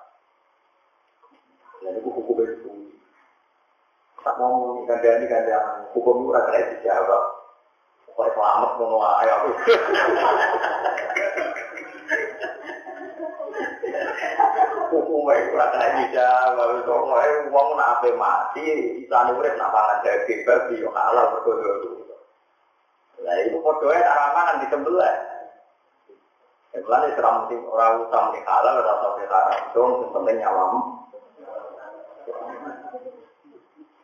Dan 1.82 1.98
itu 1.98 2.08
hukum 2.10 2.38
itu. 2.44 2.70
Tak 4.24 4.40
mau 4.40 4.80
gandani 4.88 5.24
gandani 5.28 5.90
hukum 5.92 6.24
itu 6.24 6.30
kena 6.32 6.60
dijawab. 6.76 7.24
Pokoknya 8.14 8.30
selamat 8.38 8.70
ngono 8.78 8.98
ae 9.02 9.26
aku. 9.34 9.48
Hukumnya 14.94 15.34
itu 15.42 15.50
kena 15.58 15.86
dijawab. 15.98 16.70
Pokoknya 16.86 17.50
uang 17.50 17.68
nak 17.74 18.06
mati, 18.14 18.66
isane 19.02 19.34
urip 19.34 19.58
nak 19.58 19.74
pangan 19.74 19.98
daging 20.06 20.46
babi 20.46 20.78
yo 20.78 20.88
halal 20.94 21.34
berkodo. 21.34 22.06
Nah 23.24 23.36
itu 23.42 23.58
fotonya 23.58 24.06
aramangan 24.06 24.60
di 24.62 24.66
sebelah. 24.70 25.16
Sebelah 26.74 26.98
ini 27.06 27.14
seram 27.14 27.46
orang 27.48 28.02
utang 28.06 28.26
di 28.34 28.40
halal, 28.42 28.82
rasa 28.82 29.08
di 29.18 29.24
haram. 29.30 29.62
Dong, 29.72 29.90
yang 30.02 30.10
penting 30.10 30.36
nyawamu. 30.42 30.80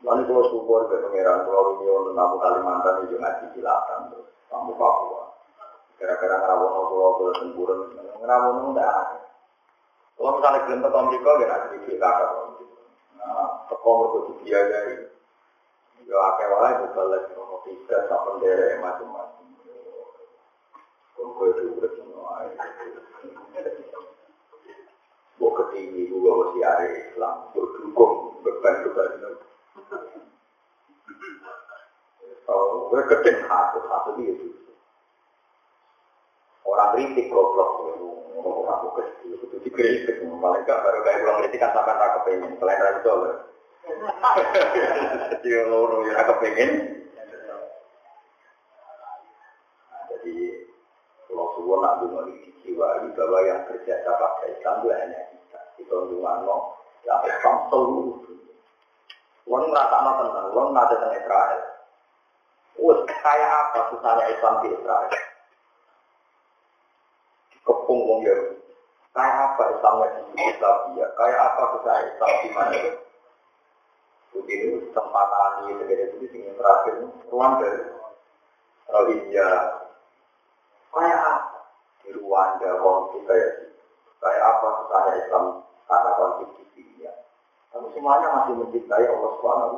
Lalu 0.00 0.22
kalau 0.24 0.48
syukur 0.48 0.88
ke 0.88 0.96
pengiran 1.04 1.44
Pulau 1.44 1.76
Rio 1.76 2.08
untuk 2.08 2.40
Kalimantan 2.40 3.04
itu 3.04 3.20
ngaji 3.20 3.46
silakan 3.52 4.16
tamu 4.48 4.72
Papua. 4.80 5.36
Kira-kira 6.00 6.40
ngerawono 6.40 6.88
Pulau 6.88 7.10
Pulau 7.20 7.36
Tempurun, 7.36 7.80
ngerawono 8.16 8.72
enggak 8.72 8.88
ada. 8.88 9.29
Kalau 10.20 10.36
misalnya 10.36 10.68
belum 10.68 10.84
ke 10.84 10.98
Amerika, 11.00 11.30
ya 11.40 11.46
nanti 11.48 11.76
di 11.88 11.96
kakak. 11.96 12.30
Nah, 13.16 13.64
teko 13.72 13.88
mereka 13.88 14.18
dibiayai. 14.28 14.94
Ya 16.04 16.16
akeh 16.28 16.48
wae 16.52 16.72
balik 16.92 17.24
ono 17.40 17.56
tiga 17.64 18.04
sak 18.04 18.20
pendere 18.28 18.84
macam-macam. 18.84 19.48
Kok 21.16 21.40
itu 21.40 21.62
urip 21.72 21.92
semua. 21.96 22.44
Bok 25.40 25.52
ketinggi 25.56 26.12
juga 26.12 26.30
masih 26.36 26.62
ada 26.68 26.84
Islam, 26.84 27.36
berdukung 27.56 28.44
beban 28.44 28.76
beban 28.84 29.12
Oh, 32.44 32.92
gue 32.92 33.02
keting 33.08 33.40
satu 33.48 33.78
satu 33.88 34.10
itu. 34.20 34.59
Orang 36.64 36.92
kritik 36.96 37.32
goblok. 37.32 37.70
Ngomong 38.40 38.66
aku 38.68 38.88
kecil 39.00 39.36
itu 39.36 39.56
dikritik. 39.64 40.20
Paling 40.20 40.64
gak 40.64 40.80
baru 40.80 40.98
kayak 41.04 41.18
bilang 41.20 41.38
kritik 41.44 41.60
kan 41.60 41.72
sampai 41.76 41.96
tak 41.96 42.10
kepengen. 42.20 42.56
Selain 42.56 42.80
itu 43.00 43.14
jadi 45.40 45.50
loro 45.66 46.04
ya 46.06 46.22
kepengen. 46.22 46.70
Jadi 50.10 50.36
kalau 51.26 51.46
suwon 51.56 51.80
nak 51.80 52.04
dungo 52.04 52.20
dijiwai 52.28 53.08
bahwa 53.16 53.38
yang 53.46 53.60
kerja 53.66 54.04
pakai 54.04 54.52
Islam 54.54 54.74
itu 54.84 54.88
hanya 54.92 55.20
kita. 55.32 55.60
Itu 55.80 55.96
dungo 56.12 56.56
ya 57.08 57.14
Islam 57.24 57.56
seluruh 57.72 58.20
Wong 59.50 59.66
ngerasa 59.66 59.98
tentang, 59.98 60.46
wong 60.54 60.70
ngerasa 60.70 60.94
tentang 60.94 61.16
Israel. 61.18 61.60
Wah, 62.78 62.98
kayak 63.02 63.50
apa 63.50 63.78
susahnya 63.90 64.30
Islam 64.30 64.62
di 64.62 64.68
Israel? 64.78 65.10
Kayak 69.20 69.36
apa 69.52 69.62
Islamnya 69.76 70.08
di 70.16 70.20
Yugoslavia? 70.32 71.06
Kayak 71.12 71.40
apa 71.52 71.62
susahnya 71.76 72.08
Islam 72.08 72.32
di 72.40 72.48
mana? 72.56 72.78
Begini 74.32 74.66
kesempatan 74.88 75.50
ini 75.60 75.72
segede 75.76 76.04
itu 76.16 76.24
yang 76.40 76.56
terakhir 76.56 76.94
Rwanda, 77.28 77.68
Rohingya. 78.88 79.50
Kayak 80.88 81.20
apa? 81.20 81.58
Di 82.00 82.10
Rwanda 82.16 82.70
konflik 82.80 83.28
kayak 83.28 83.76
kayak 84.24 84.40
apa 84.40 84.66
susahnya 84.80 85.12
Islam 85.20 85.44
karena 85.84 86.10
konflik 86.16 86.48
di 86.56 86.64
Syria. 86.72 87.12
Tapi 87.76 87.92
semuanya 87.92 88.28
masih 88.40 88.56
mencintai 88.56 89.04
Allah 89.04 89.30
Subhanahu 89.36 89.76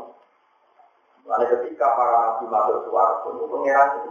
Lalu 1.22 1.46
ketika 1.54 1.86
para 1.98 2.14
nabi 2.18 2.50
masuk 2.50 2.90
suara 2.90 3.22
itu 3.22 3.46
pengiran 3.46 3.88
itu 4.02 4.10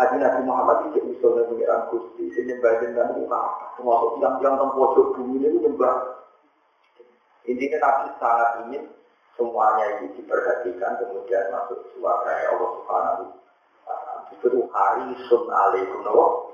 Kaji 0.00 0.16
Nabi 0.16 0.40
Muhammad 0.48 0.88
tidak 0.88 1.12
bisa 1.12 1.28
pengiran 1.28 1.92
Gusti, 1.92 2.32
ini 2.32 2.56
bagian 2.64 2.96
dan 2.96 3.12
muka, 3.20 3.76
termasuk 3.76 4.16
yang-yang 4.24 4.56
tempojok 4.56 5.12
bumi 5.12 5.44
ini 5.44 5.60
nyembah. 5.60 6.24
Intinya 7.44 7.84
Nabi 7.84 8.08
sangat 8.16 8.50
ingin 8.64 8.88
semuanya 9.36 10.00
ini 10.00 10.16
diperhatikan 10.16 11.04
kemudian 11.04 11.52
masuk 11.52 11.84
suara 11.92 12.32
Allah 12.48 12.70
Subhanahu 12.80 13.24
Itu 14.40 14.64
hari 14.72 15.20
sun 15.28 15.44
alaikum 15.52 16.00
nawa 16.00 16.48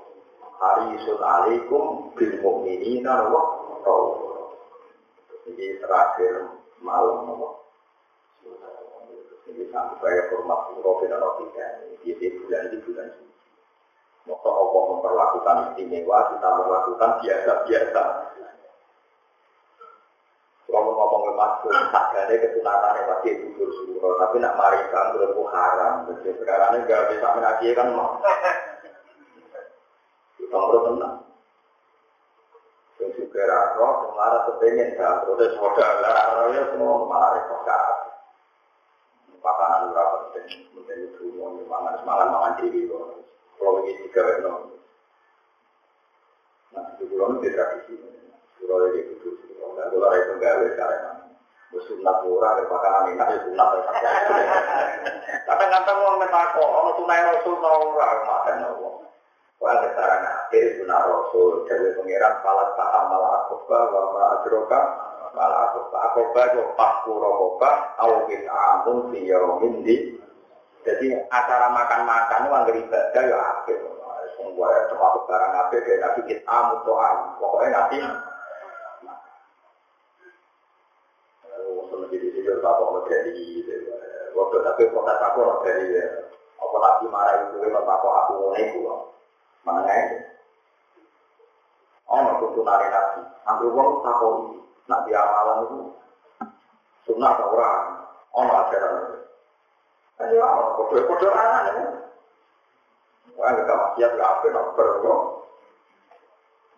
hari 0.59 0.99
sun 1.07 1.23
alaikum 1.23 2.11
bil 2.19 2.33
mu'minina 2.43 3.31
nawa 3.31 3.41
Jadi 5.47 5.79
terakhir 5.79 6.51
malam 6.83 7.31
nawa 7.31 7.63
Ini 9.47 9.71
sampai 9.71 10.35
hormat 10.35 10.75
Robin 10.83 11.15
Robin 11.15 11.47
Di 12.03 12.27
bulan 12.43 12.75
ini 12.75 12.83
bulan 12.83 13.26
Maka 14.27 14.49
Allah 14.51 14.81
memperlakukan 14.91 15.55
istimewa 15.71 16.17
Kita 16.35 16.47
melakukan 16.59 17.11
biasa-biasa 17.23 18.03
kalau 20.67 20.91
ngomong 20.91 21.21
ke 21.23 21.33
masuk, 21.39 21.71
sakane 21.95 22.35
kesunatan 22.43 22.97
yang 22.99 23.07
pasti 23.07 23.29
gugur 23.39 23.69
suruh, 23.71 24.19
tapi 24.19 24.35
nak 24.43 24.59
marikan 24.59 25.15
berlaku 25.15 25.47
haram. 25.47 26.11
Jadi 26.11 26.35
sekarang 26.43 26.75
ini 26.75 26.91
gak 26.91 27.07
bisa 27.07 27.27
menaji 27.39 27.67
kan 27.71 27.87
mau. 27.95 28.19
Kita 30.35 30.53
perlu 30.59 30.79
tenang. 30.91 31.15
Yang 32.99 33.09
juga 33.15 33.41
raro, 33.47 33.87
kemarin 34.11 34.41
kepengen 34.43 34.89
kan, 34.99 35.23
terus 35.23 35.55
modal 35.55 35.91
semua 36.75 36.93
malah 37.07 37.29
repot 37.39 37.61
kan. 37.63 38.11
Pakanan 39.39 39.95
berapa 39.95 40.15
penting, 40.35 40.67
penting 40.75 40.99
itu 41.07 41.23
mau 41.39 41.55
mangan 41.55 42.03
semangat 42.03 42.27
mangan 42.27 42.53
diri 42.59 42.91
Kalau 43.57 43.81
ini 43.83 43.93
tiga 44.05 44.23
no. 44.45 44.53
Nah, 46.77 46.83
itu 46.95 47.03
bulan 47.09 47.41
itu 47.41 47.49
tradisi. 47.51 47.93
Ini 47.97 48.99
itu 49.01 49.29
Nah, 49.77 49.85
kalau 49.93 50.09
itu 50.13 50.33
gawe 50.41 50.67
karena 50.73 51.11
sunat 51.87 52.17
murah 52.25 52.51
dari 52.57 52.67
makanan 52.71 53.13
enak 53.15 53.27
ya 53.29 53.39
sunat 53.45 53.69
Kadang-kadang 55.47 55.97
mau 56.03 56.19
metako, 56.19 56.63
orang 56.63 56.95
tunai 56.99 57.21
rasul 57.23 57.55
naura 57.63 58.09
makan 58.27 58.67
Allah. 58.67 58.93
Wah, 59.57 59.73
sekarang 59.79 60.21
akhir 60.27 60.65
sunat 60.81 61.01
rasul 61.07 61.63
dari 61.65 61.95
pengiran 61.95 62.35
salat 62.43 62.69
paham 62.75 63.03
malah 63.09 63.31
akoba, 63.47 63.79
wama 63.89 64.21
adroka, 64.37 64.81
malah 65.31 65.71
akoba. 65.71 66.41
Itu 66.51 66.61
pasku 66.75 67.11
rokoba, 67.15 67.95
awin 68.01 68.43
amun 68.49 68.97
siyomin 69.15 69.75
di. 69.87 69.95
Jadi 70.87 71.11
acara 71.27 71.67
makan-makan 71.67 72.47
itu 72.47 72.51
anggar 72.55 72.75
ibadah 72.79 73.23
ya 73.27 73.37
akhir. 73.59 73.79
Semua 74.39 74.71
termasuk 74.87 75.27
barang 75.27 75.53
akhir 75.67 75.79
kayak 75.83 75.99
nabi 75.99 76.21
kita 76.31 76.57
mutoan. 76.71 77.15
Pokoknya 77.43 77.69
nabi 77.75 77.97
menjadi 82.07 82.27
sejauh 82.39 82.63
tak 82.63 82.73
mau 82.79 83.03
dari 83.03 83.67
waktu 84.31 84.57
tapi 84.63 84.81
kota 84.95 85.13
aku 85.19 85.39
dari 85.67 85.91
apa 86.55 86.75
nabi 86.79 87.05
marah 87.11 87.35
itu 87.43 87.57
memang 87.59 87.83
aku 87.83 88.07
aku 88.07 88.31
mulai 88.47 88.63
itu 88.71 88.79
mana 89.67 89.91
itu 89.91 90.17
oh 92.07 92.17
nggak 92.23 92.63
nari 92.63 92.87
nabi. 92.87 93.19
Ambil 93.43 93.67
uang 93.75 93.89
ini 94.07 94.57
nabi 94.87 95.11
amalan 95.11 95.57
itu 95.67 95.79
sunnah 97.03 97.35
orang 97.35 98.07
oh 98.31 98.41
nggak 98.47 99.16
kode 100.17 100.97
kode 101.05 101.27
anak 101.29 101.73
ini. 101.77 101.85
Wah 103.37 103.53
nggak 103.53 103.69
maksiat 103.69 104.11
nggak 104.17 104.31
apa 104.33 104.45
nggak 104.49 104.69
perlu 104.73 105.15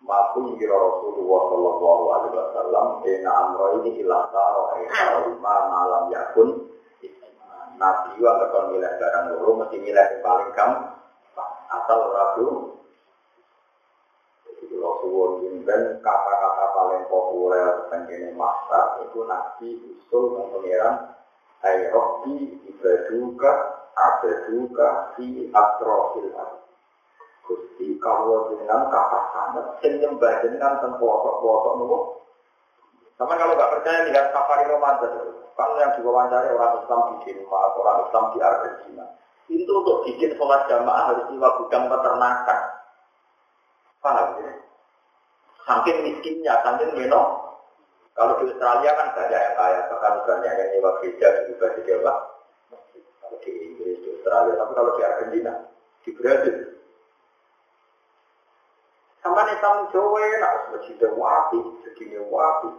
Maku 0.00 0.56
kira 0.56 0.72
Rasulullah 0.76 1.40
Shallallahu 1.52 2.04
Alaihi 2.08 2.32
Wasallam 2.36 2.86
Ena 3.04 3.30
amro 3.36 3.66
ini 3.80 4.00
ilah 4.00 4.32
taro 4.32 4.76
lima 4.80 5.54
malam 5.68 6.02
yakun. 6.12 6.48
Nabi 7.80 8.20
wa 8.20 8.32
nggak 8.36 8.64
milih 8.76 8.92
barang 9.00 9.24
dulu 9.32 9.50
mesti 9.64 9.76
milih 9.80 10.04
yang 10.04 10.20
paling 10.20 10.50
kam 10.52 11.00
asal 11.72 12.00
ragu 12.12 12.76
jadi 14.44 14.74
Rasulullah 14.76 15.96
kata-kata 16.04 16.64
paling 16.76 17.02
populer 17.08 17.88
tentang 17.88 18.36
masa 18.36 19.00
itu 19.08 19.24
Nabi 19.24 19.68
usul 19.96 20.36
dan 20.36 21.19
Ayrobi 21.60 22.56
ibaduka 22.66 23.50
abaduka 23.92 25.12
fi 25.16 25.52
atrofil 25.52 26.32
Gusti 27.50 27.98
kalau 27.98 28.54
dengan 28.54 28.86
kakak 28.86 29.24
sangat, 29.34 29.66
sing 29.82 29.98
nyembah 29.98 30.38
jenengan 30.38 30.78
ten 30.78 30.94
pelosok-pelosok. 31.02 32.22
Sama 33.18 33.34
kalau 33.34 33.58
nggak 33.58 33.72
percaya 33.74 34.06
lihat 34.06 34.30
safari 34.30 34.64
Ramadan, 34.70 35.34
kan 35.58 35.70
yang 35.76 35.92
diwawancara 35.98 36.56
orang 36.56 36.78
Islam 36.80 37.00
di 37.04 37.16
Denmark, 37.26 37.72
orang 37.76 37.98
Islam 38.06 38.24
di 38.32 38.38
Argentina. 38.38 39.04
Itu 39.50 39.72
untuk 39.82 40.06
bikin 40.06 40.38
sholat 40.38 40.70
jamaah 40.70 41.10
harus 41.10 41.26
lewat 41.26 41.52
gudang 41.58 41.90
peternakan. 41.90 42.60
Paham 44.00 44.28
ya? 44.40 44.52
Saking 45.66 45.98
miskinnya, 46.06 46.54
saking 46.62 46.90
menok. 46.96 47.28
Kalau 48.14 48.42
di 48.42 48.50
Australia 48.50 48.90
kan 48.98 49.08
banyak 49.14 49.40
yang 49.40 49.56
kaya, 49.56 49.80
bahkan 49.86 50.14
banyak 50.26 50.52
yang 50.52 50.68
nyewa 50.74 50.90
gereja 51.00 51.28
di 51.46 51.80
Jawa. 51.86 52.14
Kalau 53.22 53.36
di 53.40 53.50
Inggris, 53.54 54.02
di 54.02 54.08
Australia, 54.18 54.58
tapi 54.58 54.72
kalau 54.74 54.92
di 54.98 55.02
Argentina, 55.06 55.52
di 56.02 56.10
Brazil, 56.18 56.56
sama 59.20 59.44
nih 59.44 59.56
tamu 59.60 59.84
Jawa 59.92 60.24
nak 60.40 60.54
masjid 60.72 61.00
wapi, 61.12 61.60
segini 61.84 62.18
wapi, 62.18 62.72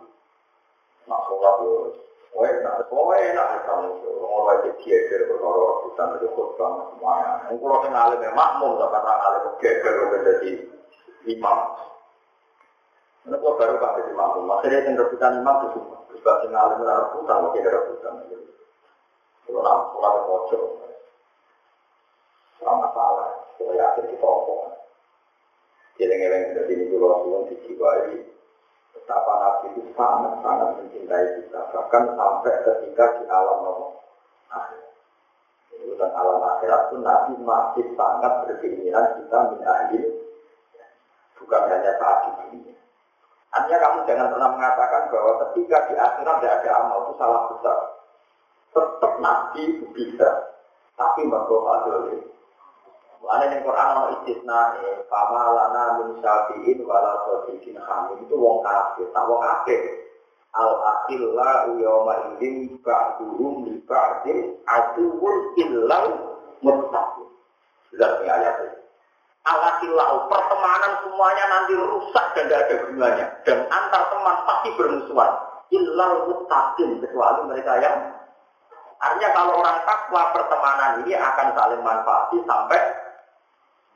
nak 1.05 1.21
sholat 1.29 1.55
yo, 1.63 1.73
Wah, 2.31 2.47
nak 2.47 2.87
semua 2.87 3.15
enak 3.19 3.67
tamu 3.67 3.99
Jawa, 4.01 4.25
mau 4.41 4.49
aja 4.49 4.71
dia 4.79 4.97
kira 5.11 5.27
berkoror 5.29 5.85
hutan 5.85 6.17
itu 6.17 6.27
khutbah 6.33 6.89
semuanya. 6.95 7.45
Kalau 7.51 7.83
kenal 7.83 8.15
lebih 8.15 8.31
makmum, 8.33 8.79
tapi 8.79 8.97
orang 8.97 9.19
alim 9.21 9.45
geger 9.59 9.95
jadi 10.25 10.51
imam. 11.27 11.59
Ini 13.21 13.37
kok 13.37 13.57
baru 13.57 13.75
pakai 13.77 14.07
di 14.09 14.13
makmum, 14.17 14.49
akhirnya 14.49 14.85
yang 14.89 14.97
rebutan 14.97 15.45
imam 15.45 15.55
itu 15.61 15.67
semua. 15.77 15.97
Terus 16.09 16.21
bahasa 16.25 16.45
ngalim 16.49 16.81
rebutan, 16.81 17.37
mungkin 17.45 17.69
rebutan. 17.69 18.13
Kalau 19.45 19.61
nak 19.61 19.77
sholat 19.93 20.11
yang 20.15 20.25
mojok, 20.25 20.63
Ora 22.61 22.73
masalah. 22.77 23.29
Kalau 23.57 23.73
yakin 23.73 24.05
kita 24.13 24.25
apa. 24.25 24.53
Jeleng-jeleng 25.97 26.43
dari 26.53 26.73
ini 26.77 26.83
dulu 26.93 27.09
betapa 29.11 29.33
Nabi 29.41 29.65
itu 29.73 29.81
sangat-sangat 29.97 30.69
mencintai 30.77 31.25
kita. 31.41 31.59
Bahkan 31.73 32.03
sampai 32.15 32.53
ketika 32.63 33.05
di 33.17 33.23
alam 33.27 33.57
nomor 33.65 33.97
akhir. 34.53 34.81
Dan 35.97 36.09
alam 36.13 36.39
akhirat 36.41 36.81
itu 36.89 36.97
Nabi 37.01 37.33
masih 37.41 37.85
sangat 37.97 38.33
berkeinginan 38.45 39.05
kita 39.17 39.37
mengakhiri 39.53 40.09
bukan 41.41 41.61
hanya 41.69 41.91
saat 41.97 42.17
di 42.21 42.31
dunia. 42.37 42.80
Artinya 43.51 43.77
kamu 43.83 43.97
jangan 44.07 44.27
pernah 44.31 44.49
mengatakan 44.55 45.03
bahwa 45.11 45.31
ketika 45.43 45.77
di 45.91 45.95
akhirat 45.99 46.35
tidak 46.39 46.55
ada 46.63 46.69
amal 46.79 46.97
itu 47.03 47.13
salah 47.19 47.41
besar. 47.51 47.77
Tetap 48.71 49.13
Nabi 49.19 49.61
itu 49.75 49.85
bisa, 49.91 50.29
tapi 50.95 51.27
berdoa 51.27 51.83
dulu. 51.83 52.31
Mulane 53.21 53.45
ning 53.53 53.61
Quran 53.61 53.87
ana 53.91 54.03
istisna 54.17 54.59
e 54.81 55.05
fama 55.05 55.53
lana 55.53 55.83
min 56.01 56.17
syafi'in 56.23 56.79
wala 56.87 57.21
sadiqin 57.27 57.77
hamid 57.77 58.17
itu 58.23 58.33
wong 58.33 58.65
kafir, 58.65 59.05
tak 59.13 59.27
wong 59.29 59.43
kafir. 59.43 59.81
Al 60.57 60.71
akhilla 60.83 61.69
yawma 61.75 62.13
idzin 62.33 62.81
ba'duhum 62.81 63.67
li 63.67 63.77
ba'din 63.85 64.57
aduwwun 64.65 65.37
illau 65.59 66.07
muttaqin. 66.65 67.29
Sudah 67.93 68.25
ayat 68.25 68.55
ini. 68.63 68.80
Al 69.41 69.57
akhillau 69.57 70.29
pertemanan 70.29 71.01
semuanya 71.01 71.45
nanti 71.49 71.73
rusak 71.73 72.25
dan 72.37 72.45
tidak 72.45 72.61
ada 72.69 72.75
gunanya 72.85 73.25
dan 73.41 73.57
antar 73.73 74.03
teman 74.13 74.37
pasti 74.45 74.69
bermusuhan. 74.77 75.31
Illau 75.71 76.29
muttaqin 76.29 76.99
kecuali 77.01 77.41
mereka 77.49 77.73
yang 77.81 77.97
Artinya 79.01 79.33
kalau 79.33 79.57
orang 79.57 79.81
takwa 79.81 80.29
pertemanan 80.29 81.01
ini 81.01 81.17
akan 81.17 81.57
saling 81.57 81.81
manfaati 81.81 82.37
sampai 82.45 82.79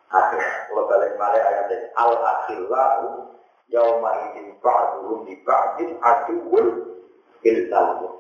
akhir. 0.10 0.42
Kalau 0.66 0.90
balik 0.90 1.14
balik 1.14 1.46
ayat 1.46 1.70
ini, 1.70 1.88
al 1.94 2.12
akhillahu 2.18 3.30
yauma 3.70 4.12
idin 4.34 4.58
di 5.30 5.34
ba'din 5.46 5.90
aduwwun 6.02 6.68
ilal 7.46 8.18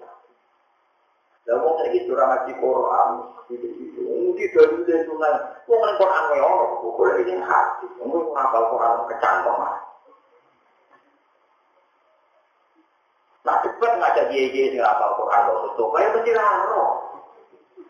Lah 1.45 1.61
wong 1.61 1.77
saiki 1.77 2.09
ora 2.09 2.25
ngaji 2.25 2.53
Quran, 2.57 3.09
gitu-gitu. 3.53 4.01
Mungkin 4.01 4.49
dari 4.49 4.75
dari 4.89 5.05
wong 5.05 5.79
nang 5.79 5.97
Quran 6.01 6.23
wae 6.33 6.41
ono, 6.41 6.65
kok 6.81 7.21
ini 7.21 7.33
hati. 7.37 7.85
Wong 8.01 8.33
ngapal 8.33 8.63
Quran 8.73 9.05
kecantong 9.13 9.61
Nah, 13.45 13.61
cepat 13.61 13.91
ngajak 14.01 14.33
dia-dia 14.33 14.73
sing 14.73 14.81
hafal 14.81 15.21
Quran 15.21 15.45
kok 15.45 15.61
tutup, 15.69 15.93
kaya 15.93 16.09
mesti. 16.17 16.33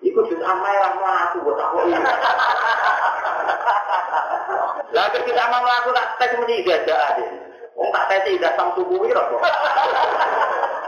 Iku 0.03 0.19
jus 0.27 0.43
amai 0.43 0.75
ra 0.75 0.89
mlaku 0.99 1.47
buat 1.47 1.55
aku 1.55 1.77
ini. 1.87 1.95
Lah 4.93 5.05
kita 5.15 5.41
amal 5.47 5.63
mlaku 5.63 5.89
tak 5.95 6.07
tes 6.19 6.35
mesti 6.35 6.61
gajah 6.67 6.99
ade. 7.15 7.25
Wong 7.79 7.89
tak 7.95 8.11
tes 8.11 8.27
tidak 8.27 8.53
sam 8.59 8.75
tubuh 8.75 8.99
iki 9.07 9.15
kok. 9.15 9.31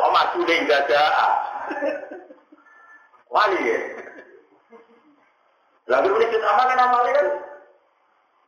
Oh 0.03 0.11
maju 0.11 0.39
deh 0.43 0.59
gajah. 0.67 1.07
Wali. 3.31 3.59
Ya. 3.59 3.79
Lalu 5.87 6.07
ini 6.19 6.25
kita 6.31 6.47
amal 6.47 6.65
kan? 6.67 6.79
Amalnya 6.79 7.13
kan 7.15 7.27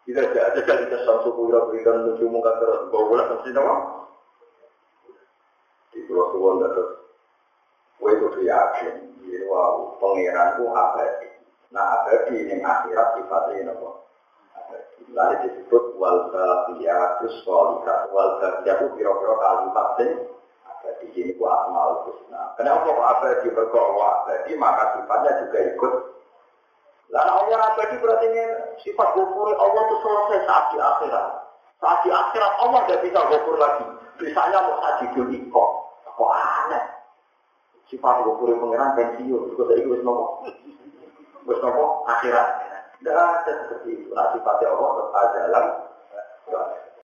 tidak 0.09 0.41
ada 0.41 0.59
jadi 0.65 0.85
kesan 0.89 1.17
suku 1.21 1.53
berikan 1.53 2.01
lucu 2.01 2.25
muka 2.25 2.49
terus 2.57 2.89
bawa 2.89 3.03
bola 3.05 3.23
mesti 3.29 3.49
nama 3.53 3.75
di 5.93 5.99
pulau 6.09 6.33
suwon 6.33 6.65
terus. 6.65 6.89
Gue 8.01 8.11
itu 8.17 8.41
yakin 8.41 8.95
jadi 9.21 9.45
wow 9.45 9.95
pangeranku 10.01 10.65
abadi. 10.73 11.29
Nah 11.69 12.01
abadi 12.01 12.35
ini 12.41 12.57
akhirat 12.57 13.21
sifatnya 13.21 13.69
nopo 13.69 14.09
lalu 15.13 15.35
disebut 15.45 15.83
wal 15.97 16.29
baqiyatus 16.29 17.35
sholihat 17.45 18.01
wal 18.13 18.37
baqiyatu 18.41 18.93
biro-biro 18.93 19.35
kalimat 19.41 19.87
sing 19.97 20.11
abadi 20.99 21.15
ini 21.15 21.31
ku 21.39 21.47
asmaul 21.47 22.11
husna 22.11 22.51
kenapa 22.59 22.91
kok 22.91 23.07
abadi 23.07 23.47
berkoro 23.55 24.03
abadi 24.03 24.51
maka 24.59 24.83
sifatnya 24.99 25.31
juga 25.47 25.59
ikut 25.71 25.93
lalu 27.09 27.31
Allah 27.31 27.59
abadi 27.71 27.95
berarti 28.03 28.25
ini 28.27 28.43
sifat 28.83 29.07
gofuri 29.15 29.55
Allah 29.55 29.81
itu 29.87 29.95
selesai 30.03 30.39
saat 30.43 30.65
di 30.75 30.77
akhirat 30.83 31.27
saat 31.79 31.99
di 32.03 32.09
akhirat 32.11 32.53
Allah 32.59 32.79
tidak 32.83 33.01
bisa 33.07 33.19
gofur 33.31 33.55
lagi 33.55 33.85
bisanya 34.19 34.59
mau 34.59 34.75
sajidul 34.83 35.31
ikut 35.31 35.71
Kok 36.19 36.35
aneh? 36.35 36.83
Sifat 37.87 38.27
gopuri 38.27 38.59
pengiran 38.59 38.91
pensiun, 38.91 39.55
juga 39.55 39.71
saya 39.71 39.87
wis 39.87 40.03
nopo. 40.03 40.43
Wis 41.47 41.59
nopo 41.63 42.03
akhirat. 42.11 42.47
Tidak 42.99 43.15
ada 43.15 43.47
seperti 43.47 44.03
itu. 44.03 44.11
Nah, 44.11 44.35
sifatnya 44.35 44.75
Allah 44.75 44.89
tetap 44.99 45.25
jalan. 45.31 45.65